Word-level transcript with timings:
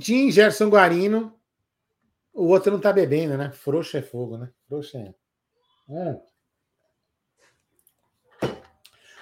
Tintim, 0.00 0.30
Gerson 0.30 0.68
Guarino. 0.68 1.38
O 2.32 2.46
outro 2.46 2.72
não 2.72 2.80
tá 2.80 2.92
bebendo, 2.92 3.36
né? 3.36 3.52
Frouxo 3.52 3.96
é 3.96 4.02
fogo, 4.02 4.38
né? 4.38 4.50
Frouxo 4.66 4.96
é. 4.96 5.14
Hum. 5.88 6.20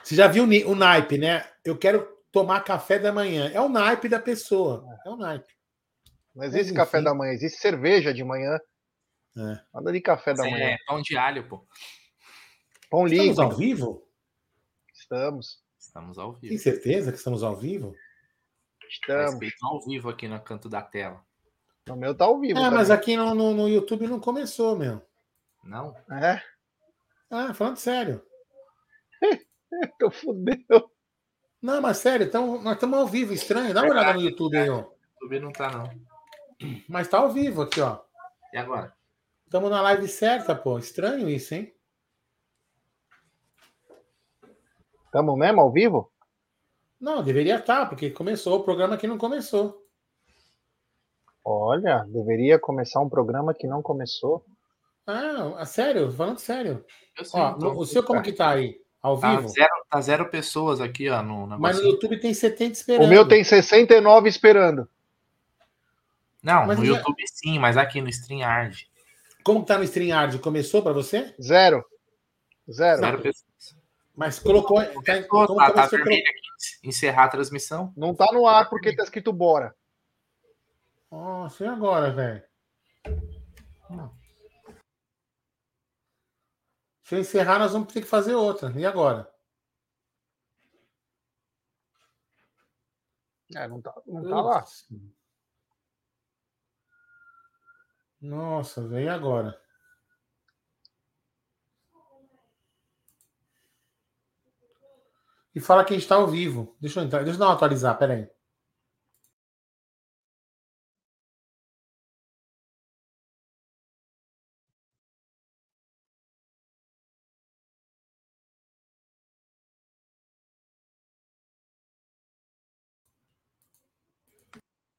Você 0.02 0.14
já 0.14 0.28
viu 0.28 0.44
o 0.44 0.74
naipe, 0.74 1.18
né? 1.18 1.46
Eu 1.64 1.76
quero 1.76 2.06
tomar 2.30 2.60
café 2.62 2.98
da 2.98 3.12
manhã. 3.12 3.50
É 3.52 3.60
o 3.60 3.68
naipe 3.68 4.08
da 4.08 4.20
pessoa. 4.20 4.84
É 5.04 5.10
o 5.10 5.16
naipe. 5.16 5.52
Não 6.34 6.44
existe 6.44 6.72
Mas, 6.72 6.76
café 6.76 7.02
da 7.02 7.12
manhã, 7.12 7.32
existe 7.32 7.58
cerveja 7.58 8.14
de 8.14 8.22
manhã. 8.22 8.58
É. 9.36 9.60
Nada 9.74 9.92
de 9.92 10.00
café 10.00 10.32
da 10.32 10.44
manhã. 10.44 10.70
É 10.70 10.76
pão 10.86 11.02
de 11.02 11.16
alho, 11.16 11.46
pô. 11.48 11.66
Pão 12.88 13.04
líquido. 13.04 13.30
Estamos 13.30 13.52
ao 13.52 13.58
vivo? 13.58 14.08
Estamos. 14.94 15.62
Estamos 15.78 16.18
ao 16.18 16.32
vivo. 16.34 16.48
Tem 16.48 16.58
certeza 16.58 17.10
que 17.10 17.18
estamos 17.18 17.42
ao 17.42 17.56
vivo? 17.56 17.94
Estamos. 18.88 19.38
Tá 19.38 19.66
ao 19.66 19.80
vivo 19.84 20.08
aqui 20.08 20.26
no 20.26 20.40
canto 20.40 20.68
da 20.68 20.82
tela. 20.82 21.22
O 21.88 21.96
meu 21.96 22.14
tá 22.14 22.24
ao 22.24 22.38
vivo. 22.38 22.58
É, 22.58 22.62
também. 22.62 22.78
mas 22.78 22.90
aqui 22.90 23.16
no, 23.16 23.34
no, 23.34 23.54
no, 23.54 23.68
YouTube 23.68 24.06
não 24.06 24.20
começou, 24.20 24.76
meu. 24.76 25.02
Não? 25.64 25.94
É? 26.10 26.42
Ah, 27.30 27.52
falando 27.54 27.76
sério. 27.76 28.22
Tô 29.98 30.10
fudeu. 30.10 30.90
Não, 31.60 31.80
mas 31.80 31.98
sério, 31.98 32.26
então, 32.26 32.62
nós 32.62 32.74
estamos 32.74 32.98
ao 32.98 33.06
vivo, 33.06 33.32
estranho. 33.32 33.74
Dá 33.74 33.82
uma 33.82 33.90
olhada 33.90 34.14
no 34.14 34.22
YouTube 34.22 34.56
aí, 34.56 34.70
ó. 34.70 34.84
YouTube 35.20 35.40
não 35.40 35.52
tá, 35.52 35.70
não. 35.70 35.90
Mas 36.88 37.08
tá 37.08 37.18
ao 37.18 37.30
vivo 37.30 37.62
aqui, 37.62 37.80
ó. 37.80 38.00
E 38.52 38.58
agora? 38.58 38.94
Estamos 39.44 39.70
na 39.70 39.82
live 39.82 40.06
certa, 40.08 40.54
pô. 40.54 40.78
Estranho 40.78 41.28
isso, 41.28 41.54
hein? 41.54 41.74
Estamos 45.06 45.36
mesmo 45.38 45.60
ao 45.60 45.72
vivo? 45.72 46.12
Não, 47.00 47.22
deveria 47.22 47.56
estar, 47.56 47.86
porque 47.86 48.10
começou 48.10 48.58
o 48.58 48.64
programa 48.64 48.96
que 48.96 49.06
não 49.06 49.16
começou. 49.16 49.84
Olha, 51.44 52.04
deveria 52.08 52.58
começar 52.58 53.00
um 53.00 53.08
programa 53.08 53.54
que 53.54 53.66
não 53.66 53.80
começou. 53.80 54.44
Ah, 55.06 55.64
sério? 55.64 56.12
Falando 56.12 56.38
sério. 56.38 56.84
Sei, 57.22 57.40
ó, 57.40 57.56
então, 57.56 57.76
o 57.76 57.86
seu 57.86 58.02
como 58.02 58.20
que 58.20 58.32
tá 58.32 58.50
aí? 58.50 58.78
Ao 59.00 59.18
tá 59.18 59.36
vivo? 59.36 59.48
Zero, 59.48 59.70
tá 59.88 60.00
zero 60.00 60.28
pessoas 60.28 60.80
aqui, 60.80 61.08
ó. 61.08 61.22
No 61.22 61.46
Mas 61.58 61.78
no 61.78 61.84
YouTube 61.84 62.20
tem 62.20 62.34
70 62.34 62.72
esperando. 62.72 63.06
O 63.06 63.08
meu 63.08 63.26
tem 63.26 63.42
69 63.42 64.28
esperando. 64.28 64.88
Não, 66.42 66.66
mas 66.66 66.78
no 66.78 66.84
já... 66.84 66.96
YouTube 66.96 67.22
sim, 67.26 67.58
mas 67.58 67.76
aqui 67.76 68.00
no 68.00 68.08
StreamYard. 68.08 68.86
Como 69.42 69.64
tá 69.64 69.78
no 69.78 69.84
StreamYard? 69.84 70.38
Começou 70.40 70.82
para 70.82 70.92
você? 70.92 71.34
Zero. 71.40 71.84
Zero. 72.70 73.00
Zero 73.00 73.22
pessoas. 73.22 73.77
Mas 74.18 74.40
colocou. 74.40 74.78
Tá, 75.04 75.22
como 75.28 75.56
tá, 75.56 75.72
tá 75.72 75.86
vermelho 75.86 76.24
aqui. 76.28 76.40
Encerrar 76.82 77.26
a 77.26 77.28
transmissão. 77.28 77.92
Não 77.96 78.12
tá 78.12 78.26
no 78.32 78.48
ar 78.48 78.68
porque 78.68 78.94
tá 78.94 79.04
escrito 79.04 79.32
bora. 79.32 79.76
Nossa, 81.08 81.64
e 81.64 81.68
agora, 81.68 82.10
velho? 82.10 82.42
Se 87.04 87.14
eu 87.14 87.20
encerrar, 87.20 87.60
nós 87.60 87.72
vamos 87.72 87.92
ter 87.92 88.00
que 88.00 88.08
fazer 88.08 88.34
outra. 88.34 88.72
E 88.76 88.84
agora? 88.84 89.32
É, 93.54 93.68
não 93.68 93.80
tá, 93.80 93.94
não 94.04 94.28
tá 94.28 94.40
lá. 94.40 94.64
Nossa, 98.20 98.86
velho, 98.88 99.12
agora? 99.12 99.67
E 105.58 105.60
fala 105.60 105.84
que 105.84 105.92
a 105.92 105.96
gente 105.96 106.04
está 106.04 106.14
ao 106.14 106.28
vivo. 106.28 106.76
Deixa 106.80 107.00
eu 107.00 107.04
entrar, 107.04 107.24
deixa 107.24 107.34
eu 107.34 107.40
dar 107.40 107.46
uma 107.46 107.54
atualizar, 107.54 107.98
peraí. 107.98 108.28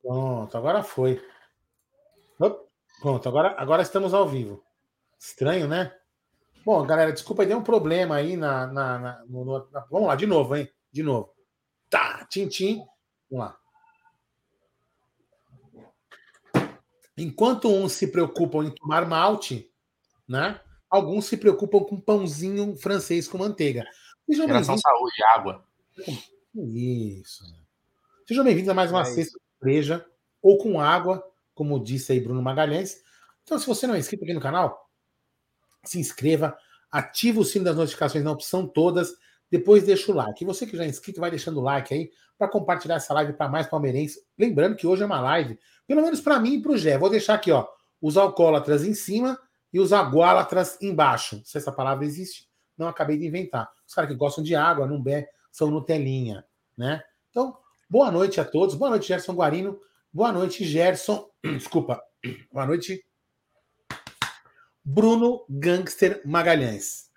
Pronto, 0.01 0.57
agora 0.57 0.83
foi. 0.83 1.21
Pronto, 3.01 3.27
agora, 3.29 3.55
agora 3.57 3.81
estamos 3.81 4.13
ao 4.13 4.27
vivo. 4.27 4.63
Estranho, 5.19 5.67
né? 5.67 5.93
Bom, 6.69 6.85
galera, 6.85 7.11
desculpa, 7.11 7.47
deu 7.47 7.57
um 7.57 7.63
problema 7.63 8.17
aí 8.17 8.37
na. 8.37 8.67
na, 8.67 8.99
na, 8.99 9.25
no, 9.25 9.67
na 9.71 9.79
vamos 9.89 10.07
lá, 10.07 10.15
de 10.15 10.27
novo, 10.27 10.55
hein? 10.55 10.69
De 10.91 11.01
novo. 11.01 11.33
Tá, 11.89 12.23
Tintim. 12.29 12.85
Vamos 13.27 13.47
lá. 13.47 13.57
Enquanto 17.17 17.69
uns 17.69 17.93
se 17.93 18.11
preocupam 18.11 18.65
em 18.65 18.69
tomar 18.69 19.07
malte, 19.07 19.73
né? 20.27 20.61
Alguns 20.87 21.25
se 21.25 21.37
preocupam 21.37 21.79
com 21.79 21.99
pãozinho 21.99 22.77
francês 22.77 23.27
com 23.27 23.39
manteiga. 23.39 23.83
Sejam 24.27 24.45
bem-vindos. 24.45 24.79
saúde, 24.79 25.23
água. 25.35 25.65
Isso. 26.53 27.45
Sejam 28.27 28.43
bem-vindos 28.43 28.69
a 28.69 28.75
mais 28.75 28.91
uma 28.91 29.01
é 29.01 29.05
sexta 29.05 29.39
breja 29.59 30.05
ou 30.39 30.59
com 30.59 30.79
água, 30.79 31.27
como 31.55 31.83
disse 31.83 32.11
aí 32.11 32.19
Bruno 32.19 32.43
Magalhães. 32.43 33.01
Então, 33.41 33.57
se 33.57 33.65
você 33.65 33.87
não 33.87 33.95
é 33.95 33.97
inscrito 33.97 34.23
aqui 34.23 34.35
no 34.35 34.39
canal, 34.39 34.87
se 35.83 35.99
inscreva, 35.99 36.57
ativa 36.91 37.39
o 37.39 37.45
sino 37.45 37.65
das 37.65 37.75
notificações 37.75 38.23
na 38.23 38.31
opção 38.31 38.67
todas, 38.67 39.13
depois 39.49 39.83
deixa 39.83 40.11
o 40.11 40.15
like. 40.15 40.43
E 40.43 40.47
você 40.47 40.65
que 40.65 40.77
já 40.77 40.83
é 40.83 40.87
inscrito, 40.87 41.19
vai 41.19 41.29
deixando 41.29 41.59
o 41.59 41.63
like 41.63 41.93
aí 41.93 42.11
para 42.37 42.47
compartilhar 42.47 42.95
essa 42.95 43.13
live 43.13 43.33
para 43.33 43.49
mais 43.49 43.67
palmeirenses. 43.67 44.23
Lembrando 44.37 44.75
que 44.75 44.87
hoje 44.87 45.03
é 45.03 45.05
uma 45.05 45.19
live, 45.19 45.59
pelo 45.87 46.01
menos 46.01 46.21
para 46.21 46.39
mim 46.39 46.55
e 46.55 46.61
para 46.61 46.71
o 46.71 46.77
Gé. 46.77 46.97
Vou 46.97 47.09
deixar 47.09 47.35
aqui, 47.35 47.51
ó, 47.51 47.67
os 48.01 48.17
alcoólatras 48.17 48.83
em 48.83 48.93
cima 48.93 49.39
e 49.73 49.79
os 49.79 49.91
aguálatras 49.91 50.77
embaixo. 50.81 51.41
Se 51.43 51.57
essa 51.57 51.71
palavra 51.71 52.05
existe, 52.05 52.47
não 52.77 52.87
acabei 52.87 53.17
de 53.17 53.25
inventar. 53.25 53.69
Os 53.87 53.93
caras 53.93 54.09
que 54.09 54.15
gostam 54.15 54.43
de 54.43 54.55
água, 54.55 54.87
não 54.87 55.01
bem, 55.01 55.27
são 55.51 55.69
Nutelinha, 55.69 56.45
né? 56.77 57.01
Então, 57.29 57.57
Boa 57.91 58.11
noite 58.11 58.39
a 58.39 58.45
todos. 58.45 58.75
Boa 58.75 58.91
noite, 58.91 59.07
Gerson 59.07 59.33
Guarino. 59.33 59.79
Boa 60.13 60.31
noite, 60.31 60.63
Gerson. 60.63 61.27
Desculpa. 61.43 61.99
Boa 62.53 62.67
noite, 62.67 63.03
Bruno 64.91 65.45
Gangster 65.47 66.19
Magalhães. 66.25 67.09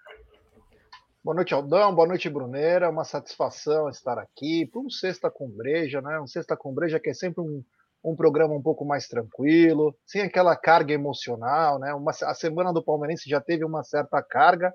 Boa 1.25 1.35
noite, 1.35 1.55
Aldão. 1.55 1.95
Boa 1.95 2.07
noite, 2.07 2.29
Bruneira. 2.29 2.91
Uma 2.91 3.05
satisfação 3.05 3.89
estar 3.89 4.19
aqui 4.19 4.67
para 4.67 4.81
um 4.81 4.91
Sexta 4.91 5.31
com 5.31 5.49
Breja, 5.49 6.03
né? 6.03 6.21
Um 6.21 6.27
Sexta 6.27 6.55
com 6.57 6.75
Breja 6.75 7.01
que 7.01 7.09
é 7.09 7.15
sempre 7.15 7.41
um, 7.41 7.65
um 8.05 8.15
programa 8.15 8.55
um 8.55 8.63
pouco 8.63 8.85
mais 8.85 9.09
tranquilo, 9.09 9.97
sem 10.05 10.21
aquela 10.21 10.55
carga 10.55 10.93
emocional, 10.93 11.79
né? 11.79 11.95
Uma, 11.95 12.11
a 12.11 12.35
semana 12.35 12.73
do 12.73 12.85
Palmeirense 12.85 13.29
já 13.29 13.41
teve 13.41 13.65
uma 13.65 13.83
certa 13.83 14.23
carga, 14.23 14.73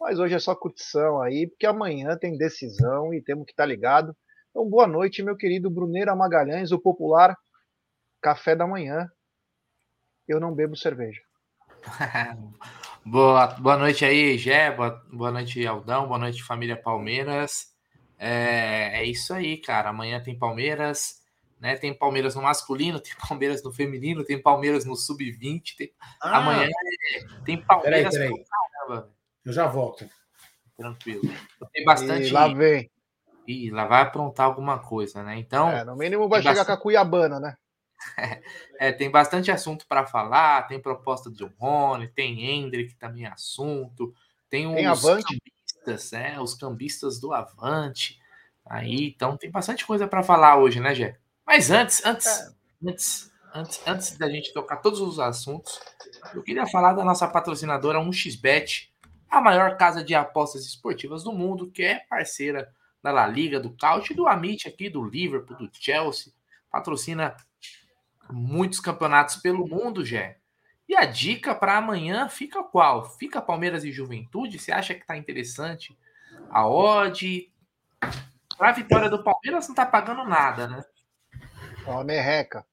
mas 0.00 0.18
hoje 0.18 0.34
é 0.34 0.38
só 0.40 0.54
curtição 0.56 1.22
aí, 1.22 1.46
porque 1.46 1.66
amanhã 1.66 2.16
tem 2.16 2.36
decisão 2.36 3.14
e 3.14 3.22
temos 3.22 3.44
que 3.46 3.52
estar 3.52 3.66
ligado 3.66 4.16
então, 4.54 4.70
boa 4.70 4.86
noite, 4.86 5.20
meu 5.20 5.36
querido 5.36 5.68
Bruneira 5.68 6.14
Magalhães, 6.14 6.70
o 6.70 6.78
popular 6.78 7.36
café 8.22 8.54
da 8.54 8.64
manhã. 8.64 9.08
Eu 10.28 10.38
não 10.38 10.54
bebo 10.54 10.76
cerveja. 10.76 11.20
boa, 13.04 13.46
boa 13.46 13.76
noite 13.76 14.04
aí, 14.04 14.36
Gé. 14.38 14.70
Boa, 14.70 15.02
boa 15.12 15.30
noite, 15.30 15.64
Aldão. 15.66 16.06
Boa 16.06 16.18
noite, 16.18 16.42
família 16.42 16.80
Palmeiras. 16.80 17.74
É, 18.18 19.00
é 19.00 19.04
isso 19.04 19.32
aí, 19.34 19.56
cara. 19.58 19.90
Amanhã 19.90 20.20
tem 20.20 20.38
Palmeiras. 20.38 21.22
Né? 21.60 21.76
Tem 21.76 21.96
Palmeiras 21.96 22.34
no 22.34 22.42
masculino, 22.42 23.00
tem 23.00 23.14
Palmeiras 23.28 23.62
no 23.62 23.72
feminino, 23.72 24.24
tem 24.24 24.40
Palmeiras 24.40 24.84
no 24.84 24.96
sub-20. 24.96 25.76
Tem... 25.76 25.92
Ah, 26.20 26.38
Amanhã 26.38 26.68
tem 27.44 27.60
Palmeiras. 27.60 28.14
Peraí, 28.14 28.30
peraí. 28.88 29.04
Eu 29.44 29.52
já 29.52 29.66
volto. 29.66 30.08
Tranquilo. 30.76 31.22
Tem 31.72 31.84
bastante. 31.84 32.28
E 32.28 32.30
lá 32.30 32.48
vem. 32.48 32.90
Ih, 33.46 33.70
lá 33.70 33.84
vai 33.84 34.02
aprontar 34.02 34.46
alguma 34.46 34.78
coisa, 34.78 35.22
né? 35.22 35.38
Então. 35.38 35.68
É, 35.70 35.84
no 35.84 35.94
mínimo 35.94 36.28
vai 36.28 36.40
chegar 36.40 36.54
bastante... 36.54 36.66
com 36.66 36.72
a 36.72 36.82
Cuiabana, 36.82 37.38
né? 37.38 37.56
é, 38.78 38.92
tem 38.92 39.10
bastante 39.10 39.50
assunto 39.50 39.86
para 39.86 40.06
falar. 40.06 40.62
Tem 40.66 40.80
proposta 40.80 41.30
de 41.30 41.44
Rony, 41.58 42.08
tem 42.08 42.44
Hendrick 42.44 42.94
também 42.96 43.24
é 43.24 43.28
assunto. 43.28 44.14
Tem, 44.48 44.72
tem 44.74 44.88
os 44.88 45.04
Avante. 45.04 45.40
cambistas, 45.40 46.12
né? 46.12 46.40
Os 46.40 46.54
cambistas 46.54 47.20
do 47.20 47.32
Avante. 47.32 48.18
Aí, 48.66 49.08
então 49.08 49.36
tem 49.36 49.50
bastante 49.50 49.86
coisa 49.86 50.06
para 50.06 50.22
falar 50.22 50.56
hoje, 50.56 50.80
né, 50.80 50.94
Gé? 50.94 51.18
Mas 51.46 51.70
antes, 51.70 52.04
antes, 52.04 52.26
é. 52.26 52.54
antes, 52.88 53.32
antes, 53.54 53.80
antes 53.86 54.16
da 54.16 54.28
gente 54.30 54.54
tocar 54.54 54.78
todos 54.78 55.00
os 55.00 55.20
assuntos, 55.20 55.78
eu 56.34 56.42
queria 56.42 56.66
falar 56.66 56.94
da 56.94 57.04
nossa 57.04 57.28
patrocinadora 57.28 57.98
1xBet, 57.98 58.88
a 59.28 59.40
maior 59.40 59.76
casa 59.76 60.02
de 60.02 60.14
apostas 60.14 60.64
esportivas 60.64 61.22
do 61.22 61.32
mundo, 61.32 61.70
que 61.70 61.82
é 61.82 62.00
parceira 62.08 62.72
da 63.02 63.12
La 63.12 63.26
Liga, 63.26 63.60
do 63.60 63.76
Couch, 63.76 64.14
do 64.14 64.26
Amit 64.26 64.66
aqui, 64.66 64.88
do 64.88 65.04
Liverpool, 65.04 65.58
do 65.58 65.68
Chelsea. 65.70 66.32
Patrocina 66.70 67.36
muitos 68.30 68.80
campeonatos 68.80 69.36
pelo 69.36 69.66
mundo, 69.66 70.04
Jé. 70.04 70.38
E 70.88 70.94
a 70.94 71.04
dica 71.04 71.54
para 71.54 71.78
amanhã 71.78 72.28
fica 72.28 72.62
qual? 72.62 73.04
Fica 73.04 73.40
Palmeiras 73.40 73.84
e 73.84 73.92
Juventude? 73.92 74.58
Você 74.58 74.70
acha 74.70 74.94
que 74.94 75.00
está 75.00 75.16
interessante? 75.16 75.96
A 76.50 76.68
odd? 76.68 77.50
Para 78.56 78.68
a 78.68 78.72
vitória 78.72 79.08
do 79.08 79.22
Palmeiras 79.22 79.66
não 79.66 79.72
está 79.72 79.86
pagando 79.86 80.24
nada, 80.24 80.68
né? 80.68 80.84
Ó, 81.86 82.04
merreca. 82.04 82.66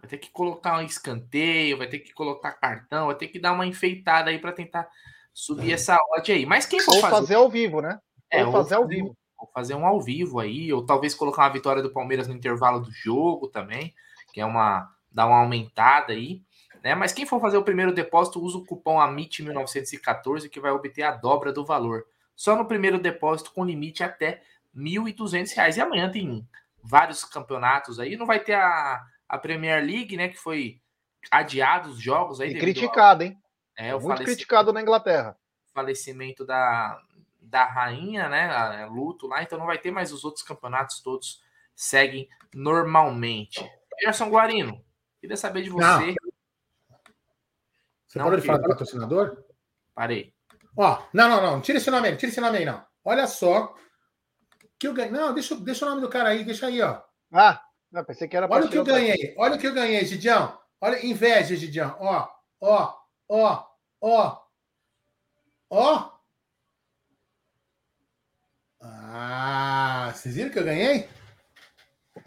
Vai 0.00 0.08
ter 0.08 0.18
que 0.18 0.30
colocar 0.30 0.78
um 0.78 0.82
escanteio, 0.82 1.78
vai 1.78 1.86
ter 1.86 2.00
que 2.00 2.12
colocar 2.12 2.52
cartão, 2.52 3.06
vai 3.06 3.14
ter 3.14 3.28
que 3.28 3.38
dar 3.38 3.52
uma 3.52 3.66
enfeitada 3.66 4.30
aí 4.30 4.38
para 4.38 4.52
tentar 4.52 4.88
subir 5.32 5.72
essa 5.72 5.98
odd 6.16 6.32
aí. 6.32 6.44
Mas 6.44 6.66
quem 6.66 6.80
for 6.80 6.94
ou 6.94 7.00
fazer... 7.00 7.16
fazer 7.16 7.34
ao 7.36 7.48
vivo, 7.48 7.80
né? 7.80 8.00
É, 8.30 8.44
ou 8.44 8.52
fazer 8.52 8.74
ao 8.74 8.86
vivo. 8.86 9.16
Ou 9.38 9.50
fazer 9.54 9.74
um 9.74 9.86
ao 9.86 10.00
vivo 10.00 10.38
aí, 10.38 10.72
ou 10.72 10.84
talvez 10.84 11.14
colocar 11.14 11.42
uma 11.42 11.52
vitória 11.52 11.82
do 11.82 11.92
Palmeiras 11.92 12.28
no 12.28 12.34
intervalo 12.34 12.80
do 12.80 12.90
jogo 12.92 13.48
também, 13.48 13.94
que 14.32 14.40
é 14.40 14.46
uma 14.46 14.90
dar 15.10 15.26
uma 15.26 15.38
aumentada 15.38 16.12
aí, 16.12 16.42
né? 16.82 16.94
Mas 16.94 17.12
quem 17.12 17.26
for 17.26 17.40
fazer 17.40 17.56
o 17.56 17.64
primeiro 17.64 17.92
depósito, 17.92 18.40
usa 18.40 18.58
o 18.58 18.64
cupom 18.64 18.98
AMIT1914 18.98 20.48
que 20.48 20.60
vai 20.60 20.70
obter 20.70 21.02
a 21.02 21.10
dobra 21.10 21.52
do 21.52 21.64
valor. 21.64 22.04
Só 22.36 22.54
no 22.56 22.64
primeiro 22.64 22.98
depósito 22.98 23.52
com 23.52 23.64
limite 23.64 24.04
até 24.04 24.42
R$ 24.74 24.82
1.200. 24.82 25.76
E 25.76 25.80
amanhã 25.80 26.10
tem 26.10 26.48
vários 26.82 27.24
campeonatos 27.24 27.98
aí, 27.98 28.16
não 28.16 28.24
vai 28.24 28.38
ter 28.38 28.54
a 28.54 29.04
a 29.30 29.38
Premier 29.38 29.82
League, 29.82 30.16
né, 30.16 30.28
que 30.28 30.36
foi 30.36 30.80
adiado 31.30 31.90
os 31.90 32.02
jogos 32.02 32.40
aí. 32.40 32.50
E 32.50 32.58
criticado, 32.58 33.22
hein? 33.22 33.38
É, 33.76 33.94
o 33.94 34.00
Muito 34.00 34.24
criticado 34.24 34.72
na 34.72 34.82
Inglaterra. 34.82 35.36
Falecimento 35.72 36.44
da, 36.44 37.00
da 37.40 37.64
rainha, 37.64 38.28
né, 38.28 38.86
luto 38.86 39.28
lá, 39.28 39.40
então 39.40 39.56
não 39.56 39.66
vai 39.66 39.78
ter 39.78 39.92
mais 39.92 40.12
os 40.12 40.24
outros 40.24 40.42
campeonatos 40.42 41.00
todos 41.00 41.40
seguem 41.76 42.28
normalmente. 42.52 43.64
Gerson 44.00 44.28
Guarino, 44.28 44.84
queria 45.20 45.36
saber 45.36 45.62
de 45.62 45.70
você. 45.70 45.84
Não. 45.84 46.14
Você 48.06 48.18
não, 48.18 48.26
parou 48.26 48.40
de 48.40 48.46
falar 48.46 48.58
do 48.58 48.68
patrocinador? 48.68 49.44
Parei. 49.94 50.34
Ó, 50.76 51.02
não, 51.12 51.28
não, 51.28 51.42
não, 51.42 51.60
tira 51.60 51.78
esse 51.78 51.90
nome 51.90 52.08
aí, 52.08 52.16
tira 52.16 52.32
esse 52.32 52.40
nome 52.40 52.58
aí, 52.58 52.64
não. 52.64 52.84
Olha 53.04 53.26
só 53.26 53.74
que 54.78 54.88
eu 54.88 54.94
ganhei. 54.94 55.12
Não, 55.12 55.34
deixa, 55.34 55.54
deixa 55.56 55.84
o 55.84 55.88
nome 55.88 56.00
do 56.00 56.08
cara 56.08 56.30
aí, 56.30 56.44
deixa 56.44 56.66
aí, 56.66 56.80
ó. 56.80 57.02
Ah, 57.32 57.62
não, 57.92 58.04
pensei 58.04 58.26
que 58.26 58.36
era 58.36 58.48
Olha 58.50 58.66
o 58.66 58.70
que 58.70 58.78
eu 58.78 58.84
ganhei. 58.84 59.34
Olha 59.36 59.56
o 59.56 59.58
que 59.58 59.66
eu 59.66 59.74
ganhei, 59.74 60.04
Gidião. 60.04 60.58
Olha, 60.80 61.04
inveja, 61.04 61.54
Gidião. 61.54 61.96
Ó, 62.00 62.28
ó, 62.60 62.94
ó, 63.28 63.66
ó. 64.00 64.40
Ó. 65.68 66.10
Ah, 68.80 70.10
vocês 70.14 70.34
viram 70.34 70.50
que 70.50 70.58
eu 70.58 70.64
ganhei? 70.64 71.08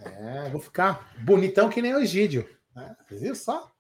É, 0.05 0.49
vou 0.49 0.61
ficar 0.61 1.13
bonitão 1.19 1.69
que 1.69 1.81
nem 1.81 1.93
o 1.93 1.99
Egídio. 1.99 2.47
É, 2.75 2.95
vocês 3.07 3.21
viram 3.21 3.35
só? 3.35 3.71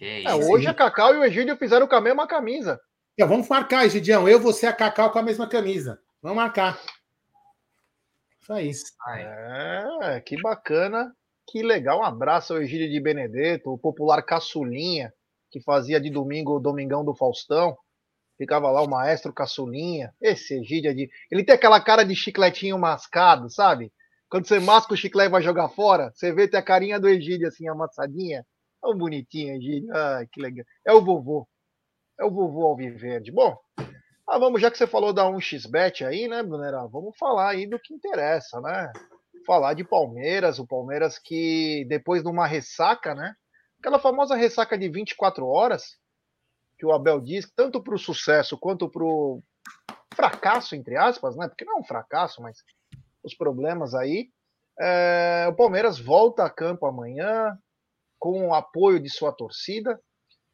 É, 0.00 0.34
hoje 0.34 0.66
a 0.66 0.74
Cacau 0.74 1.14
e 1.14 1.18
o 1.18 1.24
Egídio 1.24 1.56
fizeram 1.56 1.86
com 1.86 1.94
a 1.96 2.00
mesma 2.00 2.26
camisa. 2.26 2.80
É, 3.18 3.26
vamos 3.26 3.48
marcar, 3.48 3.84
Egidião. 3.84 4.28
Eu, 4.28 4.38
você 4.38 4.66
e 4.66 4.68
a 4.68 4.72
Cacau 4.72 5.10
com 5.10 5.18
a 5.18 5.22
mesma 5.22 5.48
camisa. 5.48 6.00
Vamos 6.22 6.36
marcar. 6.36 6.80
Só 8.40 8.60
isso. 8.60 8.92
É, 10.02 10.20
que 10.20 10.40
bacana. 10.40 11.12
Que 11.50 11.62
legal. 11.62 12.00
Um 12.00 12.04
abraço 12.04 12.52
ao 12.52 12.62
Egídio 12.62 12.88
de 12.88 13.00
Benedetto, 13.00 13.70
o 13.70 13.78
popular 13.78 14.22
caçulinha, 14.22 15.12
que 15.50 15.60
fazia 15.60 16.00
de 16.00 16.10
domingo 16.10 16.56
o 16.56 16.60
Domingão 16.60 17.04
do 17.04 17.14
Faustão. 17.14 17.76
Ficava 18.36 18.70
lá 18.70 18.82
o 18.82 18.88
maestro 18.88 19.32
caçulinha. 19.32 20.14
Esse 20.20 20.60
Egídio 20.60 20.90
é 20.90 20.94
de. 20.94 21.10
Ele 21.30 21.42
tem 21.42 21.54
aquela 21.54 21.80
cara 21.80 22.04
de 22.04 22.14
chicletinho 22.14 22.78
mascado, 22.78 23.50
sabe? 23.50 23.92
Quando 24.30 24.46
você 24.46 24.60
masca 24.60 24.92
o 24.92 24.96
chiclete 24.96 25.28
e 25.28 25.32
vai 25.32 25.42
jogar 25.42 25.68
fora, 25.70 26.12
você 26.14 26.32
vê 26.32 26.46
tem 26.46 26.60
a 26.60 26.62
carinha 26.62 27.00
do 27.00 27.08
Egídio 27.08 27.48
assim, 27.48 27.68
amassadinha. 27.68 28.44
Tão 28.80 28.96
bonitinho, 28.96 29.56
Egídio. 29.56 29.94
Ai, 29.94 30.26
que 30.30 30.40
legal. 30.40 30.64
É 30.86 30.92
o 30.92 31.02
vovô. 31.02 31.48
É 32.20 32.24
o 32.24 32.30
vovô 32.30 32.66
Alviverde. 32.66 33.32
Bom, 33.32 33.56
ah, 34.28 34.38
vamos, 34.38 34.60
já 34.60 34.70
que 34.70 34.76
você 34.76 34.86
falou 34.86 35.12
da 35.12 35.24
1xBet 35.24 36.06
aí, 36.06 36.28
né, 36.28 36.42
Brunera? 36.42 36.86
Vamos 36.86 37.16
falar 37.16 37.50
aí 37.50 37.66
do 37.66 37.78
que 37.78 37.94
interessa, 37.94 38.60
né? 38.60 38.92
Falar 39.46 39.72
de 39.72 39.82
Palmeiras, 39.82 40.58
o 40.58 40.66
Palmeiras 40.66 41.18
que 41.18 41.86
depois 41.88 42.22
de 42.22 42.28
uma 42.28 42.46
ressaca, 42.46 43.14
né? 43.14 43.34
Aquela 43.78 43.98
famosa 43.98 44.36
ressaca 44.36 44.76
de 44.76 44.88
24 44.90 45.46
horas, 45.46 45.96
que 46.78 46.84
o 46.84 46.92
Abel 46.92 47.20
diz, 47.20 47.50
tanto 47.56 47.82
para 47.82 47.94
o 47.94 47.98
sucesso 47.98 48.58
quanto 48.58 48.90
para 48.90 49.02
o 49.02 49.42
fracasso, 50.14 50.76
entre 50.76 50.96
aspas, 50.96 51.34
né? 51.34 51.48
Porque 51.48 51.64
não 51.64 51.78
é 51.78 51.80
um 51.80 51.84
fracasso, 51.84 52.42
mas 52.42 52.58
os 53.28 53.34
problemas 53.34 53.94
aí. 53.94 54.30
É, 54.80 55.46
o 55.48 55.54
Palmeiras 55.54 55.98
volta 55.98 56.44
a 56.44 56.50
campo 56.50 56.86
amanhã 56.86 57.56
com 58.18 58.48
o 58.48 58.54
apoio 58.54 59.00
de 59.00 59.08
sua 59.08 59.32
torcida. 59.32 60.00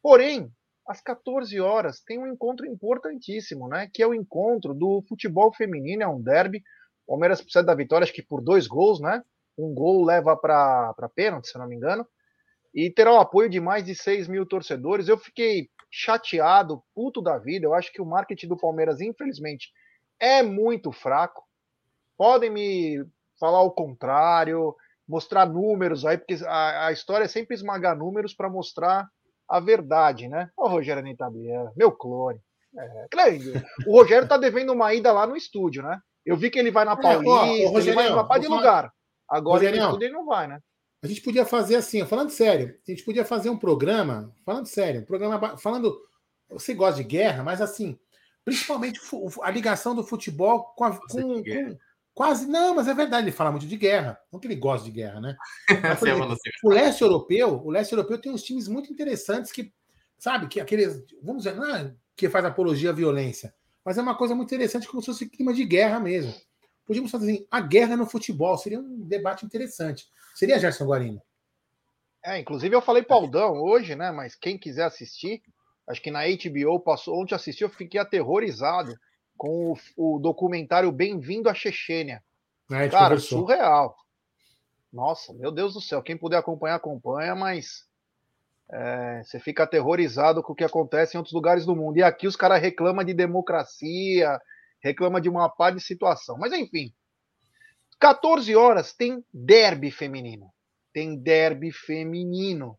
Porém, 0.01 0.51
às 0.87 1.01
14 1.01 1.59
horas 1.59 2.01
tem 2.01 2.19
um 2.19 2.27
encontro 2.27 2.65
importantíssimo, 2.65 3.67
né? 3.67 3.89
Que 3.91 4.03
é 4.03 4.07
o 4.07 4.13
encontro 4.13 4.73
do 4.73 5.03
futebol 5.07 5.53
feminino, 5.53 6.03
é 6.03 6.07
um 6.07 6.21
derby. 6.21 6.59
O 7.07 7.13
Palmeiras 7.13 7.41
precisa 7.41 7.63
da 7.63 7.73
vitória, 7.73 8.03
acho 8.03 8.13
que 8.13 8.21
por 8.21 8.41
dois 8.41 8.67
gols, 8.67 8.99
né? 8.99 9.23
Um 9.57 9.73
gol 9.73 10.03
leva 10.03 10.35
para 10.35 11.09
pênalti, 11.15 11.47
se 11.47 11.57
não 11.57 11.67
me 11.67 11.75
engano. 11.75 12.05
E 12.73 12.91
terá 12.91 13.13
o 13.13 13.19
apoio 13.19 13.49
de 13.49 13.59
mais 13.59 13.85
de 13.85 13.95
6 13.95 14.27
mil 14.27 14.45
torcedores. 14.45 15.07
Eu 15.07 15.17
fiquei 15.17 15.69
chateado, 15.89 16.83
puto 16.93 17.21
da 17.21 17.37
vida. 17.37 17.65
Eu 17.65 17.73
acho 17.73 17.91
que 17.91 18.01
o 18.01 18.05
marketing 18.05 18.49
do 18.49 18.57
Palmeiras, 18.57 18.99
infelizmente, 18.99 19.71
é 20.19 20.43
muito 20.43 20.91
fraco. 20.91 21.43
Podem 22.17 22.49
me 22.49 23.05
falar 23.39 23.61
o 23.61 23.71
contrário, 23.71 24.75
mostrar 25.07 25.45
números 25.45 26.05
aí, 26.05 26.17
porque 26.17 26.37
a, 26.45 26.87
a 26.87 26.91
história 26.91 27.25
é 27.25 27.27
sempre 27.27 27.55
esmagar 27.55 27.97
números 27.97 28.33
para 28.33 28.49
mostrar 28.49 29.07
a 29.47 29.59
verdade, 29.59 30.27
né? 30.27 30.49
O 30.57 30.67
Rogério 30.67 31.03
Nitablian, 31.03 31.71
meu 31.75 31.91
clone. 31.91 32.39
É, 32.77 33.07
o 33.87 33.93
Rogério 33.93 34.27
tá 34.27 34.37
devendo 34.37 34.73
uma 34.73 34.93
ida 34.93 35.11
lá 35.13 35.25
no 35.25 35.37
estúdio, 35.37 35.83
né? 35.83 35.99
Eu 36.25 36.35
vi 36.35 36.49
que 36.49 36.59
ele 36.59 36.71
vai 36.71 36.83
na 36.83 36.97
Paulista, 36.97 37.29
é, 37.29 37.67
ó, 37.67 37.79
ele 37.79 37.93
vai 37.93 38.27
par 38.27 38.39
de 38.39 38.47
lugar. 38.47 38.91
Agora 39.29 39.69
no 39.69 39.77
estúdio 39.77 40.07
ele 40.07 40.13
não 40.13 40.25
vai, 40.25 40.47
né? 40.47 40.59
A 41.03 41.07
gente 41.07 41.21
podia 41.21 41.45
fazer 41.45 41.75
assim, 41.75 42.03
falando 42.05 42.31
sério, 42.31 42.75
a 42.85 42.91
gente 42.91 43.03
podia 43.03 43.23
fazer 43.23 43.49
um 43.49 43.57
programa, 43.57 44.33
falando 44.43 44.65
sério, 44.65 45.01
um 45.01 45.05
programa 45.05 45.55
falando. 45.57 45.95
Você 46.49 46.73
gosta 46.73 47.01
de 47.01 47.07
guerra, 47.07 47.43
mas 47.43 47.61
assim, 47.61 47.97
principalmente 48.43 48.99
a 49.41 49.51
ligação 49.51 49.95
do 49.95 50.03
futebol 50.03 50.73
com, 50.75 50.83
a, 50.83 50.97
com, 50.97 51.43
com, 51.43 51.77
Quase, 52.15 52.47
não, 52.47 52.73
mas 52.73 52.87
é 52.87 52.93
verdade, 52.93 53.25
ele 53.25 53.35
fala 53.35 53.51
muito 53.51 53.67
de 53.67 53.75
guerra. 53.75 54.17
Não 54.31 54.39
que 54.39 54.47
ele 54.47 54.55
gosta 54.55 54.85
de 54.85 54.91
guerra, 54.91 55.19
né? 55.19 55.35
Mas, 55.83 56.01
exemplo, 56.01 56.37
o 56.63 56.69
leste 56.69 57.01
europeu, 57.01 57.61
o 57.61 57.69
leste 57.69 57.91
europeu 57.91 58.17
tem 58.17 58.31
uns 58.31 58.41
times 58.41 58.69
muito 58.69 58.91
interessantes 58.91 59.51
que, 59.51 59.73
sabe, 60.17 60.47
que 60.47 60.61
aqueles, 60.61 61.03
vamos 61.21 61.43
dizer, 61.43 61.57
não 61.57 61.75
é 61.75 61.93
que 62.15 62.29
faz 62.29 62.45
apologia 62.45 62.91
à 62.91 62.93
violência, 62.93 63.53
mas 63.83 63.97
é 63.97 64.01
uma 64.01 64.15
coisa 64.15 64.33
muito 64.33 64.55
interessante, 64.55 64.87
como 64.87 65.01
se 65.01 65.07
fosse 65.07 65.29
clima 65.29 65.53
de 65.53 65.65
guerra 65.65 65.99
mesmo. 65.99 66.33
Podíamos 66.85 67.11
fazer 67.11 67.29
assim, 67.29 67.47
a 67.51 67.59
guerra 67.59 67.97
no 67.97 68.05
futebol, 68.05 68.57
seria 68.57 68.79
um 68.79 69.01
debate 69.01 69.45
interessante. 69.45 70.05
Seria 70.33 70.57
Gerson 70.57 70.85
Guarino? 70.85 71.21
É, 72.23 72.39
inclusive 72.39 72.73
eu 72.73 72.81
falei 72.81 73.03
para 73.03 73.17
Aldão 73.17 73.61
hoje, 73.61 73.93
né? 73.93 74.11
Mas 74.13 74.35
quem 74.35 74.57
quiser 74.57 74.85
assistir, 74.85 75.41
acho 75.85 76.01
que 76.01 76.09
na 76.09 76.21
HBO 76.21 76.79
passou, 76.79 77.21
ontem 77.21 77.35
assisti, 77.35 77.63
eu 77.63 77.69
fiquei 77.69 77.99
aterrorizado 77.99 78.95
com 79.37 79.73
o, 79.73 80.15
o 80.15 80.19
documentário 80.19 80.91
Bem-vindo 80.91 81.49
à 81.49 81.53
Chechênia. 81.53 82.23
É, 82.71 82.89
Cara, 82.89 83.09
conversou. 83.09 83.39
surreal. 83.39 83.95
Nossa, 84.91 85.33
meu 85.33 85.51
Deus 85.51 85.73
do 85.73 85.81
céu. 85.81 86.01
Quem 86.01 86.17
puder 86.17 86.37
acompanhar, 86.37 86.75
acompanha, 86.75 87.35
mas 87.35 87.85
é, 88.71 89.21
você 89.23 89.39
fica 89.39 89.63
aterrorizado 89.63 90.41
com 90.41 90.53
o 90.53 90.55
que 90.55 90.63
acontece 90.63 91.15
em 91.15 91.19
outros 91.19 91.33
lugares 91.33 91.65
do 91.65 91.75
mundo. 91.75 91.97
E 91.97 92.03
aqui 92.03 92.27
os 92.27 92.35
caras 92.35 92.61
reclamam 92.61 93.03
de 93.03 93.13
democracia, 93.13 94.39
reclamam 94.81 95.19
de 95.19 95.29
uma 95.29 95.49
pá 95.49 95.69
de 95.69 95.81
situação. 95.81 96.37
Mas 96.39 96.53
enfim, 96.53 96.93
14 97.99 98.55
horas 98.55 98.93
tem 98.93 99.23
derby 99.33 99.91
feminino. 99.91 100.51
Tem 100.93 101.15
derby 101.15 101.71
feminino. 101.71 102.77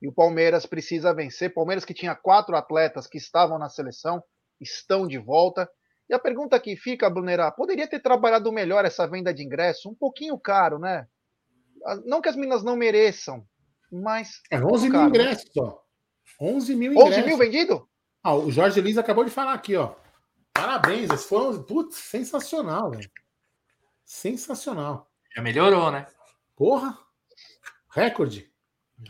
E 0.00 0.08
o 0.08 0.12
Palmeiras 0.12 0.64
precisa 0.64 1.12
vencer. 1.12 1.52
Palmeiras 1.52 1.84
que 1.84 1.92
tinha 1.92 2.14
quatro 2.14 2.56
atletas 2.56 3.06
que 3.06 3.18
estavam 3.18 3.58
na 3.58 3.68
seleção, 3.68 4.22
estão 4.60 5.06
de 5.06 5.18
volta. 5.18 5.68
E 6.08 6.14
a 6.14 6.18
pergunta 6.18 6.58
que 6.58 6.74
fica, 6.76 7.10
Brunerá, 7.10 7.50
poderia 7.50 7.86
ter 7.86 8.00
trabalhado 8.00 8.50
melhor 8.50 8.84
essa 8.84 9.06
venda 9.06 9.32
de 9.32 9.42
ingresso? 9.44 9.90
Um 9.90 9.94
pouquinho 9.94 10.38
caro, 10.38 10.78
né? 10.78 11.06
Ah, 11.84 11.96
não 12.04 12.20
que 12.20 12.28
as 12.28 12.36
minas 12.36 12.62
não 12.62 12.76
mereçam, 12.76 13.46
mas. 13.92 14.40
É 14.50 14.58
11 14.58 14.88
mil 14.88 15.00
né? 15.00 15.06
ingressos, 15.06 15.56
ó. 15.58 15.80
11 16.40 16.76
mil 16.76 16.92
ingressos. 16.92 17.18
11 17.18 17.26
mil 17.26 17.36
vendido? 17.36 17.88
Ah, 18.22 18.34
o 18.34 18.50
Jorge 18.50 18.80
Luiz 18.80 18.96
acabou 18.96 19.24
de 19.24 19.30
falar 19.30 19.52
aqui, 19.52 19.76
ó. 19.76 19.94
Parabéns, 20.52 21.10
esses 21.10 21.26
foram. 21.26 21.62
Putz, 21.62 21.96
sensacional, 21.96 22.90
velho. 22.90 23.10
Sensacional. 24.04 25.10
Já 25.36 25.42
melhorou, 25.42 25.90
né? 25.90 26.06
Porra! 26.56 26.98
Recorde. 27.90 28.50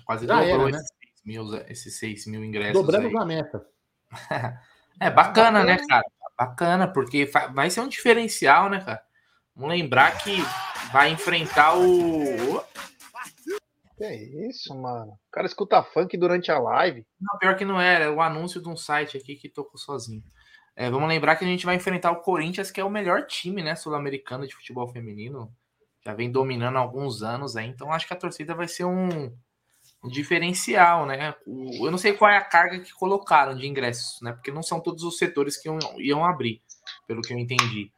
Quase 0.05 0.26
Já 0.26 0.40
dobrou 0.40 0.69
era, 0.69 0.76
esses, 0.76 0.90
né? 0.90 1.09
6 1.14 1.23
mil, 1.25 1.55
esses 1.69 1.99
6 1.99 2.26
mil 2.26 2.45
ingressos. 2.45 2.75
Dobramos 2.75 3.14
a 3.14 3.25
meta. 3.25 3.67
é 5.00 5.11
bacana, 5.11 5.64
né, 5.64 5.78
cara? 5.88 6.05
Bacana, 6.38 6.87
porque 6.87 7.28
vai 7.52 7.68
ser 7.68 7.80
um 7.80 7.88
diferencial, 7.88 8.71
né, 8.71 8.80
cara? 8.80 9.02
Vamos 9.57 9.71
lembrar 9.71 10.16
que 10.18 10.37
vai 10.92 11.11
enfrentar 11.11 11.76
o. 11.76 12.62
Que 13.97 14.04
é 14.04 14.14
isso, 14.49 14.73
mano? 14.73 15.11
O 15.11 15.30
cara 15.33 15.49
escuta 15.49 15.83
funk 15.83 16.16
durante 16.16 16.52
a 16.52 16.59
live. 16.61 17.04
Não, 17.21 17.37
pior 17.38 17.57
que 17.57 17.64
não 17.64 17.80
era, 17.80 18.04
é 18.04 18.11
o 18.11 18.21
anúncio 18.21 18.62
de 18.62 18.68
um 18.68 18.76
site 18.76 19.16
aqui 19.16 19.35
que 19.35 19.49
tocou 19.49 19.76
sozinho. 19.76 20.23
É, 20.76 20.88
vamos 20.88 21.09
lembrar 21.09 21.35
que 21.35 21.45
a 21.45 21.49
gente 21.49 21.66
vai 21.66 21.75
enfrentar 21.75 22.12
o 22.12 22.21
Corinthians, 22.21 22.71
que 22.71 22.80
é 22.80 22.85
o 22.85 22.90
melhor 22.90 23.26
time, 23.26 23.61
né, 23.61 23.75
sul-americano 23.75 24.47
de 24.47 24.54
futebol 24.54 24.87
feminino. 24.87 25.52
Já 26.04 26.14
vem 26.14 26.30
dominando 26.30 26.76
há 26.76 26.80
alguns 26.80 27.25
anos 27.25 27.57
aí, 27.57 27.66
então 27.66 27.92
acho 27.92 28.07
que 28.07 28.14
a 28.14 28.16
torcida 28.16 28.54
vai 28.54 28.68
ser 28.68 28.85
um 28.85 29.37
diferencial, 30.05 31.07
né? 31.07 31.35
O, 31.47 31.87
eu 31.87 31.90
não 31.90 31.99
sei 31.99 32.12
qual 32.12 32.31
é 32.31 32.37
a 32.37 32.45
carga 32.45 32.78
que 32.78 32.93
colocaram 32.93 33.57
de 33.57 33.67
ingressos, 33.67 34.21
né? 34.23 34.33
Porque 34.33 34.50
não 34.50 34.62
são 34.62 34.81
todos 34.81 35.02
os 35.02 35.19
setores 35.19 35.57
que 35.57 35.69
iam, 35.69 35.78
iam 35.99 36.25
abrir, 36.25 36.62
pelo 37.07 37.23
que 37.23 37.33
eu 37.33 37.38
entendi. 37.38 37.90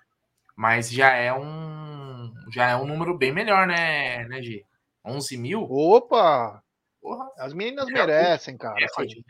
Mas 0.56 0.90
já 0.90 1.12
é 1.14 1.32
um 1.32 2.32
já 2.52 2.70
é 2.70 2.76
um 2.76 2.86
número 2.86 3.16
bem 3.16 3.32
melhor, 3.32 3.66
né, 3.66 4.24
né, 4.28 4.42
G? 4.42 4.64
11 5.04 5.36
mil? 5.36 5.62
Opa! 5.62 6.62
Porra. 7.00 7.30
As 7.38 7.52
meninas 7.52 7.88
é 7.88 7.92
merecem, 7.92 8.56
cara. 8.56 8.84
Assim, 8.84 9.22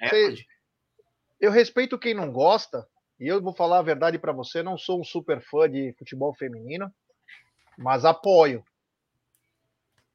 eu 1.41 1.50
respeito 1.50 1.99
quem 1.99 2.12
não 2.12 2.31
gosta, 2.31 2.87
e 3.19 3.27
eu 3.27 3.41
vou 3.41 3.55
falar 3.55 3.79
a 3.79 3.83
verdade 3.83 4.19
para 4.19 4.33
você, 4.33 4.62
não 4.62 4.77
sou 4.77 5.00
um 5.00 5.05
super 5.05 5.41
fã 5.41 5.69
de 5.69 5.95
futebol 5.99 6.35
feminino, 6.35 6.93
mas 7.79 8.05
apoio. 8.05 8.65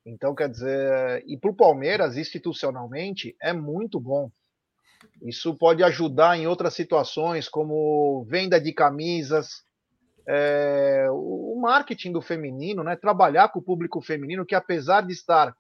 Então, 0.06 0.36
quer 0.36 0.50
dizer, 0.50 1.24
e 1.26 1.36
para 1.36 1.50
o 1.50 1.56
Palmeiras, 1.56 2.16
institucionalmente, 2.16 3.36
é 3.42 3.52
muito 3.52 4.00
bom. 4.00 4.32
Isso 5.22 5.56
pode 5.56 5.84
ajudar 5.84 6.38
em 6.38 6.46
outras 6.46 6.76
situações, 6.76 7.50
como 7.50 8.24
venda 8.26 8.62
de 8.62 8.72
camisas, 8.72 9.66
é, 10.28 11.08
o 11.10 11.58
marketing 11.60 12.12
do 12.12 12.22
feminino, 12.22 12.84
né? 12.84 12.96
trabalhar 12.96 13.50
com 13.50 13.60
o 13.60 13.64
público 13.64 14.02
feminino, 14.02 14.46
que 14.46 14.56
apesar 14.56 15.02
de 15.02 15.14
estar 15.14 15.56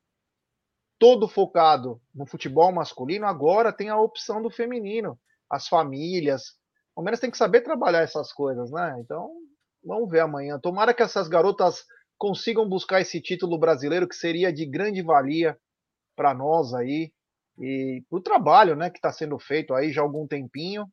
todo 0.99 1.27
focado 1.27 2.01
no 2.13 2.25
futebol 2.25 2.71
masculino, 2.71 3.25
agora 3.25 3.73
tem 3.73 3.89
a 3.89 3.99
opção 3.99 4.41
do 4.41 4.49
feminino, 4.49 5.19
as 5.49 5.67
famílias. 5.67 6.49
O 6.91 6.95
Palmeiras 6.95 7.19
tem 7.19 7.31
que 7.31 7.37
saber 7.37 7.61
trabalhar 7.61 8.01
essas 8.01 8.31
coisas, 8.31 8.71
né? 8.71 8.95
Então, 8.99 9.31
vamos 9.83 10.09
ver 10.09 10.21
amanhã. 10.21 10.59
Tomara 10.59 10.93
que 10.93 11.03
essas 11.03 11.27
garotas 11.27 11.85
consigam 12.17 12.67
buscar 12.67 13.01
esse 13.01 13.21
título 13.21 13.57
brasileiro 13.57 14.07
que 14.07 14.15
seria 14.15 14.51
de 14.51 14.65
grande 14.65 15.01
valia 15.01 15.57
para 16.15 16.33
nós 16.33 16.73
aí 16.73 17.11
e 17.57 18.03
o 18.09 18.19
trabalho, 18.19 18.75
né, 18.75 18.89
que 18.89 18.97
está 18.97 19.11
sendo 19.11 19.37
feito 19.39 19.73
aí 19.73 19.91
já 19.91 20.01
há 20.01 20.03
algum 20.03 20.27
tempinho. 20.27 20.85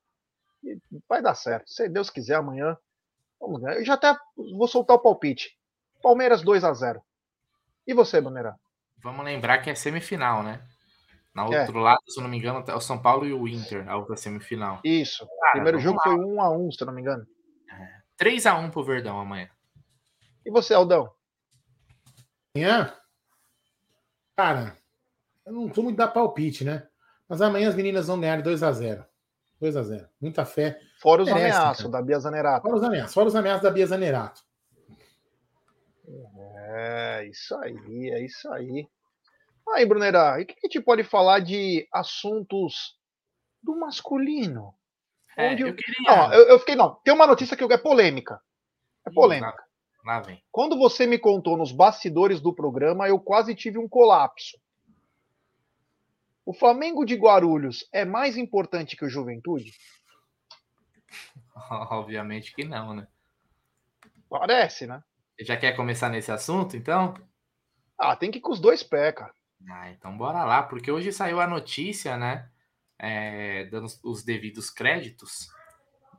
E 0.63 0.79
vai 1.09 1.21
dar 1.21 1.35
certo. 1.35 1.71
Se 1.71 1.89
Deus 1.89 2.09
quiser 2.09 2.37
amanhã, 2.37 2.77
vamos 3.41 3.61
ver. 3.61 3.79
Eu 3.79 3.85
já 3.85 3.95
até 3.95 4.17
vou 4.37 4.69
soltar 4.69 4.97
o 4.97 5.01
palpite. 5.01 5.59
Palmeiras 6.01 6.43
2 6.43 6.63
a 6.63 6.73
0. 6.73 7.03
E 7.87 7.93
você, 7.93 8.21
Bandeira? 8.21 8.55
Vamos 9.03 9.25
lembrar 9.25 9.59
que 9.59 9.71
é 9.71 9.75
semifinal, 9.75 10.43
né? 10.43 10.63
Na 11.35 11.43
é. 11.45 11.61
outro 11.61 11.79
é. 11.79 11.83
lado, 11.83 12.01
se 12.07 12.21
eu 12.21 12.23
não 12.23 12.31
me 12.31 12.37
engano, 12.37 12.65
é 12.69 12.75
o 12.75 12.81
São 12.81 13.01
Paulo 13.01 13.27
e 13.27 13.33
o 13.33 13.49
Inter, 13.49 13.89
a 13.89 13.97
outra 13.97 14.17
semifinal. 14.17 14.81
Isso. 14.85 15.27
Cara, 15.41 15.53
Primeiro 15.53 15.79
jogo 15.81 15.97
lá. 15.97 16.03
foi 16.05 16.15
1 16.15 16.41
a 16.41 16.51
1, 16.51 16.73
se 16.73 16.83
eu 16.83 16.87
não 16.87 16.95
me 16.95 17.01
engano. 17.01 17.27
É. 17.71 18.03
3 18.17 18.47
a 18.47 18.55
1 18.55 18.71
pro 18.71 18.85
Verdão 18.85 19.19
amanhã. 19.19 19.49
E 20.45 20.51
você, 20.51 20.75
Aldão? 20.75 21.13
Amanhã? 22.55 22.95
Cara, 24.37 24.77
eu 25.47 25.53
não 25.53 25.69
vou 25.69 25.85
muito 25.85 25.97
dar 25.97 26.09
palpite, 26.09 26.65
né? 26.65 26.87
Mas 27.29 27.41
amanhã 27.41 27.69
as 27.69 27.75
meninas 27.75 28.07
vão 28.07 28.21
ganhar 28.21 28.43
2 28.43 28.63
a 28.63 28.73
0 28.73 29.07
2 29.61 29.77
a 29.77 29.83
0 29.83 30.09
Muita 30.21 30.45
fé. 30.45 30.81
Fora 30.99 31.23
os 31.23 31.29
ameaços 31.29 31.91
da 31.91 32.03
Bia 32.03 32.19
Zanerato. 32.19 32.63
Fora 32.63 32.77
os 32.77 32.83
ameaços, 32.83 33.15
fora 33.15 33.29
os 33.29 33.37
ameaços 33.37 33.63
da 33.63 33.71
Bia 33.71 33.87
Zanerato. 33.87 34.43
É, 36.75 37.27
isso 37.27 37.55
aí, 37.57 38.11
é 38.11 38.25
isso 38.25 38.51
aí. 38.53 38.89
Aí, 39.75 39.87
Brunera, 39.87 40.41
e 40.41 40.43
o 40.43 40.47
que, 40.47 40.55
a 40.55 40.67
gente 40.67 40.81
pode 40.81 41.05
falar 41.05 41.39
de 41.39 41.87
assuntos 41.93 42.99
do 43.63 43.79
masculino? 43.79 44.75
É, 45.37 45.53
Onde 45.53 45.63
eu, 45.63 45.75
queria... 45.75 45.95
não, 46.05 46.35
eu, 46.35 46.49
eu, 46.49 46.59
fiquei, 46.59 46.75
não, 46.75 46.97
tem 46.97 47.15
uma 47.15 47.27
notícia 47.27 47.57
que 47.57 47.65
é 47.65 47.79
polêmica. 47.79 48.41
É 49.07 49.11
polêmica. 49.11 49.65
Lá 50.05 50.21
vem. 50.21 50.43
Quando 50.51 50.77
você 50.77 51.07
me 51.07 51.19
contou 51.19 51.57
nos 51.57 51.71
bastidores 51.71 52.41
do 52.41 52.53
programa, 52.53 53.09
eu 53.09 53.21
quase 53.21 53.55
tive 53.55 53.79
um 53.79 53.89
colapso. 53.89 54.59
O 56.45 56.53
Flamengo 56.53 57.05
de 57.05 57.15
Guarulhos 57.15 57.89
é 57.93 58.05
mais 58.05 58.37
importante 58.37 58.97
que 58.97 59.05
o 59.05 59.09
Juventude? 59.09 59.73
Obviamente 61.91 62.53
que 62.53 62.65
não, 62.65 62.95
né? 62.95 63.07
Parece, 64.29 64.87
né? 64.87 65.03
Você 65.37 65.45
já 65.45 65.57
quer 65.57 65.77
começar 65.77 66.09
nesse 66.09 66.33
assunto, 66.33 66.77
então? 66.77 67.15
Ah, 67.97 68.17
tem 68.17 68.31
que 68.31 68.39
ir 68.39 68.41
com 68.41 68.51
os 68.51 68.61
dois 68.61 68.83
pés, 68.83 69.15
cara. 69.15 69.33
Ah, 69.71 69.91
então 69.91 70.17
bora 70.17 70.45
lá, 70.45 70.63
porque 70.65 70.91
hoje 70.91 71.13
saiu 71.13 71.41
a 71.41 71.47
notícia, 71.47 72.17
né? 72.17 72.51
É, 72.99 73.65
dando 73.67 73.87
os 74.03 74.25
devidos 74.25 74.71
créditos 74.71 75.49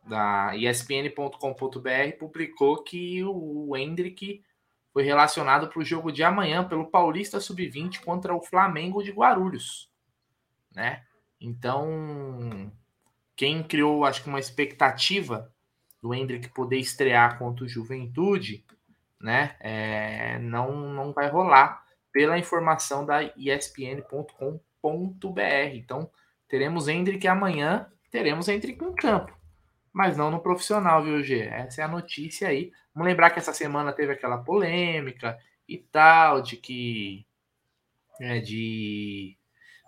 da 0.05 0.55
ESPN.com.br 0.55 2.17
publicou 2.19 2.83
que 2.83 3.23
o 3.23 3.75
Hendrick 3.75 4.43
foi 4.91 5.03
relacionado 5.03 5.69
para 5.69 5.79
o 5.79 5.85
jogo 5.85 6.11
de 6.11 6.23
amanhã 6.23 6.63
pelo 6.63 6.89
Paulista 6.89 7.39
Sub-20 7.39 8.03
contra 8.03 8.35
o 8.35 8.41
Flamengo 8.41 9.01
de 9.01 9.11
Guarulhos, 9.11 9.89
né? 10.71 11.03
Então, 11.39 12.71
quem 13.35 13.63
criou, 13.63 14.05
acho 14.05 14.21
que 14.23 14.29
uma 14.29 14.39
expectativa 14.39 15.51
do 16.01 16.13
Hendrick 16.13 16.49
poder 16.49 16.77
estrear 16.77 17.37
contra 17.37 17.65
o 17.65 17.67
Juventude, 17.67 18.63
né? 19.19 19.55
É, 19.59 20.37
não, 20.39 20.93
não 20.93 21.11
vai 21.11 21.29
rolar 21.29 21.83
pela 22.11 22.37
informação 22.37 23.05
da 23.05 23.23
ESPN.com.br. 23.35 24.59
Então, 25.73 26.09
teremos 26.47 26.87
Hendrick 26.87 27.27
amanhã, 27.27 27.91
teremos 28.11 28.47
Hendrick 28.47 28.83
em 28.83 28.93
campo 28.93 29.42
mas 29.93 30.17
não 30.17 30.31
no 30.31 30.41
profissional, 30.41 31.03
viu, 31.03 31.23
G? 31.23 31.41
Essa 31.41 31.81
é 31.81 31.85
a 31.85 31.87
notícia 31.87 32.47
aí. 32.47 32.71
Vamos 32.95 33.07
lembrar 33.07 33.29
que 33.29 33.37
essa 33.37 33.53
semana 33.53 33.93
teve 33.93 34.11
aquela 34.11 34.39
polêmica 34.39 35.37
e 35.69 35.77
tal, 35.77 36.41
de 36.41 36.57
que. 36.57 37.25
É, 38.19 38.39
de. 38.39 39.37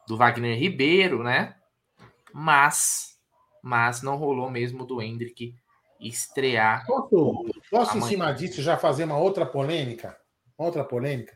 Do 0.08 0.16
Wagner 0.16 0.58
Ribeiro, 0.58 1.24
né? 1.24 1.56
Mas. 2.32 3.20
Mas 3.64 4.04
não 4.04 4.16
rolou 4.16 4.52
mesmo 4.52 4.86
do 4.86 5.02
Hendrick 5.02 5.56
estrear. 6.00 6.86
Posso, 6.86 7.46
posso 7.72 7.98
em 7.98 8.02
cima 8.02 8.32
disso 8.32 8.62
já 8.62 8.78
fazer 8.78 9.06
uma 9.06 9.18
outra 9.18 9.44
polêmica? 9.44 10.16
Outra 10.56 10.84
polêmica? 10.84 11.36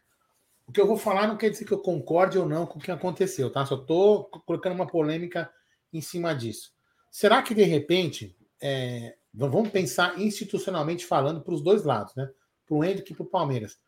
O 0.68 0.72
que 0.72 0.80
eu 0.80 0.86
vou 0.86 0.98
falar 0.98 1.26
não 1.26 1.38
quer 1.38 1.50
dizer 1.50 1.66
que 1.66 1.72
eu 1.72 1.80
concorde 1.80 2.38
ou 2.38 2.48
não 2.48 2.68
com 2.68 2.78
o 2.78 2.82
que 2.82 2.92
aconteceu, 2.92 3.52
tá? 3.52 3.66
Só 3.66 3.78
tô 3.78 4.26
colocando 4.46 4.76
uma 4.76 4.86
polêmica 4.86 5.52
em 5.92 6.02
cima 6.02 6.36
disso. 6.36 6.72
Será 7.10 7.42
que 7.42 7.56
de 7.56 7.64
repente 7.64 8.38
é, 8.62 9.16
vamos 9.34 9.70
pensar 9.70 10.20
institucionalmente 10.20 11.06
falando 11.06 11.42
para 11.42 11.54
os 11.54 11.62
dois 11.62 11.84
lados, 11.84 12.16
né? 12.16 12.30
Para 12.68 12.76
o 12.78 12.84
Hendrick 12.84 13.12
e 13.12 13.16
para 13.16 13.24
o 13.24 13.30
Palmeiras. 13.30 13.80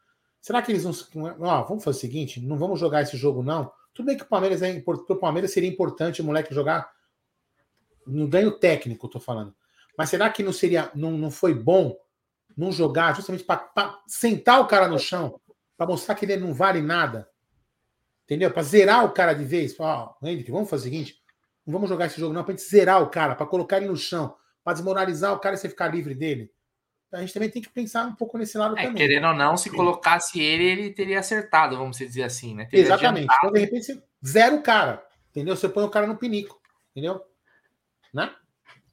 Será 0.41 0.61
que 0.61 0.71
eles 0.71 0.83
vão. 0.83 0.93
Ó, 1.39 1.63
vamos 1.63 1.83
fazer 1.83 1.97
o 1.97 2.01
seguinte: 2.01 2.39
não 2.39 2.57
vamos 2.57 2.79
jogar 2.79 3.01
esse 3.01 3.17
jogo, 3.17 3.43
não. 3.43 3.71
Tudo 3.93 4.05
bem 4.05 4.17
que 4.17 4.23
o 4.23 4.27
Palmeiras 4.27 4.61
é 4.61 4.79
para 4.79 4.95
o 4.95 5.15
Palmeiras 5.17 5.51
seria 5.51 5.69
importante 5.69 6.21
o 6.21 6.25
moleque 6.25 6.53
jogar 6.53 6.91
no 8.07 8.27
ganho 8.27 8.51
técnico, 8.51 9.05
estou 9.05 9.21
falando. 9.21 9.53
Mas 9.97 10.09
será 10.09 10.29
que 10.29 10.41
não 10.41 10.53
seria, 10.53 10.89
não, 10.95 11.11
não 11.11 11.29
foi 11.29 11.53
bom 11.53 11.95
não 12.57 12.71
jogar 12.71 13.15
justamente 13.15 13.43
para 13.43 14.01
sentar 14.07 14.59
o 14.61 14.67
cara 14.67 14.87
no 14.87 14.97
chão, 14.97 15.39
para 15.77 15.87
mostrar 15.87 16.15
que 16.15 16.25
ele 16.25 16.37
não 16.37 16.53
vale 16.53 16.81
nada? 16.81 17.29
Entendeu? 18.23 18.49
Para 18.51 18.63
zerar 18.63 19.05
o 19.05 19.11
cara 19.11 19.33
de 19.33 19.43
vez. 19.43 19.75
Ó, 19.77 20.15
Hendrick, 20.23 20.49
vamos 20.49 20.69
fazer 20.69 20.87
o 20.87 20.91
seguinte: 20.91 21.21
não 21.65 21.73
vamos 21.73 21.89
jogar 21.89 22.05
esse 22.05 22.19
jogo, 22.19 22.33
não, 22.33 22.43
para 22.43 22.53
gente 22.53 22.67
zerar 22.67 23.03
o 23.03 23.09
cara, 23.09 23.35
para 23.35 23.45
colocar 23.45 23.77
ele 23.77 23.87
no 23.87 23.97
chão 23.97 24.35
para 24.63 24.73
desmoralizar 24.73 25.33
o 25.33 25.39
cara 25.39 25.55
e 25.55 25.57
você 25.57 25.69
ficar 25.69 25.87
livre 25.87 26.13
dele. 26.13 26.51
A 27.11 27.19
gente 27.19 27.33
também 27.33 27.49
tem 27.49 27.61
que 27.61 27.69
pensar 27.69 28.05
um 28.05 28.15
pouco 28.15 28.37
nesse 28.37 28.57
lado 28.57 28.77
é, 28.77 28.83
também. 28.83 28.95
Querendo 28.95 29.27
ou 29.27 29.33
não, 29.33 29.57
se 29.57 29.69
Sim. 29.69 29.75
colocasse 29.75 30.39
ele, 30.39 30.63
ele 30.63 30.93
teria 30.93 31.19
acertado, 31.19 31.77
vamos 31.77 31.97
dizer 31.97 32.23
assim, 32.23 32.55
né? 32.55 32.65
Teria 32.65 32.85
Exatamente. 32.85 33.25
Adiantado. 33.25 33.39
Então, 33.39 33.51
de 33.51 33.59
repente, 33.59 33.85
você 33.85 34.03
zera 34.25 34.55
o 34.55 34.63
cara. 34.63 35.05
Entendeu? 35.29 35.55
Você 35.55 35.67
põe 35.67 35.83
o 35.83 35.89
cara 35.89 36.07
no 36.07 36.17
pinico. 36.17 36.61
Entendeu? 36.91 37.21
Né? 38.13 38.33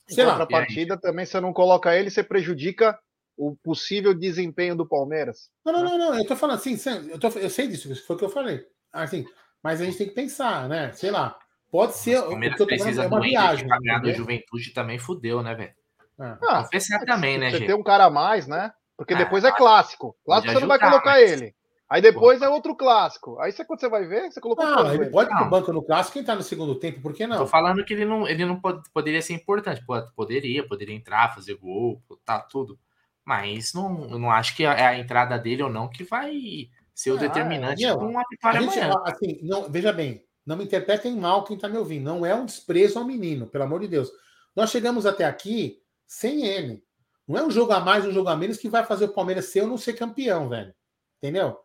Sei 0.09 0.25
lá. 0.25 0.45
partida 0.47 0.97
também, 0.97 1.27
você 1.27 1.41
não 1.41 1.53
coloca 1.53 1.95
ele, 1.95 2.11
você 2.11 2.23
prejudica 2.23 2.99
o 3.37 3.55
possível 3.57 4.13
desempenho 4.13 4.75
do 4.75 4.89
Palmeiras. 4.89 5.51
Não, 5.65 5.73
não, 5.73 5.85
não, 5.85 5.99
não. 5.99 6.15
Eu 6.19 6.27
tô 6.27 6.35
falando 6.35 6.57
assim, 6.57 6.77
eu, 7.09 7.19
tô, 7.21 7.29
eu 7.29 7.51
sei 7.51 7.69
disso, 7.69 7.95
foi 8.05 8.17
o 8.17 8.19
que 8.19 8.25
eu 8.25 8.31
falei. 8.31 8.67
Assim, 8.93 9.25
mas 9.63 9.81
a 9.81 9.85
gente 9.85 9.99
tem 9.99 10.09
que 10.09 10.15
pensar, 10.15 10.69
né? 10.69 10.93
Sei 10.93 11.11
lá. 11.11 11.39
Pode 11.71 11.95
ser. 11.95 12.19
O 12.21 12.31
Palmeiras 12.31 12.65
precisa 12.65 13.05
é 13.05 13.07
uma 13.07 13.21
viagem. 13.21 13.69
Pagar 13.69 14.01
do 14.01 14.13
Juventude 14.13 14.71
também 14.71 14.99
fudeu, 14.99 15.43
né, 15.43 15.55
velho? 15.55 15.75
É. 16.21 16.37
Ah, 16.43 16.63
Confessar 16.65 17.05
também, 17.05 17.39
né, 17.39 17.51
Você 17.51 17.67
tem 17.67 17.75
um 17.75 17.83
cara 17.83 18.07
a 18.07 18.11
mais, 18.11 18.47
né? 18.47 18.73
Porque 18.97 19.15
ah, 19.15 19.19
depois 19.19 19.45
é 19.45 19.53
clássico. 19.53 20.17
Clássico 20.25 20.53
você 20.53 20.61
não 20.61 20.69
vai 20.69 20.79
colocar 20.79 21.13
mas... 21.13 21.31
ele. 21.31 21.55
Aí 21.91 22.03
depois 22.03 22.41
Pô. 22.41 22.45
é 22.45 22.49
outro 22.49 22.77
clássico. 22.77 23.39
Aí 23.39 23.51
você, 23.51 23.65
quando 23.65 23.81
você 23.81 23.89
vai 23.89 24.05
ver, 24.07 24.31
você 24.31 24.41
colocou. 24.41 24.67
Não, 24.67 24.93
ele 24.93 25.07
pode 25.07 25.33
ir 25.33 25.37
pro 25.37 25.49
banco 25.49 25.73
no 25.73 25.83
clássico 25.83 26.15
quem 26.15 26.25
tá 26.25 26.35
no 26.35 26.43
segundo 26.43 26.75
tempo, 26.75 27.01
por 27.01 27.15
que 27.15 27.27
não? 27.27 27.39
Tô 27.39 27.47
falando 27.47 27.83
que 27.85 27.95
ele 27.95 28.05
não, 28.05 28.29
ele 28.29 28.45
não 28.45 28.61
pode, 28.61 28.83
poderia 28.93 29.23
ser 29.23 29.33
importante. 29.33 29.83
Poderia, 30.15 30.67
poderia 30.67 30.95
entrar, 30.95 31.35
fazer 31.35 31.55
gol, 31.55 32.03
tá 32.27 32.41
tudo. 32.41 32.79
Mas 33.25 33.73
não, 33.73 34.11
eu 34.11 34.19
não 34.19 34.31
acho 34.31 34.55
que 34.55 34.65
é 34.65 34.87
a 34.87 34.99
entrada 34.99 35.39
dele 35.39 35.63
ou 35.63 35.71
não 35.71 35.89
que 35.89 36.05
vai 36.05 36.69
ser 36.95 37.13
o 37.13 37.17
ah, 37.17 37.21
determinante 37.21 37.85
é, 37.85 37.95
uma 37.95 38.23
vitória 38.29 38.61
amanhã. 38.61 38.93
Assim, 39.05 39.39
não, 39.43 39.71
veja 39.71 39.93
bem, 39.93 40.23
não 40.49 40.57
me 40.57 40.65
interpretem 40.65 41.15
mal 41.15 41.45
quem 41.45 41.57
está 41.57 41.69
me 41.69 41.77
ouvindo. 41.77 42.05
Não 42.05 42.25
é 42.25 42.35
um 42.35 42.47
desprezo 42.47 42.99
ao 42.99 43.05
menino, 43.05 43.47
pelo 43.47 43.65
amor 43.65 43.81
de 43.81 43.89
Deus. 43.89 44.11
Nós 44.57 44.71
chegamos 44.71 45.05
até 45.05 45.27
aqui 45.27 45.79
sem 46.07 46.47
ele. 46.47 46.83
Não 47.29 47.37
é 47.37 47.45
um 47.45 47.51
jogo 47.51 47.71
a 47.73 47.81
mais, 47.81 48.07
um 48.07 48.13
jogo 48.13 48.31
a 48.31 48.37
menos 48.37 48.57
que 48.57 48.67
vai 48.67 48.83
fazer 48.83 49.05
o 49.05 49.13
Palmeiras 49.13 49.45
ser 49.45 49.61
ou 49.61 49.69
não 49.69 49.77
ser 49.77 49.93
campeão, 49.93 50.49
velho. 50.49 50.75
Entendeu? 51.19 51.59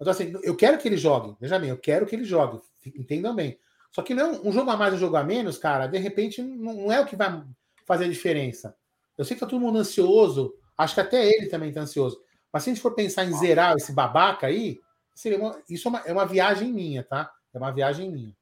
Então, 0.00 0.10
assim, 0.10 0.32
eu 0.42 0.56
quero 0.56 0.78
que 0.78 0.88
ele 0.88 0.96
jogue. 0.96 1.36
Veja 1.38 1.58
bem, 1.58 1.68
eu 1.68 1.76
quero 1.76 2.06
que 2.06 2.16
ele 2.16 2.24
jogue. 2.24 2.62
Entendam 2.86 3.34
bem. 3.34 3.58
Só 3.92 4.00
que 4.00 4.14
não, 4.14 4.40
um 4.42 4.50
jogo 4.50 4.70
a 4.70 4.76
mais, 4.76 4.94
um 4.94 4.98
jogo 4.98 5.16
a 5.16 5.22
menos, 5.22 5.58
cara, 5.58 5.86
de 5.86 5.98
repente 5.98 6.40
não 6.40 6.90
é 6.90 6.98
o 6.98 7.04
que 7.04 7.16
vai 7.16 7.44
fazer 7.84 8.06
a 8.06 8.08
diferença. 8.08 8.74
Eu 9.18 9.24
sei 9.26 9.34
que 9.36 9.40
tá 9.40 9.46
todo 9.46 9.60
mundo 9.60 9.78
ansioso, 9.78 10.54
acho 10.78 10.94
que 10.94 11.00
até 11.00 11.28
ele 11.28 11.48
também 11.48 11.70
tá 11.74 11.82
ansioso. 11.82 12.22
Mas 12.50 12.62
se 12.62 12.70
a 12.70 12.72
gente 12.72 12.82
for 12.82 12.94
pensar 12.94 13.26
em 13.26 13.36
zerar 13.36 13.76
esse 13.76 13.92
babaca 13.92 14.46
aí, 14.46 14.80
seria 15.14 15.38
uma, 15.38 15.60
isso 15.68 15.88
é 15.88 15.90
uma, 15.90 16.00
é 16.06 16.12
uma 16.12 16.24
viagem 16.24 16.72
minha, 16.72 17.04
tá? 17.04 17.30
É 17.52 17.58
uma 17.58 17.72
viagem 17.72 18.10
minha. 18.10 18.34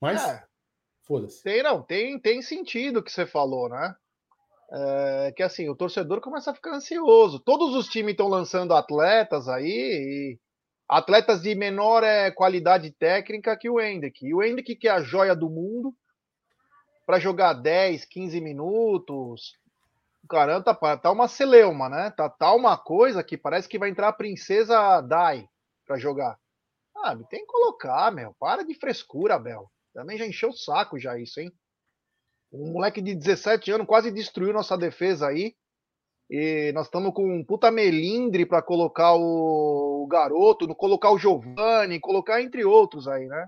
Mas, 0.00 0.24
é, 0.24 0.44
foda-se. 1.06 1.42
Tem, 1.42 1.62
não, 1.62 1.82
tem, 1.82 2.18
tem 2.18 2.42
sentido 2.42 2.98
o 2.98 3.02
que 3.02 3.10
você 3.12 3.26
falou, 3.26 3.68
né? 3.68 3.94
É, 4.70 5.32
que 5.34 5.42
assim, 5.42 5.68
o 5.68 5.74
torcedor 5.74 6.20
começa 6.20 6.50
a 6.50 6.54
ficar 6.54 6.74
ansioso. 6.74 7.40
Todos 7.40 7.74
os 7.74 7.88
times 7.88 8.12
estão 8.12 8.28
lançando 8.28 8.74
atletas 8.74 9.48
aí, 9.48 10.38
atletas 10.88 11.40
de 11.40 11.54
menor 11.54 12.02
é, 12.04 12.30
qualidade 12.30 12.90
técnica 12.90 13.56
que 13.56 13.70
o 13.70 13.80
Hendrick. 13.80 14.26
E 14.26 14.34
o 14.34 14.42
Hendrick, 14.42 14.76
que 14.76 14.88
é 14.88 14.90
a 14.90 15.02
joia 15.02 15.34
do 15.34 15.48
mundo, 15.48 15.94
para 17.06 17.18
jogar 17.18 17.54
10, 17.54 18.04
15 18.04 18.40
minutos. 18.40 19.56
Caramba, 20.28 20.74
tá, 20.74 20.96
tá 20.98 21.10
uma 21.10 21.26
celeuma, 21.26 21.88
né? 21.88 22.10
Tá, 22.10 22.28
tá 22.28 22.52
uma 22.54 22.76
coisa 22.76 23.24
que 23.24 23.38
parece 23.38 23.66
que 23.66 23.78
vai 23.78 23.88
entrar 23.88 24.08
a 24.08 24.12
princesa 24.12 25.00
Dai 25.00 25.48
para 25.86 25.96
jogar. 25.96 26.38
Ah, 27.04 27.16
tem 27.28 27.40
que 27.40 27.46
colocar, 27.46 28.10
meu. 28.12 28.34
Para 28.38 28.64
de 28.64 28.74
frescura, 28.74 29.38
Bel. 29.38 29.70
Também 29.94 30.18
já 30.18 30.26
encheu 30.26 30.50
o 30.50 30.56
saco 30.56 30.98
já 30.98 31.18
isso, 31.18 31.40
hein? 31.40 31.50
Um 32.52 32.72
moleque 32.72 33.00
de 33.02 33.14
17 33.14 33.70
anos 33.70 33.86
quase 33.86 34.10
destruiu 34.10 34.52
nossa 34.52 34.76
defesa 34.76 35.28
aí. 35.28 35.54
E 36.30 36.72
nós 36.74 36.86
estamos 36.86 37.14
com 37.14 37.24
um 37.24 37.44
puta 37.44 37.70
melindre 37.70 38.44
para 38.44 38.62
colocar 38.62 39.14
o, 39.14 40.04
o 40.04 40.06
garoto, 40.06 40.74
colocar 40.74 41.10
o 41.10 41.18
Giovanni, 41.18 42.00
colocar 42.00 42.42
entre 42.42 42.64
outros 42.64 43.08
aí, 43.08 43.26
né? 43.26 43.46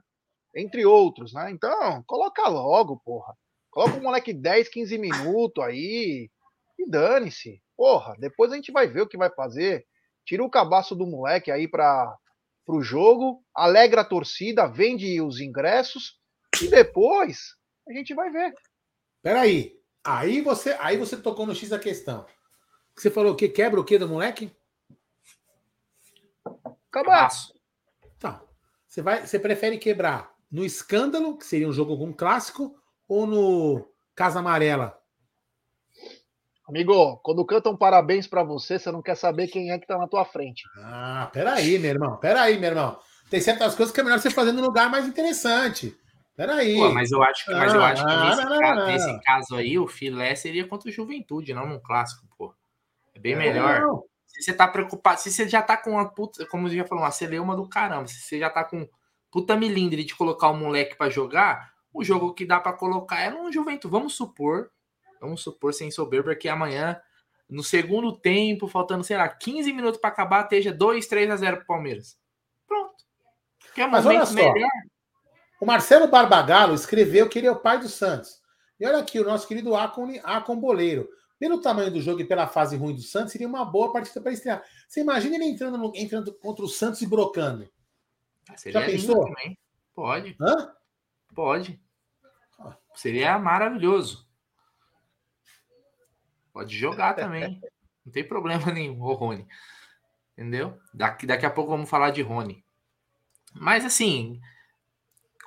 Entre 0.56 0.86
outros, 0.86 1.32
né? 1.34 1.50
Então, 1.50 2.02
coloca 2.06 2.48
logo, 2.48 2.98
porra. 3.04 3.34
Coloca 3.70 3.98
o 3.98 4.02
moleque 4.02 4.32
10, 4.32 4.68
15 4.68 4.98
minutos 4.98 5.62
aí 5.62 6.30
e 6.78 6.90
dane-se. 6.90 7.62
Porra, 7.76 8.16
depois 8.18 8.50
a 8.50 8.56
gente 8.56 8.72
vai 8.72 8.88
ver 8.88 9.02
o 9.02 9.08
que 9.08 9.16
vai 9.16 9.30
fazer. 9.30 9.86
Tira 10.24 10.42
o 10.42 10.50
cabaço 10.50 10.94
do 10.96 11.06
moleque 11.06 11.50
aí 11.50 11.68
para 12.70 12.78
o 12.78 12.82
jogo, 12.82 13.44
alegra 13.52 14.02
a 14.02 14.04
torcida, 14.04 14.68
vende 14.68 15.20
os 15.20 15.40
ingressos 15.40 16.20
e 16.62 16.68
depois 16.68 17.56
a 17.88 17.92
gente 17.92 18.14
vai 18.14 18.30
ver. 18.30 18.54
Peraí. 19.20 19.76
Aí 20.04 20.40
você, 20.40 20.76
aí 20.78 20.96
você 20.96 21.16
tocou 21.16 21.46
no 21.46 21.54
X 21.54 21.68
da 21.68 21.78
questão. 21.78 22.24
Você 22.96 23.10
falou 23.10 23.34
que 23.34 23.48
quebra 23.48 23.80
o 23.80 23.84
que 23.84 23.98
do 23.98 24.08
moleque? 24.08 24.52
Cabaço. 26.90 27.52
Tá. 28.18 28.42
Você, 28.88 29.02
vai, 29.02 29.26
você 29.26 29.38
prefere 29.38 29.76
quebrar 29.76 30.32
no 30.50 30.64
escândalo, 30.64 31.36
que 31.36 31.44
seria 31.44 31.68
um 31.68 31.72
jogo 31.72 31.98
com 31.98 32.06
um 32.06 32.12
clássico, 32.12 32.80
ou 33.08 33.26
no 33.26 33.92
Casa 34.14 34.38
Amarela? 34.38 34.99
Amigo, 36.70 37.16
quando 37.24 37.44
cantam 37.44 37.76
parabéns 37.76 38.28
para 38.28 38.44
você, 38.44 38.78
você 38.78 38.92
não 38.92 39.02
quer 39.02 39.16
saber 39.16 39.48
quem 39.48 39.72
é 39.72 39.78
que 39.78 39.88
tá 39.88 39.98
na 39.98 40.06
tua 40.06 40.24
frente. 40.24 40.62
Ah, 40.76 41.28
peraí, 41.32 41.80
meu 41.80 41.90
irmão. 41.90 42.16
Peraí, 42.18 42.58
meu 42.60 42.70
irmão. 42.70 42.96
Tem 43.28 43.40
certas 43.40 43.74
coisas 43.74 43.92
que 43.92 44.00
é 44.00 44.04
melhor 44.04 44.20
você 44.20 44.30
fazer 44.30 44.52
no 44.52 44.62
lugar 44.62 44.88
mais 44.88 45.04
interessante. 45.04 45.98
Peraí. 46.36 46.76
Pô, 46.76 46.92
mas 46.92 47.10
eu 47.10 47.20
acho 47.24 47.44
que, 47.44 47.50
mas 47.50 47.74
eu 47.74 47.82
acho 47.82 48.06
que 48.06 48.12
ah, 48.12 48.24
nesse, 48.24 48.44
não, 48.44 48.58
caso, 48.60 48.76
não, 48.76 48.86
nesse, 48.86 49.20
caso, 49.22 49.54
aí, 49.56 49.78
o 49.80 49.88
filé 49.88 50.36
seria 50.36 50.64
contra 50.64 50.88
o 50.88 50.92
Juventude, 50.92 51.52
não 51.52 51.66
num 51.66 51.80
clássico, 51.80 52.24
pô. 52.38 52.54
É 53.16 53.18
bem 53.18 53.34
melhor. 53.34 53.82
Se 54.24 54.40
você 54.44 54.52
tá 54.52 54.68
preocupado, 54.68 55.20
se 55.20 55.32
você 55.32 55.48
já 55.48 55.60
tá 55.60 55.76
com 55.76 55.90
uma 55.90 56.08
puta, 56.08 56.46
como 56.46 56.68
eu 56.68 56.72
já 56.72 56.84
falou, 56.84 57.02
uma 57.02 57.10
celeuma 57.10 57.56
do 57.56 57.68
caramba, 57.68 58.06
se 58.06 58.20
você 58.20 58.38
já 58.38 58.48
tá 58.48 58.62
com 58.62 58.88
puta 59.28 59.56
milindre 59.56 60.04
de 60.04 60.14
colocar 60.14 60.50
o 60.50 60.56
moleque 60.56 60.96
para 60.96 61.10
jogar, 61.10 61.72
o 61.92 62.04
jogo 62.04 62.32
que 62.32 62.46
dá 62.46 62.60
para 62.60 62.72
colocar 62.74 63.18
é 63.20 63.28
no 63.28 63.50
Juventude. 63.50 63.90
Vamos 63.90 64.14
supor, 64.14 64.70
vamos 65.20 65.42
supor 65.42 65.74
sem 65.74 65.90
soberba 65.90 66.34
que 66.34 66.48
amanhã, 66.48 67.00
no 67.48 67.62
segundo 67.62 68.16
tempo, 68.16 68.66
faltando, 68.66 69.04
sei 69.04 69.16
lá, 69.16 69.28
15 69.28 69.72
minutos 69.72 70.00
para 70.00 70.10
acabar, 70.10 70.44
esteja 70.44 70.72
2, 70.72 71.06
3 71.06 71.30
a 71.30 71.36
0 71.36 71.56
pro 71.58 71.66
Palmeiras. 71.66 72.18
Pronto. 72.66 73.04
Que 73.74 73.82
é 73.82 73.86
um 73.86 73.90
Mas 73.90 74.06
olha 74.06 74.24
só, 74.24 74.34
melhor. 74.34 74.70
O 75.60 75.66
Marcelo 75.66 76.08
Barbagalo 76.08 76.74
escreveu 76.74 77.28
que 77.28 77.38
ele 77.38 77.46
é 77.46 77.52
o 77.52 77.60
pai 77.60 77.78
do 77.78 77.88
Santos. 77.88 78.40
E 78.78 78.86
olha 78.86 78.98
aqui, 78.98 79.20
o 79.20 79.24
nosso 79.24 79.46
querido 79.46 79.76
Acon, 79.76 80.18
Acon 80.24 80.56
Boleiro. 80.56 81.06
Pelo 81.38 81.60
tamanho 81.60 81.90
do 81.90 82.00
jogo 82.00 82.20
e 82.20 82.24
pela 82.24 82.46
fase 82.46 82.76
ruim 82.76 82.94
do 82.94 83.02
Santos, 83.02 83.32
seria 83.32 83.48
uma 83.48 83.64
boa 83.64 83.92
partida 83.92 84.20
para 84.20 84.32
estrear. 84.32 84.62
Você 84.88 85.00
imagina 85.00 85.36
ele 85.36 85.44
entrando, 85.44 85.76
no, 85.76 85.92
entrando 85.94 86.32
contra 86.34 86.64
o 86.64 86.68
Santos 86.68 87.02
e 87.02 87.06
brocando? 87.06 87.68
Ah, 88.48 88.54
Já 88.66 88.84
pensou? 88.84 89.24
Também. 89.24 89.58
Pode. 89.94 90.36
Hã? 90.40 90.72
Pode. 91.34 91.80
Seria 92.94 93.38
maravilhoso. 93.38 94.29
Pode 96.60 96.76
jogar 96.76 97.14
também. 97.14 97.58
Não 98.04 98.12
tem 98.12 98.22
problema 98.22 98.66
nenhum, 98.70 99.00
o 99.00 99.14
Rony. 99.14 99.46
Entendeu? 100.36 100.78
Daqui, 100.92 101.26
daqui 101.26 101.46
a 101.46 101.50
pouco 101.50 101.70
vamos 101.70 101.88
falar 101.88 102.10
de 102.10 102.20
Rony. 102.20 102.62
Mas 103.54 103.82
assim, 103.82 104.38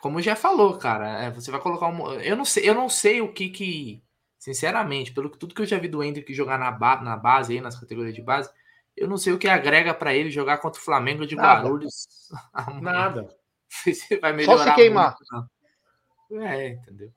como 0.01 0.19
já 0.23 0.35
falou, 0.35 0.75
cara, 0.79 1.21
é, 1.21 1.29
você 1.29 1.51
vai 1.51 1.59
colocar 1.59 1.87
um. 1.87 2.13
Eu 2.13 2.35
não 2.35 2.43
sei, 2.43 2.67
eu 2.67 2.73
não 2.73 2.89
sei 2.89 3.21
o 3.21 3.31
que 3.31 3.49
que. 3.49 4.03
Sinceramente, 4.39 5.13
pelo 5.13 5.29
que 5.29 5.37
tudo 5.37 5.53
que 5.53 5.61
eu 5.61 5.67
já 5.67 5.77
vi 5.77 5.87
do 5.87 6.03
Hendrick 6.03 6.33
jogar 6.33 6.57
na, 6.57 6.71
ba... 6.71 6.99
na 6.99 7.15
base 7.15 7.53
aí, 7.53 7.61
nas 7.61 7.79
categorias 7.79 8.15
de 8.15 8.21
base, 8.23 8.49
eu 8.97 9.07
não 9.07 9.17
sei 9.17 9.33
o 9.33 9.37
que 9.37 9.47
agrega 9.47 9.93
para 9.93 10.15
ele 10.15 10.31
jogar 10.31 10.57
contra 10.57 10.81
o 10.81 10.83
Flamengo 10.83 11.27
de 11.27 11.35
Nada. 11.35 11.61
Guarulhos. 11.61 12.07
Nada. 12.81 13.29
Você 13.69 14.17
vai 14.17 14.33
melhorar. 14.33 14.57
Só 14.57 14.69
se 14.71 14.75
queimar. 14.75 15.15
Muito, 16.29 16.43
é, 16.43 16.69
entendeu? 16.69 17.13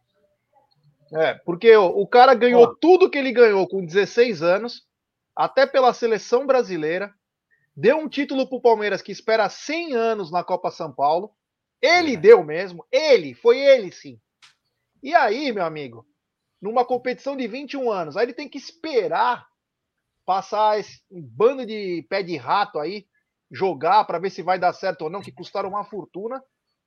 É, 1.13 1.35
porque 1.45 1.75
ó, 1.75 1.89
o 1.89 2.07
cara 2.07 2.35
ganhou 2.35 2.65
ó. 2.65 2.75
tudo 2.81 3.11
que 3.11 3.19
ele 3.19 3.33
ganhou 3.33 3.67
com 3.69 3.85
16 3.85 4.43
anos, 4.43 4.87
até 5.35 5.67
pela 5.67 5.93
seleção 5.93 6.47
brasileira, 6.47 7.15
deu 7.77 7.99
um 7.99 8.09
título 8.09 8.49
pro 8.49 8.61
Palmeiras 8.61 9.03
que 9.03 9.13
espera 9.13 9.49
100 9.49 9.95
anos 9.95 10.31
na 10.31 10.43
Copa 10.43 10.71
São 10.71 10.93
Paulo. 10.93 11.33
Ele 11.81 12.15
é. 12.15 12.17
deu 12.17 12.43
mesmo, 12.43 12.85
ele, 12.91 13.35
foi 13.35 13.59
ele 13.59 13.93
sim. 13.93 14.21
E 15.03 15.15
aí, 15.15 15.53
meu 15.53 15.65
amigo, 15.65 16.07
numa 16.61 16.85
competição 16.85 17.37
de 17.37 17.47
21 17.47 17.91
anos, 17.91 18.17
aí 18.17 18.25
ele 18.25 18.33
tem 18.33 18.49
que 18.49 18.59
esperar 18.59 19.47
passar 20.25 20.81
esse 20.81 21.01
bando 21.11 21.65
de 21.65 22.05
pé 22.09 22.23
de 22.23 22.37
rato 22.37 22.81
aí, 22.81 23.07
jogar 23.51 24.05
para 24.05 24.19
ver 24.19 24.31
se 24.31 24.43
vai 24.43 24.59
dar 24.59 24.73
certo 24.73 25.03
ou 25.03 25.11
não, 25.11 25.21
que 25.21 25.31
custaram 25.31 25.69
uma 25.69 25.85
fortuna 25.85 26.43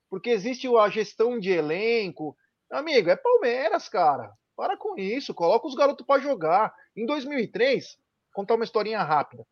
porque 0.09 0.29
existe 0.31 0.67
a 0.75 0.89
gestão 0.89 1.39
de 1.39 1.51
elenco. 1.51 2.35
Amigo, 2.71 3.09
é 3.09 3.15
Palmeiras, 3.15 3.89
cara. 3.89 4.31
Para 4.55 4.77
com 4.77 4.97
isso, 4.97 5.33
coloca 5.33 5.67
os 5.67 5.75
garotos 5.75 6.05
para 6.05 6.21
jogar. 6.21 6.73
Em 6.95 7.05
2003, 7.05 7.97
contar 8.33 8.55
uma 8.55 8.63
historinha 8.63 9.01
rápida. 9.01 9.45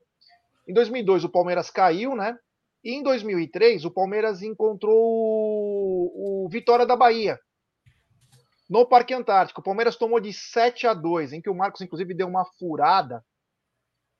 Em 0.67 0.73
2002 0.73 1.23
o 1.23 1.29
Palmeiras 1.29 1.69
caiu, 1.69 2.15
né? 2.15 2.37
E 2.83 2.91
em 2.91 3.01
2003 3.01 3.85
o 3.85 3.91
Palmeiras 3.91 4.41
encontrou 4.41 4.95
o, 4.95 6.45
o 6.45 6.49
Vitória 6.49 6.85
da 6.85 6.95
Bahia 6.95 7.39
no 8.69 8.85
Parque 8.85 9.13
Antártico. 9.13 9.61
O 9.61 9.63
Palmeiras 9.63 9.95
tomou 9.95 10.19
de 10.19 10.33
7 10.33 10.87
a 10.87 10.93
2, 10.93 11.33
em 11.33 11.41
que 11.41 11.49
o 11.49 11.55
Marcos 11.55 11.81
inclusive 11.81 12.13
deu 12.13 12.27
uma 12.27 12.45
furada. 12.59 13.23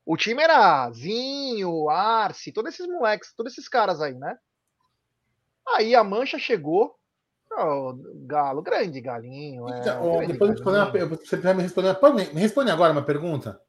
O 0.05 0.15
time 0.15 0.41
era 0.41 0.89
Zinho, 0.91 1.89
Arce, 1.89 2.53
todos 2.53 2.73
esses 2.73 2.87
moleques, 2.87 3.33
todos 3.35 3.51
esses 3.51 3.67
caras 3.67 4.01
aí, 4.01 4.13
né? 4.13 4.37
Aí 5.75 5.93
a 5.93 6.03
mancha 6.03 6.39
chegou. 6.39 6.96
Oh, 7.51 7.93
galo, 8.25 8.61
grande 8.61 9.01
galinho. 9.01 9.67
É, 9.69 9.79
então, 9.79 10.11
grande 10.17 10.33
depois 10.33 10.59
galinho. 10.59 11.05
Uma, 11.05 11.15
você 11.15 11.53
me 11.53 11.63
responder. 11.63 11.93
Pode, 11.95 12.33
me 12.33 12.41
responde 12.41 12.71
agora 12.71 12.91
uma 12.91 13.03
pergunta. 13.03 13.59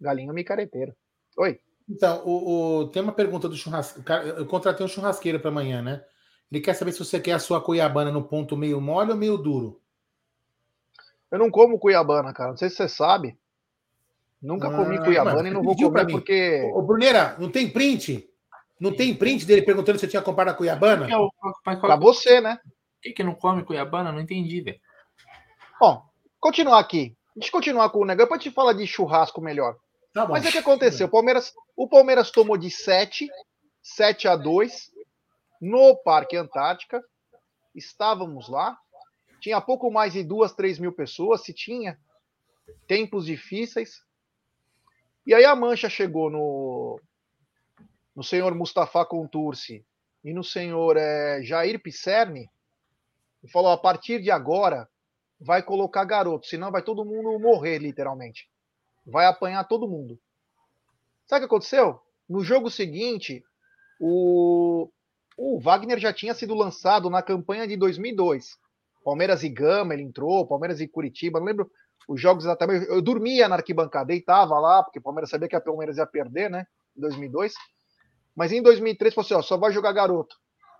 Galinho 0.00 0.32
micareteiro. 0.32 0.94
Oi. 1.36 1.60
Então, 1.88 2.22
o, 2.24 2.80
o, 2.80 2.88
tem 2.88 3.02
uma 3.02 3.12
pergunta 3.12 3.48
do 3.48 3.56
churrasqueiro. 3.56 4.12
Eu 4.28 4.46
contratei 4.46 4.84
um 4.84 4.88
churrasqueiro 4.88 5.40
para 5.40 5.50
amanhã, 5.50 5.82
né? 5.82 6.04
Ele 6.50 6.60
quer 6.60 6.74
saber 6.74 6.92
se 6.92 6.98
você 6.98 7.20
quer 7.20 7.32
a 7.32 7.38
sua 7.38 7.60
cuiabana 7.60 8.10
no 8.10 8.24
ponto 8.24 8.56
meio 8.56 8.80
mole 8.80 9.10
ou 9.10 9.16
meio 9.16 9.36
duro. 9.36 9.80
Eu 11.30 11.38
não 11.38 11.50
como 11.50 11.78
cuiabana, 11.78 12.32
cara. 12.32 12.50
Não 12.50 12.56
sei 12.56 12.70
se 12.70 12.76
você 12.76 12.88
sabe. 12.88 13.38
Nunca 14.40 14.68
ah, 14.68 14.76
comi 14.76 14.98
cuiabana 14.98 15.48
e 15.48 15.52
não 15.52 15.62
vou 15.62 15.76
comer 15.76 16.06
porque. 16.06 16.70
Ô, 16.72 16.80
Bruneira, 16.80 17.36
não 17.38 17.50
tem 17.50 17.68
print? 17.68 18.28
Não 18.80 18.94
tem 18.94 19.14
print 19.14 19.44
dele 19.44 19.62
perguntando 19.62 19.98
se 19.98 20.06
você 20.06 20.10
tinha 20.10 20.22
comprado 20.22 20.48
a 20.48 20.54
Cuiabana? 20.54 21.08
É 21.08 21.76
Para 21.76 21.96
você, 21.96 22.40
né? 22.40 22.58
Por 22.62 23.02
que, 23.02 23.12
que 23.12 23.24
não 23.24 23.34
come 23.34 23.64
Cuiabana? 23.64 24.12
Não 24.12 24.20
entendi, 24.20 24.60
velho. 24.60 24.80
Bom, 25.80 26.02
continuar 26.40 26.78
aqui. 26.78 27.16
Deixa 27.34 27.48
eu 27.48 27.52
continuar 27.52 27.90
com 27.90 28.00
o 28.00 28.04
negócio, 28.04 28.26
depois 28.26 28.42
te 28.42 28.50
falar 28.50 28.72
de 28.72 28.86
churrasco 28.86 29.40
melhor. 29.40 29.76
Tá 30.12 30.26
Mas 30.26 30.44
é 30.44 30.48
o 30.48 30.52
que 30.52 30.58
aconteceu? 30.58 31.06
O 31.06 31.10
Palmeiras, 31.10 31.54
o 31.76 31.88
Palmeiras 31.88 32.30
tomou 32.30 32.56
de 32.56 32.70
7, 32.70 33.28
7 33.82 34.26
a 34.26 34.36
2 34.36 34.90
no 35.60 35.96
Parque 35.96 36.36
Antártica. 36.36 37.02
Estávamos 37.74 38.48
lá. 38.48 38.76
Tinha 39.40 39.60
pouco 39.60 39.90
mais 39.90 40.12
de 40.12 40.24
duas, 40.24 40.52
três 40.52 40.78
mil 40.78 40.92
pessoas, 40.92 41.42
se 41.42 41.52
tinha. 41.52 41.98
Tempos 42.86 43.26
difíceis. 43.26 44.02
E 45.26 45.34
aí 45.34 45.44
a 45.44 45.54
Mancha 45.54 45.88
chegou 45.88 46.30
no, 46.30 47.00
no 48.18 48.24
senhor 48.24 48.52
Mustafa 48.52 49.06
Contursi 49.06 49.86
e 50.24 50.34
no 50.34 50.42
senhor 50.42 50.96
é, 50.96 51.40
Jair 51.40 51.80
Pisserni, 51.80 52.50
e 53.44 53.48
falou: 53.48 53.70
a 53.70 53.78
partir 53.78 54.20
de 54.20 54.28
agora 54.28 54.88
vai 55.40 55.62
colocar 55.62 56.04
garoto, 56.04 56.48
senão 56.48 56.72
vai 56.72 56.82
todo 56.82 57.04
mundo 57.04 57.38
morrer, 57.38 57.78
literalmente. 57.78 58.50
Vai 59.06 59.26
apanhar 59.26 59.62
todo 59.68 59.88
mundo. 59.88 60.18
Sabe 61.28 61.44
o 61.44 61.48
que 61.48 61.54
aconteceu? 61.54 62.00
No 62.28 62.42
jogo 62.42 62.68
seguinte, 62.68 63.44
o, 64.00 64.90
o 65.36 65.60
Wagner 65.60 66.00
já 66.00 66.12
tinha 66.12 66.34
sido 66.34 66.54
lançado 66.54 67.08
na 67.08 67.22
campanha 67.22 67.68
de 67.68 67.76
2002. 67.76 68.58
Palmeiras 69.04 69.44
e 69.44 69.48
Gama, 69.48 69.94
ele 69.94 70.02
entrou, 70.02 70.44
Palmeiras 70.44 70.80
e 70.80 70.88
Curitiba, 70.88 71.38
não 71.38 71.46
lembro 71.46 71.70
os 72.08 72.20
jogos 72.20 72.44
exatamente. 72.46 72.88
Eu 72.88 73.00
dormia 73.00 73.46
na 73.46 73.54
arquibancada, 73.54 74.06
deitava 74.06 74.58
lá, 74.58 74.82
porque 74.82 74.98
o 74.98 75.02
Palmeiras 75.02 75.30
sabia 75.30 75.48
que 75.48 75.54
a 75.54 75.60
Palmeiras 75.60 75.98
ia 75.98 76.06
perder, 76.06 76.50
né? 76.50 76.66
Em 76.96 77.00
2002. 77.00 77.54
Mas 78.38 78.52
em 78.52 78.62
2003 78.62 79.12
falou 79.12 79.24
assim: 79.24 79.34
ó, 79.34 79.42
só 79.42 79.56
vai 79.56 79.72
jogar 79.72 79.90
garoto. 79.90 80.36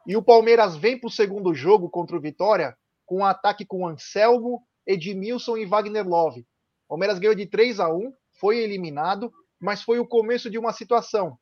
E 0.07 0.17
o 0.17 0.23
Palmeiras 0.23 0.77
vem 0.77 0.97
para 0.97 1.09
o 1.09 1.11
segundo 1.11 1.53
jogo 1.53 1.91
contra 1.91 2.17
o 2.17 2.21
Vitória 2.21 2.79
com 3.05 3.19
um 3.19 3.25
ataque 3.25 3.67
com 3.67 3.85
Anselmo, 3.85 4.63
Edmilson 4.87 5.57
e 5.57 5.67
Wagner 5.67 6.07
Love. 6.07 6.43
O 6.87 6.91
Palmeiras 6.91 7.19
ganhou 7.19 7.35
de 7.35 7.47
3 7.47 7.81
a 7.81 7.93
1 7.93 8.13
foi 8.39 8.59
eliminado, 8.59 9.33
mas 9.59 9.83
foi 9.83 9.99
o 9.99 10.07
começo 10.07 10.49
de 10.49 10.57
uma 10.57 10.73
situação. 10.73 11.37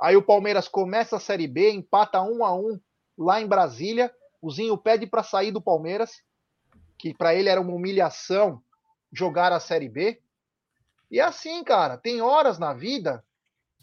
Aí 0.00 0.16
o 0.16 0.22
Palmeiras 0.22 0.66
começa 0.66 1.14
a 1.14 1.20
Série 1.20 1.46
B, 1.46 1.70
empata 1.70 2.20
1 2.20 2.44
a 2.44 2.52
1 2.52 2.80
lá 3.16 3.40
em 3.40 3.46
Brasília. 3.46 4.12
O 4.42 4.50
Zinho 4.50 4.76
pede 4.76 5.06
para 5.06 5.22
sair 5.22 5.52
do 5.52 5.62
Palmeiras, 5.62 6.22
que 6.98 7.14
para 7.14 7.36
ele 7.36 7.48
era 7.48 7.60
uma 7.60 7.72
humilhação 7.72 8.60
jogar 9.12 9.52
a 9.52 9.60
Série 9.60 9.88
B. 9.88 10.20
E 11.08 11.20
é 11.20 11.22
assim, 11.22 11.62
cara, 11.62 11.96
tem 11.96 12.20
horas 12.20 12.58
na 12.58 12.74
vida, 12.74 13.24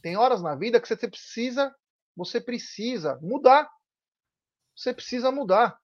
tem 0.03 0.17
horas 0.17 0.41
na 0.41 0.53
vida 0.53 0.81
que 0.81 0.87
você 0.87 1.07
precisa, 1.07 1.73
você 2.15 2.41
precisa 2.41 3.17
mudar. 3.21 3.71
Você 4.75 4.93
precisa 4.93 5.31
mudar. 5.31 5.79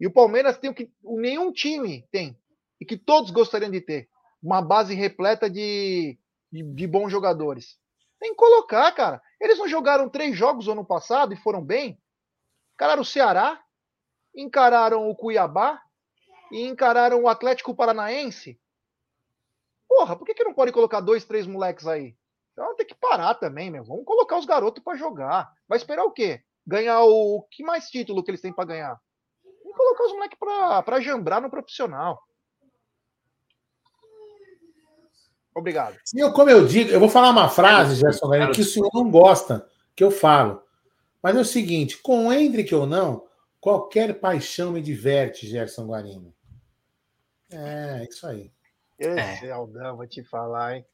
E 0.00 0.06
o 0.06 0.12
Palmeiras 0.12 0.58
tem 0.58 0.68
o 0.68 0.74
que 0.74 0.92
nenhum 1.02 1.52
time 1.52 2.06
tem 2.10 2.36
e 2.80 2.84
que 2.84 2.98
todos 2.98 3.30
gostariam 3.30 3.70
de 3.70 3.80
ter, 3.80 4.10
uma 4.42 4.60
base 4.60 4.94
repleta 4.94 5.48
de, 5.48 6.18
de, 6.52 6.62
de 6.62 6.86
bons 6.88 7.08
jogadores. 7.08 7.78
Tem 8.18 8.30
que 8.30 8.36
colocar, 8.36 8.90
cara. 8.92 9.22
Eles 9.40 9.58
não 9.58 9.68
jogaram 9.68 10.10
três 10.10 10.36
jogos 10.36 10.68
ano 10.68 10.84
passado 10.84 11.32
e 11.32 11.36
foram 11.36 11.64
bem. 11.64 12.02
Encararam 12.74 13.02
o 13.02 13.06
Ceará, 13.06 13.62
encararam 14.34 15.08
o 15.08 15.14
Cuiabá 15.14 15.80
e 16.50 16.66
encararam 16.66 17.22
o 17.22 17.28
Atlético 17.28 17.76
Paranaense. 17.76 18.60
Porra, 19.88 20.16
por 20.16 20.26
que, 20.26 20.34
que 20.34 20.44
não 20.44 20.52
pode 20.52 20.72
colocar 20.72 21.00
dois, 21.00 21.24
três 21.24 21.46
moleques 21.46 21.86
aí? 21.86 22.16
Então 22.56 22.74
tem 22.74 22.86
que 22.86 22.94
parar 22.94 23.34
também, 23.34 23.70
meu. 23.70 23.84
Vamos 23.84 24.06
colocar 24.06 24.38
os 24.38 24.46
garotos 24.46 24.82
para 24.82 24.96
jogar. 24.96 25.52
Vai 25.68 25.76
esperar 25.76 26.04
o 26.04 26.10
quê? 26.10 26.40
Ganhar 26.66 27.02
o. 27.04 27.46
Que 27.50 27.62
mais 27.62 27.90
título 27.90 28.24
que 28.24 28.30
eles 28.30 28.40
têm 28.40 28.50
para 28.50 28.64
ganhar? 28.64 28.98
Vamos 29.62 29.76
colocar 29.76 30.04
os 30.04 30.12
moleques 30.12 30.38
para 30.38 31.00
jambrar 31.00 31.42
no 31.42 31.50
profissional. 31.50 32.18
Obrigado. 35.54 35.98
Sim, 36.02 36.20
eu, 36.20 36.32
como 36.32 36.48
eu 36.48 36.66
digo, 36.66 36.90
eu 36.90 36.98
vou 36.98 37.10
falar 37.10 37.28
uma 37.28 37.50
frase, 37.50 37.94
Gerson 37.96 38.26
Galeno, 38.28 38.52
que 38.52 38.62
o 38.62 38.64
senhor 38.64 38.90
não 38.94 39.10
gosta 39.10 39.68
que 39.94 40.02
eu 40.02 40.10
falo. 40.10 40.62
Mas 41.22 41.36
é 41.36 41.40
o 41.40 41.44
seguinte: 41.44 41.98
com 41.98 42.28
o 42.28 42.32
Hendrick 42.32 42.74
ou 42.74 42.86
não, 42.86 43.26
qualquer 43.60 44.18
paixão 44.18 44.72
me 44.72 44.80
diverte, 44.80 45.46
Gerson 45.46 45.86
Guarino. 45.86 46.34
É, 47.50 48.06
isso 48.08 48.26
aí. 48.26 48.50
Esse 48.98 49.46
é. 49.46 49.50
Aldão, 49.50 49.98
vou 49.98 50.06
te 50.06 50.24
falar, 50.24 50.76
hein? 50.76 50.86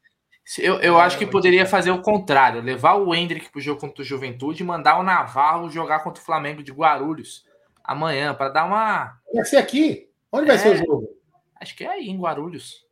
Eu, 0.59 0.79
eu 0.81 0.97
acho 0.97 1.17
que 1.17 1.25
poderia 1.25 1.65
fazer 1.65 1.91
o 1.91 2.01
contrário, 2.01 2.61
levar 2.61 2.95
o 2.95 3.15
Hendrick 3.15 3.49
pro 3.49 3.61
jogo 3.61 3.79
contra 3.79 4.01
o 4.01 4.05
Juventude 4.05 4.61
e 4.61 4.65
mandar 4.65 4.99
o 4.99 5.03
Navarro 5.03 5.69
jogar 5.69 5.99
contra 5.99 6.21
o 6.21 6.25
Flamengo 6.25 6.61
de 6.61 6.71
Guarulhos 6.71 7.45
amanhã, 7.83 8.33
para 8.33 8.49
dar 8.49 8.65
uma. 8.65 9.19
Vai 9.33 9.45
ser 9.45 9.57
aqui? 9.57 10.09
Onde 10.31 10.47
vai 10.47 10.57
ser 10.57 10.69
o 10.69 10.73
é. 10.73 10.77
jogo? 10.77 11.09
Acho 11.55 11.75
que 11.75 11.83
é 11.83 11.89
aí, 11.89 12.09
em 12.09 12.19
Guarulhos. 12.19 12.85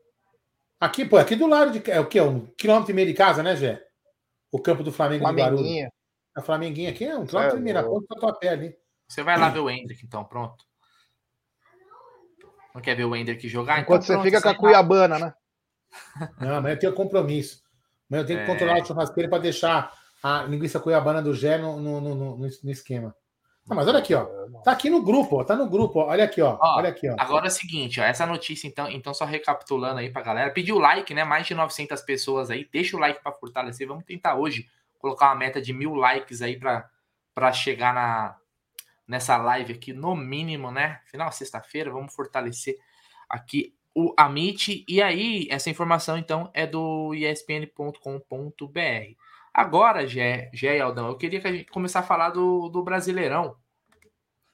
Aqui, 0.80 1.06
pô, 1.06 1.18
aqui 1.18 1.36
do 1.36 1.48
lado 1.48 1.72
de. 1.72 1.92
É 1.92 2.00
o 2.00 2.08
quê? 2.08 2.22
Um 2.22 2.46
quilômetro 2.58 2.92
e 2.92 2.94
meio 2.94 3.08
de 3.08 3.14
casa, 3.14 3.44
né, 3.44 3.56
Gé? 3.56 3.82
O 4.52 4.60
campo 4.60 4.84
do 4.84 4.92
Flamengo 4.92 5.26
de 5.26 5.34
Guarulhos. 5.34 5.90
A 6.34 6.42
Flamenguinha 6.42 6.92
aqui 6.92 7.06
é 7.06 7.18
um 7.18 7.26
quilômetro 7.26 7.58
é, 7.58 7.60
e 7.60 7.64
meio 7.64 7.76
na 7.76 7.84
ponta 7.84 8.06
da 8.10 8.20
tua 8.20 8.34
pé 8.34 8.50
ali. 8.50 8.76
Você 9.08 9.22
vai 9.24 9.38
lá 9.38 9.50
ver 9.50 9.60
o 9.60 9.70
Hendrick, 9.70 10.06
então, 10.06 10.24
pronto. 10.24 10.66
Não 12.74 12.82
quer 12.82 12.96
ver 12.96 13.04
o 13.04 13.14
Hendrick 13.14 13.50
jogar? 13.50 13.82
Enquanto 13.82 14.04
então, 14.04 14.22
você 14.22 14.24
fica 14.24 14.42
com 14.42 14.48
a 14.48 14.56
Cuiabana, 14.56 15.20
né? 15.20 15.34
Não, 16.40 16.56
amanhã 16.56 16.76
eu 16.76 16.80
tenho 16.80 16.94
compromisso. 16.94 17.62
Amanhã 18.10 18.24
eu 18.24 18.28
tenho 18.28 18.40
que 18.40 18.46
é... 18.46 18.48
controlar 18.48 18.82
o 18.82 18.86
churrasqueiro 18.86 19.30
para 19.30 19.40
deixar 19.40 19.94
a 20.24 20.44
linguiça 20.44 20.80
cuiabana 20.80 21.22
do 21.22 21.34
Gé 21.34 21.58
no, 21.58 21.80
no, 21.80 22.02
no, 22.02 22.38
no, 22.38 22.72
esquema. 22.72 23.16
Não, 23.68 23.76
mas 23.76 23.88
olha 23.88 24.00
aqui, 24.00 24.14
ó. 24.14 24.26
Tá 24.64 24.72
aqui 24.72 24.90
no 24.90 25.04
grupo, 25.04 25.40
ó. 25.40 25.44
Tá 25.44 25.56
no 25.56 25.70
grupo, 25.70 26.00
ó. 26.00 26.08
Olha 26.08 26.26
aqui, 26.26 26.42
ó. 26.42 26.58
ó 26.60 26.78
olha 26.78 26.90
aqui, 26.90 27.10
ó. 27.10 27.16
Agora 27.18 27.46
é 27.46 27.48
o 27.48 27.52
seguinte, 27.52 28.00
ó. 28.00 28.04
Essa 28.04 28.26
notícia, 28.26 28.68
então, 28.68 28.90
então, 28.90 29.14
só 29.14 29.26
recapitulando 29.26 30.00
aí 30.00 30.10
pra 30.10 30.22
galera. 30.22 30.52
Pediu 30.52 30.78
like, 30.78 31.14
né? 31.14 31.24
Mais 31.24 31.48
de 31.48 31.56
900 31.56 32.02
pessoas 32.02 32.50
aí. 32.50 32.68
Deixa 32.72 32.98
o 32.98 33.00
like 33.00 33.22
para 33.22 33.32
fortalecer. 33.32 33.88
Vamos 33.88 34.04
tentar 34.04 34.36
hoje 34.36 34.68
colocar 35.00 35.28
uma 35.28 35.36
meta 35.36 35.62
de 35.62 35.74
mil 35.74 35.96
likes 35.96 36.42
aí 36.42 36.60
para 36.60 37.54
chegar 37.54 37.94
na, 37.94 38.36
nessa 39.08 39.38
live 39.38 39.74
aqui, 39.74 39.94
no 39.94 40.16
mínimo, 40.16 40.72
né? 40.72 41.02
Final 41.06 41.32
sexta-feira, 41.32 41.92
vamos 41.92 42.14
fortalecer 42.14 42.78
aqui 43.30 43.74
o 43.96 44.14
Amit. 44.18 44.86
E 44.88 45.02
aí, 45.02 45.48
essa 45.50 45.70
informação, 45.70 46.18
então, 46.18 46.50
é 46.54 46.66
do 46.66 47.14
espn.com.br. 47.14 47.96
Agora, 49.54 50.08
Gé, 50.08 50.50
Gé 50.54 50.78
e 50.78 50.82
Aldão, 50.82 51.08
eu 51.08 51.18
queria 51.18 51.42
que 51.42 51.48
a 51.48 51.52
gente 51.52 51.72
começar 51.72 52.00
a 52.00 52.04
falar 52.04 52.30
do, 52.30 52.70
do 52.70 52.84
Brasileirão. 52.84 53.56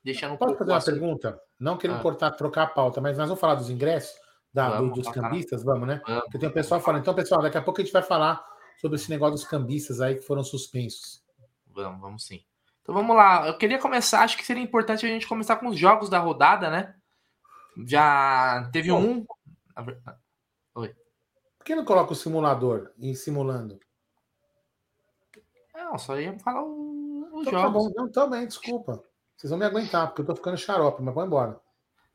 Deixando 0.03 0.33
um 0.33 0.37
Pode 0.37 0.57
fazer 0.57 0.71
uma 0.71 0.83
pergunta? 0.83 1.39
Não 1.59 1.77
querendo 1.77 1.97
ah. 1.97 2.01
cortar, 2.01 2.31
trocar 2.31 2.63
a 2.63 2.67
pauta, 2.67 3.01
mas 3.01 3.17
nós 3.17 3.27
vamos 3.27 3.39
falar 3.39 3.55
dos 3.55 3.69
ingressos 3.69 4.17
da, 4.53 4.69
vamos, 4.69 4.95
dos 4.95 5.07
cambistas, 5.09 5.63
vamos, 5.63 5.87
né? 5.87 6.01
Vamos. 6.05 6.23
Porque 6.23 6.39
tem 6.39 6.49
o 6.49 6.53
pessoal 6.53 6.81
falando. 6.81 7.01
Então, 7.01 7.13
pessoal, 7.13 7.41
daqui 7.41 7.57
a 7.57 7.61
pouco 7.61 7.79
a 7.79 7.83
gente 7.83 7.93
vai 7.93 8.01
falar 8.01 8.43
sobre 8.79 8.95
esse 8.95 9.09
negócio 9.09 9.35
dos 9.35 9.45
cambistas 9.45 10.01
aí 10.01 10.15
que 10.15 10.21
foram 10.21 10.43
suspensos. 10.43 11.23
Vamos, 11.67 12.01
vamos 12.01 12.25
sim. 12.25 12.43
Então 12.81 12.95
vamos 12.95 13.15
lá. 13.15 13.47
Eu 13.47 13.57
queria 13.57 13.77
começar, 13.77 14.21
acho 14.21 14.37
que 14.37 14.45
seria 14.45 14.63
importante 14.63 15.05
a 15.05 15.09
gente 15.09 15.27
começar 15.27 15.57
com 15.57 15.67
os 15.67 15.77
jogos 15.77 16.09
da 16.09 16.19
rodada, 16.19 16.69
né? 16.69 16.95
Já 17.85 18.69
teve 18.71 18.89
Bom, 18.89 18.99
um. 18.99 19.25
Oi. 20.75 20.95
Por 21.57 21.65
que 21.65 21.75
não 21.75 21.85
coloca 21.85 22.13
o 22.13 22.15
simulador 22.15 22.91
em 22.97 23.13
simulando? 23.13 23.79
Não, 25.75 25.97
só 25.97 26.19
ia 26.19 26.37
falar 26.39 26.63
os 26.63 27.41
então, 27.41 27.43
tá 27.43 27.51
jogos. 27.51 27.61
Tá 27.61 27.69
bom, 27.69 27.91
não, 27.95 28.11
também, 28.11 28.47
desculpa. 28.47 29.03
Vocês 29.35 29.51
vão 29.51 29.59
me 29.59 29.65
aguentar, 29.65 30.07
porque 30.07 30.21
eu 30.21 30.25
tô 30.25 30.35
ficando 30.35 30.57
xarope, 30.57 31.03
mas 31.03 31.13
vou 31.13 31.25
embora. 31.25 31.59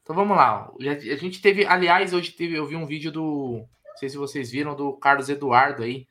Então 0.02 0.16
vamos 0.16 0.36
lá. 0.36 0.70
A 0.80 1.16
gente 1.16 1.40
teve, 1.40 1.64
aliás, 1.64 2.12
hoje 2.12 2.32
teve, 2.32 2.56
eu 2.56 2.66
vi 2.66 2.74
um 2.74 2.86
vídeo 2.86 3.12
do. 3.12 3.64
Não 3.86 3.96
sei 3.96 4.08
se 4.08 4.16
vocês 4.16 4.50
viram, 4.50 4.74
do 4.74 4.94
Carlos 4.94 5.28
Eduardo 5.28 5.84
aí, 5.84 6.08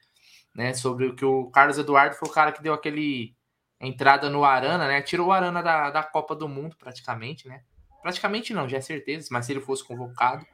né? 0.55 0.73
Sobre 0.73 1.07
o 1.07 1.15
que 1.15 1.25
o 1.25 1.49
Carlos 1.51 1.77
Eduardo 1.77 2.15
foi 2.15 2.29
o 2.29 2.31
cara 2.31 2.53
que 2.53 2.61
deu 2.61 2.73
aquele 2.73 3.35
entrada 3.81 4.29
no 4.29 4.45
Arana, 4.45 4.87
né? 4.87 5.01
Tirou 5.01 5.27
o 5.27 5.31
Arana 5.31 5.61
da, 5.61 5.89
da 5.89 6.03
Copa 6.03 6.33
do 6.35 6.47
Mundo, 6.47 6.77
praticamente, 6.77 7.47
né? 7.49 7.63
Praticamente 8.01 8.53
não, 8.53 8.67
já 8.67 8.77
é 8.77 8.81
certeza, 8.81 9.27
mas 9.31 9.45
se 9.45 9.53
ele 9.53 9.61
fosse 9.61 9.83
convocado, 9.83 10.45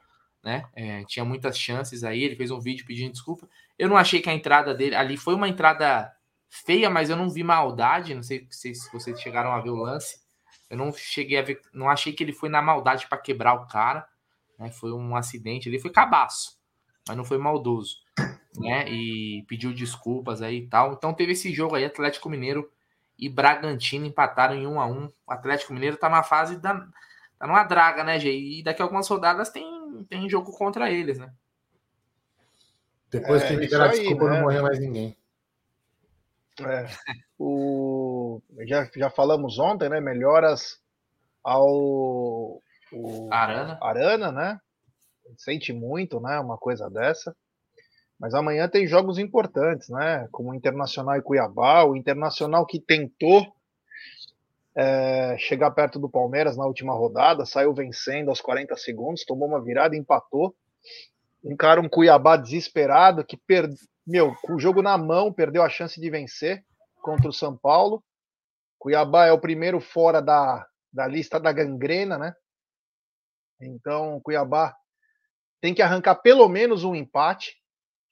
né? 0.42 0.64
É, 0.74 1.04
tinha 1.04 1.24
muitas 1.24 1.58
chances 1.58 2.04
aí. 2.04 2.22
Ele 2.22 2.36
fez 2.36 2.50
um 2.50 2.60
vídeo 2.60 2.86
pedindo 2.86 3.12
desculpa. 3.12 3.48
Eu 3.78 3.88
não 3.88 3.96
achei 3.96 4.20
que 4.20 4.30
a 4.30 4.34
entrada 4.34 4.74
dele 4.74 4.94
ali 4.94 5.16
foi 5.16 5.34
uma 5.34 5.48
entrada 5.48 6.12
feia, 6.48 6.88
mas 6.88 7.10
eu 7.10 7.16
não 7.16 7.28
vi 7.28 7.42
maldade. 7.42 8.14
Não 8.14 8.22
sei 8.22 8.46
se, 8.50 8.72
vocês 8.92 9.20
chegaram 9.20 9.52
a 9.52 9.60
ver 9.60 9.70
o 9.70 9.76
lance. 9.76 10.20
Eu 10.70 10.76
não 10.76 10.92
cheguei 10.92 11.38
a 11.38 11.42
ver, 11.42 11.60
não 11.72 11.88
achei 11.88 12.12
que 12.12 12.22
ele 12.22 12.32
foi 12.32 12.48
na 12.48 12.60
maldade 12.60 13.06
para 13.08 13.18
quebrar 13.18 13.54
o 13.54 13.66
cara. 13.66 14.06
Né? 14.58 14.70
Foi 14.70 14.92
um 14.92 15.16
acidente, 15.16 15.68
ele 15.68 15.78
foi 15.78 15.90
cabaço, 15.90 16.58
mas 17.06 17.16
não 17.16 17.24
foi 17.24 17.38
maldoso, 17.38 17.96
né? 18.56 18.90
E 18.90 19.44
pediu 19.46 19.72
desculpas 19.72 20.42
aí 20.42 20.58
e 20.58 20.66
tal. 20.66 20.92
Então 20.92 21.14
teve 21.14 21.32
esse 21.32 21.52
jogo 21.54 21.74
aí, 21.74 21.84
Atlético 21.84 22.28
Mineiro 22.28 22.70
e 23.18 23.28
Bragantino 23.28 24.04
empataram 24.06 24.54
em 24.54 24.66
1 24.66 24.80
a 24.80 24.86
1 24.86 25.12
O 25.26 25.32
Atlético 25.32 25.72
Mineiro 25.72 25.96
tá 25.96 26.08
na 26.08 26.22
fase 26.22 26.56
da. 26.56 26.86
Tá 27.38 27.46
numa 27.46 27.64
draga, 27.64 28.04
né, 28.04 28.18
Gê? 28.18 28.32
E 28.32 28.62
daqui 28.62 28.82
a 28.82 28.84
algumas 28.84 29.08
rodadas 29.08 29.50
tem, 29.50 30.04
tem 30.08 30.28
jogo 30.28 30.52
contra 30.52 30.90
eles, 30.90 31.18
né? 31.18 31.32
Depois 33.10 33.42
é, 33.42 33.48
que 33.48 33.56
me 33.56 33.68
deram 33.68 33.90
desculpa, 33.90 34.24
né? 34.24 34.30
não 34.34 34.42
morreu 34.42 34.62
mais 34.62 34.78
ninguém. 34.78 35.16
É, 36.60 36.86
o, 37.38 38.42
já, 38.66 38.88
já 38.94 39.10
falamos 39.10 39.58
ontem, 39.58 39.88
né? 39.88 40.00
Melhoras 40.00 40.80
ao 41.42 42.60
o, 42.92 43.28
Arana. 43.30 43.78
Arana, 43.80 44.32
né? 44.32 44.60
Sente 45.36 45.72
muito, 45.72 46.20
né? 46.20 46.38
Uma 46.40 46.58
coisa 46.58 46.90
dessa. 46.90 47.34
Mas 48.18 48.34
amanhã 48.34 48.68
tem 48.68 48.86
jogos 48.86 49.18
importantes, 49.18 49.88
né? 49.88 50.26
Como 50.32 50.50
o 50.50 50.54
Internacional 50.54 51.16
e 51.16 51.22
Cuiabá. 51.22 51.84
O 51.84 51.96
Internacional 51.96 52.66
que 52.66 52.80
tentou 52.80 53.46
é, 54.78 55.36
chegar 55.38 55.72
perto 55.72 55.98
do 55.98 56.08
Palmeiras 56.08 56.56
na 56.56 56.64
última 56.64 56.94
rodada, 56.94 57.44
saiu 57.44 57.74
vencendo 57.74 58.28
aos 58.28 58.40
40 58.40 58.76
segundos, 58.76 59.24
tomou 59.24 59.48
uma 59.48 59.60
virada, 59.60 59.96
empatou. 59.96 60.54
Encara 61.44 61.80
um 61.80 61.88
Cuiabá 61.88 62.36
desesperado 62.36 63.24
que 63.24 63.36
perdeu, 63.36 63.76
meu, 64.06 64.32
com 64.36 64.54
o 64.54 64.60
jogo 64.60 64.80
na 64.80 64.96
mão, 64.96 65.32
perdeu 65.32 65.64
a 65.64 65.68
chance 65.68 66.00
de 66.00 66.08
vencer. 66.08 66.64
contra 67.02 67.28
o 67.28 67.32
São 67.32 67.56
Paulo. 67.56 68.04
Cuiabá 68.78 69.26
é 69.26 69.32
o 69.32 69.40
primeiro 69.40 69.80
fora 69.80 70.22
da, 70.22 70.64
da 70.92 71.08
lista 71.08 71.40
da 71.40 71.50
gangrena, 71.50 72.16
né? 72.16 72.34
Então, 73.60 74.20
Cuiabá 74.20 74.76
tem 75.60 75.74
que 75.74 75.82
arrancar 75.82 76.16
pelo 76.16 76.48
menos 76.48 76.84
um 76.84 76.94
empate 76.94 77.56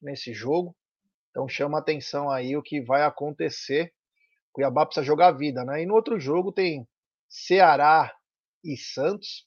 nesse 0.03 0.33
jogo. 0.35 0.75
Então, 1.31 1.49
chama 1.49 1.79
atenção 1.79 2.29
aí 2.29 2.57
o 2.57 2.63
que 2.63 2.81
vai 2.81 3.05
acontecer. 3.05 3.93
Cuiabá 4.57 4.87
precisa 4.87 5.05
jogar 5.05 5.29
a 5.29 5.33
vida, 5.33 5.67
né? 5.67 5.83
E 5.83 5.87
no 5.87 5.95
outro 5.95 6.19
jogo 6.19 6.51
tem 6.51 6.89
Ceará 7.29 8.11
e 8.65 8.75
Santos. 8.75 9.47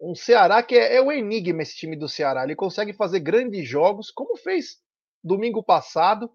Um 0.00 0.14
Ceará 0.14 0.62
que 0.62 0.74
é, 0.74 0.96
é 0.96 1.02
um 1.02 1.12
enigma 1.12 1.60
esse 1.60 1.76
time 1.76 1.94
do 1.94 2.08
Ceará. 2.08 2.44
Ele 2.44 2.56
consegue 2.56 2.94
fazer 2.94 3.20
grandes 3.20 3.68
jogos, 3.68 4.10
como 4.10 4.38
fez 4.38 4.78
domingo 5.22 5.62
passado, 5.62 6.32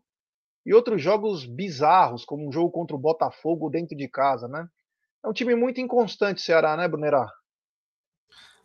e 0.63 0.75
outros 0.75 1.01
jogos 1.01 1.43
bizarros, 1.43 2.23
como 2.23 2.47
um 2.47 2.51
jogo 2.51 2.69
contra 2.69 2.95
o 2.95 2.99
Botafogo 2.99 3.67
dentro 3.67 3.97
de 3.97 4.07
casa, 4.07 4.47
né? 4.47 4.67
É 5.25 5.27
um 5.27 5.33
time 5.33 5.55
muito 5.55 5.81
inconstante, 5.81 6.39
Ceará, 6.39 6.77
né, 6.77 6.87
Brunerá? 6.87 7.27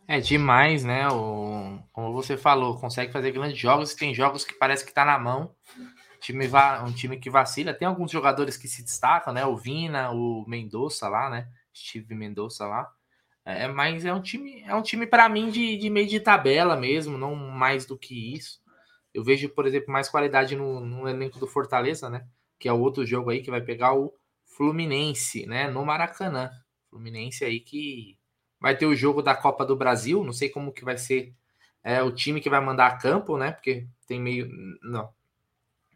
É 0.07 0.19
demais, 0.19 0.83
né? 0.83 1.07
O, 1.07 1.79
como 1.91 2.13
você 2.13 2.37
falou, 2.37 2.79
consegue 2.79 3.11
fazer 3.11 3.31
grandes 3.31 3.57
jogos. 3.57 3.95
Tem 3.95 4.13
jogos 4.13 4.45
que 4.45 4.53
parece 4.53 4.85
que 4.85 4.93
tá 4.93 5.03
na 5.03 5.17
mão. 5.17 5.55
Time 6.19 6.47
va, 6.47 6.83
um 6.83 6.91
time 6.91 7.17
que 7.17 7.29
vacila. 7.29 7.73
Tem 7.73 7.87
alguns 7.87 8.11
jogadores 8.11 8.57
que 8.57 8.67
se 8.67 8.83
destacam, 8.83 9.33
né? 9.33 9.45
O 9.45 9.57
Vina, 9.57 10.11
o 10.11 10.45
Mendonça 10.47 11.07
lá, 11.07 11.29
né? 11.29 11.47
Steve 11.75 12.13
Mendonça 12.15 12.65
lá. 12.65 12.91
É, 13.45 13.67
mas 13.67 14.05
é 14.05 14.13
um 14.13 14.21
time, 14.21 14.61
é 14.61 14.75
um 14.75 14.81
time 14.81 15.07
para 15.07 15.27
mim 15.27 15.49
de, 15.49 15.77
de 15.77 15.89
meio 15.89 16.07
de 16.07 16.19
tabela 16.19 16.75
mesmo, 16.75 17.17
não 17.17 17.35
mais 17.35 17.85
do 17.85 17.97
que 17.97 18.35
isso. 18.35 18.61
Eu 19.13 19.23
vejo, 19.23 19.49
por 19.49 19.65
exemplo, 19.65 19.91
mais 19.91 20.07
qualidade 20.07 20.55
no, 20.55 20.79
no 20.79 21.07
elenco 21.07 21.39
do 21.39 21.47
Fortaleza, 21.47 22.09
né? 22.09 22.27
Que 22.59 22.69
é 22.69 22.73
o 22.73 22.79
outro 22.79 23.05
jogo 23.05 23.29
aí 23.31 23.41
que 23.41 23.49
vai 23.49 23.61
pegar 23.61 23.93
o 23.95 24.13
Fluminense, 24.45 25.45
né? 25.47 25.69
No 25.69 25.85
Maracanã. 25.85 26.51
Fluminense 26.89 27.43
aí 27.43 27.59
que 27.59 28.17
vai 28.59 28.77
ter 28.77 28.85
o 28.85 28.95
jogo 28.95 29.21
da 29.21 29.35
Copa 29.35 29.65
do 29.65 29.75
Brasil, 29.75 30.23
não 30.23 30.33
sei 30.33 30.49
como 30.49 30.73
que 30.73 30.83
vai 30.83 30.97
ser 30.97 31.33
é, 31.83 32.03
o 32.03 32.11
time 32.11 32.41
que 32.41 32.49
vai 32.49 32.59
mandar 32.59 32.87
a 32.87 32.97
campo, 32.97 33.37
né? 33.37 33.51
Porque 33.51 33.87
tem 34.05 34.21
meio. 34.21 34.49
Não. 34.83 35.09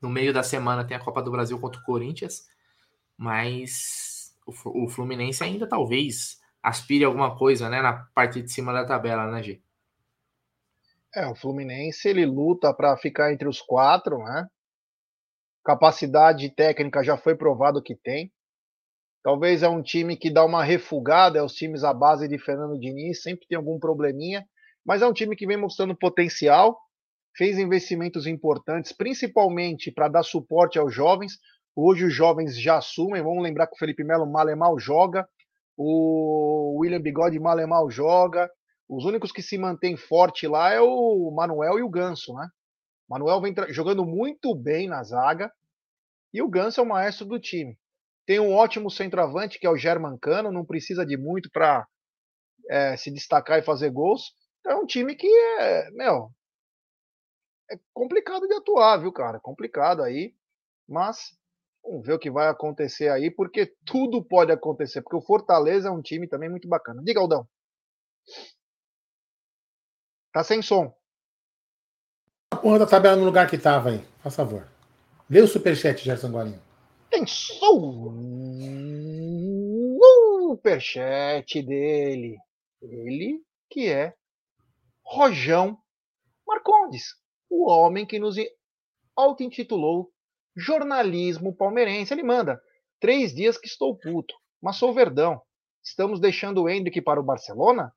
No 0.03 0.09
meio 0.09 0.33
da 0.33 0.43
semana 0.43 0.85
tem 0.85 0.97
a 0.97 0.99
Copa 0.99 1.21
do 1.21 1.31
Brasil 1.31 1.57
contra 1.57 1.79
o 1.79 1.83
Corinthians, 1.85 2.45
mas 3.17 4.35
o, 4.45 4.83
o 4.83 4.89
Fluminense 4.89 5.41
ainda 5.41 5.65
talvez 5.65 6.41
aspire 6.61 7.05
alguma 7.05 7.37
coisa, 7.37 7.69
né? 7.69 7.81
Na 7.81 8.05
parte 8.13 8.41
de 8.41 8.51
cima 8.51 8.73
da 8.73 8.85
tabela, 8.85 9.31
né, 9.31 9.41
G? 9.41 9.61
É, 11.15 11.25
o 11.25 11.35
Fluminense 11.35 12.09
ele 12.09 12.25
luta 12.25 12.73
para 12.73 12.97
ficar 12.97 13.31
entre 13.31 13.47
os 13.47 13.61
quatro, 13.61 14.17
né? 14.17 14.45
Capacidade 15.63 16.53
técnica 16.53 17.01
já 17.01 17.15
foi 17.15 17.37
provado 17.37 17.81
que 17.81 17.95
tem. 17.95 18.29
Talvez 19.23 19.63
é 19.63 19.69
um 19.69 19.81
time 19.81 20.17
que 20.17 20.29
dá 20.29 20.43
uma 20.43 20.65
refugada, 20.65 21.39
é 21.39 21.41
os 21.41 21.53
times 21.53 21.85
à 21.85 21.93
base 21.93 22.27
de 22.27 22.37
Fernando 22.37 22.77
Diniz, 22.77 23.21
sempre 23.21 23.47
tem 23.47 23.57
algum 23.57 23.79
probleminha, 23.79 24.45
mas 24.85 25.01
é 25.01 25.07
um 25.07 25.13
time 25.13 25.33
que 25.33 25.47
vem 25.47 25.55
mostrando 25.55 25.95
potencial, 25.95 26.77
fez 27.35 27.57
investimentos 27.57 28.27
importantes, 28.27 28.91
principalmente 28.91 29.91
para 29.91 30.07
dar 30.07 30.23
suporte 30.23 30.77
aos 30.77 30.93
jovens. 30.93 31.39
Hoje 31.75 32.05
os 32.05 32.13
jovens 32.13 32.59
já 32.59 32.77
assumem, 32.77 33.23
vamos 33.23 33.43
lembrar 33.43 33.67
que 33.67 33.75
o 33.75 33.79
Felipe 33.79 34.03
Melo 34.03 34.25
mal 34.25 34.79
joga, 34.79 35.27
o 35.75 36.79
William 36.79 37.01
Bigode 37.01 37.39
mal 37.39 37.89
joga. 37.89 38.49
Os 38.87 39.05
únicos 39.05 39.31
que 39.31 39.41
se 39.41 39.57
mantêm 39.57 39.97
forte 39.97 40.47
lá 40.47 40.71
é 40.71 40.79
o 40.79 41.31
Manuel 41.31 41.79
e 41.79 41.81
o 41.81 41.89
Ganso, 41.89 42.33
né? 42.33 42.47
O 43.07 43.13
Manuel 43.13 43.41
vem 43.41 43.55
jogando 43.69 44.05
muito 44.05 44.53
bem 44.53 44.87
na 44.87 45.03
zaga 45.03 45.51
e 46.33 46.41
o 46.41 46.49
Ganso 46.49 46.79
é 46.79 46.83
o 46.83 46.87
maestro 46.87 47.25
do 47.25 47.39
time. 47.39 47.77
Tem 48.25 48.39
um 48.39 48.53
ótimo 48.53 48.89
centroavante, 48.89 49.59
que 49.59 49.67
é 49.67 49.69
o 49.69 49.77
German 49.77 50.17
Cano, 50.17 50.51
não 50.51 50.65
precisa 50.65 51.05
de 51.05 51.17
muito 51.17 51.49
para 51.51 51.85
é, 52.69 52.95
se 52.95 53.11
destacar 53.11 53.59
e 53.59 53.63
fazer 53.63 53.89
gols. 53.89 54.33
É 54.65 54.75
um 54.75 54.85
time 54.85 55.15
que 55.15 55.27
é, 55.59 55.89
meu, 55.91 56.29
é 57.73 57.79
complicado 57.93 58.47
de 58.47 58.53
atuar, 58.53 58.97
viu, 58.97 59.11
cara? 59.11 59.39
Complicado 59.39 60.03
aí. 60.03 60.35
Mas 60.87 61.37
vamos 61.83 62.05
ver 62.05 62.13
o 62.13 62.19
que 62.19 62.31
vai 62.31 62.47
acontecer 62.47 63.09
aí, 63.09 63.31
porque 63.31 63.73
tudo 63.85 64.23
pode 64.23 64.51
acontecer. 64.51 65.01
Porque 65.01 65.17
o 65.17 65.21
Fortaleza 65.21 65.89
é 65.89 65.91
um 65.91 66.01
time 66.01 66.27
também 66.27 66.49
muito 66.49 66.67
bacana. 66.67 67.01
Diga, 67.03 67.19
Aldão. 67.19 67.47
Tá 70.31 70.43
sem 70.43 70.61
som. 70.61 70.93
A 72.51 72.57
porra 72.57 72.79
da 72.79 72.85
tabela 72.85 73.15
no 73.15 73.25
lugar 73.25 73.49
que 73.49 73.57
tava 73.57 73.89
aí, 73.89 74.05
por 74.21 74.31
favor. 74.31 74.67
Lê 75.29 75.41
o 75.41 75.47
superchat, 75.47 76.03
Gerson 76.03 76.31
Guarinho 76.31 76.61
tem 77.13 77.27
superchat 80.47 81.61
dele. 81.61 82.37
Ele 82.81 83.39
que 83.69 83.87
é 83.87 84.15
Rojão 85.05 85.77
Marcondes, 86.47 87.15
o 87.53 87.69
homem 87.69 88.05
que 88.05 88.19
nos 88.19 88.35
auto-intitulou 89.15 90.11
jornalismo 90.55 91.55
palmeirense. 91.55 92.13
Ele 92.13 92.23
manda: 92.23 92.59
três 92.99 93.33
dias 93.33 93.57
que 93.57 93.67
estou 93.67 93.97
puto, 93.97 94.33
mas 94.61 94.77
sou 94.77 94.93
Verdão. 94.93 95.41
Estamos 95.83 96.19
deixando 96.19 96.63
o 96.63 96.69
Hendrick 96.69 97.01
para 97.01 97.19
o 97.19 97.23
Barcelona? 97.23 97.91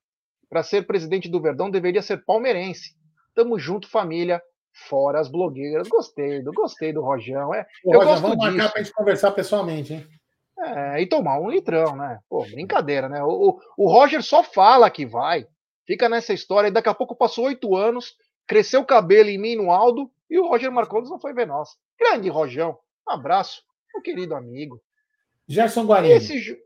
Para 0.48 0.62
ser 0.62 0.86
presidente 0.86 1.28
do 1.28 1.40
Verdão 1.40 1.70
deveria 1.70 2.02
ser 2.02 2.24
palmeirense. 2.24 2.94
Tamo 3.34 3.58
junto, 3.58 3.88
família 3.88 4.42
fora 4.88 5.20
as 5.20 5.28
blogueiras. 5.28 5.88
Gostei, 5.88 6.42
do, 6.42 6.52
gostei 6.52 6.92
do 6.92 7.02
Rojão. 7.02 7.54
É, 7.54 7.66
eu 7.84 7.98
Roger, 7.98 8.20
vamos 8.20 8.36
marcar 8.36 8.70
para 8.70 8.80
a 8.80 8.84
gente 8.84 8.94
conversar 8.94 9.32
pessoalmente, 9.32 9.94
hein? 9.94 10.06
É, 10.58 11.02
e 11.02 11.06
tomar 11.06 11.38
um 11.38 11.50
litrão, 11.50 11.96
né? 11.96 12.18
Pô, 12.28 12.42
brincadeira, 12.44 13.08
né? 13.08 13.22
O, 13.22 13.50
o, 13.50 13.60
o 13.76 13.88
Roger 13.88 14.22
só 14.22 14.42
fala 14.42 14.90
que 14.90 15.04
vai, 15.04 15.46
fica 15.86 16.08
nessa 16.08 16.32
história, 16.32 16.68
e 16.68 16.70
daqui 16.70 16.88
a 16.88 16.94
pouco 16.94 17.14
passou 17.14 17.46
oito 17.46 17.76
anos, 17.76 18.14
cresceu 18.46 18.80
o 18.80 18.86
cabelo 18.86 19.28
em 19.28 19.38
mim 19.38 19.56
no 19.56 19.70
Aldo, 19.70 20.10
e 20.28 20.38
o 20.38 20.48
Roger 20.48 20.70
Marcondes 20.70 21.10
não 21.10 21.18
foi 21.18 21.32
ver 21.32 21.46
nós. 21.46 21.76
Grande 21.98 22.28
Rojão, 22.28 22.78
um 23.08 23.12
abraço, 23.12 23.62
meu 23.92 24.02
querido 24.02 24.34
amigo. 24.34 24.80
Gerson 25.48 25.84
Guarini. 25.84 26.14
Esse, 26.14 26.58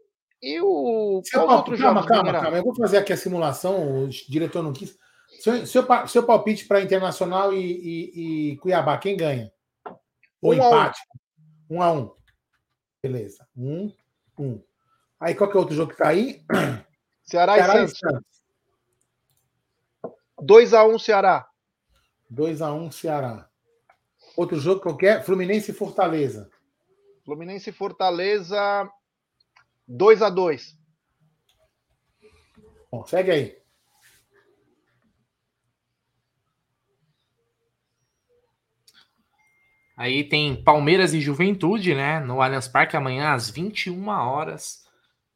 e 0.42 0.60
o. 0.60 1.20
Seu 1.24 1.42
outro 1.42 1.76
calma, 1.76 2.06
calma, 2.06 2.32
calma. 2.32 2.56
Eu 2.56 2.64
vou 2.64 2.74
fazer 2.74 2.96
aqui 2.96 3.12
a 3.12 3.16
simulação, 3.16 4.04
o 4.04 4.08
diretor 4.08 4.62
não 4.62 4.72
quis. 4.72 4.98
Seu, 5.40 5.66
seu, 5.66 5.86
seu 6.08 6.22
palpite 6.24 6.66
para 6.66 6.80
Internacional 6.80 7.52
e, 7.52 7.58
e, 7.60 8.50
e, 8.52 8.56
Cuiabá, 8.56 8.98
quem 8.98 9.16
ganha? 9.16 9.52
Ou 10.42 10.52
um 10.52 10.54
empate? 10.54 11.00
Um. 11.70 11.76
um 11.76 11.82
a 11.82 11.92
um. 11.92 12.10
Beleza. 13.02 13.46
Um, 13.56 13.92
um. 14.38 14.62
Aí 15.18 15.34
qual 15.34 15.48
que 15.50 15.56
é 15.56 15.58
o 15.58 15.60
outro 15.60 15.76
jogo 15.76 15.92
que 15.92 15.98
tá 15.98 16.08
aí? 16.08 16.42
Ceará, 17.22 17.54
Ceará 17.54 17.84
e 17.84 17.88
Santos. 17.88 18.40
2x1 20.42 20.94
um, 20.94 20.98
Ceará. 20.98 21.49
2x1 22.32 22.80
um, 22.80 22.90
Ceará. 22.90 23.48
Outro 24.36 24.58
jogo 24.58 24.80
qualquer? 24.80 25.24
Fluminense 25.24 25.70
e 25.70 25.74
Fortaleza. 25.74 26.50
Fluminense 27.24 27.70
e 27.70 27.72
Fortaleza 27.72 28.90
2x2. 29.88 30.76
Bom, 32.90 33.04
segue 33.06 33.30
aí. 33.30 33.60
Aí 39.96 40.24
tem 40.24 40.64
Palmeiras 40.64 41.12
e 41.12 41.20
Juventude, 41.20 41.94
né? 41.94 42.20
No 42.20 42.40
Allianz 42.40 42.66
Parque 42.66 42.96
amanhã 42.96 43.34
às 43.34 43.50
21 43.50 44.08
horas, 44.08 44.88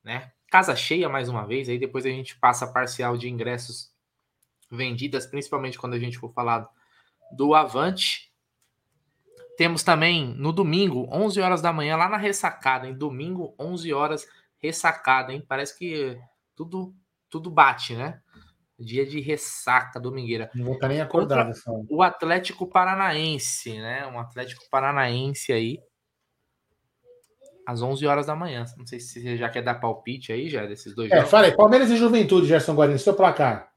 né? 0.03 0.33
Casa 0.51 0.75
cheia 0.75 1.07
mais 1.07 1.29
uma 1.29 1.47
vez. 1.47 1.69
Aí 1.69 1.79
depois 1.79 2.07
a 2.07 2.09
gente 2.09 2.35
passa 2.39 2.65
a 2.65 2.73
parcial 2.73 3.19
de 3.19 3.29
ingressos 3.29 3.93
vendidas, 4.71 5.27
principalmente 5.27 5.79
quando 5.79 5.93
a 5.93 5.99
gente 5.99 6.17
for 6.17 6.33
falar 6.33 6.67
do 7.33 7.55
Avante. 7.55 8.33
Temos 9.57 9.83
também 9.83 10.35
no 10.37 10.53
domingo, 10.53 11.07
11 11.13 11.41
horas 11.41 11.63
da 11.63 11.73
manhã, 11.73 11.97
lá 11.97 12.09
na 12.09 12.17
ressacada, 12.17 12.89
em 12.89 12.95
domingo, 12.95 13.55
11 13.59 13.93
horas, 13.93 14.27
ressacada, 14.59 15.33
hein? 15.33 15.45
Parece 15.47 15.79
que 15.79 16.19
tudo 16.57 16.95
tudo 17.35 17.51
bate, 17.51 17.97
né? 17.97 18.21
Dia 18.79 19.05
de 19.05 19.21
ressaca 19.21 19.99
domingueira. 19.99 20.51
Não 20.55 20.65
vou 20.65 20.75
estar 20.75 20.87
nem 20.87 21.01
acordado. 21.01 21.53
O 21.89 22.01
Atlético 22.01 22.65
Paranaense, 22.65 23.77
né? 23.77 24.07
Um 24.07 24.21
Atlético 24.21 24.63
Paranaense 24.71 25.53
aí. 25.53 25.81
Às 27.67 27.83
11 27.83 28.07
horas 28.07 28.27
da 28.27 28.37
manhã. 28.37 28.65
Não 28.77 28.87
sei 28.87 29.01
se 29.01 29.21
você 29.21 29.37
já 29.37 29.49
quer 29.49 29.63
dar 29.63 29.77
palpite 29.77 30.33
aí, 30.33 30.49
já, 30.49 30.65
desses 30.65 30.95
dois 30.95 31.11
é, 31.11 31.17
jogos. 31.17 31.31
Falei, 31.31 31.53
Palmeiras 31.53 31.91
e 31.91 31.97
Juventude, 31.97 32.47
Gerson 32.47 32.75
Guarani, 32.75 32.99
seu 33.01 33.15
placar. 33.15 33.73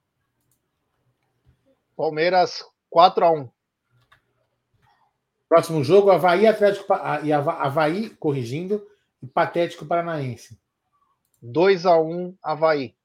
Palmeiras 1.95 2.63
4x1. 2.97 3.49
Próximo 5.47 5.83
jogo, 5.83 6.09
Havaí, 6.09 6.47
Atlético 6.47 6.93
e 7.23 7.31
Havaí, 7.31 8.09
corrigindo, 8.09 8.85
e 9.21 9.27
Patético 9.27 9.85
Paranaense. 9.85 10.59
2x1, 11.43 12.35
Havaí. 12.41 12.95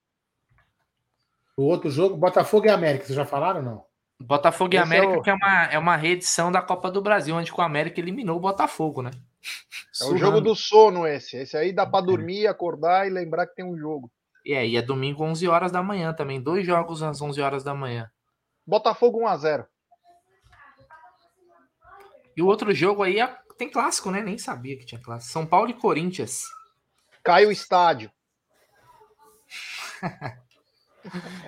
O 1.56 1.64
outro 1.64 1.90
jogo, 1.90 2.16
Botafogo 2.16 2.66
e 2.66 2.70
América, 2.70 3.04
vocês 3.04 3.16
já 3.16 3.26
falaram 3.26 3.60
ou 3.60 3.66
não? 3.66 3.84
Botafogo 4.18 4.74
e 4.74 4.76
Esse 4.76 4.84
América, 4.84 5.12
é, 5.12 5.16
o... 5.18 5.22
que 5.22 5.30
é 5.30 5.34
uma, 5.34 5.64
é 5.64 5.78
uma 5.78 5.96
reedição 5.96 6.50
da 6.50 6.62
Copa 6.62 6.90
do 6.90 7.02
Brasil, 7.02 7.36
onde 7.36 7.52
o 7.52 7.60
América 7.60 8.00
eliminou 8.00 8.38
o 8.38 8.40
Botafogo, 8.40 9.02
né? 9.02 9.10
É 10.00 10.06
o 10.06 10.16
jogo 10.16 10.40
do 10.40 10.54
sono 10.56 11.06
esse. 11.06 11.36
Esse 11.36 11.54
aí 11.54 11.70
dá 11.70 11.84
para 11.84 12.06
dormir, 12.06 12.46
acordar 12.46 13.06
e 13.06 13.10
lembrar 13.10 13.46
que 13.46 13.54
tem 13.54 13.64
um 13.64 13.76
jogo. 13.76 14.10
E 14.44 14.54
é, 14.54 14.66
e 14.66 14.76
é 14.76 14.80
domingo 14.80 15.22
11 15.22 15.46
horas 15.46 15.70
da 15.70 15.82
manhã 15.82 16.14
também. 16.14 16.40
Dois 16.40 16.66
jogos 16.66 17.02
às 17.02 17.20
11 17.20 17.40
horas 17.42 17.62
da 17.62 17.74
manhã. 17.74 18.10
Botafogo 18.66 19.20
1 19.20 19.26
a 19.26 19.36
0 19.36 19.66
E 22.36 22.42
o 22.42 22.46
outro 22.46 22.74
jogo 22.74 23.02
aí 23.02 23.20
é... 23.20 23.26
tem 23.56 23.70
clássico, 23.70 24.10
né? 24.10 24.22
Nem 24.22 24.38
sabia 24.38 24.76
que 24.76 24.86
tinha 24.86 25.00
clássico. 25.00 25.32
São 25.32 25.46
Paulo 25.46 25.70
e 25.70 25.74
Corinthians. 25.74 26.44
Cai 27.22 27.46
o 27.46 27.52
estádio. 27.52 28.10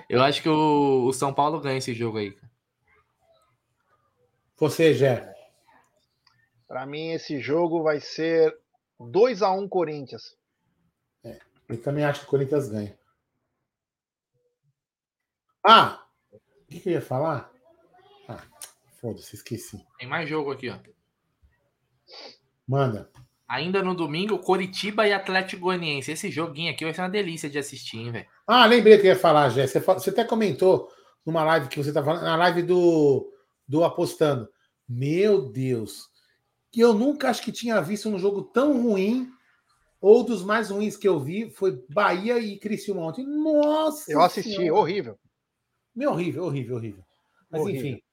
Eu 0.09 0.21
acho 0.21 0.41
que 0.41 0.49
o, 0.49 1.05
o, 1.07 1.13
São 1.13 1.33
Paulo 1.33 1.59
ganha 1.59 1.77
esse 1.77 1.93
jogo 1.93 2.17
aí. 2.17 2.37
Você, 4.57 4.93
Jé. 4.93 5.33
Para 6.67 6.85
mim, 6.85 7.11
esse 7.11 7.39
jogo 7.39 7.83
vai 7.83 7.99
ser 7.99 8.57
2 8.99 9.41
a 9.41 9.51
1 9.51 9.67
Corinthians. 9.69 10.37
É, 11.23 11.39
eu 11.69 11.81
também 11.81 12.03
acho 12.03 12.21
que 12.21 12.25
o 12.25 12.29
Corinthians 12.29 12.69
ganha. 12.69 12.97
Ah! 15.63 16.05
O 16.31 16.67
que, 16.67 16.79
que 16.79 16.89
eu 16.89 16.93
ia 16.93 17.01
falar? 17.01 17.51
Foda-se, 19.05 19.35
esqueci. 19.35 19.85
Tem 19.99 20.09
mais 20.09 20.27
jogo 20.27 20.51
aqui, 20.51 20.67
ó. 20.67 20.79
Manda. 22.67 23.07
Ainda 23.47 23.83
no 23.83 23.93
domingo, 23.93 24.39
Coritiba 24.39 25.07
e 25.07 25.13
Atlético 25.13 25.61
Goianiense. 25.61 26.11
Esse 26.11 26.31
joguinho 26.31 26.71
aqui 26.71 26.83
vai 26.83 26.91
ser 26.91 27.01
uma 27.01 27.09
delícia 27.09 27.47
de 27.47 27.59
assistir, 27.59 27.97
hein, 27.97 28.11
velho? 28.11 28.25
Ah, 28.47 28.65
lembrei 28.65 28.97
que 28.97 29.05
eu 29.05 29.11
ia 29.11 29.15
falar, 29.15 29.49
Jé. 29.49 29.67
Você, 29.67 29.79
você 29.79 30.09
até 30.09 30.25
comentou 30.25 30.89
numa 31.23 31.43
live 31.43 31.67
que 31.67 31.77
você 31.77 31.93
tá 31.93 32.03
falando, 32.03 32.23
na 32.23 32.35
live 32.35 32.63
do, 32.63 33.31
do 33.67 33.83
Apostando. 33.83 34.49
Meu 34.89 35.51
Deus. 35.51 36.09
Que 36.71 36.81
eu 36.81 36.91
nunca 36.91 37.29
acho 37.29 37.43
que 37.43 37.51
tinha 37.51 37.79
visto 37.81 38.09
um 38.09 38.17
jogo 38.17 38.41
tão 38.41 38.81
ruim, 38.81 39.31
ou 40.01 40.23
dos 40.23 40.41
mais 40.41 40.71
ruins 40.71 40.97
que 40.97 41.07
eu 41.07 41.19
vi, 41.19 41.51
foi 41.51 41.79
Bahia 41.91 42.39
e 42.39 42.57
Criciúma 42.57 43.03
ontem. 43.03 43.23
Nossa! 43.23 44.11
Eu 44.11 44.19
assisti, 44.21 44.55
senhora. 44.55 44.81
horrível. 44.81 45.19
Meu, 45.95 46.09
horrível, 46.09 46.45
horrível, 46.45 46.77
horrível. 46.77 47.05
Mas 47.51 47.61
horrível. 47.61 47.81
enfim, 47.81 48.04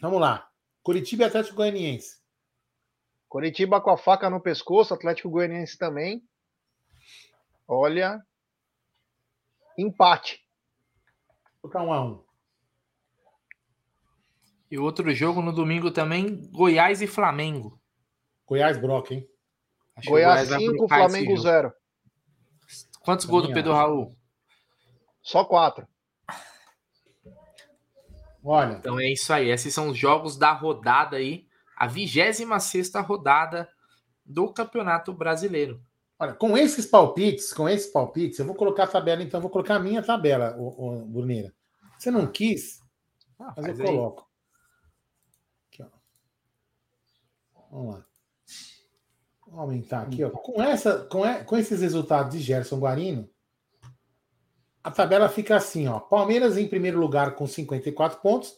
vamos 0.00 0.20
lá. 0.20 0.48
Curitiba 0.82 1.24
e 1.24 1.26
Atlético 1.26 1.56
Goianiense. 1.56 2.18
Curitiba 3.28 3.80
com 3.80 3.90
a 3.90 3.96
faca 3.96 4.30
no 4.30 4.40
pescoço, 4.40 4.94
Atlético 4.94 5.30
Goianiense 5.30 5.76
também. 5.76 6.22
Olha, 7.66 8.24
empate. 9.76 10.44
Ficar 11.60 11.82
um 11.82 11.92
a 11.92 12.04
um. 12.04 12.24
E 14.70 14.78
outro 14.78 15.12
jogo 15.14 15.42
no 15.42 15.52
domingo 15.52 15.90
também, 15.90 16.48
Goiás 16.50 17.00
e 17.02 17.06
Flamengo. 17.06 17.80
Goiás 18.46 18.78
broca, 18.78 19.14
hein? 19.14 19.28
Acho 19.96 20.10
Goiás 20.10 20.48
5, 20.48 20.88
Flamengo 20.88 21.36
0. 21.36 21.72
Quantos 23.00 23.24
gols 23.24 23.46
do 23.46 23.54
Pedro 23.54 23.72
acho. 23.72 23.80
Raul? 23.80 24.16
Só 25.22 25.44
quatro. 25.44 25.88
Olha. 28.46 28.74
Então 28.74 29.00
é 29.00 29.10
isso 29.10 29.32
aí. 29.32 29.50
Esses 29.50 29.74
são 29.74 29.88
os 29.88 29.98
jogos 29.98 30.36
da 30.36 30.52
rodada 30.52 31.16
aí. 31.16 31.46
A 31.76 31.86
26 31.86 32.44
rodada 33.04 33.68
do 34.24 34.52
Campeonato 34.52 35.12
Brasileiro. 35.12 35.82
Olha, 36.18 36.32
com 36.32 36.56
esses 36.56 36.86
palpites, 36.86 37.52
com 37.52 37.68
esses 37.68 37.92
palpites, 37.92 38.38
eu 38.38 38.46
vou 38.46 38.54
colocar 38.54 38.84
a 38.84 38.88
tabela, 38.88 39.22
então, 39.22 39.38
vou 39.40 39.50
colocar 39.50 39.74
a 39.74 39.80
minha 39.80 40.02
tabela, 40.02 40.56
o, 40.56 41.02
o 41.02 41.04
Bruneira. 41.04 41.52
Você 41.98 42.10
não 42.10 42.26
quis, 42.26 42.80
ah, 43.38 43.52
mas 43.58 43.78
eu 43.78 43.86
aí. 43.86 43.94
coloco. 43.94 44.26
Aqui, 45.68 45.82
ó. 45.82 45.88
Vamos 47.70 47.94
lá. 47.96 48.06
Vou 49.46 49.60
aumentar 49.60 50.02
aqui, 50.02 50.24
ó. 50.24 50.30
Com, 50.30 50.62
essa, 50.62 51.04
com, 51.04 51.22
com 51.44 51.56
esses 51.58 51.82
resultados 51.82 52.32
de 52.32 52.40
Gerson 52.40 52.78
Guarino, 52.78 53.28
a 54.86 54.90
tabela 54.92 55.28
fica 55.28 55.56
assim, 55.56 55.88
ó. 55.88 55.98
Palmeiras 55.98 56.56
em 56.56 56.68
primeiro 56.68 57.00
lugar 57.00 57.34
com 57.34 57.44
54 57.44 58.20
pontos. 58.20 58.56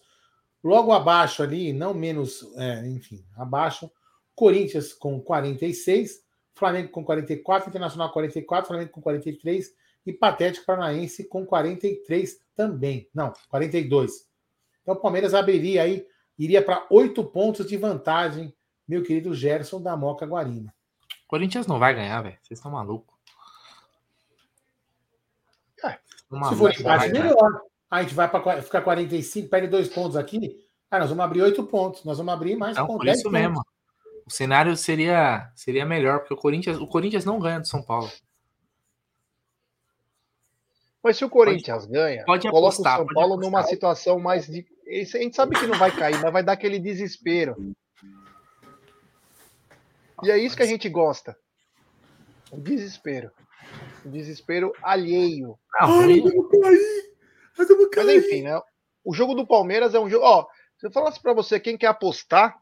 Logo 0.62 0.92
abaixo 0.92 1.42
ali, 1.42 1.72
não 1.72 1.94
menos, 1.94 2.46
é, 2.56 2.86
enfim, 2.86 3.24
abaixo, 3.34 3.90
Corinthians 4.34 4.92
com 4.92 5.18
46, 5.22 6.20
Flamengo 6.54 6.90
com 6.90 7.02
44, 7.02 7.70
Internacional 7.70 8.12
44, 8.12 8.68
Flamengo 8.68 8.90
com 8.90 9.00
43 9.00 9.72
e 10.04 10.12
Patético 10.12 10.66
Paranaense 10.66 11.26
com 11.26 11.46
43 11.46 12.36
também. 12.54 13.08
Não, 13.14 13.32
42. 13.48 14.28
Então 14.82 14.96
o 14.96 15.00
Palmeiras 15.00 15.32
abriria 15.32 15.82
aí, 15.82 16.06
iria 16.38 16.60
para 16.60 16.86
oito 16.90 17.24
pontos 17.24 17.66
de 17.66 17.78
vantagem, 17.78 18.54
meu 18.86 19.02
querido 19.02 19.34
Gerson 19.34 19.80
da 19.80 19.96
Moca 19.96 20.26
Guarina. 20.26 20.74
Corinthians 21.26 21.66
não 21.66 21.78
vai 21.78 21.94
ganhar, 21.94 22.20
velho. 22.20 22.36
Vocês 22.42 22.58
estão 22.58 22.70
malucos. 22.70 23.17
É, 26.32 26.48
se 26.48 26.56
for 26.56 26.72
empate, 26.72 27.12
melhor. 27.12 27.62
a 27.90 28.02
gente 28.02 28.14
vai 28.14 28.28
para 28.28 28.62
ficar 28.62 28.82
45, 28.82 29.48
perde 29.48 29.68
dois 29.68 29.88
pontos 29.88 30.16
aqui. 30.16 30.64
Ah, 30.90 30.98
nós 30.98 31.10
vamos 31.10 31.24
abrir 31.24 31.42
oito 31.42 31.64
pontos. 31.64 32.04
Nós 32.04 32.18
vamos 32.18 32.32
abrir 32.32 32.56
mais 32.56 32.76
pontos. 32.76 32.96
Por 32.96 33.06
isso 33.06 33.24
pontos. 33.24 33.32
mesmo. 33.32 33.64
O 34.26 34.30
cenário 34.30 34.76
seria, 34.76 35.50
seria 35.54 35.86
melhor, 35.86 36.20
porque 36.20 36.34
o 36.34 36.36
Corinthians, 36.36 36.78
o 36.78 36.86
Corinthians 36.86 37.24
não 37.24 37.38
ganha 37.38 37.60
do 37.60 37.66
São 37.66 37.82
Paulo. 37.82 38.10
Mas 41.02 41.16
se 41.16 41.24
o 41.24 41.30
Corinthians 41.30 41.86
pode, 41.86 41.92
ganha, 41.92 42.24
pode 42.24 42.50
coloca 42.50 42.74
apostar, 42.74 42.94
o 43.00 43.06
São 43.06 43.14
Paulo 43.14 43.34
apostar. 43.34 43.50
numa 43.50 43.62
situação 43.62 44.18
mais 44.18 44.46
de. 44.46 44.66
A 44.86 45.18
gente 45.18 45.36
sabe 45.36 45.58
que 45.58 45.66
não 45.66 45.78
vai 45.78 45.90
cair, 45.90 46.20
mas 46.20 46.32
vai 46.32 46.42
dar 46.42 46.52
aquele 46.52 46.78
desespero. 46.78 47.74
E 50.22 50.30
é 50.30 50.38
isso 50.38 50.56
que 50.56 50.62
a 50.62 50.66
gente 50.66 50.88
gosta. 50.88 51.36
O 52.50 52.60
desespero. 52.60 53.30
O 54.04 54.08
desespero 54.08 54.72
alheio. 54.82 55.58
Ai, 55.80 55.88
cair. 55.88 56.22
Vamos 56.22 56.48
cair. 57.90 58.06
Mas 58.06 58.24
enfim, 58.24 58.42
né? 58.42 58.60
O 59.04 59.12
jogo 59.12 59.34
do 59.34 59.46
Palmeiras 59.46 59.94
é 59.94 60.00
um 60.00 60.08
jogo. 60.08 60.24
Ó, 60.24 60.46
se 60.78 60.86
eu 60.86 60.92
falasse 60.92 61.20
para 61.20 61.32
você 61.32 61.58
quem 61.58 61.76
quer 61.76 61.88
apostar, 61.88 62.56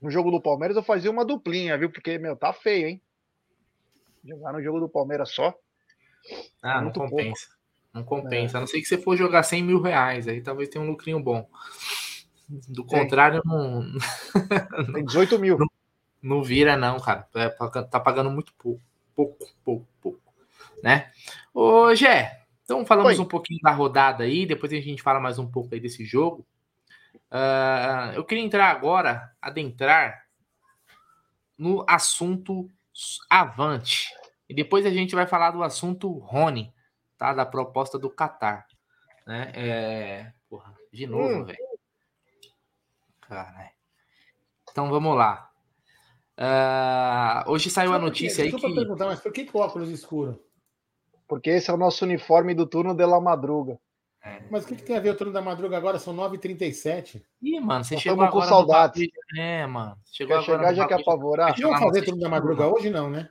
no 0.00 0.10
jogo 0.10 0.30
do 0.30 0.40
Palmeiras, 0.40 0.76
eu 0.76 0.82
fazia 0.82 1.10
uma 1.10 1.24
duplinha, 1.24 1.76
viu? 1.76 1.90
Porque, 1.90 2.18
meu, 2.18 2.34
tá 2.34 2.52
feio, 2.52 2.88
hein? 2.88 3.02
Jogar 4.24 4.52
no 4.52 4.62
jogo 4.62 4.80
do 4.80 4.88
Palmeiras 4.88 5.30
só. 5.30 5.54
Ah, 6.62 6.80
não 6.80 6.92
compensa. 6.92 7.46
Pouco. 7.46 7.60
Não 7.92 8.04
compensa. 8.04 8.56
É. 8.56 8.58
A 8.58 8.60
não 8.60 8.66
ser 8.66 8.80
que 8.80 8.86
você 8.86 8.96
for 8.96 9.16
jogar 9.16 9.42
100 9.42 9.62
mil 9.62 9.80
reais, 9.80 10.28
aí 10.28 10.40
talvez 10.40 10.68
tenha 10.68 10.82
um 10.84 10.88
lucrinho 10.88 11.20
bom. 11.20 11.48
Do 12.48 12.84
Tem. 12.84 13.00
contrário, 13.00 13.42
não. 13.44 13.82
Tem 14.94 15.04
18 15.04 15.38
mil. 15.38 15.58
Não, 15.58 15.68
não 16.22 16.42
vira, 16.42 16.76
não, 16.76 16.98
cara. 16.98 17.28
É, 17.34 17.48
tá 17.48 18.00
pagando 18.00 18.30
muito 18.30 18.52
pouco. 18.54 18.80
Pouco, 19.20 19.46
pouco, 19.62 19.86
pouco. 20.00 20.34
Né? 20.82 21.12
Ô, 21.52 21.94
Gé, 21.94 22.46
então 22.64 22.86
falamos 22.86 23.18
Oi. 23.18 23.22
um 23.22 23.28
pouquinho 23.28 23.60
da 23.60 23.70
rodada 23.70 24.24
aí, 24.24 24.46
depois 24.46 24.72
a 24.72 24.76
gente 24.76 25.02
fala 25.02 25.20
mais 25.20 25.38
um 25.38 25.46
pouco 25.46 25.74
aí 25.74 25.80
desse 25.80 26.06
jogo. 26.06 26.46
Uh, 27.30 28.14
eu 28.14 28.24
queria 28.24 28.42
entrar 28.42 28.70
agora, 28.70 29.30
adentrar 29.42 30.24
no 31.58 31.84
assunto 31.86 32.70
Avante. 33.28 34.08
E 34.48 34.54
depois 34.54 34.86
a 34.86 34.90
gente 34.90 35.14
vai 35.14 35.26
falar 35.26 35.50
do 35.50 35.62
assunto 35.62 36.10
Rony, 36.10 36.72
tá? 37.18 37.34
Da 37.34 37.44
proposta 37.44 37.98
do 37.98 38.08
Qatar. 38.08 38.66
Né? 39.26 39.52
É... 39.54 40.32
Porra, 40.48 40.74
de 40.90 41.06
novo, 41.06 41.40
hum. 41.40 41.44
velho. 41.44 41.58
Caralho. 43.20 43.70
Então 44.70 44.88
vamos 44.88 45.14
lá. 45.14 45.49
Uh, 46.40 47.50
hoje 47.50 47.68
saiu 47.68 47.92
a 47.92 47.98
notícia 47.98 48.42
aí 48.42 48.50
que. 48.50 48.74
perguntar, 48.74 49.04
mas 49.04 49.20
por 49.20 49.30
que, 49.30 49.44
que 49.44 49.54
o 49.54 49.60
óculos 49.60 49.90
escuro? 49.90 50.42
Porque 51.28 51.50
esse 51.50 51.70
é 51.70 51.74
o 51.74 51.76
nosso 51.76 52.02
uniforme 52.04 52.54
do 52.54 52.66
turno 52.66 52.94
de 52.94 53.04
la 53.04 53.20
madruga. 53.20 53.78
É. 54.22 54.42
Mas 54.50 54.64
o 54.64 54.68
que, 54.68 54.76
que, 54.76 54.82
tem 54.82 54.96
a 54.96 55.00
ver 55.00 55.10
o 55.10 55.16
turno 55.16 55.32
da 55.32 55.42
madruga 55.42 55.76
agora? 55.76 55.98
São 55.98 56.16
9h37. 56.16 57.22
Ih, 57.42 57.60
mano, 57.60 57.84
você 57.84 57.94
Nós 57.94 58.02
chegou 58.02 58.24
agora. 58.24 58.32
com 58.32 58.48
saudade. 58.48 59.12
É, 59.38 59.66
mano. 59.66 59.98
Chegou 60.06 60.38
quer 60.38 60.44
chegar 60.44 60.74
já 60.74 60.86
quer 60.86 61.00
apavorar? 61.00 61.58
Não 61.58 61.70
vamos 61.70 61.84
fazer 61.84 62.02
turno 62.04 62.20
da 62.20 62.28
madruga 62.28 62.66
hoje, 62.66 62.88
não, 62.88 63.10
né? 63.10 63.28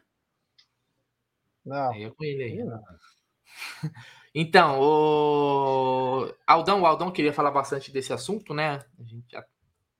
Não. 1.65 1.93
Eu 1.95 2.13
com 2.13 2.23
ele 2.23 2.43
aí. 2.43 2.63
Não. 2.63 2.81
Então, 4.33 4.79
o 4.79 6.31
Aldão, 6.45 6.83
o 6.83 6.85
Aldão 6.85 7.11
queria 7.11 7.33
falar 7.33 7.49
bastante 7.49 7.91
desse 7.91 8.13
assunto, 8.13 8.53
né? 8.53 8.79
A 8.99 9.03
gente 9.03 9.25
já 9.27 9.43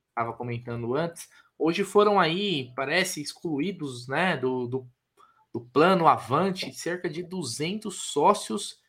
estava 0.09 0.33
comentando 0.33 0.95
antes. 0.95 1.27
Hoje 1.61 1.83
foram 1.83 2.17
aí, 2.17 2.71
parece, 2.73 3.21
excluídos, 3.21 4.07
né, 4.07 4.37
do, 4.37 4.65
do, 4.65 4.89
do 5.51 5.59
plano 5.59 6.07
Avante, 6.07 6.73
cerca 6.73 7.09
de 7.09 7.21
200 7.21 7.93
sócios 7.93 8.79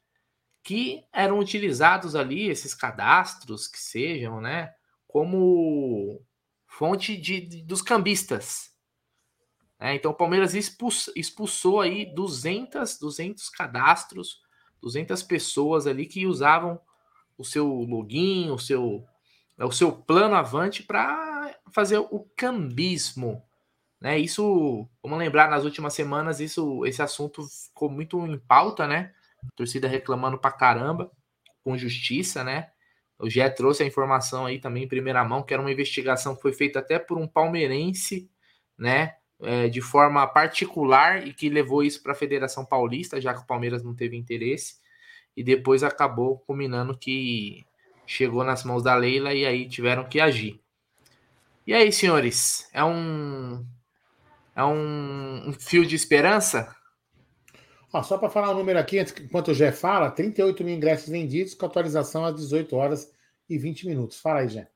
que 0.63 1.05
eram 1.13 1.41
utilizados 1.41 2.15
ali, 2.15 2.49
esses 2.49 2.73
cadastros 2.73 3.67
que 3.67 3.81
sejam, 3.81 4.41
né, 4.41 4.73
como 5.09 6.23
fonte 6.65 7.17
de, 7.17 7.41
de 7.41 7.63
dos 7.63 7.83
cambistas. 7.83 8.71
É, 9.77 9.95
então 9.97 10.13
o 10.13 10.17
Palmeiras 10.17 10.55
expulsou, 10.55 11.13
expulsou 11.17 11.81
aí 11.81 12.15
200, 12.15 13.01
200 13.01 13.49
cadastros, 13.49 14.43
200 14.81 15.25
pessoas 15.25 15.89
ali 15.89 16.07
que 16.07 16.25
usavam 16.25 16.81
o 17.37 17.45
seu 17.45 17.67
login, 17.67 18.51
o 18.51 18.59
seu, 18.59 19.05
o 19.59 19.73
seu 19.73 19.91
plano 19.91 20.37
avante 20.37 20.85
para 20.85 21.30
fazer 21.73 21.99
o 21.99 22.27
cambismo. 22.37 23.43
Né? 24.01 24.19
Isso, 24.19 24.89
vamos 25.03 25.19
lembrar, 25.19 25.51
nas 25.51 25.65
últimas 25.65 25.93
semanas, 25.95 26.41
isso, 26.41 26.85
esse 26.87 27.03
assunto 27.03 27.43
ficou 27.47 27.91
muito 27.91 28.27
em 28.27 28.39
pauta, 28.39 28.87
né? 28.87 29.13
A 29.45 29.57
torcida 29.57 29.89
reclamando 29.89 30.39
pra 30.39 30.51
caramba, 30.51 31.11
com 31.63 31.77
justiça, 31.77 32.43
né? 32.43 32.71
O 33.19 33.29
Gé 33.29 33.51
trouxe 33.51 33.83
a 33.83 33.87
informação 33.87 34.47
aí 34.47 34.59
também 34.59 34.85
em 34.85 34.89
primeira 34.89 35.23
mão, 35.23 35.43
que 35.43 35.53
era 35.53 35.63
uma 35.63 35.71
investigação 35.71 36.35
que 36.35 36.41
foi 36.41 36.53
feita 36.53 36.79
até 36.79 36.99
por 36.99 37.19
um 37.19 37.29
palmeirense, 37.29 38.31
né? 38.79 39.17
É, 39.43 39.69
de 39.69 39.81
forma 39.81 40.27
particular 40.27 41.27
e 41.27 41.33
que 41.33 41.49
levou 41.49 41.83
isso 41.83 42.03
para 42.03 42.13
a 42.13 42.15
Federação 42.15 42.65
Paulista, 42.65 43.21
já 43.21 43.33
que 43.33 43.41
o 43.41 43.47
Palmeiras 43.47 43.83
não 43.83 43.95
teve 43.95 44.17
interesse, 44.17 44.75
e 45.35 45.43
depois 45.43 45.83
acabou 45.83 46.39
culminando 46.41 46.97
que 46.97 47.65
chegou 48.07 48.45
nas 48.45 48.65
mãos 48.65 48.83
da 48.83 48.95
Leila 48.95 49.33
e 49.33 49.47
aí 49.47 49.69
tiveram 49.69 50.05
que 50.05 50.21
agir. 50.21 50.61
E 51.71 51.73
aí, 51.73 51.93
senhores, 51.93 52.69
é 52.73 52.83
um 52.83 53.65
é 54.57 54.65
um, 54.65 55.51
um 55.51 55.53
fio 55.53 55.87
de 55.87 55.95
esperança? 55.95 56.75
Ó, 57.93 58.03
só 58.03 58.19
para 58.19 58.29
falar 58.29 58.51
o 58.51 58.55
número 58.55 58.77
aqui, 58.77 58.99
enquanto 58.99 59.53
o 59.53 59.55
Jé 59.55 59.71
fala, 59.71 60.11
38 60.11 60.65
mil 60.65 60.75
ingressos 60.75 61.09
vendidos 61.09 61.55
com 61.55 61.65
atualização 61.65 62.25
às 62.25 62.35
18 62.35 62.75
horas 62.75 63.13
e 63.49 63.57
20 63.57 63.87
minutos. 63.87 64.19
Fala 64.19 64.41
aí, 64.41 64.49
Jé. 64.49 64.69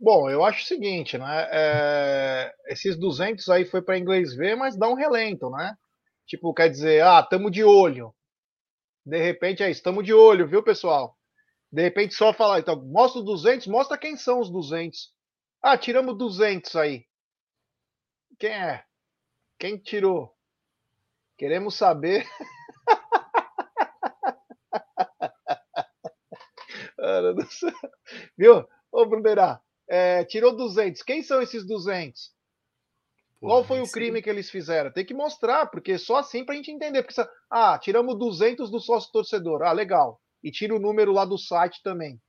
Bom, 0.00 0.30
eu 0.30 0.42
acho 0.42 0.62
o 0.62 0.66
seguinte, 0.66 1.18
né? 1.18 1.48
É, 1.52 2.54
esses 2.68 2.96
200 2.96 3.46
aí 3.50 3.66
foi 3.66 3.82
para 3.82 3.98
inglês 3.98 4.34
ver, 4.34 4.56
mas 4.56 4.78
dá 4.78 4.88
um 4.88 4.94
relento, 4.94 5.50
né? 5.50 5.76
Tipo, 6.26 6.54
quer 6.54 6.70
dizer, 6.70 7.02
ah, 7.02 7.22
tamo 7.22 7.50
de 7.50 7.62
olho. 7.62 8.14
De 9.04 9.18
repente 9.18 9.62
é 9.62 9.70
isso, 9.70 9.82
tamo 9.82 10.02
de 10.02 10.14
olho, 10.14 10.48
viu, 10.48 10.62
pessoal? 10.62 11.14
De 11.70 11.82
repente 11.82 12.14
só 12.14 12.32
falar, 12.32 12.60
então, 12.60 12.82
mostra 12.86 13.18
os 13.18 13.26
200, 13.26 13.66
mostra 13.66 13.98
quem 13.98 14.16
são 14.16 14.40
os 14.40 14.50
200. 14.50 15.12
Ah, 15.66 15.78
tiramos 15.78 16.18
200 16.18 16.76
aí. 16.76 17.06
Quem 18.38 18.50
é? 18.50 18.84
Quem 19.58 19.78
tirou? 19.78 20.30
Queremos 21.38 21.74
saber. 21.74 22.28
Viu? 28.36 28.68
Ô, 28.92 29.06
Brunerá, 29.06 29.58
é, 29.88 30.22
tirou 30.26 30.54
200. 30.54 31.00
Quem 31.00 31.22
são 31.22 31.40
esses 31.40 31.66
200? 31.66 32.30
Qual 33.40 33.64
foi 33.64 33.80
o 33.80 33.90
crime 33.90 34.20
que 34.20 34.28
eles 34.28 34.50
fizeram? 34.50 34.92
Tem 34.92 35.06
que 35.06 35.14
mostrar, 35.14 35.68
porque 35.68 35.96
só 35.96 36.16
assim 36.16 36.44
para 36.44 36.52
a 36.52 36.56
gente 36.58 36.70
entender. 36.70 37.02
Porque, 37.02 37.18
ah, 37.50 37.78
tiramos 37.78 38.18
200 38.18 38.70
do 38.70 38.80
sócio 38.80 39.10
torcedor. 39.10 39.62
Ah, 39.62 39.72
legal. 39.72 40.20
E 40.42 40.50
tira 40.50 40.76
o 40.76 40.78
número 40.78 41.10
lá 41.10 41.24
do 41.24 41.38
site 41.38 41.82
também. 41.82 42.20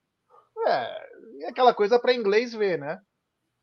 É, 0.66 1.44
é 1.44 1.50
aquela 1.50 1.74
coisa 1.74 2.00
para 2.00 2.14
inglês 2.14 2.54
ver, 2.54 2.80
né? 2.80 2.98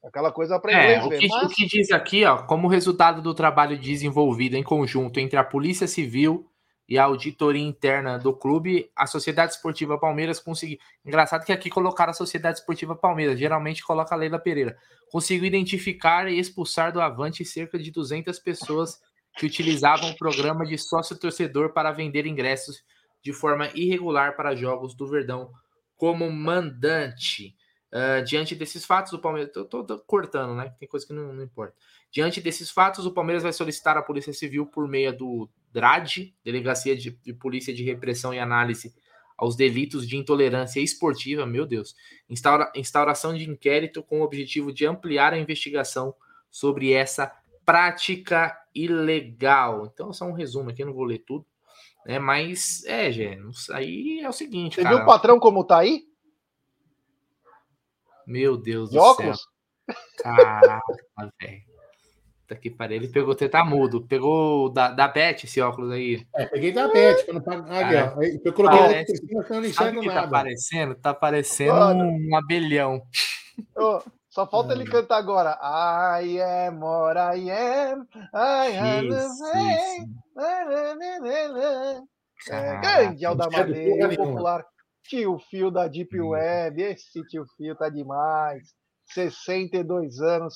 Aquela 0.04 0.32
coisa 0.32 0.58
para 0.58 0.72
é, 0.72 0.98
inglês 0.98 1.20
ver. 1.20 1.28
Mas... 1.28 1.44
O 1.44 1.54
que 1.54 1.66
diz 1.66 1.90
aqui, 1.92 2.24
ó, 2.24 2.38
como 2.38 2.66
resultado 2.66 3.22
do 3.22 3.34
trabalho 3.34 3.78
desenvolvido 3.78 4.56
em 4.56 4.62
conjunto 4.62 5.20
entre 5.20 5.38
a 5.38 5.44
Polícia 5.44 5.86
Civil 5.86 6.48
e 6.88 6.98
a 6.98 7.04
auditoria 7.04 7.62
interna 7.62 8.18
do 8.18 8.34
clube, 8.34 8.90
a 8.96 9.06
Sociedade 9.06 9.52
Esportiva 9.52 9.96
Palmeiras 9.98 10.40
conseguiu. 10.40 10.78
Engraçado 11.04 11.44
que 11.44 11.52
aqui 11.52 11.70
colocaram 11.70 12.10
a 12.10 12.14
Sociedade 12.14 12.58
Esportiva 12.58 12.96
Palmeiras, 12.96 13.38
geralmente 13.38 13.84
coloca 13.84 14.14
a 14.14 14.18
Leila 14.18 14.38
Pereira. 14.38 14.76
Conseguiu 15.10 15.44
identificar 15.44 16.30
e 16.30 16.38
expulsar 16.38 16.92
do 16.92 17.00
Avante 17.00 17.44
cerca 17.44 17.78
de 17.78 17.90
200 17.90 18.38
pessoas 18.40 19.00
que 19.36 19.46
utilizavam 19.46 20.10
o 20.10 20.16
programa 20.16 20.66
de 20.66 20.76
sócio-torcedor 20.76 21.72
para 21.72 21.92
vender 21.92 22.26
ingressos 22.26 22.82
de 23.22 23.32
forma 23.32 23.68
irregular 23.74 24.36
para 24.36 24.54
jogos 24.56 24.94
do 24.94 25.06
Verdão 25.06 25.50
como 25.96 26.30
mandante. 26.30 27.54
Uh, 27.92 28.24
diante 28.24 28.54
desses 28.54 28.86
fatos, 28.86 29.12
o 29.12 29.18
Palmeiras. 29.18 29.52
Tô, 29.52 29.66
tô, 29.66 29.84
tô, 29.84 29.98
cortando, 29.98 30.54
né? 30.54 30.74
Tem 30.80 30.88
coisa 30.88 31.06
que 31.06 31.12
não, 31.12 31.32
não, 31.32 31.44
importa. 31.44 31.74
Diante 32.10 32.40
desses 32.40 32.70
fatos, 32.70 33.04
o 33.04 33.12
Palmeiras 33.12 33.42
vai 33.42 33.52
solicitar 33.52 33.98
à 33.98 34.02
Polícia 34.02 34.32
Civil 34.32 34.64
por 34.64 34.88
meio 34.88 35.14
do 35.14 35.48
DRAD, 35.70 36.34
Delegacia 36.42 36.96
de, 36.96 37.10
de 37.10 37.34
Polícia 37.34 37.72
de 37.72 37.84
Repressão 37.84 38.32
e 38.32 38.38
Análise 38.38 38.94
aos 39.36 39.56
Delitos 39.56 40.06
de 40.06 40.16
Intolerância 40.16 40.80
Esportiva, 40.80 41.44
meu 41.44 41.66
Deus, 41.66 41.96
instaura, 42.30 42.70
instauração 42.76 43.34
de 43.34 43.48
inquérito 43.48 44.02
com 44.02 44.20
o 44.20 44.24
objetivo 44.24 44.72
de 44.72 44.86
ampliar 44.86 45.32
a 45.32 45.38
investigação 45.38 46.14
sobre 46.50 46.92
essa 46.92 47.32
prática 47.64 48.56
ilegal. 48.74 49.90
Então, 49.92 50.12
só 50.12 50.26
um 50.26 50.32
resumo 50.32 50.70
aqui, 50.70 50.82
eu 50.82 50.86
não 50.86 50.94
vou 50.94 51.04
ler 51.04 51.18
tudo. 51.18 51.44
Né, 52.06 52.18
mas, 52.18 52.84
é, 52.84 53.10
Gê, 53.12 53.38
aí 53.72 54.20
é 54.20 54.28
o 54.28 54.32
seguinte. 54.32 54.76
Você 54.76 54.82
cara, 54.82 54.96
viu 54.96 55.04
o 55.04 55.06
patrão 55.06 55.38
como 55.38 55.64
tá 55.64 55.78
aí? 55.78 56.04
Meu 58.32 58.56
Deus 58.56 58.88
de 58.88 58.96
do 58.96 59.02
óculos? 59.02 59.38
céu. 59.38 59.96
Caraca, 60.22 60.82
velho. 61.40 61.60
Tá 62.48 62.56
que 62.56 62.70
pariu. 62.70 62.96
Ele 62.96 63.08
pegou 63.08 63.34
tá 63.34 63.62
mudo. 63.62 64.06
Pegou 64.06 64.70
da, 64.70 64.90
da 64.90 65.06
Beth 65.06 65.44
esse 65.44 65.60
óculos 65.60 65.90
aí. 65.92 66.26
É, 66.34 66.46
peguei 66.46 66.72
da 66.72 66.88
Beth. 66.88 67.24
Quando 67.26 67.42
tá... 67.42 67.56
Aqui, 67.56 67.94
ó. 67.94 68.22
Eu 68.44 68.52
coloquei 68.54 68.78
Parece... 68.78 69.12
outro, 69.34 69.54
eu 69.54 69.60
não 69.60 69.68
enxergo 69.68 70.00
tá 70.00 70.06
nada. 70.06 70.22
Tá 70.22 70.28
parecendo? 70.28 70.94
Tá 70.94 71.14
parecendo 71.14 71.74
um 71.74 72.36
abelhão. 72.36 73.02
Oh, 73.76 74.00
só 74.30 74.46
falta 74.46 74.72
ele 74.72 74.84
cantar 74.84 75.18
agora. 75.18 75.58
I 75.62 76.40
am 76.40 76.80
what 76.82 77.18
I 77.18 77.50
am. 77.50 78.06
I 78.34 78.76
am 78.76 79.08
é, 82.50 82.76
grande 82.80 83.24
Aldamadeira, 83.24 84.16
popular 84.16 84.64
Tio 85.04 85.38
Fio 85.50 85.70
da 85.70 85.88
Deep 85.88 86.20
Web, 86.20 86.82
esse 86.82 87.22
tio 87.26 87.44
Fio 87.56 87.76
tá 87.76 87.88
demais. 87.88 88.74
62 89.06 90.20
anos, 90.20 90.54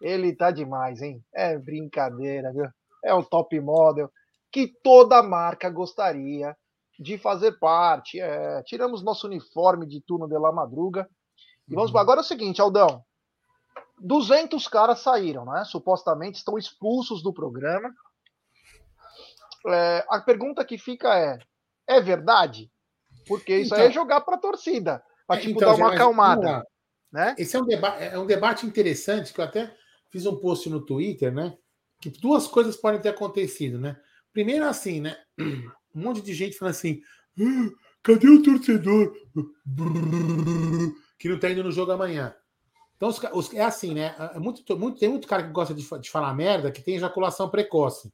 ele 0.00 0.34
tá 0.34 0.50
demais, 0.50 1.00
hein? 1.02 1.22
É 1.32 1.56
brincadeira, 1.58 2.52
viu? 2.52 2.66
É 3.04 3.14
um 3.14 3.22
top 3.22 3.58
model 3.60 4.10
que 4.50 4.68
toda 4.82 5.22
marca 5.22 5.70
gostaria 5.70 6.56
de 6.98 7.18
fazer 7.18 7.58
parte. 7.58 8.20
É, 8.20 8.62
tiramos 8.64 9.02
nosso 9.02 9.26
uniforme 9.26 9.86
de 9.86 10.00
turno 10.00 10.28
de 10.28 10.38
La 10.38 10.52
Madruga. 10.52 11.08
E 11.68 11.74
vamos 11.74 11.92
uhum. 11.92 11.98
agora 11.98 12.20
é 12.20 12.22
o 12.22 12.24
seguinte, 12.24 12.60
Aldão. 12.60 13.02
200 14.00 14.66
caras 14.68 15.00
saíram, 15.00 15.44
né? 15.44 15.64
Supostamente 15.64 16.38
estão 16.38 16.58
expulsos 16.58 17.22
do 17.22 17.32
programa. 17.32 17.92
É, 19.68 20.04
a 20.08 20.20
pergunta 20.20 20.64
que 20.64 20.76
fica 20.76 21.16
é: 21.16 21.38
é 21.86 22.00
verdade? 22.00 22.71
Porque 23.26 23.58
isso 23.58 23.74
então, 23.74 23.78
aí 23.78 23.86
é 23.86 23.92
jogar 23.92 24.20
para 24.22 24.36
a 24.36 24.38
torcida, 24.38 25.02
para 25.26 25.40
tipo, 25.40 25.58
então, 25.58 25.70
dar 25.70 25.76
uma 25.76 25.94
acalmada. 25.94 26.66
Né? 27.10 27.34
Esse 27.38 27.56
é 27.56 27.60
um, 27.60 27.64
deba 27.64 27.88
é 27.96 28.18
um 28.18 28.26
debate 28.26 28.66
interessante 28.66 29.32
que 29.32 29.40
eu 29.40 29.44
até 29.44 29.74
fiz 30.10 30.24
um 30.26 30.36
post 30.36 30.68
no 30.70 30.84
Twitter, 30.84 31.32
né? 31.32 31.56
Que 32.00 32.10
duas 32.10 32.46
coisas 32.46 32.76
podem 32.76 33.00
ter 33.00 33.10
acontecido, 33.10 33.78
né? 33.78 33.96
Primeiro, 34.32 34.64
assim, 34.64 35.00
né? 35.00 35.16
Um 35.94 36.04
monte 36.04 36.22
de 36.22 36.32
gente 36.32 36.56
falando 36.56 36.72
assim: 36.72 37.02
ah, 37.38 37.70
cadê 38.02 38.28
o 38.28 38.42
torcedor? 38.42 39.14
Que 41.18 41.28
não 41.28 41.38
tá 41.38 41.50
indo 41.50 41.62
no 41.62 41.70
jogo 41.70 41.92
amanhã. 41.92 42.34
Então, 42.96 43.10
os, 43.10 43.20
os, 43.32 43.52
é 43.52 43.62
assim, 43.62 43.94
né? 43.94 44.14
É 44.34 44.38
muito, 44.38 44.78
muito, 44.78 44.98
tem 44.98 45.08
muito 45.08 45.28
cara 45.28 45.42
que 45.42 45.50
gosta 45.50 45.74
de, 45.74 45.86
de 46.00 46.10
falar 46.10 46.32
merda 46.34 46.72
que 46.72 46.80
tem 46.80 46.96
ejaculação 46.96 47.50
precoce. 47.50 48.10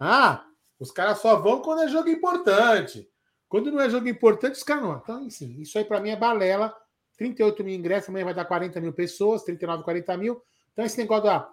Ah, 0.00 0.44
os 0.78 0.90
caras 0.90 1.18
só 1.18 1.36
vão 1.36 1.62
quando 1.62 1.82
é 1.82 1.88
jogo 1.88 2.08
importante. 2.08 3.08
Quando 3.54 3.70
não 3.70 3.80
é 3.80 3.88
jogo 3.88 4.08
importante, 4.08 4.56
os 4.56 4.64
caras 4.64 4.82
não. 4.82 4.96
Então, 4.96 5.28
isso 5.28 5.78
aí 5.78 5.84
para 5.84 6.00
mim 6.00 6.10
é 6.10 6.16
balela. 6.16 6.76
38 7.16 7.62
mil 7.62 7.72
ingressos, 7.72 8.08
amanhã 8.08 8.24
vai 8.24 8.34
dar 8.34 8.46
40 8.46 8.80
mil 8.80 8.92
pessoas, 8.92 9.44
39, 9.44 9.84
40 9.84 10.16
mil. 10.16 10.42
Então, 10.72 10.84
esse 10.84 10.98
negócio 10.98 11.22
da 11.22 11.48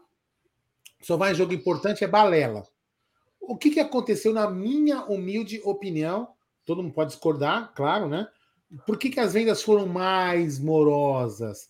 só 0.99 1.15
vai 1.15 1.31
em 1.31 1.35
jogo 1.35 1.53
importante 1.53 2.03
é 2.03 2.07
balela. 2.07 2.63
O 3.39 3.55
que, 3.55 3.69
que 3.69 3.79
aconteceu, 3.79 4.33
na 4.33 4.49
minha 4.49 5.03
humilde 5.03 5.61
opinião? 5.63 6.29
Todo 6.65 6.81
mundo 6.81 6.95
pode 6.95 7.11
discordar, 7.11 7.71
claro, 7.75 8.09
né? 8.09 8.27
Por 8.83 8.97
que, 8.97 9.11
que 9.11 9.19
as 9.19 9.33
vendas 9.33 9.61
foram 9.61 9.85
mais 9.85 10.57
morosas? 10.57 11.69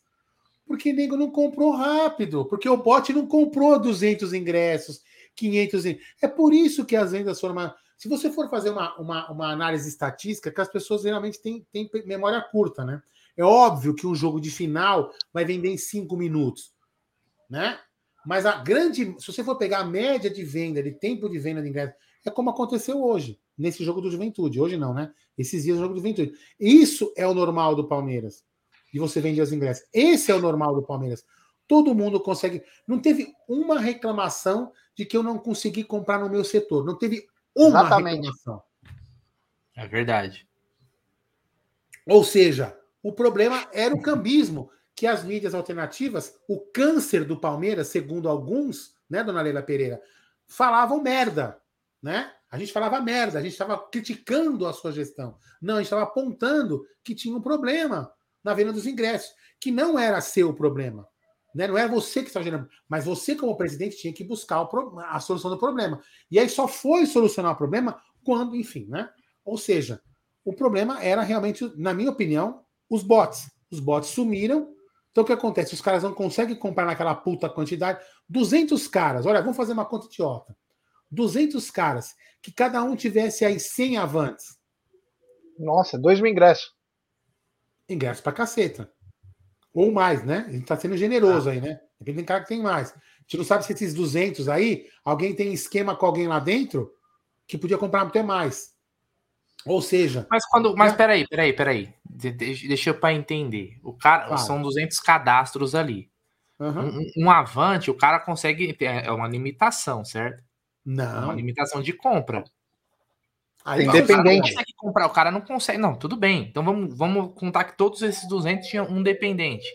Porque 0.65 0.93
nego 0.93 1.17
não 1.17 1.29
comprou 1.29 1.71
rápido, 1.71 2.45
porque 2.45 2.69
o 2.69 2.77
bot 2.77 3.11
não 3.11 3.27
comprou 3.27 3.77
200 3.77 4.31
ingressos, 4.31 5.01
500 5.35 5.85
ingressos. 5.85 6.13
É 6.21 6.27
por 6.29 6.53
isso 6.53 6.85
que 6.85 6.95
as 6.95 7.11
vendas 7.11 7.37
foram 7.37 7.55
mais. 7.55 7.73
Se 8.01 8.07
você 8.07 8.31
for 8.31 8.49
fazer 8.49 8.71
uma, 8.71 8.97
uma, 8.97 9.31
uma 9.31 9.51
análise 9.51 9.87
estatística, 9.87 10.49
que 10.51 10.59
as 10.59 10.67
pessoas 10.67 11.03
geralmente 11.03 11.39
têm, 11.39 11.63
têm 11.71 11.87
memória 12.03 12.41
curta, 12.41 12.83
né? 12.83 12.99
É 13.37 13.43
óbvio 13.43 13.93
que 13.93 14.07
um 14.07 14.15
jogo 14.15 14.41
de 14.41 14.49
final 14.49 15.13
vai 15.31 15.45
vender 15.45 15.69
em 15.69 15.77
cinco 15.77 16.17
minutos, 16.17 16.73
né? 17.47 17.79
Mas 18.25 18.43
a 18.47 18.53
grande, 18.53 19.15
se 19.19 19.31
você 19.31 19.43
for 19.43 19.55
pegar 19.55 19.81
a 19.81 19.85
média 19.85 20.31
de 20.31 20.43
venda, 20.43 20.81
de 20.81 20.93
tempo 20.93 21.29
de 21.29 21.37
venda 21.37 21.61
de 21.61 21.69
ingresso, 21.69 21.93
é 22.25 22.31
como 22.31 22.49
aconteceu 22.49 23.03
hoje, 23.03 23.39
nesse 23.55 23.83
jogo 23.85 24.01
do 24.01 24.09
Juventude. 24.09 24.59
Hoje 24.59 24.77
não, 24.77 24.95
né? 24.95 25.13
Esses 25.37 25.61
dias 25.61 25.77
no 25.77 25.83
jogo 25.83 25.93
do 25.93 25.99
Juventude. 25.99 26.33
Isso 26.59 27.13
é 27.15 27.27
o 27.27 27.35
normal 27.35 27.75
do 27.75 27.87
Palmeiras. 27.87 28.43
E 28.91 28.97
você 28.97 29.21
vende 29.21 29.39
as 29.41 29.51
ingressos. 29.51 29.85
Esse 29.93 30.31
é 30.31 30.35
o 30.35 30.41
normal 30.41 30.73
do 30.73 30.81
Palmeiras. 30.81 31.23
Todo 31.67 31.93
mundo 31.93 32.19
consegue. 32.19 32.63
Não 32.87 32.99
teve 32.99 33.31
uma 33.47 33.79
reclamação 33.79 34.71
de 34.97 35.05
que 35.05 35.15
eu 35.15 35.21
não 35.21 35.37
consegui 35.37 35.83
comprar 35.83 36.17
no 36.17 36.31
meu 36.31 36.43
setor. 36.43 36.83
Não 36.83 36.97
teve 36.97 37.29
uma 37.55 37.81
Exatamente. 37.81 38.15
reclamação. 38.15 38.63
É 39.75 39.87
verdade. 39.87 40.47
Ou 42.07 42.23
seja, 42.23 42.77
o 43.01 43.11
problema 43.11 43.67
era 43.71 43.93
o 43.93 44.01
cambismo, 44.01 44.71
que 44.95 45.07
as 45.07 45.23
mídias 45.23 45.53
alternativas, 45.53 46.37
o 46.47 46.59
câncer 46.59 47.25
do 47.25 47.39
Palmeiras, 47.39 47.87
segundo 47.87 48.29
alguns, 48.29 48.95
né, 49.09 49.23
dona 49.23 49.41
Leila 49.41 49.63
Pereira, 49.63 50.01
falavam 50.45 51.01
merda, 51.01 51.59
né? 52.01 52.31
A 52.49 52.57
gente 52.57 52.73
falava 52.73 52.99
merda, 52.99 53.39
a 53.39 53.41
gente 53.41 53.53
estava 53.53 53.77
criticando 53.77 54.67
a 54.67 54.73
sua 54.73 54.91
gestão. 54.91 55.37
Não, 55.61 55.75
a 55.75 55.77
gente 55.77 55.85
estava 55.85 56.03
apontando 56.03 56.85
que 57.03 57.15
tinha 57.15 57.35
um 57.35 57.41
problema 57.41 58.11
na 58.43 58.53
venda 58.53 58.73
dos 58.73 58.85
ingressos, 58.85 59.33
que 59.59 59.71
não 59.71 59.97
era 59.97 60.19
seu 60.19 60.53
problema. 60.53 61.07
Né? 61.53 61.67
Não 61.67 61.77
era 61.77 61.87
você 61.87 62.21
que 62.21 62.27
estava 62.27 62.43
gerando, 62.43 62.67
mas 62.87 63.05
você, 63.05 63.35
como 63.35 63.57
presidente, 63.57 63.97
tinha 63.97 64.13
que 64.13 64.23
buscar 64.23 64.67
a 65.09 65.19
solução 65.19 65.49
do 65.49 65.57
problema. 65.57 66.01
E 66.29 66.39
aí 66.39 66.47
só 66.47 66.67
foi 66.67 67.05
solucionar 67.05 67.53
o 67.53 67.57
problema 67.57 68.01
quando, 68.23 68.55
enfim, 68.55 68.85
né? 68.87 69.09
Ou 69.43 69.57
seja, 69.57 70.01
o 70.45 70.53
problema 70.53 71.03
era 71.03 71.21
realmente, 71.21 71.71
na 71.77 71.93
minha 71.93 72.09
opinião, 72.09 72.63
os 72.89 73.03
bots. 73.03 73.49
Os 73.71 73.79
bots 73.79 74.09
sumiram. 74.09 74.73
Então 75.11 75.23
o 75.23 75.27
que 75.27 75.33
acontece? 75.33 75.73
Os 75.73 75.81
caras 75.81 76.03
não 76.03 76.13
conseguem 76.13 76.55
comprar 76.55 76.85
naquela 76.85 77.13
puta 77.13 77.49
quantidade. 77.49 78.03
200 78.29 78.87
caras, 78.87 79.25
olha, 79.25 79.41
vamos 79.41 79.57
fazer 79.57 79.73
uma 79.73 79.85
conta 79.85 80.07
idiota. 80.07 80.55
200 81.09 81.69
caras, 81.69 82.15
que 82.41 82.51
cada 82.51 82.81
um 82.83 82.95
tivesse 82.95 83.43
aí 83.43 83.59
100 83.59 83.97
avantes. 83.97 84.57
Nossa, 85.59 85.97
2 85.97 86.21
mil 86.21 86.31
ingressos. 86.31 86.73
Ingressos 87.89 88.21
pra 88.21 88.31
caceta. 88.31 88.91
Ou 89.73 89.91
mais, 89.91 90.23
né? 90.23 90.45
A 90.47 90.51
gente 90.51 90.65
tá 90.65 90.77
sendo 90.77 90.97
generoso 90.97 91.49
ah. 91.49 91.53
aí, 91.53 91.61
né? 91.61 91.79
Depende 91.99 92.17
tem 92.17 92.25
cara 92.25 92.41
que 92.41 92.49
tem 92.49 92.61
mais. 92.61 92.91
A 92.91 93.21
gente 93.21 93.37
não 93.37 93.45
sabe 93.45 93.63
se 93.63 93.73
esses 93.73 93.93
200 93.93 94.49
aí, 94.49 94.87
alguém 95.05 95.35
tem 95.35 95.53
esquema 95.53 95.95
com 95.95 96.05
alguém 96.05 96.27
lá 96.27 96.39
dentro 96.39 96.91
que 97.47 97.57
podia 97.57 97.77
comprar 97.77 98.01
até 98.01 98.23
mais. 98.23 98.71
Ou 99.65 99.81
seja. 99.81 100.27
Mas 100.29 100.45
quando. 100.47 100.75
Mas 100.75 100.93
peraí, 100.93 101.27
peraí, 101.27 101.53
peraí. 101.53 101.93
De, 102.03 102.31
de, 102.31 102.67
deixa 102.67 102.89
eu 102.89 102.99
para 102.99 103.13
entender. 103.13 103.79
O 103.83 103.93
cara. 103.93 104.25
Claro. 104.27 104.41
São 104.41 104.61
200 104.61 104.99
cadastros 104.99 105.75
ali. 105.75 106.09
Uhum. 106.59 106.99
Um, 106.99 107.25
um, 107.25 107.31
avante, 107.31 107.91
o 107.91 107.95
cara 107.95 108.19
consegue. 108.19 108.75
É 108.79 109.11
uma 109.11 109.27
limitação, 109.27 110.03
certo? 110.03 110.43
Não. 110.83 111.21
É 111.21 111.25
uma 111.25 111.33
limitação 111.33 111.81
de 111.81 111.93
compra. 111.93 112.43
Aí, 113.63 113.85
Independente. 113.85 114.51
O 114.51 114.55
cara, 114.55 114.65
comprar, 114.77 115.05
o 115.07 115.09
cara 115.11 115.31
não 115.31 115.41
consegue. 115.41 115.77
Não, 115.77 115.95
tudo 115.95 116.15
bem. 116.15 116.47
Então 116.49 116.63
vamos, 116.63 116.95
vamos 116.97 117.33
contar 117.35 117.65
que 117.65 117.77
todos 117.77 118.01
esses 118.01 118.27
200 118.27 118.67
tinham 118.67 118.85
um 118.87 119.03
dependente. 119.03 119.67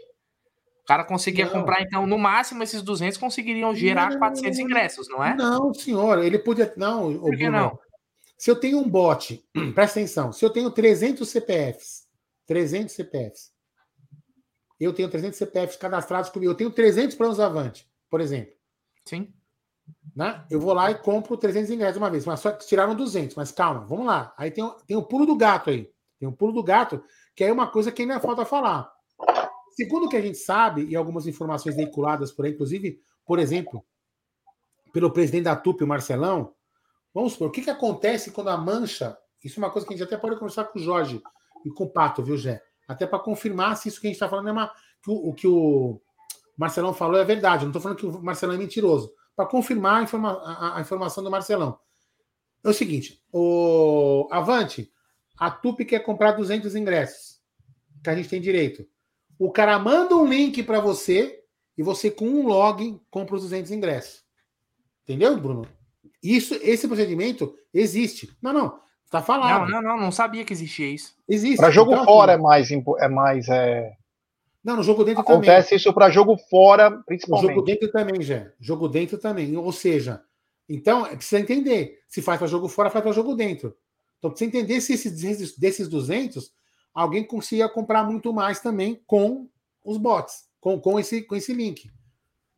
O 0.82 0.86
cara 0.86 1.04
conseguia 1.04 1.46
não. 1.46 1.52
comprar, 1.52 1.82
então, 1.82 2.06
no 2.06 2.16
máximo, 2.16 2.62
esses 2.62 2.80
200 2.80 3.18
conseguiriam 3.18 3.74
gerar 3.74 4.10
não, 4.10 4.18
400 4.20 4.58
ingressos, 4.60 5.08
não 5.08 5.22
é? 5.22 5.34
Não, 5.34 5.74
senhor. 5.74 6.24
Ele 6.24 6.38
podia. 6.38 6.72
Não, 6.76 7.18
Por 7.18 7.36
que 7.36 7.50
não? 7.50 7.76
Se 8.38 8.50
eu 8.50 8.56
tenho 8.56 8.78
um 8.78 8.88
bot, 8.88 9.44
presta 9.74 9.98
atenção, 9.98 10.32
se 10.32 10.44
eu 10.44 10.50
tenho 10.50 10.70
300 10.70 11.28
CPFs, 11.28 12.06
300 12.46 12.94
CPFs, 12.94 13.50
eu 14.78 14.92
tenho 14.92 15.08
300 15.08 15.36
CPFs 15.36 15.76
cadastrados 15.76 16.30
comigo, 16.30 16.52
eu 16.52 16.56
tenho 16.56 16.70
300 16.70 17.16
planos 17.16 17.40
avante, 17.40 17.88
por 18.10 18.20
exemplo. 18.20 18.52
Sim. 19.04 19.32
Né? 20.16 20.44
Eu 20.50 20.58
vou 20.58 20.72
lá 20.72 20.90
e 20.90 20.94
compro 20.94 21.36
300 21.36 21.70
ingressos 21.70 21.98
uma 21.98 22.10
vez, 22.10 22.24
mas 22.24 22.40
só 22.40 22.50
tiraram 22.50 22.94
200, 22.94 23.36
mas 23.36 23.52
calma, 23.52 23.84
vamos 23.84 24.06
lá. 24.06 24.34
Aí 24.38 24.50
tem, 24.50 24.68
tem 24.86 24.96
o 24.96 25.02
pulo 25.02 25.26
do 25.26 25.36
gato 25.36 25.70
aí. 25.70 25.90
Tem 26.18 26.26
o 26.26 26.32
pulo 26.32 26.52
do 26.52 26.62
gato, 26.62 27.04
que 27.34 27.44
é 27.44 27.52
uma 27.52 27.66
coisa 27.66 27.92
que 27.92 28.00
ainda 28.00 28.18
falta 28.18 28.46
falar. 28.46 28.90
Segundo 29.72 30.06
o 30.06 30.08
que 30.08 30.16
a 30.16 30.22
gente 30.22 30.38
sabe, 30.38 30.86
e 30.86 30.96
algumas 30.96 31.26
informações 31.26 31.76
veiculadas 31.76 32.32
por 32.32 32.46
aí, 32.46 32.52
inclusive, 32.52 32.98
por 33.26 33.38
exemplo, 33.38 33.84
pelo 34.90 35.12
presidente 35.12 35.44
da 35.44 35.54
TUP, 35.54 35.82
o 35.82 35.86
Marcelão, 35.86 36.56
Vamos 37.16 37.32
supor, 37.32 37.48
o 37.48 37.50
que, 37.50 37.62
que 37.62 37.70
acontece 37.70 38.30
quando 38.30 38.48
a 38.48 38.58
mancha. 38.58 39.16
Isso 39.42 39.58
é 39.58 39.64
uma 39.64 39.70
coisa 39.70 39.88
que 39.88 39.94
a 39.94 39.96
gente 39.96 40.06
até 40.06 40.18
pode 40.18 40.34
conversar 40.34 40.64
com 40.64 40.78
o 40.78 40.82
Jorge 40.82 41.22
e 41.64 41.70
com 41.70 41.84
o 41.84 41.88
Pato, 41.88 42.22
viu, 42.22 42.36
Jé? 42.36 42.62
Até 42.86 43.06
para 43.06 43.18
confirmar 43.18 43.74
se 43.78 43.88
isso 43.88 43.98
que 43.98 44.06
a 44.06 44.10
gente 44.10 44.16
está 44.16 44.28
falando 44.28 44.50
é 44.50 44.52
uma. 44.52 44.70
Que 45.02 45.10
o, 45.10 45.30
o, 45.30 45.32
que 45.32 45.48
o 45.48 45.98
Marcelão 46.58 46.92
falou 46.92 47.18
é 47.18 47.24
verdade. 47.24 47.62
Eu 47.62 47.68
não 47.68 47.70
estou 47.70 47.80
falando 47.80 47.96
que 47.96 48.04
o 48.04 48.22
Marcelão 48.22 48.54
é 48.54 48.58
mentiroso. 48.58 49.10
Para 49.36 49.46
confirmar 49.46 50.00
a, 50.00 50.02
informa, 50.02 50.32
a, 50.42 50.78
a, 50.78 50.80
informação 50.80 51.22
do 51.22 51.30
Marcelão. 51.30 51.78
É 52.64 52.68
o 52.68 52.72
seguinte: 52.72 53.22
o 53.30 54.26
Avante, 54.32 54.90
a 55.38 55.50
TUP 55.50 55.84
quer 55.84 56.00
comprar 56.00 56.32
200 56.32 56.74
ingressos, 56.74 57.38
que 58.02 58.10
a 58.10 58.16
gente 58.16 58.28
tem 58.28 58.40
direito. 58.40 58.86
O 59.38 59.52
cara 59.52 59.78
manda 59.78 60.16
um 60.16 60.26
link 60.26 60.62
para 60.62 60.80
você 60.80 61.42
e 61.76 61.82
você, 61.82 62.10
com 62.10 62.24
um 62.24 62.46
login, 62.46 62.98
compra 63.10 63.36
os 63.36 63.42
200 63.42 63.70
ingressos. 63.70 64.24
Entendeu, 65.04 65.36
Bruno? 65.38 65.68
Isso, 66.22 66.54
esse 66.62 66.88
procedimento 66.88 67.54
existe. 67.72 68.34
Não, 68.42 68.52
não. 68.52 68.80
Está 69.04 69.22
falado. 69.22 69.70
Não, 69.70 69.80
não, 69.80 69.88
não, 69.90 70.00
não 70.04 70.12
sabia 70.12 70.44
que 70.44 70.52
existia 70.52 70.88
isso. 70.88 71.14
Existe. 71.28 71.58
Para 71.58 71.70
jogo 71.70 71.92
então, 71.92 72.04
fora 72.04 72.32
assim, 72.32 72.40
é 72.40 72.42
mais 72.42 72.70
é 72.70 73.08
mais 73.08 73.48
é... 73.48 73.92
Não, 74.66 74.74
no 74.74 74.82
jogo 74.82 75.04
dentro 75.04 75.20
Acontece 75.20 75.38
também. 75.38 75.50
Acontece 75.50 75.74
isso 75.76 75.92
para 75.94 76.10
jogo 76.10 76.36
fora, 76.36 76.90
principalmente. 77.06 77.46
No 77.46 77.54
jogo 77.54 77.64
dentro 77.64 77.92
também, 77.92 78.20
já. 78.20 78.50
Jogo 78.58 78.88
dentro 78.88 79.16
também. 79.16 79.56
Ou 79.56 79.70
seja, 79.70 80.20
então 80.68 81.06
é 81.06 81.14
precisa 81.14 81.40
entender. 81.40 82.00
Se 82.08 82.20
faz 82.20 82.36
para 82.36 82.48
jogo 82.48 82.66
fora, 82.66 82.90
faz 82.90 83.04
para 83.04 83.12
jogo 83.12 83.36
dentro. 83.36 83.76
Então 84.18 84.28
precisa 84.28 84.48
entender 84.48 84.80
se 84.80 84.94
esses, 84.94 85.56
desses 85.56 85.88
200 85.88 86.52
alguém 86.92 87.22
consiga 87.22 87.68
comprar 87.68 88.02
muito 88.02 88.32
mais 88.32 88.58
também 88.58 89.00
com 89.06 89.48
os 89.84 89.98
bots, 89.98 90.48
com, 90.58 90.80
com, 90.80 90.98
esse, 90.98 91.22
com 91.22 91.36
esse 91.36 91.52
link. 91.52 91.88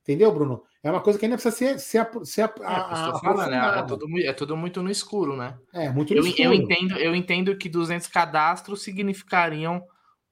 Entendeu, 0.01 0.33
Bruno? 0.33 0.63
É 0.83 0.91
uma 0.91 1.03
coisa 1.03 1.19
que 1.19 1.27
ainda 1.27 1.37
precisa 1.37 1.55
ser, 1.55 1.79
ser, 1.79 2.09
ser 2.25 2.43
a, 2.43 2.53
a, 2.65 3.11
a 3.11 3.19
falando, 3.19 3.53
é, 3.53 3.81
é, 3.81 3.83
tudo, 3.83 4.07
é 4.21 4.33
tudo 4.33 4.57
muito 4.57 4.83
no 4.83 4.91
escuro, 4.91 5.37
né? 5.37 5.59
É, 5.75 5.91
muito 5.91 6.15
no 6.15 6.21
eu, 6.21 6.27
escuro. 6.27 6.43
Eu 6.45 6.55
entendo, 6.55 6.97
eu 6.97 7.15
entendo 7.15 7.55
que 7.59 7.69
200 7.69 8.07
cadastros 8.07 8.81
significariam 8.81 9.85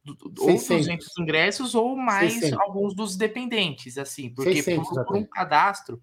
ou 0.06 0.30
200 0.30 1.18
ingressos 1.18 1.74
ou 1.74 1.96
mais 1.96 2.32
600. 2.34 2.60
alguns 2.60 2.94
dos 2.94 3.16
dependentes, 3.16 3.98
assim, 3.98 4.32
porque 4.34 4.62
600, 4.62 4.88
por, 4.88 5.04
por, 5.06 5.16
um 5.16 5.24
cadastro... 5.24 6.02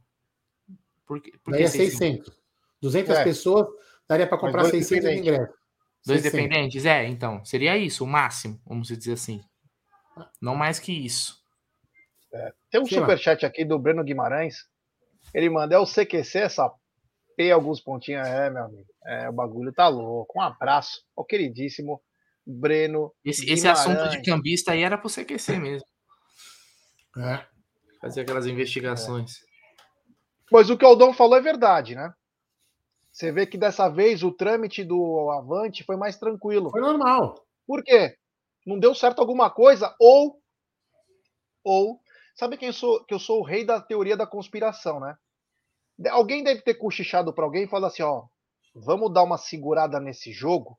Porque, 1.05 1.31
porque 1.43 1.51
daria 1.51 1.67
600. 1.67 1.97
600. 1.97 2.43
200 2.81 3.15
é. 3.15 3.23
pessoas 3.23 3.67
daria 4.07 4.27
para 4.27 4.37
comprar 4.37 4.65
600 4.65 5.11
ingressos. 5.11 5.55
Dois 6.05 6.21
600. 6.21 6.31
dependentes? 6.31 6.85
É, 6.85 7.05
então, 7.07 7.43
seria 7.45 7.77
isso, 7.77 8.03
o 8.03 8.07
máximo, 8.07 8.59
vamos 8.65 8.87
dizer 8.87 9.13
assim. 9.13 9.41
Não 10.41 10.55
mais 10.55 10.79
que 10.79 10.91
isso. 10.91 11.41
É, 12.33 12.53
tem 12.69 12.81
um 12.81 12.85
superchat 12.85 13.45
aqui 13.45 13.63
do 13.63 13.79
Breno 13.79 14.03
Guimarães. 14.03 14.67
Ele 15.33 15.49
manda, 15.49 15.75
é 15.75 15.79
o 15.79 15.85
CQC 15.85 16.39
essa 16.39 16.71
P 17.35 17.51
alguns 17.51 17.79
pontinhos. 17.79 18.27
É, 18.27 18.49
meu 18.49 18.63
amigo. 18.65 18.89
É, 19.05 19.29
o 19.29 19.33
bagulho 19.33 19.71
tá 19.71 19.87
louco. 19.87 20.39
Um 20.39 20.41
abraço 20.41 21.03
ao 21.15 21.25
queridíssimo 21.25 22.01
Breno. 22.45 23.13
Esse, 23.23 23.49
esse 23.49 23.67
assunto 23.67 24.09
de 24.09 24.21
cambista 24.21 24.71
aí 24.71 24.83
era 24.83 24.97
pro 24.97 25.09
CQC 25.09 25.57
mesmo. 25.57 25.87
É. 27.17 27.45
Fazer 28.01 28.21
aquelas 28.21 28.47
investigações. 28.47 29.37
É. 29.37 29.45
Mas 30.51 30.69
o 30.69 30.77
que 30.77 30.85
o 30.85 30.87
Aldão 30.87 31.13
falou 31.13 31.37
é 31.37 31.41
verdade, 31.41 31.95
né? 31.95 32.13
Você 33.11 33.31
vê 33.31 33.45
que 33.45 33.57
dessa 33.57 33.87
vez 33.89 34.23
o 34.23 34.31
trâmite 34.31 34.83
do 34.83 35.29
Avante 35.29 35.83
foi 35.83 35.95
mais 35.95 36.17
tranquilo. 36.17 36.71
Foi 36.71 36.81
normal. 36.81 37.45
Por 37.65 37.83
quê? 37.83 38.17
Não 38.65 38.79
deu 38.79 38.95
certo 38.95 39.19
alguma 39.19 39.49
coisa 39.49 39.95
ou 39.99 40.41
ou 41.63 42.03
Sabe 42.35 42.57
quem 42.57 42.67
eu 42.67 42.73
sou? 42.73 43.03
Que 43.05 43.13
eu 43.13 43.19
sou 43.19 43.39
o 43.39 43.43
rei 43.43 43.63
da 43.63 43.79
teoria 43.79 44.17
da 44.17 44.25
conspiração, 44.25 44.99
né? 44.99 45.15
Alguém 46.09 46.43
deve 46.43 46.61
ter 46.61 46.73
cochichado 46.73 47.31
para 47.33 47.45
alguém 47.45 47.63
e 47.63 47.67
falado 47.67 47.91
assim, 47.91 48.01
ó, 48.01 48.25
vamos 48.73 49.13
dar 49.13 49.23
uma 49.23 49.37
segurada 49.37 49.99
nesse 49.99 50.31
jogo, 50.31 50.77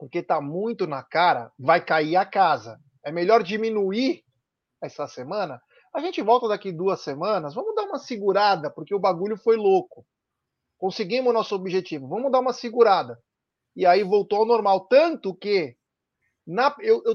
porque 0.00 0.22
tá 0.22 0.40
muito 0.40 0.86
na 0.86 1.02
cara, 1.02 1.52
vai 1.58 1.84
cair 1.84 2.16
a 2.16 2.24
casa. 2.24 2.80
É 3.04 3.12
melhor 3.12 3.42
diminuir 3.42 4.24
essa 4.82 5.06
semana. 5.06 5.60
A 5.94 6.00
gente 6.00 6.22
volta 6.22 6.48
daqui 6.48 6.72
duas 6.72 7.02
semanas, 7.02 7.52
vamos 7.54 7.74
dar 7.74 7.82
uma 7.82 7.98
segurada, 7.98 8.70
porque 8.70 8.94
o 8.94 8.98
bagulho 8.98 9.36
foi 9.36 9.58
louco. 9.58 10.06
Conseguimos 10.78 11.28
o 11.28 11.34
nosso 11.34 11.54
objetivo, 11.54 12.08
vamos 12.08 12.32
dar 12.32 12.40
uma 12.40 12.54
segurada. 12.54 13.22
E 13.76 13.84
aí 13.84 14.02
voltou 14.02 14.38
ao 14.38 14.46
normal. 14.46 14.86
Tanto 14.86 15.34
que 15.34 15.76
na, 16.46 16.74
eu, 16.80 17.02
eu, 17.04 17.14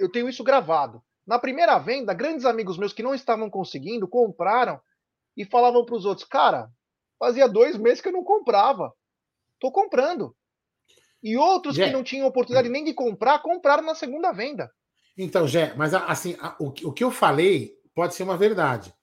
eu 0.00 0.10
tenho 0.10 0.28
isso 0.28 0.42
gravado. 0.42 1.00
Na 1.24 1.38
primeira 1.38 1.78
venda, 1.78 2.12
grandes 2.12 2.44
amigos 2.44 2.76
meus 2.76 2.92
que 2.92 3.04
não 3.04 3.14
estavam 3.14 3.48
conseguindo 3.48 4.08
compraram 4.08 4.80
e 5.36 5.44
falavam 5.44 5.84
para 5.84 5.94
os 5.94 6.04
outros: 6.04 6.26
Cara, 6.26 6.68
fazia 7.20 7.48
dois 7.48 7.78
meses 7.78 8.00
que 8.00 8.08
eu 8.08 8.12
não 8.12 8.24
comprava. 8.24 8.92
Tô 9.60 9.70
comprando. 9.70 10.34
E 11.24 11.38
outros 11.38 11.74
Gé. 11.74 11.86
que 11.86 11.92
não 11.92 12.04
tinham 12.04 12.26
oportunidade 12.26 12.68
nem 12.68 12.84
de 12.84 12.92
comprar, 12.92 13.38
compraram 13.38 13.82
na 13.82 13.94
segunda 13.94 14.30
venda. 14.30 14.70
Então, 15.16 15.48
Jé, 15.48 15.72
mas 15.74 15.94
assim, 15.94 16.36
o, 16.60 16.66
o 16.66 16.92
que 16.92 17.02
eu 17.02 17.10
falei 17.10 17.72
pode 17.94 18.14
ser 18.14 18.24
uma 18.24 18.36
verdade. 18.36 18.94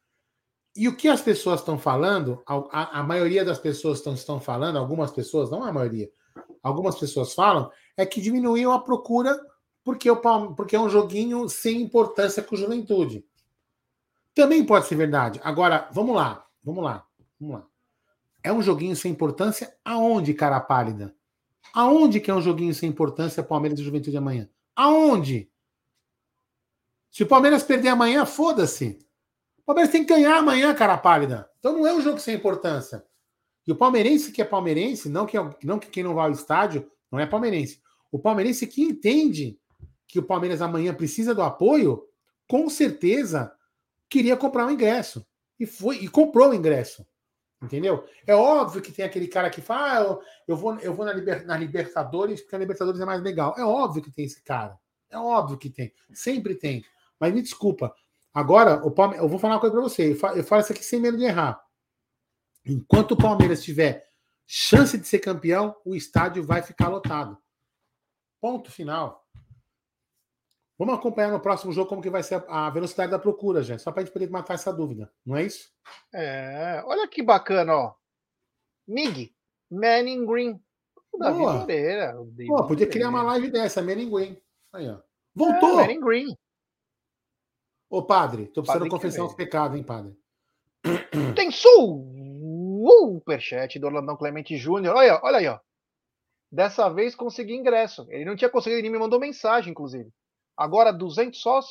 E 0.75 0.87
o 0.87 0.95
que 0.95 1.07
as 1.07 1.19
pessoas 1.19 1.61
estão 1.61 1.79
falando, 1.79 2.43
a, 2.45 2.99
a 2.99 3.03
maioria 3.03 3.43
das 3.43 3.57
pessoas 3.57 3.97
estão, 3.97 4.13
estão 4.13 4.39
falando, 4.39 4.77
algumas 4.77 5.09
pessoas, 5.09 5.49
não 5.49 5.63
a 5.63 5.73
maioria, 5.73 6.09
algumas 6.61 6.97
pessoas 6.97 7.33
falam, 7.33 7.71
é 7.97 8.05
que 8.05 8.21
diminuiu 8.21 8.71
a 8.71 8.79
procura 8.79 9.37
porque, 9.83 10.09
o 10.09 10.53
porque 10.53 10.75
é 10.75 10.79
um 10.79 10.89
joguinho 10.89 11.49
sem 11.49 11.81
importância 11.81 12.43
com 12.43 12.55
juventude. 12.55 13.25
Também 14.35 14.63
pode 14.63 14.85
ser 14.85 14.95
verdade. 14.95 15.41
Agora, 15.43 15.89
vamos 15.91 16.15
lá, 16.15 16.45
vamos 16.63 16.83
lá, 16.83 17.03
vamos 17.39 17.55
lá. 17.55 17.67
É 18.43 18.53
um 18.53 18.61
joguinho 18.61 18.95
sem 18.95 19.11
importância 19.11 19.75
aonde, 19.83 20.35
cara 20.35 20.59
pálida? 20.59 21.15
Aonde 21.73 22.19
que 22.19 22.29
é 22.29 22.33
um 22.33 22.41
joguinho 22.41 22.73
sem 22.73 22.89
importância 22.89 23.43
Palmeiras 23.43 23.79
e 23.79 23.83
Juventude 23.83 24.17
amanhã? 24.17 24.49
Aonde? 24.75 25.49
Se 27.09 27.23
o 27.23 27.27
Palmeiras 27.27 27.63
perder 27.63 27.89
amanhã, 27.89 28.25
foda-se. 28.25 28.99
Palmeiras 29.65 29.91
tem 29.91 30.03
que 30.05 30.13
ganhar 30.13 30.37
amanhã, 30.37 30.73
cara 30.73 30.97
pálida. 30.97 31.49
Então 31.59 31.73
não 31.73 31.87
é 31.87 31.93
um 31.93 32.01
jogo 32.01 32.19
sem 32.19 32.35
importância. 32.35 33.05
E 33.65 33.71
o 33.71 33.75
palmeirense 33.75 34.31
que 34.31 34.41
é 34.41 34.45
palmeirense, 34.45 35.07
não 35.07 35.25
que, 35.25 35.37
não 35.63 35.79
que 35.79 35.87
quem 35.87 36.03
não 36.03 36.13
vai 36.13 36.25
ao 36.25 36.31
estádio, 36.31 36.91
não 37.11 37.19
é 37.19 37.25
palmeirense. 37.25 37.81
O 38.11 38.19
palmeirense 38.19 38.67
que 38.67 38.81
entende 38.81 39.57
que 40.07 40.19
o 40.19 40.23
Palmeiras 40.23 40.61
amanhã 40.61 40.93
precisa 40.93 41.33
do 41.33 41.41
apoio, 41.41 42.03
com 42.45 42.69
certeza 42.69 43.55
queria 44.09 44.35
comprar 44.35 44.65
um 44.65 44.71
ingresso. 44.71 45.25
E 45.57 45.65
foi 45.65 45.97
e 45.97 46.09
comprou 46.09 46.49
o 46.49 46.53
ingresso. 46.53 47.07
Entendeu? 47.61 48.03
É 48.25 48.33
óbvio 48.33 48.81
que 48.81 48.91
tem 48.91 49.05
aquele 49.05 49.27
cara 49.27 49.49
que 49.49 49.61
fala, 49.61 49.91
ah, 49.91 50.01
eu, 50.01 50.21
eu 50.47 50.57
vou, 50.57 50.79
eu 50.79 50.93
vou 50.95 51.05
na, 51.05 51.13
Liber, 51.13 51.45
na 51.45 51.55
Libertadores, 51.55 52.41
porque 52.41 52.55
a 52.55 52.59
Libertadores 52.59 52.99
é 52.99 53.05
mais 53.05 53.21
legal. 53.21 53.53
É 53.57 53.63
óbvio 53.63 54.01
que 54.01 54.11
tem 54.11 54.25
esse 54.25 54.41
cara. 54.41 54.77
É 55.09 55.17
óbvio 55.17 55.57
que 55.57 55.69
tem. 55.69 55.93
Sempre 56.11 56.55
tem. 56.55 56.83
Mas 57.19 57.33
me 57.33 57.41
desculpa. 57.41 57.93
Agora, 58.33 58.83
o 58.85 58.89
Palmeiras, 58.89 59.23
eu 59.23 59.29
vou 59.29 59.37
falar 59.37 59.55
uma 59.55 59.59
coisa 59.59 59.75
para 59.75 59.83
você. 59.83 60.13
Eu 60.13 60.15
falo, 60.15 60.37
eu 60.37 60.43
falo 60.43 60.61
isso 60.61 60.71
aqui 60.71 60.83
sem 60.83 60.99
medo 60.99 61.17
de 61.17 61.25
errar. 61.25 61.61
Enquanto 62.65 63.11
o 63.11 63.17
Palmeiras 63.17 63.63
tiver 63.63 64.07
chance 64.47 64.97
de 64.97 65.07
ser 65.07 65.19
campeão, 65.19 65.75
o 65.85 65.95
estádio 65.95 66.43
vai 66.43 66.63
ficar 66.63 66.87
lotado. 66.87 67.37
Ponto 68.39 68.71
final. 68.71 69.20
Vamos 70.81 70.95
acompanhar 70.95 71.29
no 71.29 71.39
próximo 71.39 71.71
jogo 71.71 71.87
como 71.87 72.01
que 72.01 72.09
vai 72.09 72.23
ser 72.23 72.43
a 72.47 72.67
velocidade 72.71 73.11
da 73.11 73.19
procura, 73.19 73.61
gente, 73.61 73.83
só 73.83 73.91
para 73.91 74.01
a 74.01 74.03
gente 74.03 74.11
poder 74.11 74.31
matar 74.31 74.55
essa 74.55 74.73
dúvida, 74.73 75.13
não 75.23 75.35
é 75.35 75.43
isso? 75.43 75.71
É, 76.11 76.81
olha 76.83 77.07
que 77.07 77.21
bacana, 77.21 77.75
ó. 77.75 77.93
Mig, 78.87 79.31
Man 79.69 80.09
in 80.09 80.25
Green. 80.25 80.59
Davi 81.19 81.37
Moreira. 81.37 82.15
Pô, 82.47 82.65
podia 82.65 82.89
criar 82.89 83.09
uma 83.09 83.21
live 83.21 83.51
dessa, 83.51 83.79
Man 83.83 83.91
in 83.91 84.09
Green. 84.09 84.41
Aí, 84.73 84.89
ó. 84.89 84.97
Voltou! 85.35 85.81
É, 85.81 85.85
Man 85.85 85.91
in 85.91 86.01
Green. 86.01 86.35
Ô, 87.87 88.01
padre, 88.01 88.47
tô 88.47 88.63
precisando 88.63 88.79
padre 88.79 88.89
confessar 88.89 89.23
os 89.23 89.35
pecados, 89.35 89.77
hein, 89.77 89.83
padre? 89.83 90.17
Tem 91.35 91.51
superchat 93.21 93.77
do 93.77 93.85
Orlandão 93.85 94.17
Clemente 94.17 94.57
Júnior. 94.57 94.95
Olha, 94.95 95.19
olha 95.21 95.37
aí, 95.37 95.47
ó. 95.47 95.59
Dessa 96.51 96.89
vez 96.89 97.13
consegui 97.13 97.53
ingresso. 97.53 98.07
Ele 98.09 98.25
não 98.25 98.35
tinha 98.35 98.49
conseguido, 98.49 98.79
ele 98.81 98.89
me 98.89 98.97
mandou 98.97 99.19
mensagem, 99.19 99.69
inclusive. 99.69 100.11
Agora 100.61 100.93
200 100.93 101.41
sós, 101.41 101.65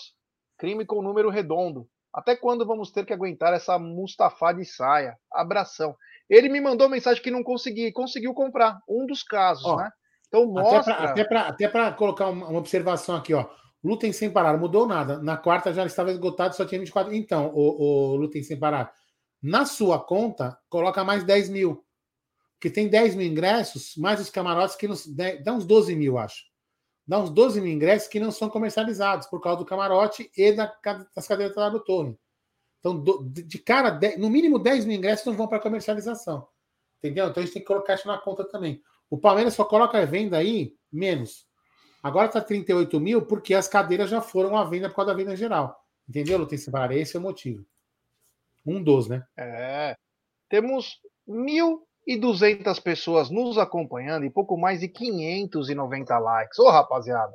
crime 0.58 0.84
com 0.84 1.00
número 1.00 1.30
redondo. 1.30 1.88
Até 2.12 2.34
quando 2.34 2.66
vamos 2.66 2.90
ter 2.90 3.06
que 3.06 3.12
aguentar 3.12 3.54
essa 3.54 3.78
Mustafa 3.78 4.52
de 4.52 4.64
saia? 4.64 5.16
Abração. 5.32 5.94
Ele 6.28 6.48
me 6.48 6.60
mandou 6.60 6.88
mensagem 6.88 7.22
que 7.22 7.30
não 7.30 7.44
consegui, 7.44 7.92
conseguiu 7.92 8.34
comprar. 8.34 8.80
Um 8.88 9.06
dos 9.06 9.22
casos, 9.22 9.64
ó, 9.64 9.76
né? 9.76 9.88
Então 10.26 10.44
mostra. 10.44 10.94
Até 10.94 11.68
para 11.68 11.92
colocar 11.92 12.30
uma, 12.30 12.48
uma, 12.48 12.58
observação 12.58 13.14
aqui, 13.14 13.32
ó. 13.32 13.48
Lutem 13.82 14.12
sem 14.12 14.28
parar, 14.28 14.58
mudou 14.58 14.88
nada. 14.88 15.22
Na 15.22 15.36
quarta 15.36 15.72
já 15.72 15.86
estava 15.86 16.10
esgotado, 16.10 16.56
só 16.56 16.64
tinha 16.64 16.80
24. 16.80 17.14
Então, 17.14 17.52
o, 17.54 18.14
o 18.14 18.16
Lutem 18.16 18.42
sem 18.42 18.58
parar. 18.58 18.92
Na 19.40 19.64
sua 19.64 20.00
conta, 20.00 20.58
coloca 20.68 21.04
mais 21.04 21.22
10 21.22 21.48
mil. 21.48 21.84
Porque 22.54 22.68
tem 22.68 22.88
10 22.88 23.14
mil 23.14 23.26
ingressos, 23.28 23.94
mais 23.96 24.20
os 24.20 24.30
camarotes 24.30 24.74
que 24.74 24.88
nos, 24.88 25.06
dá 25.06 25.52
uns 25.52 25.64
12 25.64 25.94
mil, 25.94 26.18
acho 26.18 26.49
dá 27.10 27.18
uns 27.18 27.28
12 27.30 27.60
mil 27.60 27.72
ingressos 27.72 28.06
que 28.06 28.20
não 28.20 28.30
são 28.30 28.48
comercializados 28.48 29.26
por 29.26 29.40
causa 29.40 29.58
do 29.58 29.64
camarote 29.64 30.30
e 30.36 30.52
da, 30.52 30.72
das 31.12 31.26
cadeiras 31.26 31.56
do 31.72 31.80
torno. 31.80 32.16
Então, 32.78 32.96
do, 32.96 33.24
de 33.24 33.58
cara, 33.58 33.98
no 34.16 34.30
mínimo 34.30 34.60
10 34.60 34.84
mil 34.84 34.96
ingressos 34.96 35.26
não 35.26 35.34
vão 35.34 35.48
para 35.48 35.58
comercialização. 35.58 36.46
Entendeu? 36.98 37.26
Então 37.26 37.42
a 37.42 37.44
gente 37.44 37.52
tem 37.52 37.62
que 37.62 37.66
colocar 37.66 37.94
isso 37.94 38.06
na 38.06 38.16
conta 38.16 38.44
também. 38.44 38.80
O 39.10 39.18
Palmeiras 39.18 39.54
só 39.54 39.64
coloca 39.64 39.98
a 39.98 40.04
venda 40.04 40.38
aí 40.38 40.76
menos. 40.92 41.48
Agora 42.00 42.28
está 42.28 42.40
38 42.40 43.00
mil 43.00 43.26
porque 43.26 43.54
as 43.54 43.66
cadeiras 43.66 44.08
já 44.08 44.20
foram 44.20 44.56
à 44.56 44.62
venda 44.62 44.88
por 44.88 44.94
causa 44.94 45.10
da 45.10 45.16
venda 45.16 45.34
geral. 45.34 45.84
Entendeu, 46.08 46.38
Lutense? 46.38 46.70
Esse 46.92 47.16
é 47.16 47.18
o 47.18 47.22
motivo. 47.22 47.66
Um 48.64 48.80
dos, 48.80 49.08
né? 49.08 49.26
É. 49.36 49.96
Temos 50.48 51.00
mil 51.26 51.84
e 52.06 52.16
200 52.16 52.78
pessoas 52.80 53.30
nos 53.30 53.58
acompanhando 53.58 54.24
e 54.24 54.30
pouco 54.30 54.56
mais 54.56 54.80
de 54.80 54.88
590 54.88 56.18
likes. 56.18 56.58
Ô, 56.58 56.68
rapaziada, 56.70 57.32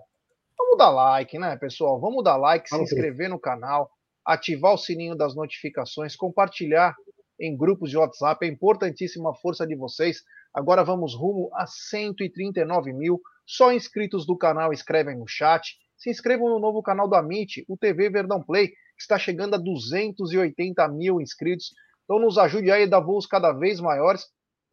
vamos 0.58 0.78
dar 0.78 0.90
like, 0.90 1.38
né, 1.38 1.56
pessoal? 1.58 2.00
Vamos 2.00 2.24
dar 2.24 2.38
like, 2.38 2.68
se 2.68 2.82
inscrever 2.82 3.30
no 3.30 3.40
canal, 3.40 3.90
ativar 4.26 4.74
o 4.74 4.78
sininho 4.78 5.16
das 5.16 5.36
notificações, 5.36 6.16
compartilhar 6.16 6.96
em 7.40 7.56
grupos 7.56 7.90
de 7.90 7.98
WhatsApp. 7.98 8.46
É 8.46 8.50
importantíssima 8.50 9.32
a 9.32 9.36
força 9.36 9.68
de 9.68 9.76
vocês. 9.76 10.22
Agora 10.54 10.84
vamos 10.84 11.14
rumo 11.14 11.50
a 11.54 11.66
139 11.68 12.94
mil. 12.94 13.22
Só 13.46 13.72
inscritos 13.72 14.26
do 14.26 14.38
canal 14.38 14.74
escrevem 14.74 15.18
no 15.18 15.28
chat. 15.28 15.76
Se 15.98 16.10
inscrevam 16.10 16.50
no 16.50 16.60
novo 16.60 16.82
canal 16.82 17.08
da 17.08 17.20
Amit, 17.20 17.64
o 17.68 17.78
TV 17.78 18.10
Verdão 18.10 18.42
Play, 18.42 18.70
que 18.70 19.02
está 19.02 19.18
chegando 19.18 19.56
a 19.56 19.58
280 19.58 20.88
mil 20.90 21.22
inscritos. 21.22 21.72
Então 22.04 22.20
nos 22.20 22.38
ajude 22.38 22.72
aí 22.72 22.84
a 22.84 22.88
dar 22.88 23.00
voos 23.00 23.26
cada 23.26 23.52
vez 23.52 23.80
maiores 23.80 24.26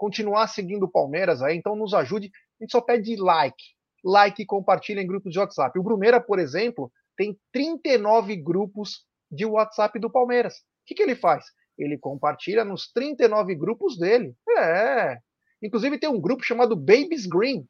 continuar 0.03 0.49
seguindo 0.49 0.83
o 0.83 0.91
Palmeiras 0.91 1.41
aí, 1.43 1.57
então 1.57 1.77
nos 1.77 1.95
ajude. 1.95 2.29
A 2.61 2.65
gente 2.65 2.73
só 2.73 2.81
pede 2.81 3.15
like. 3.15 3.63
Like 4.05 4.43
e 4.43 4.45
compartilha 4.45 5.01
em 5.01 5.07
grupos 5.07 5.31
de 5.31 5.39
WhatsApp. 5.39 5.79
O 5.79 5.83
Brumeira, 5.85 6.21
por 6.21 6.41
exemplo, 6.41 6.91
tem 7.17 7.39
39 7.53 8.35
grupos 8.35 9.07
de 9.31 9.47
WhatsApp 9.47 10.01
do 10.01 10.11
Palmeiras. 10.11 10.55
O 10.55 10.59
que, 10.87 10.97
que 10.97 11.03
ele 11.05 11.15
faz? 11.15 11.45
Ele 11.79 11.97
compartilha 11.97 12.65
nos 12.65 12.91
39 12.91 13.55
grupos 13.55 13.97
dele. 13.97 14.35
É. 14.59 15.19
Inclusive 15.63 16.01
tem 16.01 16.11
um 16.11 16.21
grupo 16.21 16.43
chamado 16.43 16.75
Babies 16.75 17.25
Green, 17.25 17.65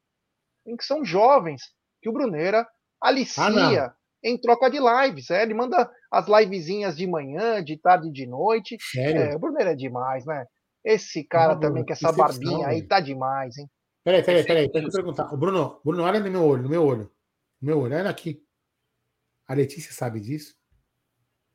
em 0.65 0.75
que 0.75 0.83
são 0.83 1.05
jovens, 1.05 1.61
que 2.01 2.09
o 2.09 2.13
Bruneira 2.13 2.67
alicia 2.99 3.85
ah, 3.85 3.95
em 4.23 4.41
troca 4.41 4.71
de 4.71 4.79
lives. 4.79 5.29
É, 5.29 5.43
ele 5.43 5.53
manda 5.53 5.87
as 6.11 6.27
livezinhas 6.27 6.97
de 6.97 7.05
manhã, 7.05 7.63
de 7.63 7.77
tarde 7.77 8.07
e 8.07 8.11
de 8.11 8.25
noite. 8.25 8.75
Sério? 8.81 9.21
É, 9.21 9.35
o 9.35 9.39
Bruneira 9.39 9.73
é 9.73 9.75
demais, 9.75 10.25
né? 10.25 10.47
Esse 10.83 11.23
cara 11.23 11.55
também, 11.55 11.85
com 11.85 11.93
essa 11.93 12.11
barbinha 12.11 12.67
aí, 12.67 12.81
tá 12.81 12.99
demais, 12.99 13.57
hein? 13.57 13.69
Peraí, 14.03 14.21
peraí, 14.21 14.45
peraí, 14.45 14.69
deixa 14.69 14.87
eu 14.87 14.91
perguntar. 14.91 15.33
O 15.33 15.37
Bruno, 15.37 15.79
Bruno, 15.83 16.03
olha 16.03 16.19
no 16.19 16.29
meu 16.29 16.43
olho, 16.43 16.63
no 16.63 16.69
meu 16.69 16.85
olho. 16.85 17.09
No 17.61 17.67
meu 17.67 17.79
olho, 17.79 17.95
olha 17.95 18.09
aqui. 18.09 18.45
A 19.47 19.53
Letícia 19.53 19.93
sabe 19.93 20.19
disso? 20.19 20.55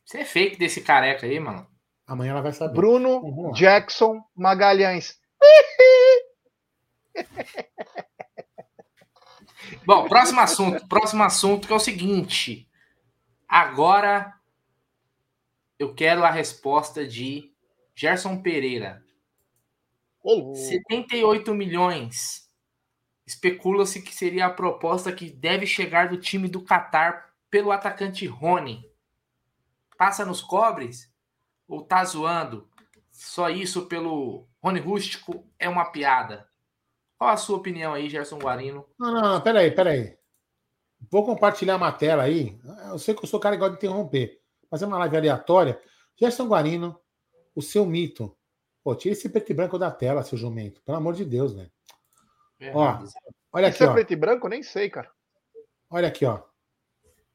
Você 0.05 0.21
é 0.21 0.25
fake 0.25 0.57
desse 0.57 0.81
careca 0.81 1.27
aí, 1.27 1.39
mano. 1.39 1.69
Amanhã 2.07 2.31
ela 2.31 2.41
vai 2.41 2.55
saber. 2.55 2.75
Bruno 2.75 3.53
Jackson 3.53 4.23
Magalhães. 4.35 5.21
Bom, 9.85 10.09
próximo 10.09 10.41
assunto. 10.41 10.89
Próximo 10.89 11.23
assunto 11.23 11.67
que 11.67 11.73
é 11.75 11.77
o 11.77 11.81
seguinte. 11.81 12.67
Agora 13.47 14.33
eu 15.79 15.95
quero 15.95 16.25
a 16.25 16.31
resposta 16.31 17.07
de 17.07 17.53
Gerson 17.95 18.41
Pereira. 18.41 19.07
78 20.55 21.55
milhões. 21.55 22.49
Especula-se 23.27 24.03
que 24.03 24.15
seria 24.15 24.47
a 24.47 24.51
proposta 24.51 25.13
que 25.13 25.31
deve 25.31 25.67
chegar 25.67 26.09
do 26.09 26.19
time 26.19 26.49
do 26.49 26.65
Qatar 26.65 27.35
pelo 27.51 27.71
atacante 27.71 28.27
Rony. 28.27 28.91
Passa 29.97 30.25
nos 30.25 30.41
cobres? 30.41 31.13
Ou 31.67 31.83
tá 31.83 32.05
zoando? 32.05 32.69
Só 33.11 33.51
isso 33.51 33.87
pelo 33.87 34.47
Rony 34.63 34.81
Rústico 34.81 35.45
é 35.59 35.69
uma 35.69 35.87
piada. 35.87 36.49
Qual 37.19 37.31
a 37.31 37.37
sua 37.37 37.59
opinião 37.59 37.93
aí, 37.93 38.09
Gerson 38.09 38.39
Guarino? 38.39 38.87
Não, 38.99 39.13
não, 39.13 39.21
não, 39.21 39.41
peraí, 39.41 39.71
peraí. 39.73 40.17
Vou 41.11 41.25
compartilhar 41.25 41.77
uma 41.77 41.91
tela 41.91 42.23
aí. 42.23 42.57
Eu 42.89 42.99
sei 42.99 43.15
que 43.15 43.25
eu 43.25 43.29
sou 43.29 43.39
o 43.39 43.43
cara 43.43 43.57
que 43.57 43.61
gosta 43.61 43.77
de 43.77 43.85
interromper, 43.85 44.41
mas 44.71 44.83
é 44.83 44.87
uma 44.87 44.99
live 44.99 45.17
aleatória. 45.17 45.81
Gerson 46.17 46.47
Guarino, 46.47 46.99
o 47.55 47.61
seu 47.61 47.85
mito. 47.85 48.38
Pô, 48.89 48.97
tira 48.97 49.13
esse 49.13 49.29
preto 49.29 49.51
e 49.51 49.55
branco 49.55 49.79
da 49.79 49.91
tela, 49.91 50.23
seu 50.23 50.39
jumento. 50.39 50.81
Pelo 50.81 50.97
amor 50.97 51.13
de 51.13 51.23
Deus, 51.23 51.55
né? 51.55 51.69
ó, 52.73 53.05
olha 53.53 53.69
aqui, 53.69 53.85
é 53.85 53.87
ó. 53.87 53.93
preto 53.93 54.15
e 54.15 54.17
branco? 54.17 54.49
Nem 54.49 54.63
sei, 54.63 54.89
cara. 54.89 55.11
Olha 55.91 56.09
aqui, 56.09 56.25
ó. 56.25 56.41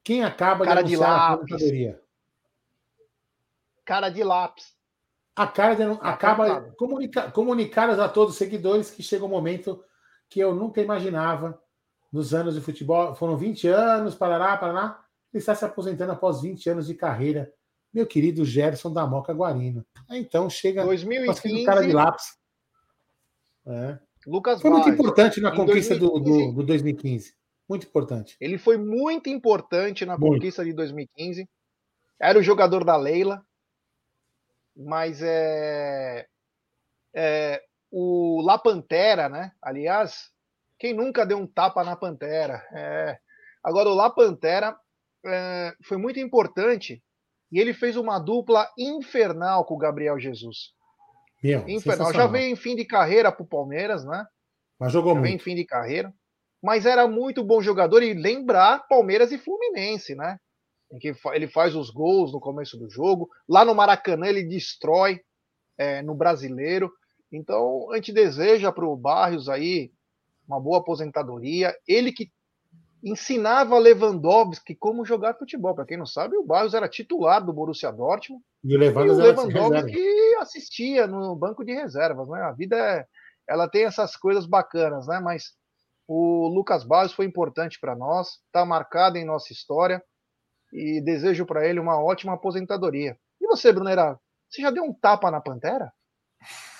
Quem 0.03 0.23
acaba 0.23 0.65
cara 0.65 0.81
de 0.81 0.97
lápis. 0.97 1.61
Cara 3.85 4.09
de 4.09 4.23
lápis. 4.23 4.75
A 5.35 5.45
cara 5.45 5.75
de, 5.75 5.85
tá 5.85 6.09
acaba 6.09 6.71
comunica, 6.71 7.29
comunicadas 7.29 7.99
a 7.99 8.09
todos 8.09 8.33
os 8.33 8.39
seguidores 8.39 8.89
que 8.89 9.03
chega 9.03 9.23
um 9.23 9.29
momento 9.29 9.85
que 10.31 10.39
eu 10.39 10.55
nunca 10.55 10.81
imaginava 10.81 11.61
nos 12.11 12.33
anos 12.33 12.55
de 12.55 12.61
futebol. 12.61 13.13
Foram 13.13 13.37
20 13.37 13.67
anos, 13.67 14.15
parará, 14.15 14.57
parará. 14.57 15.05
Ele 15.31 15.39
está 15.39 15.53
se 15.53 15.63
aposentando 15.63 16.13
após 16.13 16.41
20 16.41 16.67
anos 16.71 16.87
de 16.87 16.95
carreira 16.95 17.53
meu 17.93 18.07
querido 18.07 18.43
Gerson 18.43 18.91
da 18.91 19.05
Moca 19.05 19.33
Guarino. 19.33 19.85
Então 20.09 20.49
chega 20.49 20.83
2015, 20.83 21.65
cara 21.65 21.81
de 21.81 21.93
lápis. 21.93 22.37
É. 23.65 23.99
Lucas 24.25 24.61
foi 24.61 24.71
muito 24.71 24.89
importante 24.89 25.39
na 25.39 25.51
conquista 25.51 25.95
2015, 25.95 25.99
do, 25.99 26.51
do, 26.51 26.53
do 26.61 26.63
2015. 26.65 27.35
Muito 27.67 27.87
importante. 27.87 28.35
Ele 28.39 28.57
foi 28.57 28.77
muito 28.77 29.29
importante 29.29 30.05
na 30.05 30.17
muito. 30.17 30.35
conquista 30.35 30.63
de 30.63 30.73
2015. 30.73 31.47
Era 32.19 32.39
o 32.39 32.43
jogador 32.43 32.83
da 32.83 32.95
Leila. 32.95 33.45
Mas 34.75 35.21
é, 35.21 36.27
é 37.13 37.63
o 37.91 38.41
La 38.41 38.57
Pantera, 38.57 39.29
né? 39.29 39.51
Aliás, 39.61 40.31
quem 40.79 40.93
nunca 40.93 41.25
deu 41.25 41.37
um 41.37 41.45
tapa 41.45 41.83
na 41.83 41.95
Pantera? 41.95 42.65
É. 42.73 43.19
Agora, 43.63 43.89
o 43.89 43.93
La 43.93 44.09
Pantera 44.09 44.75
é, 45.25 45.73
foi 45.83 45.97
muito 45.97 46.19
importante 46.19 47.03
E 47.53 47.59
ele 47.59 47.71
fez 47.71 47.95
uma 47.95 48.17
dupla 48.17 48.67
infernal 48.75 49.63
com 49.63 49.75
o 49.75 49.77
Gabriel 49.77 50.19
Jesus. 50.19 50.73
Meu, 51.43 51.69
infernal. 51.69 52.11
Já 52.11 52.25
veio 52.25 52.51
em 52.51 52.55
fim 52.55 52.75
de 52.75 52.83
carreira 52.83 53.31
para 53.31 53.43
o 53.43 53.47
Palmeiras, 53.47 54.03
né? 54.03 54.25
Mas 54.79 54.91
jogou 54.91 55.13
Já 55.13 55.19
muito. 55.19 55.29
Veio 55.29 55.35
em 55.35 55.39
fim 55.39 55.53
de 55.53 55.63
carreira. 55.63 56.11
Mas 56.63 56.87
era 56.87 57.07
muito 57.07 57.43
bom 57.43 57.61
jogador 57.61 58.01
e 58.01 58.15
lembrar 58.15 58.87
Palmeiras 58.87 59.31
e 59.31 59.37
Fluminense, 59.37 60.15
né? 60.15 60.39
Em 60.91 60.97
que 60.97 61.13
ele 61.31 61.47
faz 61.47 61.75
os 61.75 61.91
gols 61.91 62.33
no 62.33 62.39
começo 62.39 62.75
do 62.75 62.89
jogo. 62.89 63.29
Lá 63.47 63.63
no 63.63 63.75
Maracanã 63.75 64.25
ele 64.25 64.43
destrói 64.47 65.21
é, 65.77 66.01
no 66.01 66.15
brasileiro. 66.15 66.91
Então, 67.31 67.91
a 67.91 67.97
gente 67.97 68.11
deseja 68.11 68.71
para 68.71 68.85
o 68.85 68.97
Barrios 68.97 69.47
aí 69.47 69.91
uma 70.47 70.59
boa 70.59 70.79
aposentadoria. 70.79 71.71
Ele 71.87 72.11
que 72.11 72.31
ensinava 73.03 73.77
Lewandowski 73.77 74.73
como 74.73 75.05
jogar 75.05 75.35
futebol. 75.35 75.75
Para 75.75 75.85
quem 75.85 75.97
não 75.97 76.05
sabe, 76.05 76.37
o 76.37 76.43
Barrios 76.43 76.73
era 76.73 76.87
titular 76.87 77.43
do 77.45 77.51
Borussia 77.51 77.91
Dortmund. 77.91 78.41
E 78.63 78.75
o 78.75 78.79
Lewandowski, 78.79 79.09
e 79.09 79.11
o 79.11 79.69
Lewandowski 79.69 80.35
assistia 80.39 81.05
no 81.05 81.35
banco 81.35 81.65
de 81.65 81.73
reservas. 81.73 82.29
Né? 82.29 82.41
A 82.41 82.51
vida 82.51 82.77
é, 82.77 83.05
ela 83.47 83.67
tem 83.67 83.83
essas 83.83 84.15
coisas 84.15 84.45
bacanas, 84.45 85.07
né? 85.07 85.19
Mas 85.19 85.51
o 86.07 86.47
Lucas 86.47 86.83
Barrios 86.83 87.13
foi 87.13 87.25
importante 87.25 87.79
para 87.79 87.95
nós, 87.95 88.39
está 88.45 88.65
marcado 88.65 89.17
em 89.17 89.25
nossa 89.25 89.51
história 89.51 90.03
e 90.71 91.01
desejo 91.01 91.45
para 91.45 91.67
ele 91.67 91.79
uma 91.79 92.01
ótima 92.01 92.33
aposentadoria. 92.33 93.17
E 93.39 93.47
você, 93.47 93.71
Brunera, 93.71 94.19
você 94.49 94.61
já 94.61 94.71
deu 94.71 94.83
um 94.83 94.93
tapa 94.93 95.29
na 95.29 95.41
Pantera? 95.41 95.91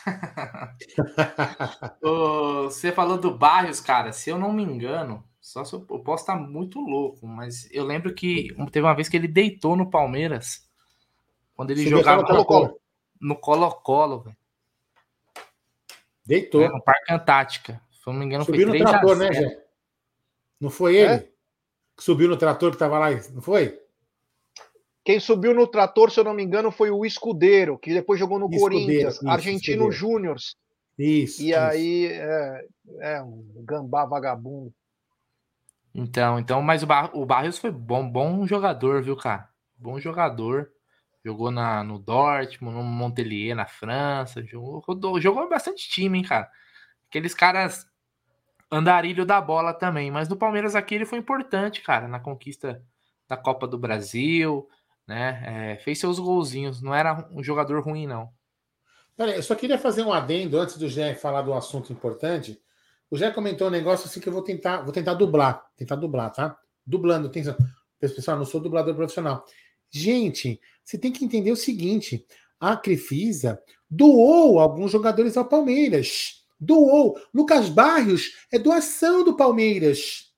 você 2.01 2.91
falou 2.91 3.17
do 3.17 3.37
Barrios, 3.37 3.79
cara. 3.79 4.11
Se 4.11 4.29
eu 4.29 4.37
não 4.37 4.51
me 4.51 4.63
engano, 4.63 5.23
só 5.43 5.65
se 5.65 5.73
eu, 5.73 5.85
eu 5.89 5.99
posso 5.99 6.23
estar 6.23 6.37
muito 6.37 6.79
louco, 6.79 7.27
mas 7.27 7.69
eu 7.69 7.83
lembro 7.83 8.15
que 8.15 8.55
teve 8.71 8.87
uma 8.87 8.95
vez 8.95 9.09
que 9.09 9.17
ele 9.17 9.27
deitou 9.27 9.75
no 9.75 9.89
Palmeiras 9.89 10.65
quando 11.53 11.71
ele 11.71 11.85
jogava 11.85 12.21
no 12.21 12.27
Colo-Colo. 12.27 12.79
No 13.19 13.35
Colo-Colo, 13.35 14.19
velho. 14.21 14.37
Deitou. 16.25 16.61
É, 16.61 16.69
no 16.69 16.81
Parque 16.81 17.11
Antártica. 17.11 17.81
Se 17.91 18.07
não 18.07 18.13
me 18.13 18.25
engano, 18.25 18.45
Subiu 18.45 18.69
foi 18.69 18.79
no 18.79 18.85
trator, 18.85 19.17
né, 19.17 19.33
Jé? 19.33 19.63
Não 20.61 20.69
foi 20.69 20.95
ele? 20.95 21.13
É? 21.13 21.19
Que 21.97 22.03
subiu 22.03 22.29
no 22.29 22.37
trator 22.37 22.71
que 22.71 22.77
tava 22.77 22.97
lá, 22.97 23.09
não 23.33 23.41
foi? 23.41 23.77
Quem 25.03 25.19
subiu 25.19 25.53
no 25.53 25.67
trator, 25.67 26.09
se 26.09 26.21
eu 26.21 26.23
não 26.23 26.33
me 26.33 26.41
engano, 26.41 26.71
foi 26.71 26.89
o 26.89 27.05
Escudeiro, 27.05 27.77
que 27.77 27.93
depois 27.93 28.17
jogou 28.17 28.39
no 28.39 28.45
Escudeiro, 28.45 28.85
Corinthians, 28.85 29.15
isso, 29.15 29.29
Argentino 29.29 29.91
Júnior. 29.91 30.37
Isso. 30.97 31.41
E 31.41 31.49
isso. 31.49 31.59
aí 31.59 32.05
é, 32.05 32.65
é, 33.01 33.21
um 33.21 33.43
gambá 33.65 34.05
vagabundo. 34.05 34.73
Então, 35.93 36.39
então, 36.39 36.61
mas 36.61 36.81
o, 36.81 36.87
Bar 36.87 37.11
o 37.13 37.25
Barrios 37.25 37.57
foi 37.57 37.69
bom, 37.69 38.09
bom 38.09 38.47
jogador, 38.47 39.03
viu, 39.03 39.15
cara? 39.15 39.49
Bom 39.77 39.99
jogador. 39.99 40.71
Jogou 41.23 41.51
na, 41.51 41.83
no 41.83 41.99
Dortmund, 41.99 42.75
no 42.75 42.83
Montpellier, 42.83 43.55
na 43.55 43.65
França. 43.65 44.43
Jogou, 44.43 45.21
jogou 45.21 45.47
bastante 45.47 45.87
time, 45.87 46.17
hein, 46.17 46.23
cara? 46.23 46.49
Aqueles 47.07 47.33
caras 47.33 47.85
andarilho 48.71 49.25
da 49.25 49.39
bola 49.39 49.73
também. 49.73 50.09
Mas 50.09 50.27
no 50.27 50.35
Palmeiras 50.35 50.75
aqui 50.75 50.95
ele 50.95 51.05
foi 51.05 51.19
importante, 51.19 51.81
cara, 51.81 52.07
na 52.07 52.19
conquista 52.19 52.83
da 53.29 53.37
Copa 53.37 53.67
do 53.67 53.77
Brasil, 53.77 54.67
né? 55.07 55.73
É, 55.73 55.77
fez 55.77 55.99
seus 55.99 56.19
golzinhos. 56.19 56.81
Não 56.81 56.93
era 56.93 57.27
um 57.31 57.43
jogador 57.43 57.81
ruim, 57.83 58.07
não. 58.07 58.29
Peraí, 59.15 59.35
eu 59.35 59.43
só 59.43 59.53
queria 59.53 59.77
fazer 59.77 60.03
um 60.03 60.11
adendo 60.11 60.59
antes 60.59 60.75
do 60.75 60.89
Gé 60.89 61.13
falar 61.13 61.43
do 61.43 61.53
assunto 61.53 61.93
importante. 61.93 62.59
O 63.09 63.17
Gé 63.17 63.31
comentou 63.31 63.67
um 63.67 63.71
negócio 63.71 64.07
assim 64.07 64.19
que 64.19 64.27
eu 64.27 64.33
vou 64.33 64.43
tentar, 64.43 64.81
vou 64.81 64.91
tentar 64.91 65.13
dublar, 65.13 65.65
tentar 65.75 65.95
dublar, 65.95 66.31
tá? 66.31 66.57
Dublando, 66.85 67.27
atenção. 67.27 67.55
Pessoal, 67.99 68.37
não 68.37 68.45
sou 68.45 68.59
dublador 68.59 68.95
profissional. 68.95 69.45
Gente, 69.89 70.59
você 70.83 70.97
tem 70.97 71.11
que 71.11 71.23
entender 71.23 71.51
o 71.51 71.55
seguinte: 71.55 72.25
a 72.59 72.75
Crefisa 72.75 73.61
doou 73.89 74.59
alguns 74.59 74.91
jogadores 74.91 75.37
ao 75.37 75.45
Palmeiras 75.45 76.43
doou. 76.63 77.19
Lucas 77.33 77.69
Barrios 77.69 78.47
é 78.51 78.57
doação 78.57 79.23
do 79.23 79.35
Palmeiras. 79.35 80.33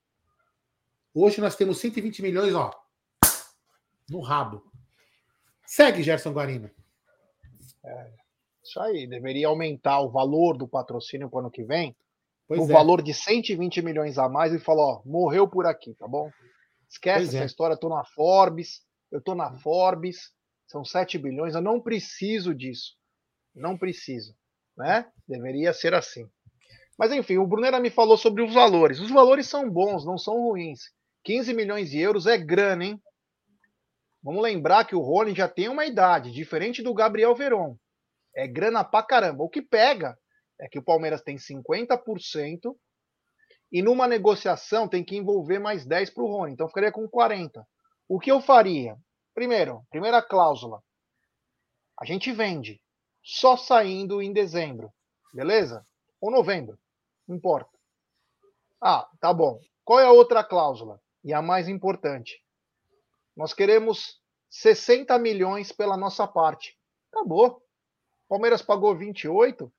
Hoje 1.13 1.39
nós 1.39 1.55
temos 1.55 1.77
120 1.79 2.21
milhões, 2.21 2.53
ó, 2.53 2.71
no 4.09 4.19
rabo. 4.19 4.63
Segue, 5.65 6.03
Gerson 6.03 6.31
Guarino. 6.31 6.69
É, 7.83 8.11
isso 8.63 8.79
aí, 8.81 9.07
deveria 9.07 9.47
aumentar 9.47 10.01
o 10.01 10.09
valor 10.09 10.57
do 10.57 10.67
patrocínio 10.67 11.29
para 11.29 11.37
o 11.37 11.39
ano 11.39 11.51
que 11.51 11.63
vem. 11.63 11.95
Pois 12.47 12.61
o 12.61 12.69
é. 12.69 12.73
valor 12.73 13.01
de 13.01 13.13
120 13.13 13.81
milhões 13.81 14.17
a 14.17 14.29
mais 14.29 14.53
e 14.53 14.59
falou, 14.59 14.85
ó, 14.85 15.01
morreu 15.05 15.47
por 15.47 15.65
aqui, 15.65 15.93
tá 15.95 16.07
bom? 16.07 16.29
Esquece 16.89 17.25
pois 17.25 17.35
essa 17.35 17.43
é. 17.43 17.45
história, 17.45 17.73
eu 17.73 17.79
tô 17.79 17.89
na 17.89 18.03
Forbes, 18.05 18.81
eu 19.11 19.21
tô 19.21 19.33
na 19.33 19.51
Forbes, 19.59 20.31
são 20.67 20.85
7 20.85 21.17
bilhões, 21.17 21.55
eu 21.55 21.61
não 21.61 21.81
preciso 21.81 22.53
disso. 22.53 22.95
Não 23.53 23.77
preciso 23.77 24.35
né? 24.77 25.05
Deveria 25.27 25.73
ser 25.73 25.93
assim. 25.93 26.27
Mas 26.97 27.11
enfim, 27.11 27.37
o 27.37 27.47
Brunera 27.47 27.79
me 27.79 27.89
falou 27.89 28.17
sobre 28.17 28.41
os 28.41 28.53
valores. 28.53 28.99
Os 28.99 29.11
valores 29.11 29.47
são 29.47 29.69
bons, 29.69 30.05
não 30.05 30.17
são 30.17 30.41
ruins. 30.41 30.91
15 31.23 31.53
milhões 31.53 31.89
de 31.89 31.99
euros 31.99 32.27
é 32.27 32.37
grana, 32.37 32.85
hein? 32.85 33.01
Vamos 34.21 34.41
lembrar 34.41 34.85
que 34.85 34.95
o 34.95 35.01
Rony 35.01 35.35
já 35.35 35.47
tem 35.47 35.67
uma 35.67 35.85
idade, 35.85 36.31
diferente 36.31 36.81
do 36.81 36.93
Gabriel 36.93 37.35
Veron. 37.35 37.77
É 38.35 38.47
grana 38.47 38.83
pra 38.83 39.03
caramba. 39.03 39.43
O 39.43 39.49
que 39.49 39.61
pega 39.61 40.17
é 40.59 40.67
que 40.67 40.79
o 40.79 40.83
Palmeiras 40.83 41.21
tem 41.21 41.37
50% 41.37 42.75
e 43.71 43.81
numa 43.81 44.07
negociação 44.07 44.87
tem 44.87 45.03
que 45.03 45.15
envolver 45.15 45.59
mais 45.59 45.85
10 45.85 46.11
para 46.11 46.23
o 46.23 46.27
Rony. 46.27 46.53
Então 46.53 46.67
ficaria 46.67 46.91
com 46.91 47.07
40. 47.07 47.67
O 48.07 48.19
que 48.19 48.31
eu 48.31 48.41
faria? 48.41 48.97
Primeiro, 49.33 49.85
primeira 49.89 50.21
cláusula. 50.21 50.81
A 51.99 52.05
gente 52.05 52.31
vende 52.31 52.81
só 53.23 53.57
saindo 53.57 54.21
em 54.21 54.31
dezembro, 54.31 54.93
beleza? 55.33 55.85
Ou 56.21 56.31
novembro, 56.31 56.77
não 57.27 57.35
importa. 57.35 57.71
Ah, 58.81 59.09
tá 59.19 59.33
bom. 59.33 59.59
Qual 59.83 59.99
é 59.99 60.05
a 60.05 60.11
outra 60.11 60.43
cláusula? 60.43 61.01
E 61.23 61.33
a 61.33 61.41
mais 61.41 61.67
importante. 61.67 62.41
Nós 63.35 63.53
queremos 63.53 64.21
60 64.49 65.17
milhões 65.19 65.71
pela 65.71 65.97
nossa 65.97 66.27
parte. 66.27 66.77
Acabou. 67.11 67.61
Palmeiras 68.29 68.61
pagou 68.61 68.95
28. 68.95 69.71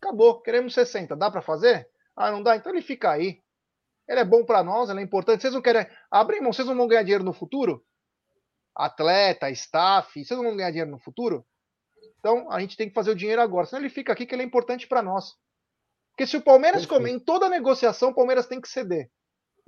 Acabou. 0.00 0.40
Queremos 0.40 0.74
60. 0.74 1.16
Dá 1.16 1.30
para 1.30 1.42
fazer? 1.42 1.88
Ah, 2.16 2.30
não 2.30 2.42
dá? 2.42 2.56
Então 2.56 2.72
ele 2.72 2.82
fica 2.82 3.10
aí. 3.10 3.42
Ele 4.08 4.20
é 4.20 4.24
bom 4.24 4.44
para 4.44 4.62
nós, 4.62 4.88
ele 4.88 5.00
é 5.00 5.02
importante. 5.02 5.42
Vocês 5.42 5.52
não 5.52 5.60
querem. 5.60 5.86
Abre 6.10 6.40
mão, 6.40 6.52
vocês 6.52 6.66
não 6.66 6.76
vão 6.76 6.88
ganhar 6.88 7.02
dinheiro 7.02 7.24
no 7.24 7.32
futuro? 7.32 7.84
Atleta, 8.74 9.50
staff, 9.50 10.12
vocês 10.12 10.36
não 10.38 10.46
vão 10.46 10.56
ganhar 10.56 10.70
dinheiro 10.70 10.90
no 10.90 10.98
futuro? 10.98 11.44
Então 12.18 12.50
a 12.50 12.58
gente 12.60 12.76
tem 12.76 12.88
que 12.88 12.94
fazer 12.94 13.10
o 13.10 13.14
dinheiro 13.14 13.42
agora. 13.42 13.66
Senão 13.66 13.82
ele 13.82 13.90
fica 13.90 14.12
aqui 14.12 14.24
que 14.24 14.34
ele 14.34 14.42
é 14.42 14.46
importante 14.46 14.86
para 14.86 15.02
nós. 15.02 15.34
Porque 16.10 16.26
se 16.26 16.36
o 16.36 16.42
Palmeiras 16.42 16.86
comer, 16.86 17.10
em 17.10 17.18
toda 17.20 17.48
negociação, 17.48 18.10
o 18.10 18.14
Palmeiras 18.14 18.46
tem 18.46 18.60
que 18.60 18.68
ceder. 18.68 19.10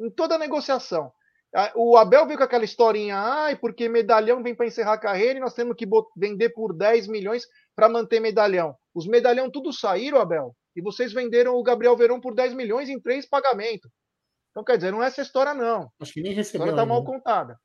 Em 0.00 0.10
toda 0.10 0.38
negociação. 0.38 1.12
O 1.74 1.96
Abel 1.96 2.26
veio 2.26 2.38
com 2.38 2.44
aquela 2.44 2.64
historinha, 2.64 3.16
ai, 3.18 3.56
porque 3.56 3.88
medalhão 3.88 4.42
vem 4.42 4.54
para 4.54 4.66
encerrar 4.66 4.94
a 4.94 4.98
carreira 4.98 5.38
e 5.38 5.40
nós 5.40 5.54
temos 5.54 5.76
que 5.76 5.86
vender 6.16 6.50
por 6.50 6.72
10 6.72 7.08
milhões 7.08 7.46
para 7.74 7.88
manter 7.88 8.20
medalhão. 8.20 8.76
Os 8.94 9.06
medalhão 9.06 9.50
tudo 9.50 9.72
saíram, 9.72 10.18
Abel, 10.18 10.54
e 10.74 10.80
vocês 10.82 11.12
venderam 11.12 11.54
o 11.54 11.62
Gabriel 11.62 11.96
Verão 11.96 12.20
por 12.20 12.34
10 12.34 12.54
milhões 12.54 12.88
em 12.88 13.00
três 13.00 13.26
pagamentos. 13.26 13.90
Então, 14.50 14.64
quer 14.64 14.76
dizer, 14.76 14.90
não 14.90 15.02
é 15.02 15.06
essa 15.06 15.22
história, 15.22 15.54
não. 15.54 15.90
Acho 16.00 16.12
que 16.12 16.22
nem 16.22 16.32
recebeu. 16.32 16.62
A 16.62 16.66
história 16.66 16.82
está 16.82 16.86
mal 16.86 17.04
contada. 17.04 17.58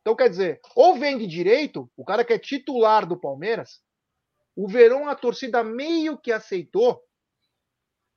Então, 0.00 0.16
quer 0.16 0.28
dizer, 0.28 0.60
ou 0.74 0.96
vende 0.96 1.26
direito, 1.26 1.88
o 1.96 2.04
cara 2.04 2.24
que 2.24 2.32
é 2.32 2.38
titular 2.38 3.06
do 3.06 3.18
Palmeiras, 3.18 3.80
o 4.56 4.66
Verão, 4.66 5.08
a 5.08 5.14
torcida 5.14 5.62
meio 5.62 6.18
que 6.18 6.32
aceitou, 6.32 7.00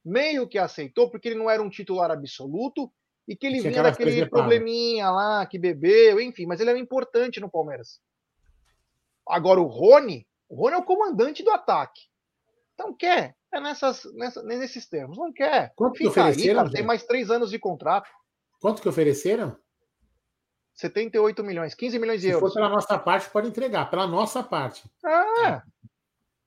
meio 0.04 0.48
que 0.48 0.58
aceitou, 0.58 1.10
porque 1.10 1.30
ele 1.30 1.40
não 1.40 1.50
era 1.50 1.62
um 1.62 1.70
titular 1.70 2.10
absoluto 2.10 2.92
e 3.28 3.36
que 3.36 3.46
ele 3.46 3.62
vinha 3.62 3.84
daquele 3.84 4.26
probleminha 4.28 5.10
lá, 5.10 5.46
que 5.46 5.58
bebeu, 5.58 6.20
enfim, 6.20 6.46
mas 6.46 6.60
ele 6.60 6.72
era 6.72 6.80
importante 6.80 7.40
no 7.40 7.50
Palmeiras. 7.50 8.00
Agora 9.28 9.62
o 9.62 9.66
Rony, 9.66 10.28
o 10.50 10.56
Rony 10.56 10.76
é 10.76 10.78
o 10.78 10.84
comandante 10.84 11.44
do 11.44 11.52
ataque. 11.52 12.02
Então 12.76 12.94
quer, 12.94 13.36
é 13.52 13.60
nessas, 13.60 14.04
nessas, 14.14 14.46
nesses 14.46 14.86
termos. 14.86 15.18
Não 15.18 15.34
quer. 15.34 15.74
Quanto 15.76 15.98
Fica 15.98 16.04
que 16.04 16.20
ofereceram? 16.20 16.60
Aí, 16.60 16.66
cara, 16.66 16.72
tem 16.72 16.86
mais 16.86 17.04
três 17.04 17.32
anos 17.32 17.50
de 17.50 17.58
contrato. 17.58 18.10
Quanto 18.62 18.82
que 18.82 18.90
ofereceram? 18.90 19.58
78 20.76 21.42
milhões, 21.42 21.74
15 21.74 21.98
milhões 21.98 22.22
de 22.22 22.28
Se 22.28 22.34
euros. 22.34 22.50
Se 22.50 22.54
for 22.54 22.62
pela 22.62 22.74
nossa 22.74 23.00
parte, 23.00 23.30
pode 23.30 23.48
entregar. 23.48 23.90
Pela 23.90 24.06
nossa 24.06 24.44
parte. 24.44 24.84
Ah, 25.06 25.48
é. 25.48 25.62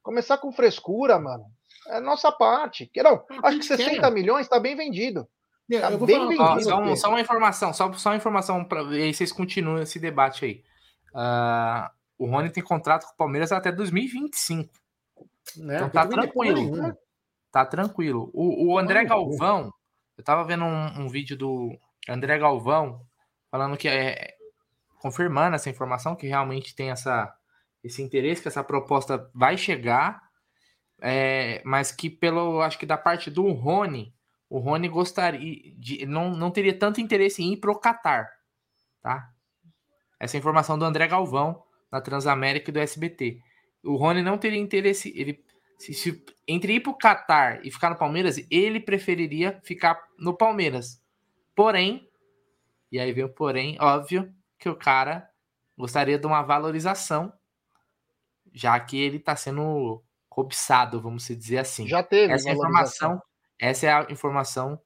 Começar 0.02 0.36
com 0.36 0.52
frescura, 0.52 1.18
mano. 1.18 1.46
É 1.88 1.98
nossa 1.98 2.30
parte. 2.30 2.90
Não, 2.96 3.24
acho 3.42 3.58
que 3.58 3.64
60 3.64 4.10
milhões 4.10 4.42
está 4.42 4.60
bem 4.60 4.76
vendido. 4.76 5.26
Tá 5.80 5.90
bem 5.90 6.16
falar, 6.16 6.28
vendido. 6.28 6.42
Ó, 6.42 6.60
só, 6.60 6.80
um, 6.82 6.96
só, 6.96 7.08
uma 7.08 7.20
informação, 7.20 7.72
só, 7.72 7.92
só 7.94 8.10
uma 8.10 8.16
informação 8.16 8.64
para 8.64 8.86
aí 8.88 9.12
vocês 9.12 9.32
continuam 9.32 9.82
esse 9.82 9.98
debate 9.98 10.44
aí. 10.44 10.62
Uh, 11.14 11.90
o 12.18 12.26
Rony 12.26 12.50
tem 12.50 12.62
contrato 12.62 13.06
com 13.06 13.12
o 13.12 13.16
Palmeiras 13.16 13.52
até 13.52 13.72
2025. 13.72 14.70
Né? 15.56 15.76
Então 15.76 15.90
tá 15.90 16.06
tranquilo. 16.06 16.96
Tá 17.50 17.64
tranquilo. 17.64 18.30
O, 18.34 18.72
o 18.72 18.78
André 18.78 19.04
Galvão, 19.04 19.72
eu 20.16 20.24
tava 20.24 20.44
vendo 20.44 20.64
um, 20.64 21.02
um, 21.02 21.08
vídeo 21.08 21.36
do 21.36 21.76
André 22.08 22.38
Galvão 22.38 23.00
falando 23.50 23.76
que 23.76 23.88
é, 23.88 24.34
confirmando 25.00 25.56
essa 25.56 25.70
informação, 25.70 26.14
que 26.14 26.26
realmente 26.26 26.74
tem 26.74 26.90
essa, 26.90 27.32
esse 27.82 28.02
interesse, 28.02 28.42
que 28.42 28.48
essa 28.48 28.62
proposta 28.62 29.30
vai 29.34 29.56
chegar, 29.56 30.20
é, 31.00 31.62
mas 31.64 31.90
que 31.90 32.10
pelo, 32.10 32.60
acho 32.60 32.78
que 32.78 32.86
da 32.86 32.98
parte 32.98 33.30
do 33.30 33.50
Rony, 33.52 34.14
o 34.50 34.58
Rony 34.58 34.88
gostaria 34.88 35.40
de, 35.78 36.04
não, 36.04 36.30
não 36.30 36.50
teria 36.50 36.78
tanto 36.78 37.00
interesse 37.00 37.42
em 37.42 37.52
ir 37.52 37.56
para 37.58 37.70
o 37.70 37.80
Qatar, 37.80 38.28
tá? 39.00 39.30
Essa 40.20 40.36
informação 40.36 40.78
do 40.78 40.84
André 40.84 41.06
Galvão, 41.06 41.62
na 41.90 42.00
Transamérica 42.00 42.70
e 42.70 42.72
do 42.72 42.80
SBT. 42.80 43.40
O 43.84 43.96
Rony 43.96 44.22
não 44.22 44.38
teria 44.38 44.58
interesse, 44.58 45.12
ele 45.16 45.44
se, 45.78 45.94
se, 45.94 46.24
entre 46.46 46.74
ir 46.74 46.80
para 46.80 46.90
o 46.90 46.98
Qatar 46.98 47.60
e 47.62 47.70
ficar 47.70 47.90
no 47.90 47.96
Palmeiras, 47.96 48.36
ele 48.50 48.80
preferiria 48.80 49.60
ficar 49.62 49.98
no 50.18 50.36
Palmeiras. 50.36 51.00
Porém, 51.54 52.08
e 52.90 52.98
aí 52.98 53.12
vem 53.12 53.24
o 53.24 53.28
porém, 53.28 53.76
óbvio, 53.80 54.34
que 54.58 54.68
o 54.68 54.76
cara 54.76 55.30
gostaria 55.76 56.18
de 56.18 56.26
uma 56.26 56.42
valorização, 56.42 57.32
já 58.52 58.78
que 58.80 58.98
ele 59.00 59.18
está 59.18 59.36
sendo 59.36 60.02
cobiçado, 60.28 61.00
vamos 61.00 61.26
dizer 61.28 61.58
assim. 61.58 61.86
Já 61.86 62.02
teve 62.02 62.32
essa 62.32 62.50
informação. 62.50 63.22
Essa 63.60 63.86
é 63.86 63.92
a 63.92 64.06
informação 64.10 64.80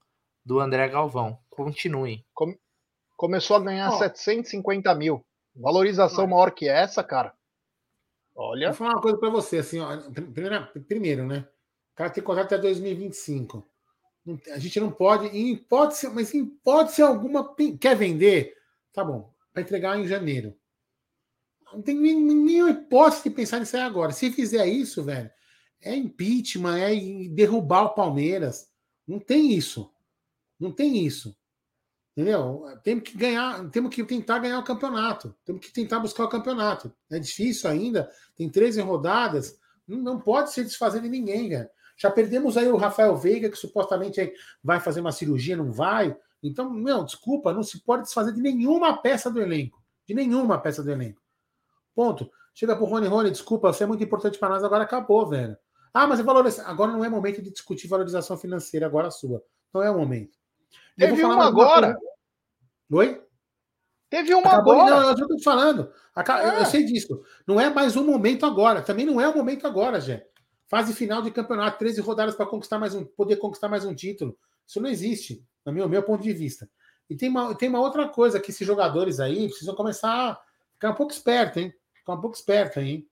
do 0.45 0.61
André 0.61 0.89
Galvão. 0.89 1.39
Continue. 1.51 2.25
Come, 2.35 2.59
começou 3.17 3.57
a 3.57 3.61
ganhar 3.61 3.91
oh. 3.91 3.99
750 3.99 4.95
mil. 4.95 5.25
Valorização 5.55 6.27
maior 6.27 6.51
que 6.51 6.69
essa, 6.69 7.05
cara. 7.05 7.35
Olha. 8.35 8.69
Vou 8.69 8.77
falar 8.77 8.93
uma 8.95 9.03
coisa 9.03 9.19
para 9.19 9.31
você, 9.31 9.59
assim, 9.59 9.79
ó, 9.81 9.97
primeiro, 10.11 10.67
primeiro, 10.87 11.27
né? 11.27 11.47
O 11.93 11.97
cara 11.97 12.11
tem 12.11 12.23
contrato 12.23 12.47
até 12.47 12.59
2025. 12.59 13.67
A 14.53 14.59
gente 14.59 14.79
não 14.81 14.91
pode, 14.91 15.27
em 15.27 15.53
hipótese, 15.53 16.09
mas 16.09 16.33
em 16.33 16.43
hipótese 16.43 17.03
alguma, 17.03 17.55
quer 17.81 17.97
vender? 17.97 18.57
Tá 18.93 19.05
bom, 19.05 19.33
para 19.53 19.63
entregar 19.63 19.99
em 19.99 20.07
janeiro. 20.07 20.55
Não 21.73 21.83
tem 21.83 21.97
nenhuma 21.99 22.71
hipótese 22.71 23.25
de 23.25 23.31
pensar 23.31 23.59
nisso 23.59 23.77
aí 23.77 23.83
agora. 23.83 24.13
Se 24.13 24.31
fizer 24.31 24.67
isso, 24.67 25.03
velho, 25.03 25.31
é 25.81 25.95
impeachment, 25.95 26.79
é 26.79 26.95
derrubar 27.29 27.85
o 27.85 27.95
Palmeiras. 27.95 28.71
Não 29.07 29.19
tem 29.19 29.53
isso. 29.53 29.93
Não 30.61 30.71
tem 30.71 31.05
isso. 31.05 31.37
Entendeu? 32.17 32.65
Temos 32.83 33.05
que 33.05 33.17
ganhar, 33.17 33.69
temos 33.71 33.95
que 33.95 34.05
tentar 34.05 34.39
ganhar 34.39 34.59
o 34.59 34.65
campeonato. 34.65 35.35
Temos 35.45 35.65
que 35.65 35.73
tentar 35.73 35.99
buscar 35.99 36.25
o 36.25 36.29
campeonato. 36.29 36.93
É 37.11 37.19
difícil 37.19 37.71
ainda, 37.71 38.11
tem 38.37 38.51
13 38.51 38.83
rodadas. 38.83 39.59
Não 39.89 40.21
pode 40.21 40.53
se 40.53 40.63
desfazer 40.63 41.01
de 41.01 41.09
ninguém, 41.09 41.49
velho. 41.49 41.69
Já 41.97 42.11
perdemos 42.11 42.57
aí 42.57 42.69
o 42.69 42.77
Rafael 42.77 43.17
Veiga, 43.17 43.49
que 43.49 43.57
supostamente 43.57 44.33
vai 44.63 44.81
fazer 44.81 45.01
uma 45.01 45.13
cirurgia, 45.13 45.57
não 45.57 45.73
vai. 45.73 46.17
Então, 46.43 46.73
não, 46.73 47.05
desculpa, 47.05 47.53
não 47.53 47.63
se 47.63 47.83
pode 47.83 48.03
desfazer 48.03 48.33
de 48.33 48.41
nenhuma 48.41 49.01
peça 49.01 49.31
do 49.31 49.41
elenco. 49.41 49.83
De 50.07 50.15
nenhuma 50.15 50.59
peça 50.59 50.83
do 50.83 50.91
elenco. 50.91 51.23
Ponto. 51.95 52.31
Chega 52.55 52.77
pro 52.77 52.85
Rony 52.85 53.07
Rony, 53.07 53.31
desculpa, 53.31 53.73
você 53.73 53.85
é 53.85 53.87
muito 53.87 54.05
importante 54.05 54.39
para 54.39 54.51
nós, 54.51 54.63
agora 54.63 54.85
acabou, 54.85 55.27
velho. 55.27 55.57
Ah, 55.95 56.07
mas 56.07 56.21
é 56.21 56.23
valorização. 56.23 56.71
Agora 56.71 56.93
não 56.93 57.05
é 57.05 57.09
momento 57.09 57.41
de 57.41 57.51
discutir 57.51 57.89
valorização 57.89 58.37
financeira, 58.37 58.87
agora 58.87 59.09
a 59.09 59.11
sua. 59.11 59.43
Não 59.73 59.83
é 59.83 59.91
o 59.91 59.97
momento. 59.97 60.42
Teve 60.97 61.25
uma 61.25 61.47
agora. 61.47 61.97
Oi? 62.91 63.23
Teve 64.11 64.35
uma 64.35 64.53
Acabou, 64.53 64.75
agora. 64.75 65.01
Não, 65.01 65.09
eu 65.09 65.13
estou 65.15 65.43
falando. 65.43 65.93
É. 66.15 66.61
Eu 66.61 66.67
sei 66.67 66.85
disso. 66.85 67.23
Não 67.47 67.59
é 67.59 67.71
mais 67.71 67.97
um 67.97 68.05
momento 68.05 68.45
agora. 68.45 68.83
Também 68.83 69.07
não 69.07 69.21
é 69.21 69.27
o 69.27 69.35
momento 69.35 69.67
agora, 69.67 70.01
Jé. 70.01 70.29
Fase 70.69 70.93
final 70.93 71.23
de 71.23 71.31
campeonato, 71.31 71.79
13 71.79 72.01
rodadas 72.01 72.35
para 72.35 72.47
conquistar 72.47 72.79
mais 72.79 72.95
um, 72.95 73.05
poder 73.05 73.37
conquistar 73.37 73.69
mais 73.69 73.85
um 73.85 73.95
título. 73.95 74.39
Isso 74.67 74.81
não 74.81 74.89
existe, 74.89 75.47
no 75.65 75.73
meu, 75.73 75.89
meu 75.89 76.03
ponto 76.03 76.23
de 76.23 76.33
vista. 76.33 76.69
E 77.09 77.17
tem 77.17 77.29
uma, 77.29 77.55
tem 77.55 77.69
uma 77.69 77.81
outra 77.81 78.09
coisa 78.09 78.41
que 78.41 78.51
esses 78.51 78.67
jogadores 78.67 79.21
aí 79.21 79.49
precisam 79.49 79.75
começar 79.75 80.31
a 80.31 80.41
ficar 80.73 80.91
um 80.91 80.95
pouco 80.95 81.13
esperto, 81.13 81.59
hein? 81.59 81.75
Ficar 81.95 82.15
um 82.15 82.21
pouco 82.21 82.37
esperto 82.37 82.79
aí, 82.79 82.89
hein? 82.89 83.11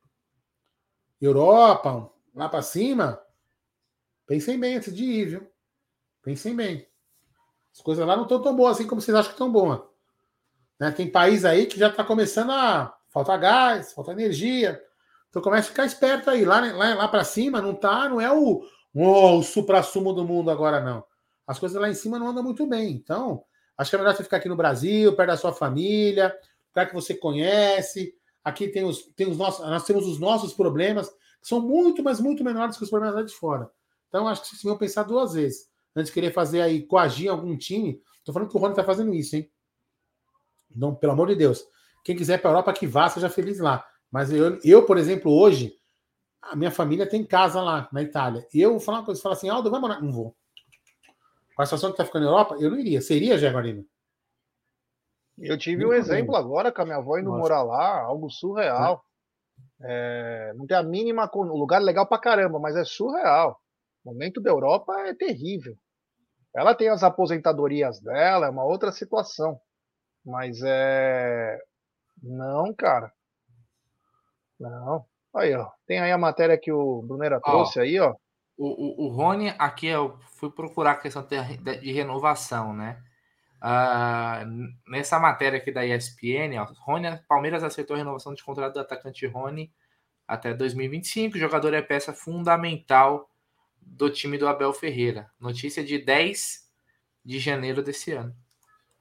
Europa, 1.20 2.10
lá 2.34 2.48
para 2.48 2.62
cima, 2.62 3.20
pensem 4.26 4.58
bem 4.58 4.76
antes 4.76 4.94
de 4.94 5.04
ir, 5.04 5.24
viu? 5.26 5.50
Pensem 6.22 6.56
bem. 6.56 6.89
As 7.74 7.80
coisas 7.80 8.06
lá 8.06 8.16
não 8.16 8.24
estão 8.24 8.40
tão 8.40 8.54
boas 8.54 8.76
assim 8.76 8.86
como 8.86 9.00
vocês 9.00 9.14
acham 9.14 9.30
que 9.30 9.34
estão 9.34 9.50
boas. 9.50 9.80
Né? 10.78 10.90
Tem 10.90 11.10
país 11.10 11.44
aí 11.44 11.66
que 11.66 11.78
já 11.78 11.88
está 11.88 12.02
começando 12.02 12.50
a 12.50 12.94
faltar 13.08 13.38
gás, 13.38 13.92
falta 13.92 14.12
energia. 14.12 14.80
Então 15.28 15.40
começa 15.40 15.68
a 15.68 15.70
ficar 15.70 15.86
esperto 15.86 16.30
aí. 16.30 16.44
Lá, 16.44 16.60
lá, 16.60 16.94
lá 16.94 17.08
para 17.08 17.24
cima 17.24 17.60
não 17.60 17.74
tá, 17.74 18.08
não 18.08 18.20
é 18.20 18.32
o, 18.32 18.62
oh, 18.94 19.38
o 19.38 19.42
supra-sumo 19.42 20.12
do 20.12 20.24
mundo 20.24 20.50
agora, 20.50 20.80
não. 20.80 21.04
As 21.46 21.58
coisas 21.58 21.80
lá 21.80 21.88
em 21.88 21.94
cima 21.94 22.18
não 22.18 22.28
andam 22.28 22.42
muito 22.42 22.66
bem. 22.66 22.92
Então, 22.92 23.42
acho 23.76 23.90
que 23.90 23.96
é 23.96 23.98
melhor 23.98 24.16
você 24.16 24.24
ficar 24.24 24.38
aqui 24.38 24.48
no 24.48 24.56
Brasil, 24.56 25.14
perto 25.14 25.28
da 25.28 25.36
sua 25.36 25.52
família, 25.52 26.36
lugar 26.68 26.88
que 26.88 26.94
você 26.94 27.14
conhece. 27.14 28.14
Aqui 28.42 28.68
tem 28.68 28.84
os, 28.84 29.02
tem 29.14 29.28
os 29.28 29.36
nossos, 29.36 29.64
nós 29.64 29.84
temos 29.84 30.06
os 30.06 30.18
nossos 30.18 30.52
problemas, 30.54 31.08
que 31.08 31.48
são 31.48 31.60
muito, 31.60 32.02
mas 32.02 32.20
muito 32.20 32.42
menores 32.42 32.76
que 32.76 32.84
os 32.84 32.90
problemas 32.90 33.16
lá 33.16 33.22
de 33.22 33.34
fora. 33.34 33.70
Então, 34.08 34.26
acho 34.26 34.42
que 34.42 34.48
vocês 34.48 34.62
vão 34.62 34.76
pensar 34.76 35.04
duas 35.04 35.34
vezes 35.34 35.69
antes 35.94 36.10
de 36.10 36.14
querer 36.14 36.32
fazer 36.32 36.62
aí, 36.62 36.82
coagir 36.82 37.30
algum 37.30 37.56
time. 37.56 38.00
Tô 38.24 38.32
falando 38.32 38.48
que 38.48 38.56
o 38.56 38.60
Rony 38.60 38.74
tá 38.74 38.84
fazendo 38.84 39.14
isso, 39.14 39.36
hein? 39.36 39.50
Não, 40.74 40.94
pelo 40.94 41.12
amor 41.12 41.28
de 41.28 41.36
Deus. 41.36 41.64
Quem 42.04 42.16
quiser 42.16 42.40
para 42.40 42.50
a 42.50 42.52
Europa, 42.52 42.72
que 42.72 42.86
vá, 42.86 43.08
seja 43.08 43.28
feliz 43.28 43.58
lá. 43.58 43.84
Mas 44.10 44.32
eu, 44.32 44.58
eu, 44.64 44.84
por 44.84 44.98
exemplo, 44.98 45.32
hoje, 45.32 45.74
a 46.40 46.56
minha 46.56 46.70
família 46.70 47.08
tem 47.08 47.24
casa 47.24 47.60
lá 47.60 47.88
na 47.92 48.02
Itália. 48.02 48.46
E 48.52 48.60
eu 48.60 48.70
vou 48.70 48.80
falar 48.80 48.98
uma 48.98 49.04
coisa, 49.04 49.20
falar 49.20 49.34
assim, 49.34 49.48
Aldo, 49.48 49.70
vai 49.70 49.80
morar? 49.80 50.00
Não 50.00 50.12
vou. 50.12 50.34
Com 51.54 51.62
a 51.62 51.66
situação 51.66 51.90
que 51.90 51.96
tá 51.96 52.04
ficando 52.04 52.24
na 52.24 52.30
Europa, 52.30 52.56
eu 52.58 52.70
não 52.70 52.78
iria. 52.78 53.00
Seria, 53.00 53.36
Jaguarino? 53.36 53.84
Eu 55.38 55.56
tive 55.56 55.86
um 55.86 55.92
exemplo 55.92 56.36
agora 56.36 56.70
com 56.70 56.82
a 56.82 56.84
minha 56.84 56.98
avó 56.98 57.18
indo 57.18 57.30
Nossa. 57.30 57.40
morar 57.40 57.62
lá, 57.62 58.00
algo 58.00 58.28
surreal. 58.30 59.04
É, 59.80 60.52
não 60.54 60.66
tem 60.66 60.76
a 60.76 60.82
mínima. 60.82 61.30
O 61.32 61.56
lugar 61.56 61.80
é 61.80 61.84
legal 61.84 62.06
pra 62.06 62.18
caramba, 62.18 62.58
mas 62.58 62.76
é 62.76 62.84
surreal. 62.84 63.58
O 64.04 64.12
momento 64.12 64.40
da 64.40 64.50
Europa 64.50 64.92
é 65.06 65.14
terrível. 65.14 65.76
Ela 66.54 66.74
tem 66.74 66.88
as 66.88 67.02
aposentadorias 67.02 68.00
dela, 68.00 68.46
é 68.46 68.50
uma 68.50 68.64
outra 68.64 68.90
situação. 68.90 69.60
Mas 70.24 70.60
é. 70.62 71.58
Não, 72.22 72.74
cara. 72.74 73.12
Não. 74.58 75.04
Aí, 75.34 75.54
ó. 75.54 75.70
Tem 75.86 76.00
aí 76.00 76.12
a 76.12 76.18
matéria 76.18 76.58
que 76.58 76.72
o 76.72 77.02
Brunera 77.02 77.40
trouxe 77.40 77.78
ó, 77.78 77.82
aí, 77.82 77.98
ó. 78.00 78.14
O, 78.58 78.66
o, 78.66 79.06
o 79.06 79.08
Rony, 79.08 79.54
aqui 79.58 79.86
eu 79.86 80.18
fui 80.34 80.50
procurar 80.50 80.92
a 80.92 80.96
questão 80.96 81.26
de, 81.26 81.80
de 81.80 81.92
renovação, 81.92 82.74
né? 82.74 83.02
Uh, 83.62 84.90
nessa 84.90 85.18
matéria 85.18 85.58
aqui 85.58 85.72
da 85.72 85.84
ESPN, 85.84 86.58
ó, 86.58 86.66
Rony, 86.84 87.08
Palmeiras 87.28 87.62
aceitou 87.62 87.94
a 87.94 87.98
renovação 87.98 88.34
de 88.34 88.42
contrato 88.42 88.74
do 88.74 88.80
atacante 88.80 89.26
Rony 89.26 89.72
até 90.26 90.52
2025. 90.52 91.36
O 91.36 91.40
jogador 91.40 91.72
é 91.72 91.80
peça 91.80 92.12
fundamental 92.12 93.29
do 93.80 94.10
time 94.10 94.38
do 94.38 94.48
Abel 94.48 94.72
Ferreira. 94.72 95.30
Notícia 95.38 95.84
de 95.84 95.98
10 95.98 96.68
de 97.24 97.38
janeiro 97.38 97.82
desse 97.82 98.12
ano. 98.12 98.34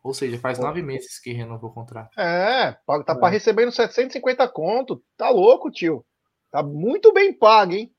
Ou 0.02 0.14
seja, 0.14 0.40
faz 0.40 0.58
Pô. 0.58 0.66
nove 0.66 0.82
meses 0.82 1.20
que 1.20 1.34
renovou 1.34 1.70
o 1.70 1.74
contrato. 1.74 2.18
É, 2.20 2.72
tá 3.06 3.18
é. 3.22 3.30
recebendo 3.30 3.72
750 3.72 4.48
conto. 4.50 5.04
Tá 5.18 5.30
louco, 5.30 5.70
tio. 5.70 6.06
Tá 6.52 6.64
muito 6.64 7.14
bem 7.14 7.34
pago, 7.34 7.74
hein? 7.74 7.94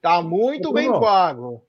Tá 0.00 0.22
muito 0.22 0.72
bem 0.72 0.90
pago. 0.90 1.66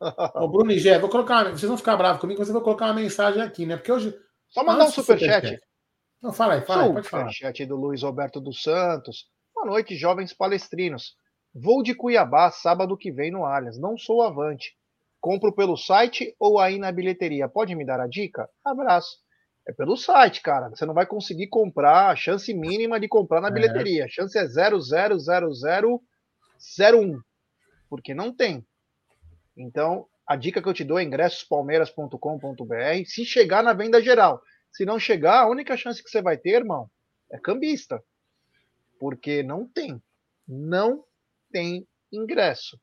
Ô, 0.34 0.48
Bruno 0.48 0.72
e 0.72 0.78
Gé, 0.78 0.98
vou 0.98 1.08
colocar. 1.08 1.44
Vocês 1.44 1.64
vão 1.64 1.76
ficar 1.76 1.96
bravos 1.96 2.20
comigo, 2.20 2.38
mas 2.38 2.48
eu 2.48 2.54
vou 2.54 2.62
colocar 2.62 2.86
uma 2.86 2.94
mensagem 2.94 3.42
aqui, 3.42 3.66
né? 3.66 3.76
Porque 3.76 3.92
hoje. 3.92 4.14
Só 4.48 4.62
mandar 4.62 4.84
um 4.84 4.90
superchat. 4.90 5.46
Super 5.46 5.62
Não, 6.22 6.32
fala 6.32 6.54
aí, 6.54 6.60
fala 6.60 6.84
aí, 6.84 6.92
pode 6.92 7.08
falar. 7.08 7.30
Superchat 7.30 7.66
do 7.66 7.76
Luiz 7.76 8.02
Roberto 8.02 8.40
dos 8.40 8.62
Santos. 8.62 9.26
Boa 9.54 9.66
noite, 9.66 9.96
jovens 9.96 10.32
palestrinos. 10.32 11.16
Vou 11.54 11.84
de 11.84 11.94
Cuiabá 11.94 12.50
sábado 12.50 12.96
que 12.96 13.12
vem 13.12 13.30
no 13.30 13.44
Allianz. 13.44 13.78
Não 13.78 13.96
sou 13.96 14.22
avante. 14.22 14.76
Compro 15.20 15.54
pelo 15.54 15.76
site 15.76 16.34
ou 16.38 16.58
aí 16.58 16.78
na 16.78 16.90
bilheteria? 16.90 17.48
Pode 17.48 17.76
me 17.76 17.86
dar 17.86 18.00
a 18.00 18.08
dica? 18.08 18.50
Abraço. 18.64 19.18
É 19.66 19.72
pelo 19.72 19.96
site, 19.96 20.42
cara. 20.42 20.68
Você 20.68 20.84
não 20.84 20.92
vai 20.92 21.06
conseguir 21.06 21.46
comprar. 21.46 22.10
A 22.10 22.16
chance 22.16 22.52
mínima 22.52 22.98
de 22.98 23.06
comprar 23.06 23.40
na 23.40 23.46
é. 23.48 23.52
bilheteria. 23.52 24.04
A 24.04 24.08
chance 24.08 24.36
é 24.36 24.46
00001. 24.46 27.20
Porque 27.88 28.12
não 28.12 28.34
tem. 28.34 28.66
Então, 29.56 30.08
a 30.26 30.34
dica 30.34 30.60
que 30.60 30.68
eu 30.68 30.74
te 30.74 30.82
dou 30.82 30.98
é 30.98 31.04
ingressospalmeiras.com.br. 31.04 33.04
Se 33.06 33.24
chegar 33.24 33.62
na 33.62 33.72
venda 33.72 34.02
geral. 34.02 34.42
Se 34.72 34.84
não 34.84 34.98
chegar, 34.98 35.42
a 35.42 35.48
única 35.48 35.76
chance 35.76 36.02
que 36.02 36.10
você 36.10 36.20
vai 36.20 36.36
ter, 36.36 36.56
irmão, 36.56 36.90
é 37.30 37.38
cambista. 37.38 38.02
Porque 38.98 39.44
não 39.44 39.68
tem. 39.68 40.02
Não 40.46 41.02
tem 41.54 41.86
ingresso. 42.10 42.80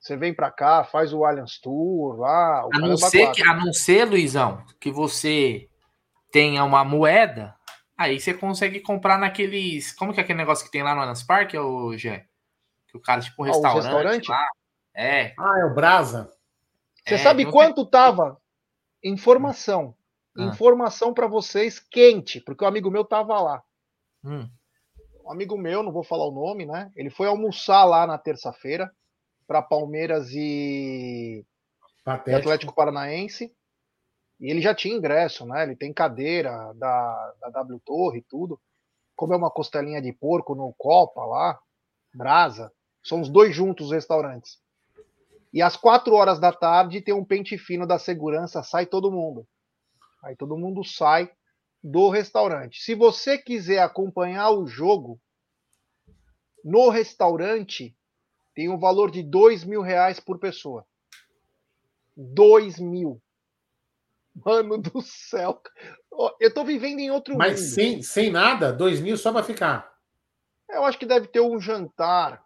Você 0.00 0.16
vem 0.16 0.34
para 0.34 0.50
cá, 0.50 0.82
faz 0.82 1.12
o 1.12 1.24
Allianz 1.24 1.60
Tour 1.60 2.18
lá. 2.18 2.62
a, 2.74 2.78
não 2.80 2.96
ser 2.96 3.30
que, 3.30 3.40
a 3.40 3.54
não 3.54 3.72
ser, 3.72 4.04
Luizão, 4.04 4.64
que 4.80 4.90
você 4.90 5.68
tenha 6.32 6.64
uma 6.64 6.84
moeda, 6.84 7.54
aí 7.96 8.18
você 8.18 8.34
consegue 8.34 8.80
comprar 8.80 9.16
naqueles. 9.16 9.92
Como 9.92 10.12
que 10.12 10.18
é 10.18 10.24
aquele 10.24 10.38
negócio 10.38 10.64
que 10.64 10.72
tem 10.72 10.82
lá 10.82 10.92
no 10.92 11.02
Allianz 11.02 11.22
Parque, 11.22 11.56
o 11.56 11.96
Gé? 11.96 12.26
Que 12.88 12.96
o 12.96 13.00
cara, 13.00 13.20
tipo, 13.20 13.40
um 13.40 13.44
ah, 13.44 13.48
restaurante, 13.48 13.84
restaurante? 13.84 14.28
Lá. 14.28 14.48
É. 14.92 15.34
Ah, 15.38 15.60
é 15.60 15.64
o 15.66 15.74
Brasa. 15.74 16.32
Você 17.06 17.14
é, 17.14 17.18
sabe 17.18 17.48
quanto 17.48 17.82
tem... 17.82 17.90
tava? 17.92 18.40
Informação. 19.04 19.94
Ah. 20.36 20.42
Informação 20.42 21.14
para 21.14 21.28
vocês 21.28 21.78
quente, 21.78 22.40
porque 22.40 22.64
o 22.64 22.66
amigo 22.66 22.90
meu 22.90 23.04
tava 23.04 23.40
lá. 23.40 23.62
Hum. 24.24 24.48
Um 25.24 25.30
amigo 25.30 25.56
meu, 25.56 25.82
não 25.82 25.92
vou 25.92 26.02
falar 26.02 26.26
o 26.26 26.32
nome, 26.32 26.66
né? 26.66 26.90
Ele 26.96 27.10
foi 27.10 27.26
almoçar 27.28 27.84
lá 27.84 28.06
na 28.06 28.18
terça-feira 28.18 28.90
para 29.46 29.62
Palmeiras 29.62 30.30
e... 30.30 31.44
e 32.26 32.34
Atlético 32.34 32.74
Paranaense. 32.74 33.54
E 34.40 34.50
ele 34.50 34.60
já 34.60 34.74
tinha 34.74 34.94
ingresso, 34.94 35.46
né? 35.46 35.62
Ele 35.62 35.76
tem 35.76 35.92
cadeira 35.92 36.72
da, 36.74 37.34
da 37.40 37.50
W 37.50 37.80
Torre 37.84 38.18
e 38.18 38.22
tudo. 38.22 38.60
Comeu 39.14 39.38
uma 39.38 39.50
costelinha 39.50 40.02
de 40.02 40.12
porco 40.12 40.54
no 40.54 40.74
Copa 40.76 41.24
lá, 41.24 41.60
brasa. 42.12 42.72
São 43.04 43.20
os 43.20 43.28
dois 43.28 43.54
juntos 43.54 43.86
os 43.86 43.92
restaurantes. 43.92 44.58
E 45.52 45.62
às 45.62 45.76
quatro 45.76 46.14
horas 46.14 46.40
da 46.40 46.50
tarde 46.50 47.00
tem 47.00 47.14
um 47.14 47.24
pente 47.24 47.56
fino 47.58 47.86
da 47.86 47.98
segurança, 47.98 48.62
sai 48.62 48.86
todo 48.86 49.12
mundo. 49.12 49.46
Aí 50.24 50.34
todo 50.34 50.56
mundo 50.56 50.82
sai 50.82 51.30
do 51.82 52.08
restaurante. 52.08 52.80
Se 52.80 52.94
você 52.94 53.36
quiser 53.36 53.80
acompanhar 53.80 54.50
o 54.50 54.66
jogo 54.66 55.20
no 56.64 56.88
restaurante, 56.90 57.96
tem 58.54 58.68
um 58.68 58.78
valor 58.78 59.10
de 59.10 59.22
dois 59.22 59.64
mil 59.64 59.82
reais 59.82 60.20
por 60.20 60.38
pessoa. 60.38 60.86
Dois 62.16 62.78
mil. 62.78 63.20
Mano 64.34 64.78
do 64.78 65.02
céu. 65.02 65.60
Eu 66.40 66.52
tô 66.52 66.64
vivendo 66.64 67.00
em 67.00 67.10
outro 67.10 67.36
Mas 67.36 67.60
mundo. 67.60 67.70
sem, 67.70 68.02
sem 68.02 68.30
nada? 68.30 68.72
Dois 68.72 69.00
mil 69.00 69.16
só 69.16 69.32
vai 69.32 69.42
ficar? 69.42 69.92
Eu 70.70 70.84
acho 70.84 70.98
que 70.98 71.06
deve 71.06 71.26
ter 71.26 71.40
um 71.40 71.60
jantar. 71.60 72.42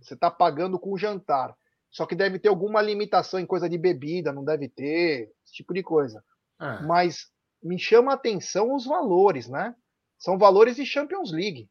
Você 0.00 0.14
tá 0.14 0.30
pagando 0.30 0.78
com 0.78 0.96
jantar. 0.96 1.56
Só 1.90 2.06
que 2.06 2.14
deve 2.14 2.38
ter 2.38 2.48
alguma 2.48 2.80
limitação 2.80 3.40
em 3.40 3.46
coisa 3.46 3.68
de 3.68 3.76
bebida, 3.76 4.32
não 4.32 4.44
deve 4.44 4.68
ter, 4.68 5.32
esse 5.44 5.54
tipo 5.54 5.74
de 5.74 5.82
coisa. 5.82 6.22
Ah. 6.58 6.80
Mas 6.82 7.28
me 7.62 7.78
chama 7.78 8.12
a 8.12 8.14
atenção 8.14 8.74
os 8.74 8.84
valores, 8.84 9.48
né? 9.48 9.74
São 10.18 10.38
valores 10.38 10.76
de 10.76 10.84
Champions 10.84 11.32
League. 11.32 11.68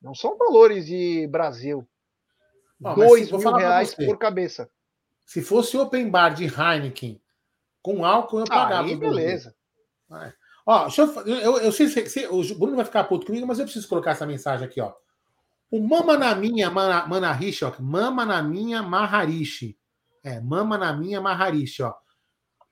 Não 0.00 0.14
são 0.14 0.36
valores 0.36 0.86
de 0.86 1.26
Brasil. 1.28 1.86
Não, 2.80 2.94
Dois 2.94 3.30
mil 3.30 3.52
reais 3.52 3.94
por 3.94 4.18
cabeça. 4.18 4.68
Se 5.24 5.40
fosse 5.40 5.76
open 5.76 6.10
bar 6.10 6.30
de 6.30 6.44
Heineken 6.44 7.20
com 7.80 8.04
álcool, 8.04 8.40
eu 8.40 8.46
pagava. 8.46 8.88
Aí, 8.88 8.96
beleza. 8.96 9.54
É. 10.12 10.32
Ó, 10.66 10.82
deixa 10.82 11.02
eu, 11.02 11.26
eu, 11.26 11.58
eu 11.58 11.72
sei 11.72 11.88
se, 11.88 12.26
o 12.26 12.42
Bruno 12.58 12.76
vai 12.76 12.84
ficar 12.84 13.04
puto 13.04 13.26
comigo, 13.26 13.46
mas 13.46 13.58
eu 13.58 13.64
preciso 13.64 13.88
colocar 13.88 14.12
essa 14.12 14.26
mensagem 14.26 14.66
aqui, 14.66 14.80
ó. 14.80 14.92
O 15.70 15.80
Mama 15.80 16.18
na 16.18 16.34
minha 16.34 16.70
Manarishi, 16.70 17.64
ó. 17.64 17.72
Mama 17.80 18.26
na 18.26 18.42
minha 18.42 18.82
Maharishi. 18.82 19.78
É, 20.22 20.40
Mama 20.40 20.76
na 20.76 20.92
minha 20.92 21.20
Maharishi, 21.20 21.82
ó. 21.82 21.94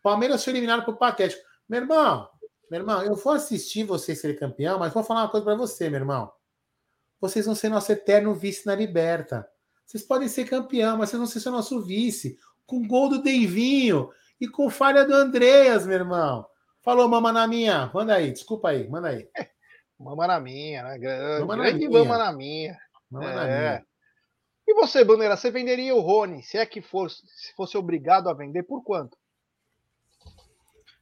Palmeiras 0.02 0.44
foi 0.44 0.52
eliminado 0.52 0.84
por 0.84 0.96
Patético. 0.96 1.42
Meu 1.68 1.80
irmão, 1.80 2.28
meu 2.70 2.80
irmão, 2.80 3.02
eu 3.02 3.16
vou 3.16 3.32
assistir 3.32 3.82
você 3.82 4.14
ser 4.14 4.38
campeão, 4.38 4.78
mas 4.78 4.92
vou 4.92 5.02
falar 5.02 5.22
uma 5.22 5.28
coisa 5.28 5.44
para 5.44 5.56
você, 5.56 5.90
meu 5.90 5.98
irmão. 5.98 6.32
Vocês 7.20 7.44
vão 7.44 7.54
ser 7.54 7.68
nosso 7.68 7.90
eterno 7.90 8.32
vice 8.32 8.64
na 8.64 8.76
Liberta. 8.76 9.46
Vocês 9.84 10.04
podem 10.04 10.28
ser 10.28 10.48
campeão, 10.48 10.96
mas 10.96 11.10
vocês 11.10 11.18
vão 11.18 11.26
ser 11.26 11.50
nosso 11.50 11.82
vice. 11.82 12.38
Com 12.64 12.86
gol 12.86 13.08
do 13.08 13.20
Deivinho 13.20 14.10
e 14.40 14.46
com 14.46 14.70
falha 14.70 15.04
do 15.04 15.12
Andreas, 15.12 15.84
meu 15.84 15.96
irmão. 15.96 16.46
Falou, 16.80 17.08
mama 17.08 17.32
na 17.32 17.46
minha. 17.48 17.90
Manda 17.92 18.14
aí, 18.14 18.30
desculpa 18.30 18.68
aí, 18.68 18.88
manda 18.88 19.08
aí. 19.08 19.28
Mama 19.98 20.26
na 20.26 20.40
minha, 20.40 20.82
né? 20.82 20.98
Grande, 20.98 21.40
mama 21.40 21.56
grande 21.56 21.72
na 21.72 21.90
minha. 21.90 22.04
mama 22.04 22.18
na 22.18 22.32
minha. 22.32 22.78
Mama 23.10 23.30
é. 23.30 23.34
na 23.34 23.44
minha. 23.44 23.86
E 24.66 24.72
você, 24.72 25.04
Bandeira, 25.04 25.36
você 25.36 25.50
venderia 25.50 25.94
o 25.94 26.00
Rony, 26.00 26.42
se 26.42 26.56
é 26.56 26.64
que 26.64 26.80
fosse, 26.80 27.20
se 27.26 27.52
fosse 27.54 27.76
obrigado 27.76 28.30
a 28.30 28.32
vender, 28.32 28.62
por 28.62 28.82
quanto? 28.82 29.18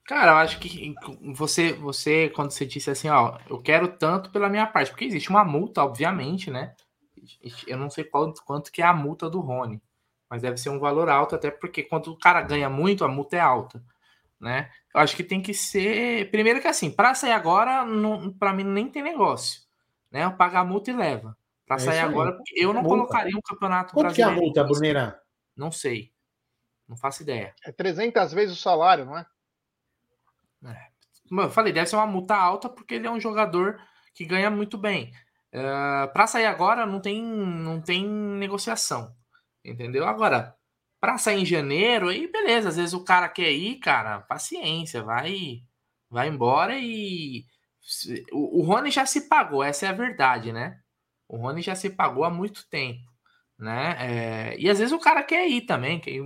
Cara, 0.09 0.31
eu 0.31 0.37
acho 0.37 0.59
que 0.59 0.95
você, 1.35 1.75
você, 1.75 2.31
quando 2.31 2.51
você 2.51 2.65
disse 2.65 2.91
assim, 2.91 3.11
ó, 3.11 3.39
eu 3.47 3.61
quero 3.61 3.87
tanto 3.89 4.31
pela 4.31 4.49
minha 4.49 4.67
parte, 4.67 4.91
porque 4.91 5.05
existe 5.05 5.29
uma 5.29 5.45
multa, 5.45 5.85
obviamente, 5.85 6.51
né? 6.51 6.75
Eu 7.67 7.77
não 7.77 7.91
sei 7.91 8.05
quanto, 8.05 8.43
quanto 8.43 8.73
que 8.73 8.81
é 8.81 8.87
a 8.87 8.95
multa 8.95 9.29
do 9.29 9.39
Rony, 9.39 9.83
mas 10.27 10.41
deve 10.41 10.57
ser 10.57 10.71
um 10.71 10.79
valor 10.79 11.11
alto, 11.11 11.35
até 11.35 11.51
porque 11.51 11.83
quando 11.83 12.11
o 12.11 12.19
cara 12.19 12.41
ganha 12.41 12.71
muito, 12.71 13.05
a 13.05 13.09
multa 13.09 13.37
é 13.37 13.41
alta, 13.41 13.85
né? 14.41 14.71
Eu 14.95 15.03
acho 15.03 15.15
que 15.15 15.23
tem 15.23 15.43
que 15.43 15.53
ser. 15.53 16.31
Primeiro 16.31 16.63
que 16.63 16.69
assim, 16.69 16.91
para 16.91 17.15
sair 17.15 17.33
agora, 17.33 17.85
para 18.39 18.55
mim 18.55 18.65
nem 18.65 18.89
tem 18.89 19.03
negócio, 19.03 19.61
né? 20.11 20.25
Eu 20.25 20.33
pago 20.33 20.57
a 20.57 20.65
multa 20.65 20.91
e 20.91 20.97
leva. 20.97 21.37
Para 21.67 21.77
é 21.77 21.81
sair 21.81 21.99
agora, 21.99 22.35
eu 22.57 22.73
não 22.73 22.81
multa. 22.81 22.97
colocaria 22.97 23.37
um 23.37 23.43
campeonato 23.43 23.93
Quanto 23.93 24.07
brasileiro. 24.07 24.33
que 24.33 24.39
é 24.39 24.41
a 24.41 24.43
multa, 24.43 24.65
Bruneira? 24.65 25.21
Não 25.55 25.71
sei. 25.71 26.15
Não 26.89 26.97
faço 26.97 27.23
ideia. 27.23 27.55
É 27.63 27.71
300 27.71 28.33
vezes 28.33 28.57
o 28.57 28.59
salário, 28.59 29.05
não 29.05 29.19
é? 29.19 29.27
Eu 31.31 31.51
falei, 31.51 31.73
deve 31.73 31.89
ser 31.89 31.97
uma 31.97 32.07
multa 32.07 32.37
alta 32.37 32.69
porque 32.69 32.95
ele 32.95 33.07
é 33.07 33.11
um 33.11 33.21
jogador 33.21 33.81
que 34.15 34.25
ganha 34.25 34.51
muito 34.51 34.77
bem. 34.79 35.13
Uh, 35.53 36.05
é, 36.05 36.07
para 36.09 36.27
sair 36.27 36.47
agora 36.47 36.85
não 36.87 37.01
tem, 37.01 37.23
não 37.23 37.81
tem 37.81 38.07
negociação, 38.07 39.15
entendeu? 39.65 40.07
Agora, 40.07 40.55
para 41.01 41.19
sair 41.19 41.41
em 41.41 41.47
janeiro, 41.47 42.09
aí 42.09 42.31
beleza, 42.31 42.69
às 42.69 42.77
vezes 42.77 42.93
o 42.93 43.05
cara 43.05 43.29
quer 43.29 43.53
ir, 43.53 43.77
cara, 43.79 44.21
paciência, 44.21 45.03
vai, 45.03 45.63
vai 46.11 46.29
embora 46.29 46.77
e 46.79 47.45
o, 48.33 48.61
o 48.61 48.63
Rony 48.63 48.91
já 48.91 49.07
se 49.07 49.29
pagou, 49.29 49.63
essa 49.63 49.87
é 49.87 49.89
a 49.89 49.93
verdade, 49.93 50.53
né? 50.53 50.81
O 51.29 51.37
Rony 51.37 51.63
já 51.63 51.75
se 51.75 51.91
pagou 51.91 52.25
há 52.25 52.31
muito 52.31 52.69
tempo, 52.69 53.11
né? 53.59 53.97
É, 54.01 54.57
e 54.59 54.69
às 54.69 54.79
vezes 54.79 54.93
o 54.93 54.99
cara 54.99 55.23
quer 55.23 55.47
ir 55.49 55.63
também, 55.63 56.01
quer 56.01 56.13
ir 56.13 56.23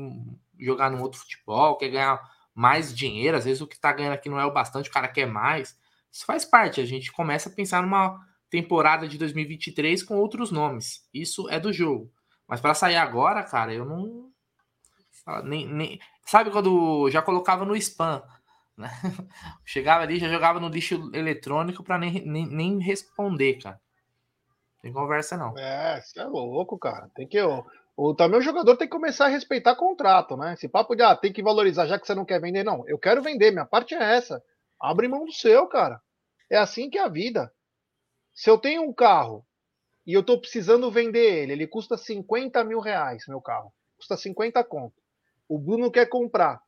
jogar 0.58 0.90
no 0.90 1.02
outro 1.02 1.20
futebol, 1.20 1.76
quer 1.76 1.90
ganhar 1.90 2.20
mais 2.54 2.94
dinheiro, 2.94 3.36
às 3.36 3.44
vezes 3.44 3.60
o 3.60 3.66
que 3.66 3.74
está 3.74 3.92
ganhando 3.92 4.14
aqui 4.14 4.28
não 4.28 4.38
é 4.38 4.44
o 4.44 4.52
bastante, 4.52 4.90
o 4.90 4.92
cara 4.92 5.08
quer 5.08 5.26
mais. 5.26 5.78
Isso 6.10 6.26
faz 6.26 6.44
parte, 6.44 6.80
a 6.80 6.84
gente 6.84 7.10
começa 7.10 7.48
a 7.48 7.52
pensar 7.52 7.82
numa 7.82 8.18
temporada 8.50 9.08
de 9.08 9.16
2023 9.16 10.02
com 10.02 10.16
outros 10.16 10.50
nomes. 10.50 11.08
Isso 11.12 11.48
é 11.48 11.58
do 11.58 11.72
jogo. 11.72 12.12
Mas 12.46 12.60
para 12.60 12.74
sair 12.74 12.96
agora, 12.96 13.42
cara, 13.42 13.72
eu 13.72 13.84
não. 13.84 14.30
Nem, 15.44 15.66
nem... 15.66 16.00
Sabe 16.26 16.50
quando 16.50 17.08
já 17.10 17.22
colocava 17.22 17.64
no 17.64 17.74
spam? 17.76 18.22
Né? 18.76 18.90
Chegava 19.64 20.02
ali, 20.02 20.18
já 20.18 20.28
jogava 20.28 20.60
no 20.60 20.68
lixo 20.68 21.10
eletrônico 21.14 21.82
para 21.82 21.96
nem, 21.96 22.26
nem, 22.26 22.46
nem 22.46 22.78
responder, 22.78 23.54
cara. 23.54 23.80
Tem 24.82 24.92
conversa, 24.92 25.36
não. 25.36 25.56
É, 25.56 26.00
você 26.00 26.20
é 26.20 26.24
louco, 26.24 26.76
cara. 26.76 27.08
Tem 27.14 27.26
que. 27.26 27.38
O, 27.96 28.14
também 28.14 28.38
o 28.38 28.42
jogador 28.42 28.76
tem 28.76 28.86
que 28.88 28.92
começar 28.92 29.26
a 29.26 29.28
respeitar 29.28 29.76
contrato, 29.76 30.36
né? 30.36 30.54
Esse 30.54 30.68
papo 30.68 30.94
de 30.94 31.02
ah, 31.02 31.14
tem 31.14 31.32
que 31.32 31.42
valorizar 31.42 31.86
já 31.86 31.98
que 31.98 32.06
você 32.06 32.14
não 32.14 32.24
quer 32.24 32.40
vender, 32.40 32.64
não. 32.64 32.86
Eu 32.88 32.98
quero 32.98 33.22
vender, 33.22 33.50
minha 33.50 33.66
parte 33.66 33.94
é 33.94 34.16
essa. 34.16 34.42
Abre 34.80 35.08
mão 35.08 35.24
do 35.24 35.32
seu, 35.32 35.66
cara. 35.66 36.00
É 36.50 36.56
assim 36.56 36.88
que 36.88 36.98
é 36.98 37.02
a 37.02 37.08
vida. 37.08 37.52
Se 38.34 38.48
eu 38.48 38.58
tenho 38.58 38.82
um 38.82 38.92
carro 38.92 39.46
e 40.06 40.14
eu 40.14 40.22
tô 40.22 40.38
precisando 40.38 40.90
vender 40.90 41.42
ele, 41.42 41.52
ele 41.52 41.66
custa 41.66 41.96
50 41.96 42.64
mil 42.64 42.80
reais, 42.80 43.24
meu 43.28 43.40
carro. 43.40 43.72
Custa 43.96 44.16
50 44.16 44.64
conto. 44.64 44.94
O 45.48 45.58
Bruno 45.58 45.90
quer 45.90 46.06
comprar. 46.06 46.62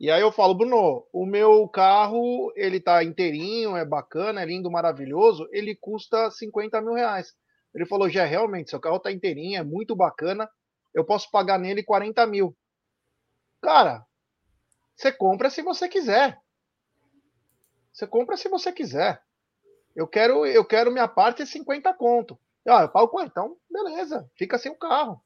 E 0.00 0.10
aí 0.10 0.20
eu 0.20 0.32
falo, 0.32 0.52
Bruno, 0.52 1.06
o 1.12 1.24
meu 1.24 1.68
carro, 1.68 2.52
ele 2.56 2.80
tá 2.80 3.04
inteirinho, 3.04 3.76
é 3.76 3.84
bacana, 3.84 4.42
é 4.42 4.44
lindo, 4.44 4.68
maravilhoso, 4.68 5.48
ele 5.52 5.76
custa 5.76 6.28
50 6.28 6.80
mil 6.80 6.92
reais. 6.92 7.32
Ele 7.74 7.86
falou: 7.86 8.08
já 8.08 8.24
realmente, 8.24 8.70
seu 8.70 8.80
carro 8.80 8.98
tá 8.98 9.10
inteirinho, 9.10 9.58
é 9.58 9.64
muito 9.64 9.96
bacana, 9.96 10.48
eu 10.94 11.04
posso 11.04 11.30
pagar 11.30 11.58
nele 11.58 11.82
40 11.82 12.26
mil. 12.26 12.56
Cara, 13.60 14.04
você 14.96 15.10
compra 15.10 15.50
se 15.50 15.62
você 15.62 15.88
quiser. 15.88 16.38
Você 17.92 18.06
compra 18.06 18.36
se 18.36 18.48
você 18.48 18.72
quiser. 18.72 19.22
Eu 19.94 20.06
quero, 20.06 20.46
eu 20.46 20.64
quero 20.64 20.90
minha 20.90 21.08
parte 21.08 21.42
é 21.42 21.46
50 21.46 21.92
conto. 21.94 22.38
Ah, 22.66 22.82
eu 22.82 22.88
pago 22.88 23.20
então, 23.20 23.56
beleza, 23.70 24.30
fica 24.36 24.58
sem 24.58 24.70
o 24.70 24.78
carro. 24.78 25.20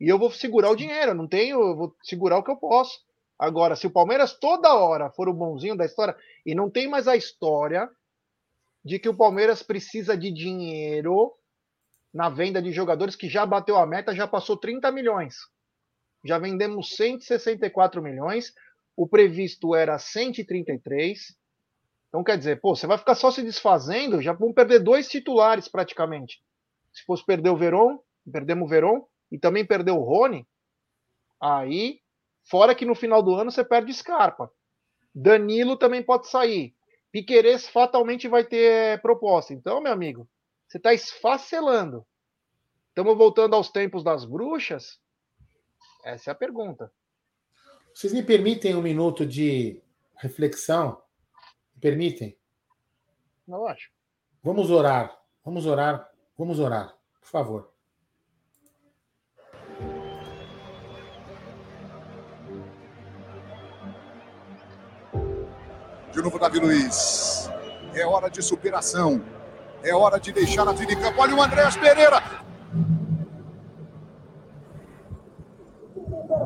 E 0.00 0.08
eu 0.08 0.18
vou 0.18 0.30
segurar 0.30 0.70
o 0.70 0.76
dinheiro, 0.76 1.12
eu 1.12 1.14
não 1.14 1.26
tenho, 1.26 1.60
eu 1.60 1.76
vou 1.76 1.96
segurar 2.02 2.38
o 2.38 2.42
que 2.42 2.50
eu 2.50 2.56
posso. 2.56 3.00
Agora, 3.38 3.76
se 3.76 3.86
o 3.86 3.90
Palmeiras 3.90 4.38
toda 4.38 4.74
hora 4.74 5.10
for 5.10 5.28
o 5.28 5.34
bonzinho 5.34 5.76
da 5.76 5.84
história, 5.84 6.16
e 6.44 6.54
não 6.54 6.70
tem 6.70 6.88
mais 6.88 7.06
a 7.06 7.16
história 7.16 7.88
de 8.84 8.98
que 8.98 9.08
o 9.08 9.16
Palmeiras 9.16 9.62
precisa 9.62 10.16
de 10.16 10.30
dinheiro 10.30 11.32
na 12.16 12.30
venda 12.30 12.62
de 12.62 12.72
jogadores 12.72 13.14
que 13.14 13.28
já 13.28 13.44
bateu 13.44 13.76
a 13.76 13.86
meta, 13.86 14.14
já 14.14 14.26
passou 14.26 14.56
30 14.56 14.90
milhões. 14.90 15.36
Já 16.24 16.38
vendemos 16.38 16.96
164 16.96 18.02
milhões, 18.02 18.54
o 18.96 19.06
previsto 19.06 19.74
era 19.74 19.98
133. 19.98 21.36
Então 22.08 22.24
quer 22.24 22.38
dizer, 22.38 22.58
pô, 22.58 22.74
você 22.74 22.86
vai 22.86 22.96
ficar 22.96 23.14
só 23.16 23.30
se 23.30 23.42
desfazendo, 23.42 24.22
já 24.22 24.32
vão 24.32 24.50
perder 24.50 24.78
dois 24.78 25.08
titulares 25.08 25.68
praticamente. 25.68 26.42
Se 26.90 27.04
fosse 27.04 27.22
perder 27.22 27.50
o 27.50 27.56
Veron, 27.56 27.98
perdemos 28.32 28.64
o 28.64 28.70
Veron 28.70 29.06
e 29.30 29.38
também 29.38 29.66
perder 29.66 29.90
o 29.90 30.00
Rony, 30.00 30.48
aí, 31.38 32.00
fora 32.48 32.74
que 32.74 32.86
no 32.86 32.94
final 32.94 33.22
do 33.22 33.34
ano 33.34 33.50
você 33.50 33.62
perde 33.62 33.92
Scarpa. 33.92 34.50
Danilo 35.14 35.76
também 35.76 36.02
pode 36.02 36.28
sair. 36.28 36.74
Piqueires 37.12 37.68
fatalmente 37.68 38.26
vai 38.26 38.42
ter 38.42 39.02
proposta. 39.02 39.52
Então, 39.52 39.82
meu 39.82 39.92
amigo, 39.92 40.26
você 40.66 40.78
está 40.78 40.92
esfacelando. 40.92 42.06
Estamos 42.88 43.16
voltando 43.16 43.54
aos 43.54 43.70
tempos 43.70 44.02
das 44.02 44.24
bruxas? 44.24 45.00
Essa 46.04 46.30
é 46.30 46.32
a 46.32 46.34
pergunta. 46.34 46.92
Vocês 47.94 48.12
me 48.12 48.22
permitem 48.22 48.74
um 48.74 48.82
minuto 48.82 49.24
de 49.24 49.80
reflexão? 50.16 51.02
Me 51.74 51.80
permitem? 51.80 52.36
Eu 53.48 53.66
acho. 53.66 53.90
Vamos 54.42 54.70
orar. 54.70 55.16
Vamos 55.44 55.66
orar. 55.66 56.10
Vamos 56.36 56.58
orar. 56.58 56.96
Por 57.20 57.28
favor. 57.28 57.72
De 66.12 66.22
novo, 66.22 66.38
Davi 66.38 66.58
Luiz. 66.58 67.48
É 67.94 68.06
hora 68.06 68.28
de 68.28 68.42
superação. 68.42 69.22
É 69.86 69.94
hora 69.94 70.18
de 70.18 70.32
deixar 70.32 70.66
a 70.66 70.72
vida 70.72 70.94
em 70.94 71.00
campo. 71.00 71.20
Olha 71.20 71.36
o 71.36 71.40
Andréas 71.40 71.76
Pereira. 71.76 72.20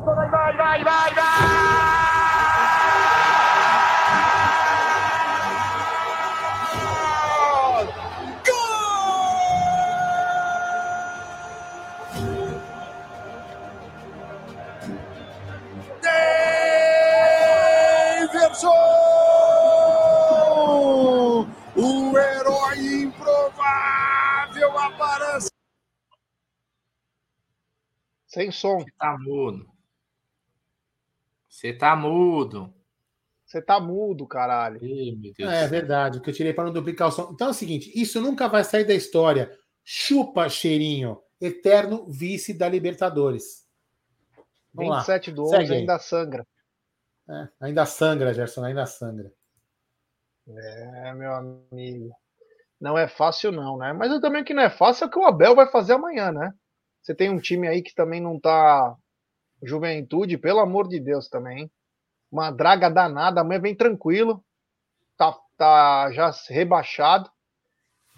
Vai, 0.05 0.29
vai, 0.29 0.55
vai, 0.55 0.83
vai, 0.83 1.13
vai! 1.15 1.91
Sem 28.27 28.51
som. 28.51 28.79
Você 28.79 28.91
tá 28.97 29.17
mudo. 29.17 29.69
Você 31.49 31.73
tá 31.73 31.95
mudo. 31.95 32.73
Você 33.45 33.61
tá 33.61 33.79
mudo, 33.81 34.25
caralho. 34.25 34.79
é 35.39 35.67
verdade, 35.67 36.21
que 36.21 36.29
eu 36.29 36.33
tirei 36.33 36.53
para 36.53 36.63
não 36.63 36.71
duplicar 36.71 37.09
o 37.09 37.11
som. 37.11 37.31
Então 37.33 37.47
é 37.47 37.51
o 37.51 37.53
seguinte: 37.53 37.91
isso 37.93 38.21
nunca 38.21 38.47
vai 38.47 38.63
sair 38.63 38.85
da 38.85 38.93
história. 38.93 39.51
Chupa, 39.83 40.47
cheirinho. 40.47 41.21
Eterno 41.41 42.07
vice 42.07 42.53
da 42.53 42.69
Libertadores. 42.69 43.67
Vamos 44.73 44.95
27 44.97 45.29
lá. 45.29 45.35
do 45.35 45.43
11 45.43 45.55
ainda 45.73 45.99
sangra. 45.99 46.47
É, 47.29 47.49
ainda 47.59 47.85
sangra, 47.85 48.33
Gerson, 48.33 48.63
ainda 48.63 48.85
sangra. 48.85 49.33
É, 50.47 51.13
meu 51.13 51.33
amigo. 51.33 52.15
Não 52.81 52.97
é 52.97 53.07
fácil, 53.07 53.51
não, 53.51 53.77
né? 53.77 53.93
Mas 53.93 54.19
também 54.19 54.43
que 54.43 54.55
não 54.55 54.63
é 54.63 54.69
fácil 54.69 55.03
é 55.03 55.07
o 55.07 55.09
que 55.11 55.19
o 55.19 55.25
Abel 55.25 55.55
vai 55.55 55.67
fazer 55.69 55.93
amanhã, 55.93 56.31
né? 56.31 56.51
Você 56.99 57.13
tem 57.13 57.29
um 57.29 57.39
time 57.39 57.67
aí 57.67 57.83
que 57.83 57.93
também 57.93 58.19
não 58.19 58.39
tá 58.39 58.95
juventude, 59.63 60.35
pelo 60.35 60.59
amor 60.59 60.87
de 60.87 60.99
Deus 60.99 61.29
também. 61.29 61.59
Hein? 61.59 61.71
Uma 62.31 62.49
draga 62.49 62.89
danada, 62.89 63.41
amanhã 63.41 63.61
vem 63.61 63.75
tranquilo. 63.75 64.43
Tá, 65.15 65.37
tá 65.55 66.11
já 66.11 66.31
rebaixado. 66.49 67.29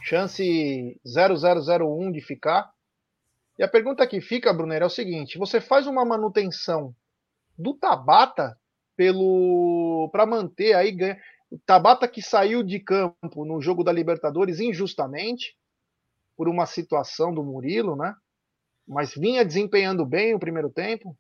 Chance 0.02 0.98
0001 1.06 2.12
de 2.14 2.22
ficar. 2.22 2.72
E 3.60 3.64
a 3.64 3.68
pergunta 3.68 4.08
que 4.08 4.22
fica, 4.22 4.54
Brunner, 4.54 4.82
é 4.82 4.86
o 4.86 4.90
seguinte: 4.90 5.38
você 5.38 5.60
faz 5.60 5.88
uma 5.88 6.06
manutenção 6.06 6.96
do 7.58 7.74
Tabata 7.74 8.58
pelo 8.96 10.10
para 10.12 10.26
manter 10.26 10.74
aí 10.74 10.92
ganha. 10.92 11.18
Tabata 11.66 12.08
que 12.08 12.22
saiu 12.22 12.64
de 12.64 12.80
campo 12.80 13.46
no 13.46 13.62
jogo 13.62 13.84
da 13.84 13.92
Libertadores 13.92 14.60
injustamente 14.60 15.56
por 16.36 16.48
uma 16.48 16.66
situação 16.66 17.34
do 17.34 17.44
Murilo, 17.44 17.96
né? 17.96 18.16
mas 18.88 19.14
vinha 19.14 19.46
desempenhando 19.46 20.06
bem 20.06 20.34
o 20.34 20.40
primeiro 20.40 20.70
tempo. 20.70 21.18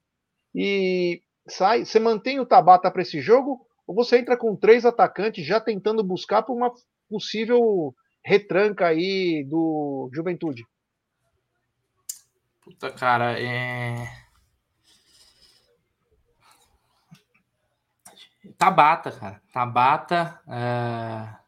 E 0.53 1.21
sai, 1.47 1.85
você 1.85 1.99
mantém 1.99 2.39
o 2.39 2.45
Tabata 2.45 2.91
para 2.91 3.01
esse 3.01 3.21
jogo 3.21 3.65
ou 3.87 3.95
você 3.95 4.17
entra 4.17 4.37
com 4.37 4.55
três 4.55 4.85
atacantes 4.85 5.45
já 5.45 5.59
tentando 5.59 6.03
buscar 6.03 6.43
por 6.43 6.55
uma 6.55 6.71
possível 7.09 7.93
retranca 8.23 8.87
aí 8.87 9.45
do 9.49 10.09
Juventude? 10.13 10.65
Puta, 12.63 12.91
cara, 12.91 13.39
é. 13.39 14.22
Tabata, 18.57 19.11
cara. 19.11 19.41
Tabata. 19.51 20.41
É... 20.47 21.43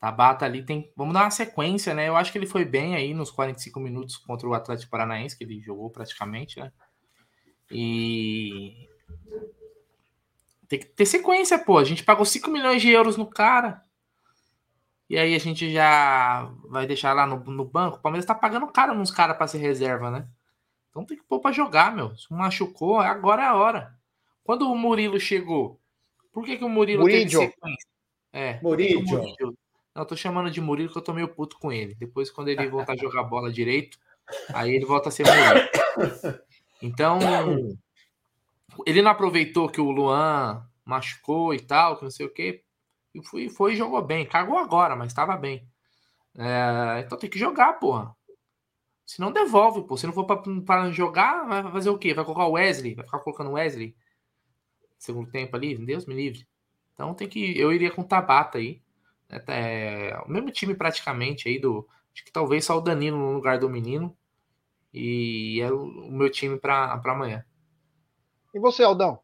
Tabata 0.00 0.44
ali 0.44 0.64
tem. 0.64 0.92
Vamos 0.96 1.14
dar 1.14 1.24
uma 1.24 1.30
sequência, 1.30 1.94
né? 1.94 2.08
Eu 2.08 2.16
acho 2.16 2.32
que 2.32 2.38
ele 2.38 2.46
foi 2.46 2.64
bem 2.64 2.94
aí 2.94 3.12
nos 3.12 3.30
45 3.30 3.78
minutos 3.80 4.16
contra 4.16 4.48
o 4.48 4.54
Atlético 4.54 4.90
Paranaense, 4.90 5.36
que 5.36 5.44
ele 5.44 5.60
jogou 5.60 5.90
praticamente, 5.90 6.58
né? 6.58 6.72
E. 7.70 8.88
Tem 10.68 10.78
que 10.78 10.86
ter 10.86 11.06
sequência, 11.06 11.58
pô. 11.58 11.78
A 11.78 11.84
gente 11.84 12.04
pagou 12.04 12.24
5 12.24 12.50
milhões 12.50 12.80
de 12.80 12.90
euros 12.90 13.16
no 13.16 13.26
cara. 13.26 13.82
E 15.08 15.18
aí 15.18 15.34
a 15.34 15.38
gente 15.40 15.72
já 15.72 16.48
vai 16.68 16.86
deixar 16.86 17.12
lá 17.12 17.26
no, 17.26 17.38
no 17.44 17.64
banco. 17.64 17.96
O 17.96 18.00
Palmeiras 18.00 18.24
tá 18.24 18.34
pagando 18.34 18.68
caro 18.68 18.94
nos 18.94 19.10
caras 19.10 19.36
para 19.36 19.48
ser 19.48 19.58
reserva, 19.58 20.08
né? 20.10 20.28
Então 20.88 21.04
tem 21.04 21.16
que 21.16 21.24
pôr 21.24 21.40
pra 21.40 21.50
jogar, 21.50 21.92
meu. 21.94 22.16
Se 22.16 22.32
machucou, 22.32 23.00
agora 23.00 23.42
é 23.42 23.46
a 23.46 23.56
hora. 23.56 23.94
Quando 24.44 24.70
o 24.70 24.76
Murilo 24.76 25.18
chegou, 25.18 25.79
por 26.32 26.44
que, 26.44 26.56
que 26.56 26.64
o 26.64 26.68
Murilo 26.68 27.04
teve 27.04 27.28
sequência? 27.28 27.88
É, 28.32 28.60
Murilo. 28.62 29.02
Não, 29.94 30.02
eu 30.02 30.06
tô 30.06 30.16
chamando 30.16 30.50
de 30.50 30.60
Murilo 30.60 30.92
que 30.92 30.98
eu 30.98 31.02
tô 31.02 31.12
meio 31.12 31.28
puto 31.28 31.58
com 31.58 31.72
ele. 31.72 31.94
Depois, 31.94 32.30
quando 32.30 32.48
ele 32.48 32.68
voltar 32.68 32.92
a 32.92 32.96
jogar 32.96 33.24
bola 33.24 33.52
direito, 33.52 33.98
aí 34.54 34.74
ele 34.74 34.84
volta 34.84 35.08
a 35.08 35.12
ser 35.12 35.24
Murilo. 35.26 36.40
Então, 36.82 37.18
ele 38.86 39.02
não 39.02 39.10
aproveitou 39.10 39.68
que 39.68 39.80
o 39.80 39.90
Luan 39.90 40.66
machucou 40.84 41.52
e 41.52 41.60
tal, 41.60 41.96
que 41.96 42.04
não 42.04 42.10
sei 42.10 42.26
o 42.26 42.32
quê. 42.32 42.62
E 43.14 43.22
foi, 43.24 43.48
foi 43.48 43.72
e 43.72 43.76
jogou 43.76 44.00
bem. 44.02 44.24
Cagou 44.24 44.58
agora, 44.58 44.94
mas 44.94 45.08
estava 45.08 45.36
bem. 45.36 45.66
É, 46.38 47.00
então 47.04 47.18
tem 47.18 47.28
que 47.28 47.38
jogar, 47.38 47.74
porra. 47.74 48.14
Se 49.04 49.20
não 49.20 49.32
devolve, 49.32 49.82
pô. 49.82 49.96
Se 49.96 50.06
não 50.06 50.12
for 50.12 50.24
para 50.24 50.90
jogar, 50.92 51.44
vai 51.46 51.72
fazer 51.72 51.90
o 51.90 51.98
quê? 51.98 52.14
Vai 52.14 52.24
colocar 52.24 52.46
o 52.46 52.52
Wesley? 52.52 52.94
Vai 52.94 53.04
ficar 53.04 53.18
colocando 53.18 53.50
o 53.50 53.54
Wesley? 53.54 53.96
Segundo 55.00 55.30
tempo 55.30 55.56
ali? 55.56 55.74
Deus 55.74 56.04
me 56.04 56.14
livre. 56.14 56.46
Então 56.92 57.14
tem 57.14 57.26
que. 57.26 57.58
Eu 57.58 57.72
iria 57.72 57.90
com 57.90 58.02
o 58.02 58.06
Tabata 58.06 58.58
aí. 58.58 58.82
É, 59.48 60.14
o 60.26 60.30
mesmo 60.30 60.50
time 60.50 60.74
praticamente 60.74 61.48
aí 61.48 61.58
do. 61.58 61.88
Acho 62.12 62.22
que 62.22 62.30
talvez 62.30 62.66
só 62.66 62.76
o 62.76 62.82
Danilo 62.82 63.16
no 63.16 63.32
lugar 63.32 63.58
do 63.58 63.70
menino. 63.70 64.14
E 64.92 65.58
é 65.62 65.72
o, 65.72 65.86
meu 65.86 66.30
time 66.30 66.58
para 66.58 67.00
amanhã. 67.02 67.42
E 68.54 68.60
você, 68.60 68.82
Aldão? 68.82 69.18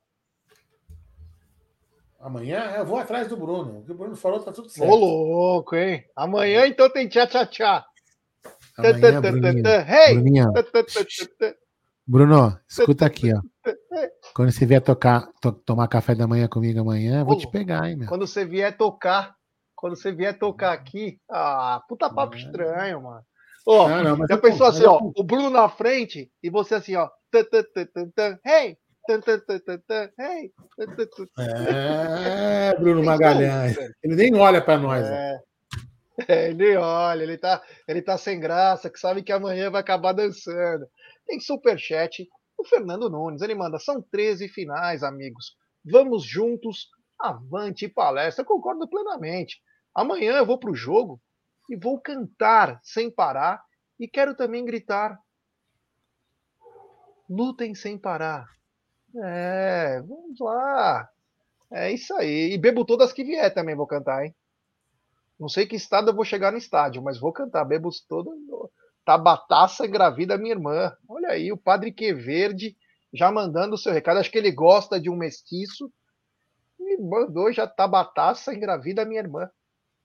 Amanhã 2.18 2.74
eu 2.78 2.86
vou 2.86 2.98
atrás 2.98 3.28
do 3.28 3.36
Bruno. 3.36 3.80
O 3.80 3.84
que 3.84 3.92
o 3.92 3.94
Bruno 3.94 4.16
falou 4.16 4.40
tá 4.40 4.52
tudo 4.52 4.70
certo. 4.70 4.90
Ô, 4.90 4.96
louco, 4.96 5.76
hein? 5.76 6.06
Amanhã 6.16 6.66
então 6.66 6.88
tem 6.88 7.06
tchá-tchá-tchá. 7.06 7.84
Hey! 8.78 10.14
Bruno, 12.06 12.58
escuta 12.66 13.04
aqui, 13.04 13.30
ó. 13.34 13.40
Quando 14.36 14.52
você 14.52 14.66
vier 14.66 14.82
tocar, 14.82 15.28
to, 15.40 15.50
tomar 15.50 15.88
café 15.88 16.14
da 16.14 16.26
manhã 16.26 16.46
comigo 16.46 16.80
amanhã, 16.80 17.20
eu 17.20 17.24
vou 17.24 17.38
te 17.38 17.50
pegar, 17.50 17.88
hein, 17.88 17.96
meu. 17.96 18.08
Quando 18.08 18.26
você 18.26 18.44
vier 18.44 18.76
tocar 18.76 19.34
quando 19.76 19.94
você 19.94 20.10
vier 20.10 20.36
tocar 20.38 20.72
aqui, 20.72 21.20
ah, 21.30 21.82
puta 21.86 22.12
papo 22.12 22.34
é. 22.34 22.38
estranho, 22.38 23.02
mano. 23.02 23.22
Ó, 23.66 23.88
não, 23.88 24.16
não, 24.16 24.26
já 24.26 24.38
pensou 24.38 24.66
assim, 24.66 24.84
ó, 24.84 24.98
o 25.14 25.22
Bruno 25.22 25.50
na 25.50 25.68
frente 25.68 26.30
e 26.42 26.48
você 26.48 26.76
assim, 26.76 26.96
ó, 26.96 27.08
hey, 27.34 28.78
hey. 30.16 30.52
É, 31.38 32.74
Bruno 32.78 33.04
Magalhães. 33.04 33.76
Ele 34.02 34.16
nem 34.16 34.34
olha 34.34 34.62
para 34.62 34.78
nós. 34.78 35.04
É. 35.06 35.40
é, 36.28 36.48
ele 36.48 36.76
olha, 36.76 37.22
ele 37.22 37.36
tá, 37.36 37.60
ele 37.86 38.00
tá 38.00 38.16
sem 38.16 38.40
graça, 38.40 38.88
que 38.88 38.98
sabe 38.98 39.22
que 39.22 39.32
amanhã 39.32 39.70
vai 39.70 39.80
acabar 39.80 40.12
dançando. 40.12 40.86
Tem 41.26 41.38
superchat. 41.40 42.26
O 42.58 42.64
Fernando 42.64 43.10
Nunes, 43.10 43.42
ele 43.42 43.54
manda, 43.54 43.78
são 43.78 44.00
13 44.00 44.48
finais, 44.48 45.02
amigos. 45.02 45.56
Vamos 45.84 46.24
juntos, 46.24 46.88
avante 47.18 47.88
palestra. 47.88 48.42
Eu 48.42 48.46
concordo 48.46 48.88
plenamente. 48.88 49.60
Amanhã 49.94 50.36
eu 50.36 50.46
vou 50.46 50.58
para 50.58 50.70
o 50.70 50.74
jogo 50.74 51.20
e 51.70 51.76
vou 51.76 52.00
cantar 52.00 52.80
sem 52.82 53.10
parar 53.10 53.62
e 53.98 54.08
quero 54.08 54.34
também 54.34 54.64
gritar: 54.64 55.18
lutem 57.28 57.74
sem 57.74 57.98
parar. 57.98 58.46
É, 59.22 60.00
vamos 60.02 60.38
lá. 60.40 61.08
É 61.72 61.90
isso 61.90 62.14
aí. 62.14 62.52
E 62.52 62.58
bebo 62.58 62.84
todas 62.84 63.12
que 63.12 63.24
vier 63.24 63.52
também 63.52 63.74
vou 63.74 63.86
cantar, 63.86 64.24
hein? 64.24 64.34
Não 65.38 65.48
sei 65.48 65.66
que 65.66 65.76
estado 65.76 66.10
eu 66.10 66.14
vou 66.14 66.24
chegar 66.24 66.52
no 66.52 66.58
estádio, 66.58 67.02
mas 67.02 67.18
vou 67.18 67.32
cantar. 67.32 67.64
Bebo 67.64 67.90
todas. 68.08 68.34
Tabataça 69.06 69.86
engravida 69.86 70.36
minha 70.36 70.52
irmã. 70.52 70.92
Olha 71.08 71.30
aí, 71.30 71.52
o 71.52 71.56
Padre 71.56 71.92
Queverde 71.92 72.76
já 73.14 73.30
mandando 73.30 73.76
o 73.76 73.78
seu 73.78 73.92
recado. 73.92 74.18
Acho 74.18 74.30
que 74.30 74.36
ele 74.36 74.50
gosta 74.50 75.00
de 75.00 75.08
um 75.08 75.14
mestiço. 75.14 75.90
E 76.80 77.00
mandou 77.00 77.52
já 77.52 77.68
Tabataça 77.68 78.52
engravida 78.52 79.04
minha 79.04 79.20
irmã. 79.20 79.48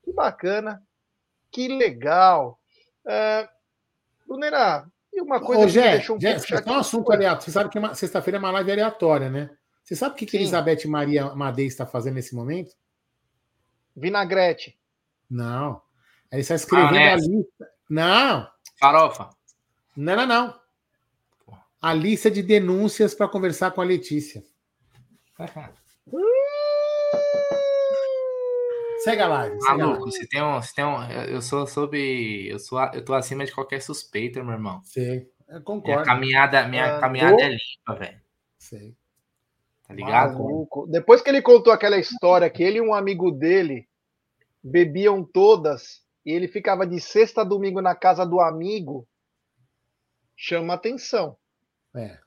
Que 0.04 0.14
bacana, 0.14 0.82
que 1.52 1.68
legal. 1.68 2.60
É, 3.06 3.50
Brunera, 4.28 4.88
e 5.12 5.20
uma 5.20 5.42
coisa 5.42 5.64
Ô, 5.64 5.66
que 5.66 5.72
Gé, 5.72 5.92
deixou 5.98 6.16
um 6.16 6.22
Gé, 6.22 6.34
pouco 6.34 6.48
chateado. 6.48 6.72
um 6.72 6.80
assunto 6.80 7.12
aleatório. 7.12 7.44
Você 7.44 7.52
sabe 7.52 7.70
que 7.70 7.96
sexta-feira 7.96 8.38
é 8.38 8.40
uma 8.40 8.52
live 8.52 8.72
aleatória, 8.72 9.30
né? 9.32 9.50
Você 9.84 9.96
sabe 9.96 10.14
o 10.14 10.18
que, 10.18 10.28
que 10.28 10.38
Elizabeth 10.38 10.88
Maria 10.88 11.34
Madei 11.36 11.66
está 11.66 11.88
fazendo 11.88 12.14
nesse 12.14 12.36
momento? 12.36 12.76
Vinagrete. 13.96 14.80
Não. 15.28 15.82
Ela 16.30 16.40
está 16.40 16.56
escrevendo 16.56 16.98
ah, 16.98 17.14
a 17.14 17.16
lista. 17.16 17.70
Não. 17.90 18.52
Farofa. 18.82 19.30
Não, 19.96 20.16
não, 20.16 20.26
não. 20.26 20.60
A 21.80 21.94
lista 21.94 22.32
de 22.32 22.42
denúncias 22.42 23.14
para 23.14 23.28
conversar 23.28 23.70
com 23.72 23.82
a 23.82 23.84
Letícia. 23.84 24.44
Segue 29.04 29.22
a 29.22 29.28
live. 29.28 29.58
Maluco, 29.62 30.12
você 30.12 30.28
tem 30.28 30.44
um. 30.44 30.62
Você 30.62 30.74
tem 30.76 30.86
um 30.86 31.04
eu 31.28 31.42
sou 31.42 31.68
sob. 31.68 31.98
Eu, 32.48 32.58
sou, 32.60 32.80
eu 32.94 33.06
tô 33.06 33.14
acima 33.14 33.46
de 33.46 33.52
qualquer 33.52 33.82
suspeita, 33.82 34.44
meu 34.44 34.54
irmão. 34.54 34.82
Sei. 34.84 35.30
Eu 35.48 35.62
concordo. 35.62 36.02
Minha 36.02 36.06
caminhada, 36.06 36.68
minha 36.68 36.98
ah, 36.98 37.00
caminhada 37.00 37.42
é 37.42 37.50
limpa, 37.50 37.96
velho. 37.96 38.22
Sei. 38.58 38.96
Tá 39.88 39.94
ligado? 39.94 40.34
Maluco. 40.34 40.88
Depois 40.88 41.22
que 41.22 41.30
ele 41.30 41.42
contou 41.42 41.74
aquela 41.74 41.98
história 41.98 42.50
que 42.50 42.64
ele 42.64 42.78
e 42.78 42.82
um 42.82 42.94
amigo 42.94 43.32
dele 43.32 43.88
bebiam 44.64 45.24
todas 45.24 46.01
e 46.26 46.32
ele 46.32 46.48
ficava 46.48 46.86
de 46.86 47.00
sexta 47.00 47.42
a 47.42 47.46
domingo 47.46 47.82
na 47.82 47.96
casa 47.96 48.26
do 48.26 48.40
amigo, 48.40 49.08
chama 50.36 50.74
atenção. 50.74 51.38
É. 51.96 52.20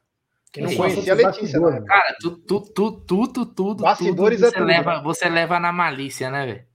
Que 0.53 0.61
não 0.61 0.75
conhecia 0.77 1.12
a 1.12 1.16
Letícia, 1.16 1.59
né? 1.59 1.83
Cara, 1.85 2.16
tudo, 2.21 2.39
tudo, 2.39 2.71
tudo, 2.73 3.01
tudo, 3.05 3.47
tudo. 3.47 3.83
Bastidores 3.83 4.41
tudo 4.41 4.49
é 4.49 4.53
tudo. 4.53 4.65
Leva, 4.65 5.03
você 5.03 5.29
leva 5.29 5.59
na 5.59 5.73
malícia, 5.73 6.31
né, 6.31 6.47
velho? 6.47 6.66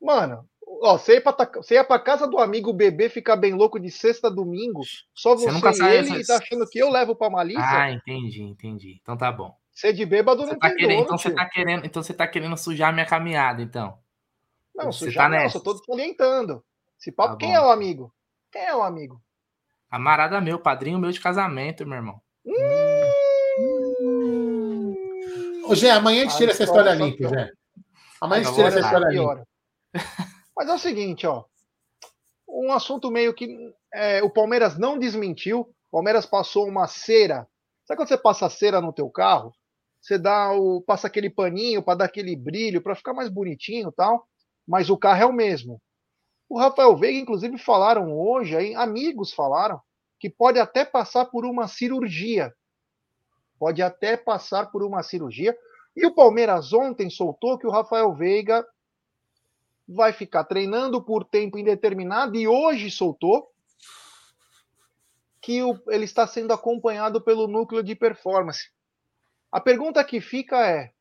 Mano, 0.00 0.46
ó, 0.82 0.98
você 0.98 1.14
ia, 1.14 1.20
pra, 1.20 1.34
você 1.54 1.74
ia 1.74 1.84
pra 1.84 1.98
casa 1.98 2.26
do 2.26 2.38
amigo 2.38 2.72
bebê 2.72 3.08
ficar 3.08 3.36
bem 3.36 3.54
louco 3.54 3.80
de 3.80 3.90
sexta 3.90 4.28
a 4.28 4.30
domingo, 4.30 4.82
só 5.14 5.34
você, 5.34 5.46
você 5.46 5.52
nunca 5.52 5.70
e 5.70 5.96
ele 5.96 6.10
essa... 6.10 6.20
e 6.20 6.26
tá 6.26 6.36
achando 6.42 6.66
que 6.68 6.78
eu 6.78 6.90
levo 6.90 7.14
pra 7.14 7.30
malícia? 7.30 7.62
Ah, 7.64 7.90
entendi, 7.90 8.42
entendi. 8.42 8.98
Então 9.00 9.16
tá 9.16 9.30
bom. 9.32 9.54
Ser 9.72 9.92
de 9.94 10.04
bêbado 10.04 10.42
você 10.42 10.52
não 10.52 10.58
tá 10.58 10.68
tem 10.68 10.76
querendo, 10.76 11.02
Então 11.02 11.18
você 11.18 11.30
tá 11.30 11.44
querendo, 11.46 11.86
então 11.86 12.02
você 12.02 12.12
tá 12.12 12.26
querendo 12.26 12.56
sujar 12.56 12.92
minha 12.92 13.06
caminhada, 13.06 13.62
então. 13.62 13.98
Não, 14.74 14.92
você 14.92 15.06
sujar 15.06 15.24
tá 15.24 15.36
não, 15.36 15.42
nessa. 15.42 15.58
só 15.58 15.64
tô 15.64 15.76
salientando. 15.84 16.64
Se 16.98 17.10
papo, 17.10 17.32
tá 17.32 17.38
quem 17.38 17.54
é 17.54 17.60
o 17.60 17.70
amigo? 17.70 18.12
Quem 18.50 18.62
é 18.62 18.74
o 18.74 18.82
amigo? 18.82 19.22
Camarada 19.90 20.40
meu, 20.40 20.58
padrinho 20.58 20.98
meu 20.98 21.10
de 21.10 21.20
casamento, 21.20 21.86
meu 21.86 21.96
irmão. 21.96 22.20
Hum. 22.46 22.54
Ô, 25.66 25.74
Gé, 25.74 25.90
amanhã 25.90 26.22
a 26.22 26.24
gente 26.24 26.36
tira 26.36 26.52
essa 26.52 26.64
história 26.64 26.94
limpa, 26.94 27.28
Gé. 27.28 27.50
Amanhã 28.20 28.42
a 28.42 28.44
gente 28.44 28.54
tira 28.54 28.68
essa 28.68 28.80
história 28.80 29.08
limpa. 29.08 29.46
Mas 30.56 30.68
é 30.68 30.74
o 30.74 30.78
seguinte, 30.78 31.26
ó. 31.26 31.44
Um 32.48 32.72
assunto 32.72 33.10
meio 33.10 33.32
que 33.32 33.72
é, 33.94 34.22
o 34.22 34.30
Palmeiras 34.30 34.76
não 34.76 34.98
desmentiu. 34.98 35.60
O 35.60 35.92
Palmeiras 35.92 36.26
passou 36.26 36.66
uma 36.66 36.86
cera. 36.86 37.46
Sabe 37.84 37.98
quando 37.98 38.08
você 38.08 38.18
passa 38.18 38.50
cera 38.50 38.80
no 38.80 38.92
teu 38.92 39.08
carro? 39.08 39.52
Você 40.00 40.18
dá 40.18 40.52
o 40.52 40.80
passa 40.82 41.06
aquele 41.06 41.28
paninho 41.30 41.82
para 41.82 41.98
dar 41.98 42.04
aquele 42.06 42.34
brilho, 42.34 42.82
para 42.82 42.94
ficar 42.94 43.12
mais 43.12 43.28
bonitinho, 43.28 43.92
tal. 43.92 44.26
Mas 44.70 44.88
o 44.88 44.96
carro 44.96 45.22
é 45.22 45.26
o 45.26 45.32
mesmo. 45.32 45.82
O 46.48 46.56
Rafael 46.56 46.96
Veiga, 46.96 47.18
inclusive, 47.18 47.58
falaram 47.58 48.16
hoje, 48.16 48.56
aí, 48.56 48.72
amigos 48.76 49.32
falaram, 49.32 49.80
que 50.16 50.30
pode 50.30 50.60
até 50.60 50.84
passar 50.84 51.24
por 51.24 51.44
uma 51.44 51.66
cirurgia. 51.66 52.54
Pode 53.58 53.82
até 53.82 54.16
passar 54.16 54.70
por 54.70 54.84
uma 54.84 55.02
cirurgia. 55.02 55.58
E 55.96 56.06
o 56.06 56.14
Palmeiras 56.14 56.72
ontem 56.72 57.10
soltou 57.10 57.58
que 57.58 57.66
o 57.66 57.70
Rafael 57.70 58.14
Veiga 58.14 58.64
vai 59.88 60.12
ficar 60.12 60.44
treinando 60.44 61.02
por 61.02 61.24
tempo 61.24 61.58
indeterminado 61.58 62.36
e 62.36 62.46
hoje 62.46 62.92
soltou 62.92 63.50
que 65.40 65.64
o, 65.64 65.82
ele 65.88 66.04
está 66.04 66.28
sendo 66.28 66.52
acompanhado 66.52 67.20
pelo 67.20 67.48
núcleo 67.48 67.82
de 67.82 67.96
performance. 67.96 68.70
A 69.50 69.60
pergunta 69.60 70.04
que 70.04 70.20
fica 70.20 70.64
é: 70.64 70.92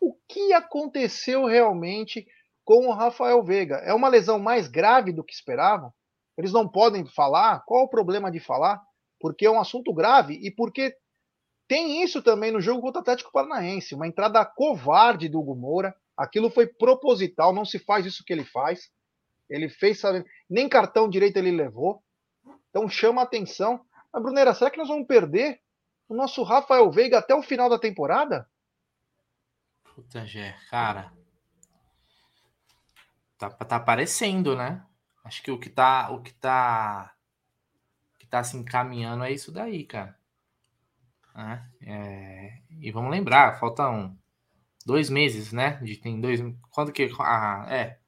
o 0.00 0.16
que 0.26 0.52
aconteceu 0.52 1.44
realmente 1.44 2.26
com 2.72 2.86
o 2.86 2.92
Rafael 2.92 3.42
Veiga. 3.42 3.76
É 3.84 3.92
uma 3.92 4.08
lesão 4.08 4.38
mais 4.38 4.66
grave 4.66 5.12
do 5.12 5.22
que 5.22 5.34
esperavam? 5.34 5.92
Eles 6.38 6.54
não 6.54 6.66
podem 6.66 7.04
falar? 7.04 7.62
Qual 7.66 7.84
o 7.84 7.88
problema 7.88 8.30
de 8.30 8.40
falar? 8.40 8.80
Porque 9.20 9.44
é 9.44 9.50
um 9.50 9.60
assunto 9.60 9.92
grave 9.92 10.40
e 10.42 10.50
porque 10.50 10.96
tem 11.68 12.02
isso 12.02 12.22
também 12.22 12.50
no 12.50 12.62
jogo 12.62 12.80
contra 12.80 13.00
o 13.00 13.02
Atlético 13.02 13.30
Paranaense, 13.30 13.94
uma 13.94 14.06
entrada 14.06 14.42
covarde 14.46 15.28
do 15.28 15.38
Hugo 15.38 15.54
Moura. 15.54 15.94
Aquilo 16.16 16.48
foi 16.48 16.66
proposital, 16.66 17.52
não 17.52 17.66
se 17.66 17.78
faz 17.78 18.06
isso 18.06 18.24
que 18.24 18.32
ele 18.32 18.44
faz. 18.44 18.90
Ele 19.50 19.68
fez, 19.68 20.00
sabe, 20.00 20.24
nem 20.48 20.66
cartão 20.66 21.10
direito 21.10 21.36
ele 21.36 21.50
levou. 21.50 22.02
Então 22.70 22.88
chama 22.88 23.20
a 23.20 23.24
atenção. 23.24 23.84
Mas, 24.10 24.22
Brunera, 24.22 24.54
será 24.54 24.70
que 24.70 24.78
nós 24.78 24.88
vamos 24.88 25.06
perder 25.06 25.60
o 26.08 26.14
nosso 26.14 26.42
Rafael 26.42 26.90
Veiga 26.90 27.18
até 27.18 27.34
o 27.34 27.42
final 27.42 27.68
da 27.68 27.78
temporada? 27.78 28.48
Puta, 29.94 30.24
Gé, 30.24 30.56
cara, 30.70 31.12
Tá, 33.42 33.50
tá 33.50 33.74
aparecendo, 33.74 34.54
né? 34.54 34.84
Acho 35.24 35.42
que 35.42 35.50
o 35.50 35.58
que 35.58 35.68
tá, 35.68 36.12
o 36.12 36.22
que 36.22 36.32
tá, 36.34 37.12
que 38.20 38.24
tá 38.24 38.44
se 38.44 38.56
encaminhando 38.56 39.24
é 39.24 39.32
isso 39.32 39.50
daí, 39.50 39.84
cara. 39.84 40.16
É, 41.34 41.60
é, 41.80 42.58
e 42.70 42.92
vamos 42.92 43.10
lembrar, 43.10 43.58
faltam 43.58 44.16
dois 44.86 45.10
meses, 45.10 45.52
né? 45.52 45.72
De, 45.82 45.96
tem 45.96 46.20
dois, 46.20 46.40
quando 46.70 46.92
que, 46.92 47.10
ah, 47.18 47.66
é, 47.68 47.98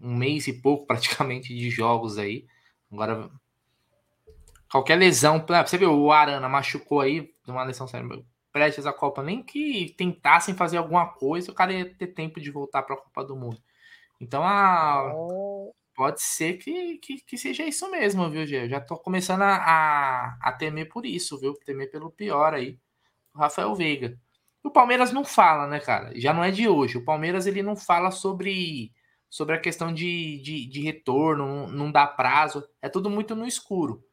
um 0.00 0.14
mês 0.14 0.46
e 0.46 0.52
pouco 0.52 0.86
praticamente 0.86 1.52
de 1.52 1.68
jogos 1.68 2.16
aí. 2.16 2.46
Agora, 2.92 3.28
qualquer 4.70 4.94
lesão, 4.94 5.44
você 5.44 5.76
viu, 5.76 5.92
o 5.92 6.12
Arana 6.12 6.48
machucou 6.48 7.00
aí, 7.00 7.34
uma 7.48 7.64
lesão 7.64 7.88
séria, 7.88 8.24
prestes 8.52 8.86
à 8.86 8.92
Copa, 8.92 9.24
nem 9.24 9.42
que 9.42 9.92
tentassem 9.98 10.54
fazer 10.54 10.76
alguma 10.76 11.08
coisa, 11.08 11.50
o 11.50 11.54
cara 11.54 11.72
ia 11.72 11.94
ter 11.96 12.06
tempo 12.06 12.40
de 12.40 12.52
voltar 12.52 12.84
para 12.84 12.94
a 12.94 12.98
Copa 12.98 13.24
do 13.24 13.34
Mundo. 13.34 13.65
Então, 14.20 14.42
a... 14.44 15.12
pode 15.94 16.22
ser 16.22 16.54
que, 16.54 16.98
que, 16.98 17.20
que, 17.20 17.38
seja 17.38 17.64
isso 17.64 17.90
mesmo, 17.90 18.28
viu, 18.30 18.46
Gê? 18.46 18.64
Eu 18.64 18.68
já 18.68 18.80
tô 18.80 18.96
começando 18.96 19.42
a, 19.42 19.56
a, 19.56 20.38
a, 20.40 20.52
temer 20.52 20.88
por 20.88 21.04
isso, 21.04 21.38
viu? 21.38 21.54
Temer 21.54 21.90
pelo 21.90 22.10
pior 22.10 22.54
aí. 22.54 22.78
O 23.34 23.38
Rafael 23.38 23.74
Veiga. 23.74 24.18
O 24.62 24.70
Palmeiras 24.70 25.12
não 25.12 25.24
fala, 25.24 25.66
né, 25.68 25.78
cara? 25.78 26.18
Já 26.18 26.32
não 26.32 26.42
é 26.42 26.50
de 26.50 26.68
hoje. 26.68 26.98
O 26.98 27.04
Palmeiras 27.04 27.46
ele 27.46 27.62
não 27.62 27.76
fala 27.76 28.10
sobre, 28.10 28.92
sobre 29.28 29.54
a 29.54 29.60
questão 29.60 29.92
de, 29.92 30.40
de, 30.42 30.66
de 30.66 30.80
retorno, 30.80 31.46
não, 31.46 31.66
não 31.68 31.92
dá 31.92 32.06
prazo. 32.06 32.66
É 32.82 32.88
tudo 32.88 33.08
muito 33.08 33.36
no 33.36 33.46
escuro. 33.46 34.04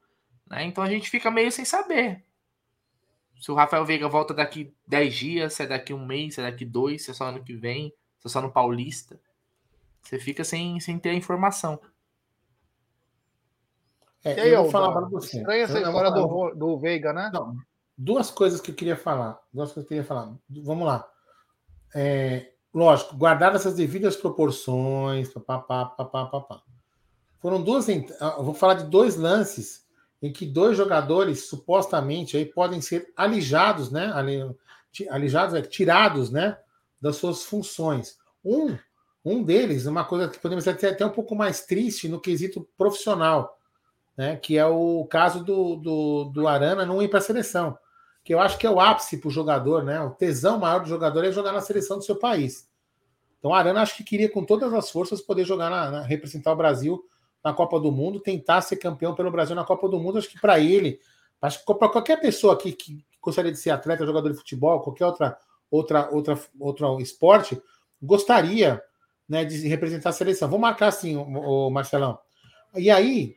Né? 0.47 0.65
Então 0.65 0.83
a 0.83 0.89
gente 0.89 1.09
fica 1.09 1.31
meio 1.31 1.51
sem 1.51 1.65
saber. 1.65 2.23
Se 3.39 3.51
o 3.51 3.55
Rafael 3.55 3.83
Veiga 3.83 4.07
volta 4.07 4.33
daqui 4.33 4.73
10 4.87 5.15
dias, 5.15 5.53
se 5.53 5.63
é 5.63 5.67
daqui 5.67 5.93
um 5.93 6.05
mês, 6.05 6.35
se 6.35 6.41
é 6.41 6.49
daqui 6.49 6.63
dois, 6.63 7.03
se 7.03 7.11
é 7.11 7.13
só 7.13 7.25
ano 7.25 7.43
que 7.43 7.55
vem, 7.55 7.93
se 8.19 8.27
é 8.27 8.29
só 8.29 8.41
no 8.41 8.51
Paulista. 8.51 9.19
Você 10.03 10.19
fica 10.19 10.43
sem, 10.43 10.79
sem 10.79 10.99
ter 10.99 11.09
a 11.09 11.15
informação. 11.15 11.79
É, 14.23 14.37
e 14.37 14.39
aí, 14.41 14.51
eu 14.51 14.63
vou 14.63 14.71
falar 14.71 14.91
para 14.91 15.07
você. 15.07 15.37
Estranha 15.37 15.63
essa 15.63 15.79
história 15.79 16.11
do, 16.11 16.53
do 16.55 16.79
Veiga, 16.79 17.11
né? 17.11 17.29
Não, 17.33 17.57
duas 17.97 18.29
coisas 18.29 18.61
que 18.61 18.71
eu 18.71 18.75
queria 18.75 18.95
falar. 18.95 19.39
Duas 19.51 19.71
coisas 19.71 19.87
que 19.87 19.93
eu 19.93 19.97
queria 19.97 20.03
falar. 20.03 20.33
Vamos 20.49 20.85
lá. 20.85 21.07
É, 21.95 22.51
lógico, 22.73 23.15
guardar 23.15 23.55
essas 23.55 23.75
devidas 23.75 24.15
proporções, 24.15 25.29
papapá, 25.29 25.85
papapá, 25.85 26.25
papá. 26.25 26.63
Foram 27.39 27.61
duas. 27.61 27.87
Eu 27.89 28.43
vou 28.43 28.53
falar 28.53 28.75
de 28.75 28.85
dois 28.85 29.15
lances 29.15 29.85
em 30.21 30.31
que 30.31 30.45
dois 30.45 30.77
jogadores 30.77 31.49
supostamente 31.49 32.37
aí 32.37 32.45
podem 32.45 32.79
ser 32.79 33.11
alijados, 33.15 33.91
né? 33.91 34.11
Alijados, 35.09 35.53
é, 35.53 35.61
tirados, 35.61 36.31
né? 36.31 36.57
Das 37.01 37.17
suas 37.17 37.43
funções. 37.43 38.17
Um 38.43 38.77
um 39.25 39.41
deles, 39.41 39.85
uma 39.85 40.03
coisa 40.03 40.27
que 40.27 40.39
podemos 40.39 40.63
ser 40.63 40.71
até 40.71 41.05
um 41.05 41.09
pouco 41.09 41.35
mais 41.35 41.65
triste 41.65 42.09
no 42.09 42.19
quesito 42.19 42.67
profissional, 42.77 43.57
né? 44.17 44.35
Que 44.35 44.57
é 44.57 44.65
o 44.65 45.05
caso 45.05 45.43
do, 45.43 45.77
do, 45.77 46.23
do 46.25 46.47
Arana 46.47 46.85
não 46.85 47.01
ir 47.01 47.07
para 47.07 47.19
a 47.19 47.21
seleção. 47.21 47.77
Que 48.23 48.33
eu 48.33 48.39
acho 48.39 48.57
que 48.57 48.67
é 48.67 48.69
o 48.69 48.79
ápice 48.79 49.17
para 49.17 49.27
o 49.27 49.31
jogador, 49.31 49.83
né? 49.83 50.01
O 50.01 50.11
tesão 50.11 50.59
maior 50.59 50.79
do 50.79 50.89
jogador 50.89 51.23
é 51.23 51.31
jogar 51.31 51.53
na 51.53 51.61
seleção 51.61 51.97
do 51.97 52.03
seu 52.03 52.17
país. 52.17 52.69
Então 53.39 53.51
o 53.51 53.53
Arana 53.53 53.81
acho 53.81 53.97
que 53.97 54.03
queria 54.03 54.29
com 54.29 54.43
todas 54.43 54.73
as 54.73 54.89
forças 54.89 55.21
poder 55.21 55.45
jogar 55.45 55.69
na, 55.69 55.91
na 55.91 56.01
representar 56.01 56.51
o 56.51 56.55
Brasil 56.55 57.03
na 57.43 57.53
Copa 57.53 57.79
do 57.79 57.91
Mundo, 57.91 58.19
tentar 58.19 58.61
ser 58.61 58.77
campeão 58.77 59.13
pelo 59.13 59.31
Brasil 59.31 59.55
na 59.55 59.65
Copa 59.65 59.87
do 59.89 59.99
Mundo. 59.99 60.17
Acho 60.17 60.29
que 60.29 60.39
para 60.39 60.59
ele, 60.59 60.99
acho 61.41 61.59
que 61.59 61.73
para 61.73 61.89
qualquer 61.89 62.19
pessoa 62.19 62.53
aqui 62.53 62.71
que 62.71 63.05
gostaria 63.21 63.51
de 63.51 63.57
ser 63.57 63.71
atleta, 63.71 64.05
jogador 64.05 64.29
de 64.29 64.37
futebol, 64.37 64.81
qualquer 64.81 65.05
outra 65.05 65.37
outra 65.69 66.09
outra 66.11 66.39
outro 66.59 67.01
esporte, 67.01 67.61
gostaria 68.01 68.81
né, 69.27 69.45
de 69.45 69.67
representar 69.67 70.09
a 70.09 70.13
seleção. 70.13 70.49
Vou 70.49 70.59
marcar 70.59 70.87
assim, 70.87 71.15
o, 71.15 71.69
Marcelão. 71.69 72.19
E 72.75 72.89
aí, 72.89 73.35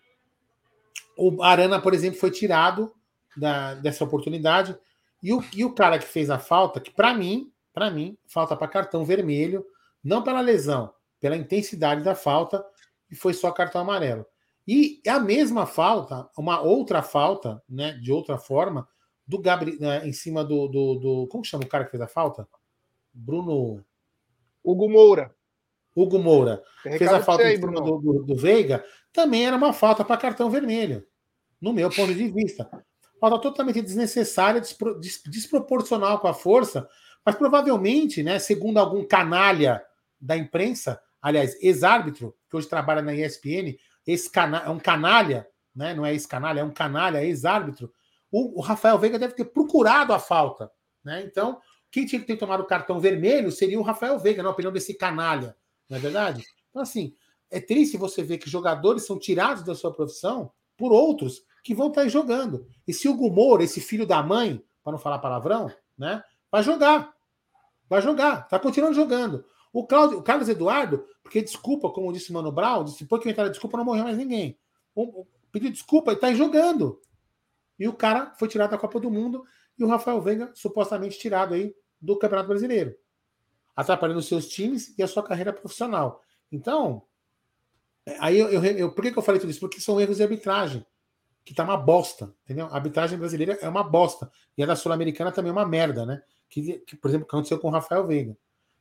o 1.16 1.42
Arana, 1.42 1.80
por 1.80 1.94
exemplo, 1.94 2.18
foi 2.18 2.30
tirado 2.30 2.92
da, 3.36 3.74
dessa 3.74 4.04
oportunidade. 4.04 4.76
E 5.22 5.32
o, 5.32 5.44
e 5.54 5.64
o 5.64 5.74
cara 5.74 5.98
que 5.98 6.06
fez 6.06 6.30
a 6.30 6.38
falta, 6.38 6.80
que 6.80 6.90
para 6.90 7.14
mim, 7.14 7.52
para 7.72 7.90
mim, 7.90 8.16
falta 8.26 8.56
para 8.56 8.68
cartão 8.68 9.04
vermelho, 9.04 9.64
não 10.02 10.22
pela 10.22 10.40
lesão, 10.40 10.92
pela 11.20 11.36
intensidade 11.36 12.02
da 12.02 12.14
falta, 12.14 12.64
e 13.10 13.14
foi 13.14 13.34
só 13.34 13.50
cartão 13.50 13.80
amarelo. 13.80 14.26
E 14.66 15.00
a 15.06 15.20
mesma 15.20 15.64
falta, 15.64 16.28
uma 16.36 16.60
outra 16.60 17.02
falta, 17.02 17.62
né, 17.68 17.92
de 17.92 18.10
outra 18.10 18.36
forma, 18.36 18.88
do 19.26 19.38
Gabriel, 19.38 19.78
né, 19.80 20.06
em 20.06 20.12
cima 20.12 20.44
do, 20.44 20.66
do, 20.68 20.94
do, 20.96 21.28
Como 21.28 21.44
chama 21.44 21.64
o 21.64 21.68
cara 21.68 21.84
que 21.84 21.90
fez 21.90 22.00
a 22.00 22.08
falta? 22.08 22.48
Bruno. 23.12 23.84
Hugo 24.62 24.88
Moura. 24.88 25.35
Hugo 25.96 26.18
Moura. 26.18 26.62
Fez 26.82 27.10
a 27.10 27.22
falta 27.22 27.44
aí, 27.44 27.56
do, 27.56 27.70
do, 27.70 28.22
do, 28.24 28.36
Veiga. 28.36 28.84
Também 29.12 29.46
era 29.46 29.56
uma 29.56 29.72
falta 29.72 30.04
para 30.04 30.18
cartão 30.18 30.50
vermelho. 30.50 31.04
No 31.58 31.72
meu 31.72 31.88
ponto 31.88 32.14
de 32.14 32.28
vista. 32.28 32.68
Falta 33.18 33.38
totalmente 33.38 33.80
desnecessária, 33.80 34.60
despro, 34.60 35.00
desproporcional 35.00 36.20
com 36.20 36.28
a 36.28 36.34
força, 36.34 36.86
mas 37.24 37.34
provavelmente, 37.34 38.22
né, 38.22 38.38
segundo 38.38 38.76
algum 38.76 39.02
canalha 39.02 39.82
da 40.20 40.36
imprensa, 40.36 41.00
aliás, 41.20 41.56
ex-árbitro, 41.62 42.36
que 42.50 42.56
hoje 42.56 42.68
trabalha 42.68 43.00
na 43.00 43.14
ESPN, 43.14 43.78
esse 44.06 44.30
cana 44.30 44.62
é 44.66 44.68
um 44.68 44.78
canalha, 44.78 45.48
né? 45.74 45.94
Não 45.94 46.04
é 46.04 46.14
esse 46.14 46.28
canalha, 46.28 46.60
é 46.60 46.64
um 46.64 46.70
canalha, 46.70 47.24
ex-árbitro. 47.24 47.90
O, 48.30 48.60
o, 48.60 48.62
Rafael 48.62 48.98
Veiga 48.98 49.18
deve 49.18 49.34
ter 49.34 49.46
procurado 49.46 50.12
a 50.12 50.18
falta, 50.18 50.70
né? 51.02 51.22
Então, 51.24 51.58
quem 51.90 52.04
tinha 52.04 52.20
que 52.20 52.26
ter 52.26 52.36
tomado 52.36 52.60
o 52.60 52.66
cartão 52.66 53.00
vermelho 53.00 53.50
seria 53.50 53.78
o 53.78 53.82
Rafael 53.82 54.18
Veiga, 54.18 54.42
na 54.42 54.50
opinião 54.50 54.72
desse 54.72 54.94
canalha, 54.94 55.56
não 55.88 55.96
é 55.96 56.00
verdade? 56.00 56.44
Então, 56.70 56.82
assim, 56.82 57.14
é 57.50 57.60
triste 57.60 57.96
você 57.96 58.22
ver 58.22 58.38
que 58.38 58.50
jogadores 58.50 59.06
são 59.06 59.18
tirados 59.18 59.62
da 59.62 59.74
sua 59.74 59.92
profissão 59.92 60.50
por 60.76 60.92
outros 60.92 61.42
que 61.62 61.74
vão 61.74 61.88
estar 61.88 62.06
jogando. 62.08 62.66
E 62.86 62.92
se 62.92 63.08
o 63.08 63.14
Gumor, 63.14 63.60
esse 63.60 63.80
filho 63.80 64.06
da 64.06 64.22
mãe, 64.22 64.62
para 64.82 64.92
não 64.92 64.98
falar 64.98 65.18
palavrão, 65.18 65.72
né? 65.96 66.22
Vai 66.50 66.62
jogar. 66.62 67.12
Vai 67.88 68.02
jogar. 68.02 68.48
Tá 68.48 68.58
continuando 68.58 68.94
jogando. 68.94 69.44
O, 69.72 69.86
Cláudio, 69.86 70.18
o 70.18 70.22
Carlos 70.22 70.48
Eduardo, 70.48 71.04
porque 71.22 71.42
desculpa, 71.42 71.90
como 71.90 72.12
disse 72.12 72.30
o 72.30 72.34
Mano 72.34 72.52
Brown, 72.52 72.84
disse, 72.84 73.00
depois 73.00 73.22
que 73.22 73.28
entrar 73.28 73.48
desculpa, 73.48 73.76
não 73.76 73.84
morreu 73.84 74.04
mais 74.04 74.16
ninguém. 74.16 74.58
Pediu 75.52 75.70
desculpa 75.70 76.12
e 76.12 76.16
tá 76.16 76.32
jogando. 76.32 77.00
E 77.78 77.86
o 77.86 77.92
cara 77.92 78.32
foi 78.38 78.48
tirado 78.48 78.70
da 78.70 78.78
Copa 78.78 78.98
do 79.00 79.10
Mundo 79.10 79.44
e 79.78 79.84
o 79.84 79.88
Rafael 79.88 80.20
Veiga 80.20 80.50
supostamente 80.54 81.18
tirado 81.18 81.54
aí 81.54 81.74
do 82.00 82.18
Campeonato 82.18 82.48
Brasileiro. 82.48 82.96
Atrapalhando 83.76 84.18
os 84.18 84.26
seus 84.26 84.48
times 84.48 84.96
e 84.98 85.02
a 85.02 85.06
sua 85.06 85.22
carreira 85.22 85.52
profissional. 85.52 86.22
Então, 86.50 87.02
aí 88.18 88.38
eu, 88.38 88.48
eu, 88.48 88.64
eu, 88.64 88.92
por 88.92 89.02
que, 89.02 89.12
que 89.12 89.18
eu 89.18 89.22
falei 89.22 89.40
tudo 89.40 89.50
isso? 89.50 89.60
Porque 89.60 89.80
são 89.80 90.00
erros 90.00 90.16
de 90.16 90.22
arbitragem, 90.22 90.84
que 91.44 91.54
tá 91.54 91.62
uma 91.62 91.76
bosta, 91.76 92.34
entendeu? 92.44 92.66
A 92.66 92.74
arbitragem 92.74 93.18
brasileira 93.18 93.58
é 93.60 93.68
uma 93.68 93.84
bosta. 93.84 94.30
E 94.56 94.62
a 94.62 94.66
da 94.66 94.74
Sul-Americana 94.74 95.30
também 95.30 95.50
é 95.50 95.52
uma 95.52 95.66
merda, 95.66 96.06
né? 96.06 96.22
Que, 96.48 96.78
que, 96.80 96.96
por 96.96 97.08
exemplo, 97.08 97.26
aconteceu 97.26 97.58
com 97.58 97.68
o 97.68 97.70
Rafael 97.70 98.06
Veiga. 98.06 98.36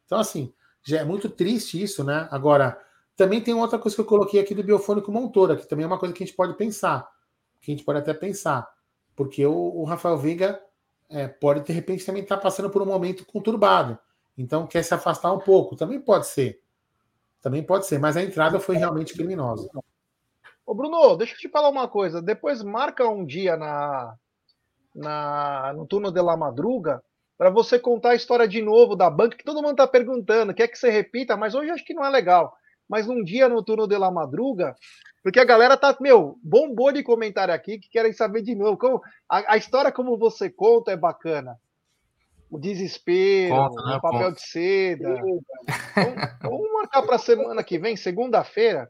Então, 0.05 0.19
assim, 0.19 0.53
já 0.84 0.99
é 0.99 1.03
muito 1.03 1.30
triste 1.30 1.81
isso, 1.81 2.03
né? 2.03 2.27
Agora, 2.31 2.80
também 3.15 3.41
tem 3.41 3.53
outra 3.53 3.80
coisa 3.80 3.95
que 3.95 4.01
eu 4.01 4.05
coloquei 4.05 4.39
aqui 4.39 4.53
do 4.53 4.63
biofônico 4.63 5.11
Montoura, 5.11 5.55
que 5.55 5.67
também 5.67 5.84
é 5.84 5.88
uma 5.88 5.99
coisa 5.99 6.13
que 6.13 6.23
a 6.23 6.26
gente 6.26 6.35
pode 6.35 6.55
pensar, 6.55 7.09
que 7.61 7.72
a 7.72 7.76
gente 7.76 7.84
pode 7.84 7.99
até 7.99 8.13
pensar, 8.13 8.69
porque 9.15 9.45
o, 9.45 9.53
o 9.53 9.84
Rafael 9.84 10.17
Veiga 10.17 10.61
é, 11.09 11.27
pode, 11.27 11.61
de 11.61 11.72
repente, 11.72 12.05
também 12.05 12.23
estar 12.23 12.38
tá 12.38 12.41
passando 12.41 12.69
por 12.69 12.81
um 12.81 12.85
momento 12.85 13.26
conturbado, 13.26 13.97
então 14.38 14.68
quer 14.68 14.84
se 14.84 14.94
afastar 14.94 15.32
um 15.32 15.40
pouco, 15.40 15.76
também 15.76 15.99
pode 15.99 16.28
ser, 16.28 16.62
também 17.41 17.64
pode 17.64 17.86
ser, 17.86 17.99
mas 17.99 18.18
a 18.18 18.24
entrada 18.24 18.60
foi 18.60 18.76
realmente 18.78 19.14
criminosa. 19.14 19.70
Ô 20.66 20.74
Bruno, 20.74 21.16
deixa 21.16 21.34
eu 21.34 21.38
te 21.38 21.49
falar 21.49 21.70
uma 21.70 21.88
coisa, 21.88 22.22
depois 22.22 22.64
marca 22.64 23.07
um 23.07 23.26
dia 23.26 23.56
na, 23.56 24.16
na 24.94 25.74
no 25.76 25.86
turno 25.86 26.12
de 26.12 26.22
la 26.22 26.36
madruga, 26.36 27.03
para 27.38 27.49
você 27.49 27.78
contar 27.78 28.12
a 28.12 28.16
história 28.16 28.48
de 28.48 28.62
novo 28.62 28.95
da 28.95 29.10
banca, 29.10 29.38
que 29.38 29.44
todo 29.44 29.62
mundo 29.62 29.72
está 29.72 29.88
perguntando, 29.88 30.53
quer 30.53 30.68
que 30.68 30.78
você 30.78 30.90
repita, 30.90 31.36
mas 31.36 31.53
hoje 31.53 31.70
acho 31.70 31.86
que 31.86 31.94
não 31.94 32.06
é 32.06 32.10
legal. 32.10 32.56
Mas 32.88 33.10
um 33.10 33.24
dia 33.24 33.49
no 33.49 33.64
turno 33.64 33.88
de 33.88 33.98
la 33.98 34.10
madruga, 34.10 34.76
porque 35.26 35.40
a 35.40 35.44
galera 35.44 35.76
tá, 35.76 35.98
meu, 35.99 36.40
bombou 36.44 36.91
de 36.91 37.02
comentário 37.02 37.53
aqui 37.53 37.80
que 37.80 37.90
querem 37.90 38.14
saber 38.14 38.44
de 38.44 38.53
novo. 38.53 38.78
Como, 38.78 39.02
a, 39.28 39.53
a 39.53 39.57
história 39.57 39.91
como 39.91 40.18
você 40.18 40.52
conta 40.52 40.91
é 40.91 40.95
bacana. 40.95 41.60
O 42.56 42.60
desespero, 42.60 43.53
conta, 43.53 43.84
né, 43.84 43.95
o 43.98 44.02
papel 44.02 44.19
conta. 44.19 44.32
de 44.32 44.41
seda. 44.41 45.22
Então, 46.38 46.52
vamos 46.52 46.72
marcar 46.73 47.02
para 47.03 47.18
semana 47.18 47.64
que 47.64 47.77
vem, 47.77 47.98
segunda-feira. 47.98 48.90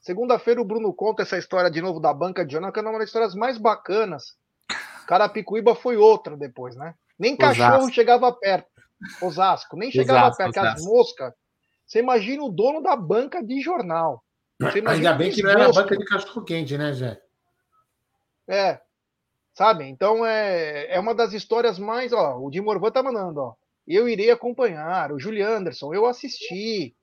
Segunda-feira 0.00 0.60
o 0.60 0.64
Bruno 0.64 0.92
conta 0.92 1.22
essa 1.22 1.36
história 1.38 1.70
de 1.70 1.80
novo 1.80 2.00
da 2.00 2.12
banca 2.12 2.44
de 2.44 2.52
jornal, 2.52 2.72
que 2.72 2.78
é 2.78 2.82
uma 2.82 2.98
das 2.98 3.08
histórias 3.08 3.34
mais 3.34 3.58
bacanas. 3.58 4.36
Carapicuíba 5.06 5.74
foi 5.74 5.96
outra 5.96 6.36
depois, 6.36 6.74
né? 6.74 6.94
Nem 7.18 7.36
cachorro 7.36 7.76
Osasco. 7.76 7.92
chegava 7.92 8.32
perto. 8.32 8.68
Osasco, 9.22 9.76
nem 9.76 9.90
chegava 9.90 10.28
Osasco, 10.28 10.36
perto. 10.38 10.58
Osasco. 10.58 10.78
As 10.78 10.84
moscas. 10.84 11.32
Você 11.86 12.00
imagina 12.00 12.42
o 12.42 12.48
dono 12.48 12.82
da 12.82 12.96
banca 12.96 13.40
de 13.40 13.60
jornal. 13.60 14.24
Ainda 14.88 15.12
bem 15.12 15.30
que 15.30 15.42
não 15.42 15.50
era 15.50 15.72
banca 15.72 15.96
de 15.96 16.04
cachorro 16.04 16.44
quente, 16.44 16.76
né, 16.76 16.92
Jé? 16.92 17.20
É. 18.48 18.80
Sabe? 19.56 19.84
Então 19.84 20.24
é, 20.24 20.94
é 20.94 21.00
uma 21.00 21.14
das 21.14 21.32
histórias 21.32 21.78
mais. 21.78 22.12
Ó, 22.12 22.38
o 22.38 22.50
Di 22.50 22.60
Morvan 22.60 22.90
tá 22.90 23.02
mandando, 23.02 23.40
ó. 23.40 23.54
Eu 23.88 24.06
irei 24.06 24.30
acompanhar. 24.30 25.10
O 25.12 25.18
Julian 25.18 25.48
Anderson, 25.48 25.94
eu 25.94 26.04
assisti. 26.04 26.94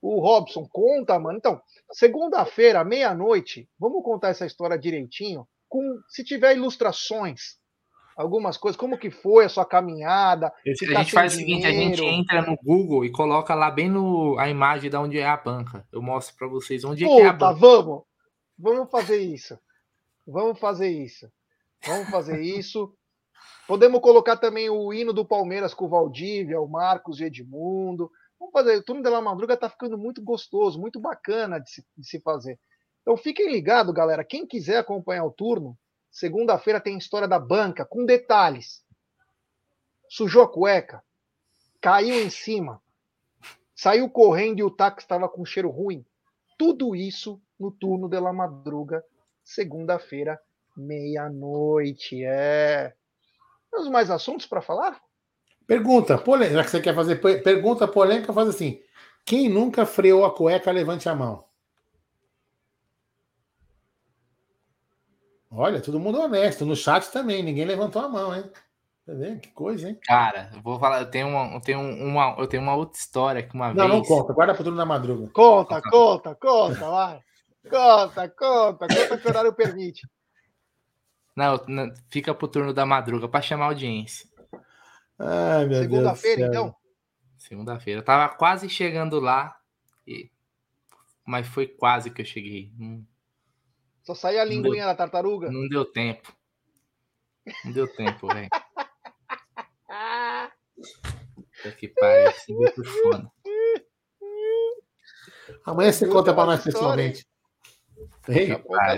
O 0.00 0.20
Robson, 0.20 0.66
conta, 0.70 1.18
mano. 1.18 1.36
Então, 1.36 1.60
segunda-feira, 1.92 2.82
meia-noite, 2.82 3.68
vamos 3.78 4.02
contar 4.02 4.28
essa 4.28 4.46
história 4.46 4.78
direitinho. 4.78 5.46
Com, 5.68 5.82
se 6.08 6.24
tiver 6.24 6.56
ilustrações, 6.56 7.58
algumas 8.16 8.56
coisas, 8.56 8.78
como 8.78 8.96
que 8.96 9.10
foi 9.10 9.44
a 9.44 9.48
sua 9.48 9.66
caminhada. 9.66 10.46
a 10.46 10.50
tá 10.50 11.00
gente 11.02 11.12
faz 11.12 11.34
o 11.34 11.36
seguinte, 11.36 11.66
a 11.66 11.72
gente 11.72 12.02
entra 12.02 12.40
no 12.40 12.56
Google 12.64 13.04
e 13.04 13.10
coloca 13.10 13.54
lá 13.54 13.70
bem 13.70 13.90
no 13.90 14.38
a 14.38 14.48
imagem 14.48 14.88
de 14.88 14.96
onde 14.96 15.18
é 15.18 15.26
a 15.26 15.36
banca. 15.36 15.86
Eu 15.92 16.00
mostro 16.00 16.36
para 16.36 16.48
vocês 16.48 16.84
onde 16.84 17.04
Puta, 17.04 17.20
é, 17.20 17.24
é 17.24 17.28
a 17.28 17.32
banca. 17.32 17.58
vamos. 17.58 18.02
Vamos 18.56 18.90
fazer 18.90 19.18
isso. 19.18 19.58
Vamos 20.26 20.58
fazer 20.58 20.88
isso. 20.88 21.28
Vamos 21.84 22.10
fazer 22.10 22.40
isso. 22.40 22.94
Podemos 23.66 24.00
colocar 24.00 24.36
também 24.36 24.70
o 24.70 24.92
hino 24.92 25.12
do 25.12 25.24
Palmeiras 25.24 25.74
com 25.74 25.86
o 25.86 25.88
Valdívia, 25.88 26.60
o 26.60 26.68
Marcos 26.68 27.20
e 27.20 27.24
Edmundo. 27.24 28.10
Vamos 28.38 28.52
fazer. 28.52 28.76
O 28.76 28.82
turno 28.82 29.02
da 29.02 29.20
Madruga 29.20 29.56
tá 29.56 29.68
ficando 29.68 29.98
muito 29.98 30.22
gostoso, 30.22 30.80
muito 30.80 31.00
bacana 31.00 31.58
de 31.58 31.70
se, 31.70 31.86
de 31.96 32.08
se 32.08 32.20
fazer. 32.20 32.58
Então 33.02 33.16
fiquem 33.16 33.50
ligados, 33.50 33.94
galera. 33.94 34.24
Quem 34.24 34.46
quiser 34.46 34.78
acompanhar 34.78 35.24
o 35.24 35.30
turno, 35.30 35.78
Segunda-feira 36.10 36.80
tem 36.80 36.98
história 36.98 37.28
da 37.28 37.38
banca, 37.38 37.84
com 37.84 38.04
detalhes. 38.04 38.84
Sujou 40.08 40.42
a 40.42 40.48
cueca, 40.48 41.04
caiu 41.80 42.14
em 42.14 42.30
cima, 42.30 42.82
saiu 43.74 44.08
correndo 44.08 44.60
e 44.60 44.62
o 44.62 44.70
táxi 44.70 45.04
estava 45.04 45.28
com 45.28 45.44
cheiro 45.44 45.70
ruim. 45.70 46.04
Tudo 46.58 46.96
isso 46.96 47.40
no 47.56 47.70
turno 47.70 48.08
de 48.08 48.18
la 48.18 48.32
madruga, 48.32 49.04
segunda-feira, 49.44 50.40
meia-noite. 50.78 52.24
É. 52.24 52.94
Temos 53.70 53.88
mais 53.88 54.10
assuntos 54.10 54.46
para 54.46 54.62
falar? 54.62 55.00
Pergunta, 55.66 56.16
polêmica, 56.16 56.56
já 56.56 56.64
que 56.64 56.70
você 56.70 56.80
quer 56.80 56.94
fazer 56.94 57.16
pergunta 57.16 57.86
polêmica, 57.86 58.32
faz 58.32 58.48
assim. 58.48 58.80
Quem 59.24 59.48
nunca 59.48 59.84
freou 59.84 60.24
a 60.24 60.34
cueca, 60.34 60.70
levante 60.70 61.08
a 61.08 61.14
mão. 61.14 61.44
Olha, 65.50 65.80
todo 65.80 66.00
mundo 66.00 66.20
honesto. 66.20 66.64
No 66.64 66.76
chat 66.76 67.10
também, 67.10 67.42
ninguém 67.42 67.64
levantou 67.64 68.00
a 68.00 68.08
mão, 68.08 68.34
hein? 68.34 68.44
Tá 69.06 69.14
vendo? 69.14 69.40
Que 69.40 69.48
coisa, 69.48 69.88
hein? 69.88 69.98
Cara, 70.02 70.50
eu 70.54 70.62
vou 70.62 70.78
falar, 70.78 71.00
eu 71.00 71.10
tenho 71.10 71.28
uma, 71.28 71.54
eu 71.54 71.60
tenho 71.60 71.80
uma, 71.80 72.36
eu 72.38 72.46
tenho 72.46 72.62
uma 72.62 72.74
outra 72.74 72.98
história 72.98 73.42
que 73.42 73.54
uma 73.54 73.68
não, 73.68 73.74
vez. 73.74 73.88
Não, 73.88 73.96
não 73.96 74.04
conta, 74.04 74.32
guarda 74.32 74.54
pro 74.54 74.64
turno 74.64 74.78
da 74.78 74.84
madruga. 74.84 75.30
Conta, 75.32 75.80
conta, 75.82 76.34
conta, 76.34 76.90
vai. 76.90 77.20
Conta, 77.70 78.28
conta, 78.28 78.86
conta 78.86 79.18
que 79.18 79.26
o 79.26 79.30
horário 79.30 79.52
permite. 79.54 80.06
Não, 81.38 81.56
não 81.68 81.94
fica 82.10 82.34
pro 82.34 82.48
turno 82.48 82.74
da 82.74 82.84
madruga 82.84 83.28
para 83.28 83.40
chamar 83.40 83.66
a 83.66 83.68
audiência. 83.68 84.28
Ai, 85.16 85.66
meu 85.66 85.82
Segunda-feira, 85.82 86.48
então? 86.48 86.74
Segunda-feira. 87.36 88.00
Eu 88.00 88.04
tava 88.04 88.34
quase 88.34 88.68
chegando 88.68 89.20
lá, 89.20 89.56
e... 90.04 90.32
mas 91.24 91.46
foi 91.46 91.68
quase 91.68 92.10
que 92.10 92.22
eu 92.22 92.26
cheguei. 92.26 92.72
Hum. 92.76 93.06
Só 94.02 94.16
saía 94.16 94.42
a 94.42 94.44
linguinha 94.44 94.84
da 94.84 94.96
tartaruga? 94.96 95.48
Não 95.48 95.68
deu 95.68 95.84
tempo. 95.84 96.36
Não 97.64 97.70
deu 97.70 97.86
tempo, 97.86 98.26
velho. 98.26 98.48
Puta 100.74 101.72
que 101.76 101.86
pariu, 101.86 102.32
se 102.32 102.52
por 102.74 102.84
foda. 102.84 103.30
Amanhã 105.64 105.92
você 105.92 106.08
conta 106.08 106.34
pra 106.34 106.46
nós 106.46 106.64
pessoalmente. 106.64 107.24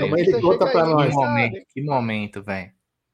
Amanhã 0.05 0.25
ele 0.25 0.41
conta 0.41 0.71
pra 0.71 0.87
nós. 0.87 1.09
Que 1.09 1.15
momento, 1.15 1.67
que 1.73 1.83
momento, 1.83 2.43
velho. 2.43 2.73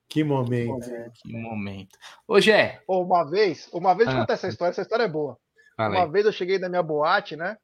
Que 0.09 0.25
momento. 0.25 0.87
Que 1.15 1.33
momento. 1.33 1.99
Ô, 2.27 2.41
Gé. 2.41 2.81
Uma 2.89 3.29
vez, 3.29 3.69
uma 3.73 3.95
vez, 3.95 4.09
ah. 4.09 4.21
contar 4.21 4.35
essa 4.35 4.49
história, 4.49 4.71
essa 4.71 4.83
história 4.83 5.05
é 5.05 5.09
boa. 5.09 5.39
Uma 5.79 6.07
vez 6.07 6.25
eu 6.25 6.33
cheguei 6.33 6.59
na 6.59 6.69
minha 6.69 6.83
boate, 6.83 7.37
né? 7.37 7.59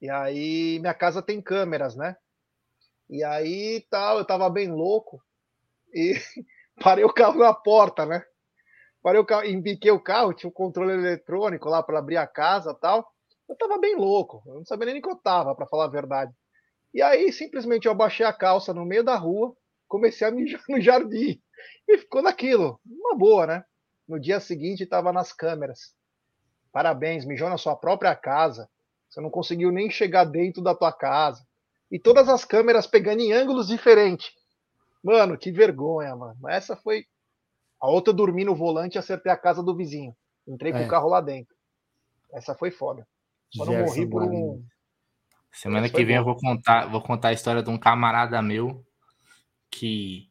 E 0.00 0.10
aí 0.10 0.78
minha 0.80 0.92
casa 0.92 1.22
tem 1.22 1.40
câmeras, 1.40 1.96
né? 1.96 2.16
E 3.08 3.24
aí 3.24 3.86
tal, 3.88 4.18
eu 4.18 4.24
tava 4.24 4.50
bem 4.50 4.70
louco 4.70 5.22
e 5.94 6.12
parei 6.82 7.04
o 7.04 7.12
carro 7.12 7.38
na 7.38 7.54
porta, 7.54 8.04
né? 8.04 8.22
Parei 9.02 9.20
o 9.20 9.24
carro, 9.24 9.46
embiquei 9.46 9.90
o 9.90 10.02
carro, 10.02 10.34
tinha 10.34 10.50
um 10.50 10.52
controle 10.52 10.92
eletrônico 10.92 11.68
lá 11.68 11.82
para 11.82 11.98
abrir 11.98 12.16
a 12.16 12.26
casa 12.26 12.74
tal. 12.74 13.08
Eu 13.48 13.56
tava 13.56 13.78
bem 13.78 13.96
louco, 13.96 14.42
eu 14.46 14.54
não 14.54 14.64
sabia 14.64 14.92
nem 14.92 15.00
que 15.00 15.08
eu 15.08 15.16
tava, 15.16 15.54
para 15.54 15.66
falar 15.66 15.84
a 15.84 15.90
verdade. 15.90 16.32
E 16.96 17.02
aí 17.02 17.30
simplesmente 17.30 17.84
eu 17.84 17.92
abaixei 17.92 18.24
a 18.24 18.32
calça 18.32 18.72
no 18.72 18.86
meio 18.86 19.04
da 19.04 19.16
rua, 19.16 19.54
comecei 19.86 20.26
a 20.26 20.30
mijar 20.30 20.62
no 20.66 20.80
jardim. 20.80 21.38
E 21.86 21.98
ficou 21.98 22.22
naquilo, 22.22 22.80
uma 22.86 23.14
boa, 23.14 23.46
né? 23.46 23.64
No 24.08 24.18
dia 24.18 24.40
seguinte 24.40 24.84
estava 24.84 25.12
nas 25.12 25.30
câmeras. 25.30 25.94
Parabéns, 26.72 27.26
mijou 27.26 27.50
na 27.50 27.58
sua 27.58 27.76
própria 27.76 28.16
casa. 28.16 28.66
Você 29.10 29.20
não 29.20 29.28
conseguiu 29.28 29.70
nem 29.70 29.90
chegar 29.90 30.24
dentro 30.24 30.62
da 30.62 30.74
tua 30.74 30.90
casa. 30.90 31.46
E 31.90 31.98
todas 31.98 32.30
as 32.30 32.46
câmeras 32.46 32.86
pegando 32.86 33.20
em 33.20 33.30
ângulos 33.30 33.68
diferentes. 33.68 34.32
Mano, 35.04 35.36
que 35.36 35.52
vergonha, 35.52 36.16
mano. 36.16 36.48
Essa 36.48 36.76
foi. 36.76 37.04
A 37.78 37.90
outra 37.90 38.12
eu 38.12 38.16
dormi 38.16 38.42
no 38.42 38.54
volante 38.54 38.96
e 38.96 38.98
acertei 38.98 39.30
a 39.30 39.36
casa 39.36 39.62
do 39.62 39.76
vizinho. 39.76 40.16
Entrei 40.48 40.72
com 40.72 40.78
é. 40.78 40.86
o 40.86 40.88
carro 40.88 41.10
lá 41.10 41.20
dentro. 41.20 41.54
Essa 42.32 42.54
foi 42.54 42.70
foda. 42.70 43.06
Só 43.54 43.66
Gerson 43.66 43.80
não 43.80 43.86
morri 43.86 44.06
por 44.08 44.22
um. 44.22 44.64
Semana 45.56 45.88
que 45.88 46.04
vem 46.04 46.16
bom. 46.16 46.20
eu 46.20 46.24
vou 46.24 46.36
contar, 46.36 46.86
vou 46.86 47.00
contar 47.00 47.28
a 47.28 47.32
história 47.32 47.62
de 47.62 47.70
um 47.70 47.78
camarada 47.78 48.42
meu 48.42 48.84
que. 49.70 50.30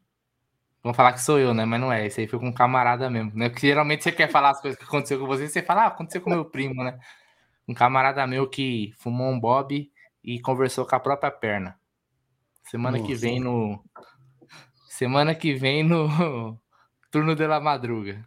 Vamos 0.84 0.95
falar 0.95 1.14
que 1.14 1.22
sou 1.22 1.39
eu, 1.39 1.52
né? 1.52 1.65
Mas 1.65 1.81
não 1.81 1.91
é. 1.91 2.06
Esse 2.06 2.22
aí 2.22 2.27
foi 2.27 2.38
com 2.38 2.49
um 2.49 2.53
camarada 2.53 3.10
mesmo, 3.10 3.31
né? 3.34 3.49
Porque 3.49 3.65
geralmente 3.65 4.03
você 4.03 4.11
quer 4.11 4.30
falar 4.30 4.52
as 4.52 4.61
coisas 4.61 4.77
que 4.80 4.85
aconteceu 4.85 5.19
com 5.19 5.26
você, 5.26 5.47
você 5.47 5.64
fala, 5.64 5.85
ah, 5.85 5.88
aconteceu 5.88 6.22
com 6.22 6.30
meu 6.30 6.45
primo, 6.52 6.84
né? 6.84 6.99
Um 7.68 7.73
camarada 7.73 8.27
meu 8.27 8.47
que 8.47 8.93
fumou 8.99 9.31
um 9.31 9.39
bob 9.39 9.91
e 10.23 10.39
conversou 10.41 10.85
com 10.85 10.95
a 10.95 10.99
própria 10.99 11.31
perna. 11.31 11.76
Semana 12.65 12.99
Nossa. 12.99 13.10
que 13.10 13.15
vem 13.15 13.39
no. 13.39 13.84
Semana 14.88 15.34
que 15.34 15.56
vem 15.56 15.81
no 15.84 16.07
turno 17.10 17.35
de 17.35 17.47
la 17.47 17.60
madruga. 17.60 18.23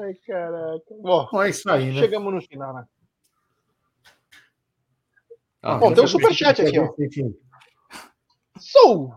Ai, 0.01 0.13
caraca. 0.25 0.95
Bom, 0.99 1.43
é 1.43 1.49
isso 1.49 1.69
aí, 1.69 1.91
né? 1.93 1.99
Chegamos 1.99 2.33
no 2.33 2.41
final, 2.41 2.73
né? 2.73 2.87
Ah, 5.63 5.77
Bom, 5.77 5.93
tem 5.93 6.03
um 6.03 6.07
superchat 6.07 6.61
aqui, 6.61 6.77
ó. 6.77 6.93
Sou 8.59 9.13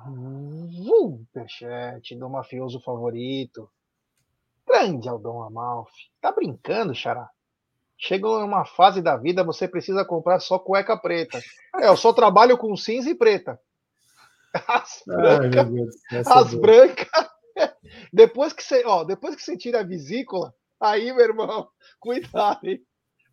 superchat 0.86 2.14
do 2.14 2.30
mafioso 2.30 2.80
favorito. 2.80 3.68
Grande 4.66 5.08
Aldão 5.08 5.42
Amalfi. 5.42 6.10
Tá 6.20 6.30
brincando, 6.30 6.94
Xará? 6.94 7.28
Chega 7.98 8.28
uma 8.28 8.64
fase 8.64 9.02
da 9.02 9.16
vida, 9.16 9.42
você 9.42 9.66
precisa 9.66 10.04
comprar 10.04 10.38
só 10.38 10.58
cueca 10.58 10.96
preta. 10.96 11.40
É, 11.80 11.88
eu 11.88 11.96
só 11.96 12.12
trabalho 12.12 12.56
com 12.56 12.76
cinza 12.76 13.10
e 13.10 13.14
preta. 13.14 13.58
As 14.68 15.02
brancas. 15.06 16.26
as 16.26 16.54
brancas. 16.54 17.08
Depois 18.12 18.52
que 18.52 18.62
você, 18.62 18.84
ó, 18.84 19.02
depois 19.02 19.34
que 19.34 19.42
você 19.42 19.56
tira 19.56 19.80
a 19.80 19.84
vesícula, 19.84 20.52
aí, 20.78 21.12
meu 21.12 21.24
irmão, 21.24 21.68
cuidado, 21.98 22.60
hein? 22.64 22.80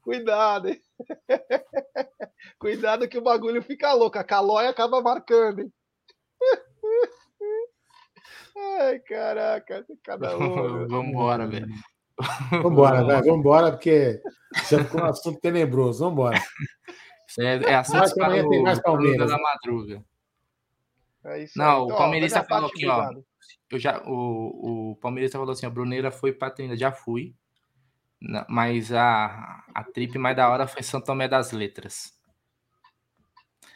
Cuidado, 0.04 0.68
hein? 0.68 0.82
Cuidado 2.60 3.08
que 3.08 3.18
o 3.18 3.24
bagulho 3.24 3.64
fica 3.64 3.94
louco. 3.94 4.20
A 4.20 4.24
calóia 4.24 4.70
acaba 4.70 5.02
marcando, 5.02 5.62
hein? 5.62 5.74
Ai, 8.56 9.00
caraca, 9.00 9.86
cada 10.04 10.38
um. 10.38 10.88
Vamos 10.88 11.08
embora, 11.08 11.48
velho. 11.48 11.68
Vambora, 12.62 13.04
vai, 13.04 13.22
vambora, 13.24 13.72
porque 13.72 14.22
já 14.70 14.84
ficou 14.84 15.02
um 15.02 15.06
assunto 15.06 15.40
tenebroso. 15.40 16.04
Vambora. 16.06 16.40
Isso 17.28 17.42
é, 17.42 17.56
é 17.64 17.76
assunto 17.76 18.14
para 18.14 18.28
amanhã 18.28 18.48
tem 18.48 18.62
mais 18.62 18.80
Palmeiras 18.80 19.32
da 19.32 19.40
madruga. 19.40 20.06
É 21.24 21.46
Não, 21.56 21.86
então, 21.86 21.86
o 21.86 21.98
Palmeirista 21.98 22.44
falou 22.44 22.70
aqui, 22.70 22.86
ó. 22.86 23.10
Eu 23.72 23.80
já, 23.80 24.04
o, 24.06 24.92
o 24.92 24.96
Palmeirista 24.98 25.40
falou 25.40 25.54
assim: 25.54 25.66
a 25.66 25.70
Bruneira 25.70 26.12
foi 26.12 26.34
para 26.34 26.52
treinar, 26.52 26.78
já 26.78 26.92
fui. 26.92 27.34
Mas 28.48 28.94
a, 28.94 29.64
a 29.74 29.84
trip 29.84 30.18
mais 30.18 30.36
da 30.36 30.50
hora 30.50 30.68
foi 30.68 30.82
São 30.82 31.02
Tomé 31.02 31.28
das 31.28 31.52
Letras. 31.52 32.14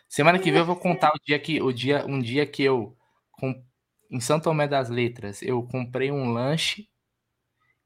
Semana 0.08 0.40
que 0.40 0.52
vem 0.52 0.60
eu 0.60 0.66
vou 0.66 0.78
contar 0.78 1.10
o 1.10 1.20
dia 1.26 1.38
que 1.38 1.62
o 1.62 1.72
dia, 1.72 2.06
um 2.06 2.20
dia 2.20 2.46
que 2.46 2.64
eu 2.64 2.98
com, 3.32 3.62
em 4.10 4.22
São 4.22 4.40
Tomé 4.40 4.68
das 4.68 4.90
Letras 4.90 5.42
eu 5.42 5.62
comprei 5.64 6.12
um 6.12 6.32
lanche 6.32 6.88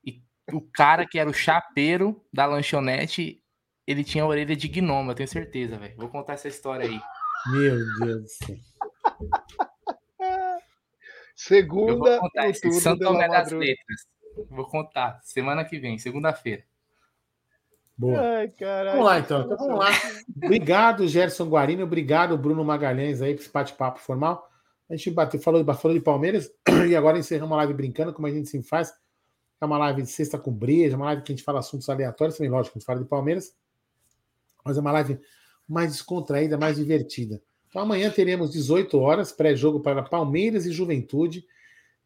e 0.06 0.22
o 0.54 0.62
cara 0.62 1.08
que 1.08 1.18
era 1.18 1.30
o 1.30 1.34
chapeiro 1.34 2.24
da 2.32 2.46
lanchonete 2.46 3.42
ele 3.88 4.04
tinha 4.04 4.24
a 4.24 4.28
orelha 4.28 4.56
de 4.56 4.68
gnomo, 4.68 5.12
eu 5.12 5.16
tenho 5.16 5.28
certeza, 5.28 5.78
velho. 5.78 5.96
Vou 5.98 6.10
contar 6.10 6.34
essa 6.34 6.48
história 6.48 6.88
aí. 6.88 7.02
Meu 7.52 7.76
Deus 8.00 8.22
do 8.22 8.28
céu. 8.28 8.56
Segunda, 11.36 11.92
eu 11.92 11.98
vou 11.98 12.20
contar 12.20 12.50
esse 12.50 12.72
São 12.74 12.98
Tomé 12.98 13.28
das 13.28 13.52
Letras. 13.52 14.06
Vou 14.50 14.66
contar. 14.66 15.20
Semana 15.24 15.64
que 15.64 15.80
vem, 15.80 15.98
segunda-feira. 15.98 16.64
Boa. 17.98 18.20
Ai, 18.20 18.54
vamos 18.60 19.06
lá, 19.06 19.20
então. 19.20 19.42
então. 19.42 19.58
Vamos 19.58 19.80
lá. 19.80 19.92
Obrigado, 20.44 21.08
Gerson 21.08 21.46
Guarino. 21.46 21.84
Obrigado, 21.84 22.38
Bruno 22.38 22.64
Magalhães, 22.64 23.22
aí, 23.22 23.36
por 23.36 23.42
esse 23.42 23.52
bate-papo 23.52 24.00
formal. 24.00 24.50
A 24.90 24.96
gente 24.96 25.12
bateu, 25.12 25.40
falou, 25.40 25.64
falou 25.76 25.96
de 25.96 26.04
Palmeiras 26.04 26.52
e 26.90 26.96
agora 26.96 27.18
encerramos 27.18 27.54
a 27.54 27.58
live 27.58 27.74
brincando, 27.74 28.12
como 28.12 28.28
a 28.28 28.32
gente 28.32 28.50
sempre 28.50 28.68
faz. 28.68 28.94
É 29.62 29.66
uma 29.66 29.78
live 29.78 30.02
de 30.02 30.10
sexta 30.10 30.40
com 30.40 30.52
breja, 30.52 30.96
uma 30.96 31.06
live 31.06 31.22
que 31.22 31.32
a 31.32 31.36
gente 31.36 31.46
fala 31.46 31.60
assuntos 31.60 31.88
aleatórios, 31.88 32.38
também, 32.38 32.50
lógico, 32.50 32.78
a 32.78 32.80
gente 32.80 32.86
fala 32.86 33.00
de 33.00 33.06
Palmeiras. 33.06 33.56
Mas 34.66 34.78
é 34.78 34.82
uma 34.82 34.92
live 34.92 35.20
mais 35.70 35.92
descontraída, 35.92 36.58
mais 36.58 36.78
divertida. 36.78 37.42
Então 37.70 37.84
amanhã 37.84 38.10
teremos 38.10 38.52
18 38.52 39.00
horas, 39.00 39.32
pré-jogo 39.32 39.80
para 39.80 40.04
Palmeiras 40.04 40.66
e 40.66 40.72
Juventude 40.72 41.46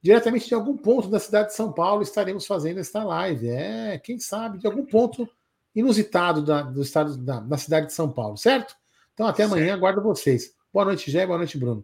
diretamente 0.06 0.48
de 0.48 0.54
algum 0.54 0.78
ponto 0.78 1.10
da 1.10 1.20
cidade 1.20 1.48
de 1.48 1.56
São 1.56 1.74
Paulo 1.74 2.04
estaremos 2.04 2.46
fazendo 2.46 2.80
esta 2.80 3.04
live. 3.04 3.50
É, 3.50 3.98
quem 3.98 4.20
sabe, 4.20 4.60
de 4.60 4.68
algum 4.68 4.86
ponto 4.86 5.28
inusitado 5.74 6.44
da, 6.44 6.62
do 6.62 6.84
estado 6.84 7.18
da, 7.18 7.40
da 7.40 7.58
cidade 7.58 7.88
de 7.88 7.94
São 7.94 8.12
Paulo, 8.12 8.38
certo? 8.38 8.76
Então 9.16 9.26
até 9.26 9.46
amanhã, 9.46 9.66
certo. 9.66 9.78
aguardo 9.78 10.04
vocês. 10.04 10.54
Boa 10.72 10.86
noite, 10.86 11.10
Gé, 11.10 11.26
boa 11.26 11.40
noite, 11.40 11.58
Bruno. 11.58 11.84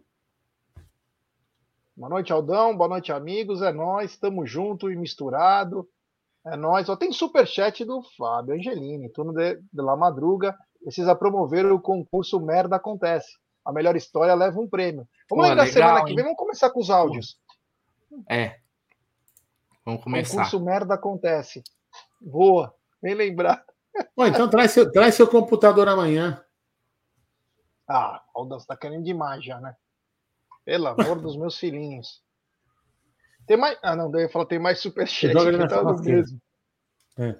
Boa 1.96 2.08
noite, 2.08 2.32
Aldão, 2.32 2.76
boa 2.76 2.88
noite, 2.88 3.10
amigos. 3.10 3.60
É 3.60 3.72
nós, 3.72 4.12
estamos 4.12 4.48
junto 4.48 4.88
e 4.88 4.94
misturado. 4.94 5.88
É 6.46 6.56
nós. 6.56 6.88
Ó, 6.88 6.94
tem 6.94 7.10
superchat 7.10 7.84
do 7.84 8.04
Fábio 8.16 8.54
Angelini, 8.54 9.08
turno 9.08 9.32
de, 9.32 9.56
de 9.56 9.82
La 9.82 9.96
Madruga. 9.96 10.56
Precisa 10.80 11.16
promover 11.16 11.66
o 11.66 11.80
concurso 11.80 12.38
Merda 12.38 12.76
Acontece. 12.76 13.32
A 13.64 13.72
melhor 13.72 13.96
história 13.96 14.34
leva 14.34 14.60
um 14.60 14.68
prêmio. 14.68 15.08
Vamos 15.28 15.44
Pô, 15.44 15.48
lá 15.48 15.54
da 15.56 15.66
semana 15.66 16.04
que 16.04 16.14
vem, 16.14 16.22
vamos 16.22 16.38
começar 16.38 16.70
com 16.70 16.78
os 16.78 16.88
áudios. 16.88 17.36
É. 18.28 18.60
Vamos 19.84 20.02
começar. 20.02 20.34
O 20.34 20.40
curso 20.40 20.60
merda 20.60 20.94
acontece. 20.94 21.62
Boa, 22.20 22.74
bem 23.02 23.14
lembrado. 23.14 23.64
Bom, 24.16 24.26
então 24.26 24.48
traz 24.48 24.70
seu, 24.70 24.90
traz 24.90 25.14
seu 25.14 25.26
computador 25.26 25.88
amanhã. 25.88 26.42
Ah, 27.88 28.22
Aldão, 28.34 28.58
você 28.58 28.66
tá 28.66 28.76
querendo 28.76 29.04
demais 29.04 29.44
já, 29.44 29.60
né? 29.60 29.76
Pelo 30.64 30.86
amor 30.88 31.20
dos 31.20 31.36
meus 31.36 31.58
filhinhos. 31.58 32.22
Tem 33.46 33.56
mais. 33.56 33.76
Ah, 33.82 33.96
não, 33.96 34.10
daí 34.10 34.24
eu 34.24 34.30
falar, 34.30 34.46
tem 34.46 34.58
mais 34.58 34.78
superchat 34.78 35.34
que 35.34 35.68
tá 35.68 35.82
no 35.82 36.00
mesmo. 36.00 36.40
É. 37.18 37.36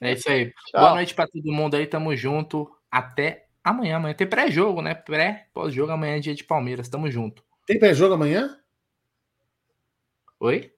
é 0.00 0.12
isso 0.12 0.30
aí. 0.30 0.52
Tchau. 0.66 0.80
Boa 0.80 0.94
noite 0.94 1.14
para 1.14 1.26
todo 1.26 1.52
mundo 1.52 1.74
aí, 1.74 1.86
tamo 1.86 2.14
junto. 2.14 2.70
Até 2.90 3.46
amanhã. 3.64 3.96
Amanhã 3.96 4.14
tem 4.14 4.28
pré-jogo, 4.28 4.82
né? 4.82 4.94
Pré, 4.94 5.48
pós-jogo 5.54 5.90
amanhã 5.90 6.16
é 6.16 6.20
dia 6.20 6.34
de 6.34 6.44
Palmeiras. 6.44 6.88
Tamo 6.88 7.10
junto. 7.10 7.42
Tem 7.66 7.78
pré-jogo 7.78 8.14
amanhã? 8.14 8.59
Oi? 10.40 10.72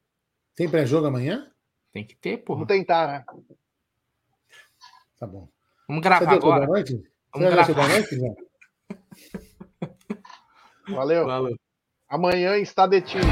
Tem 0.56 0.68
pré-jogo 0.68 1.06
amanhã? 1.06 1.48
Tem 1.92 2.04
que 2.04 2.16
ter, 2.16 2.38
porra. 2.38 2.58
Vou 2.58 2.66
tentar, 2.66 3.06
né? 3.06 3.24
Tá 5.16 5.24
bom. 5.24 5.48
Vamos 5.86 6.02
gravar 6.02 6.32
agora. 6.32 6.66
Boa 6.66 6.78
noite? 6.78 7.00
Vamos 7.32 7.48
Você 7.48 7.72
gravar. 7.72 7.74
Boa 7.74 7.88
noite? 7.88 8.18
Valeu. 10.90 11.26
Valeu. 11.26 11.56
Amanhã 12.08 12.56
está 12.56 12.88
detido. 12.88 13.24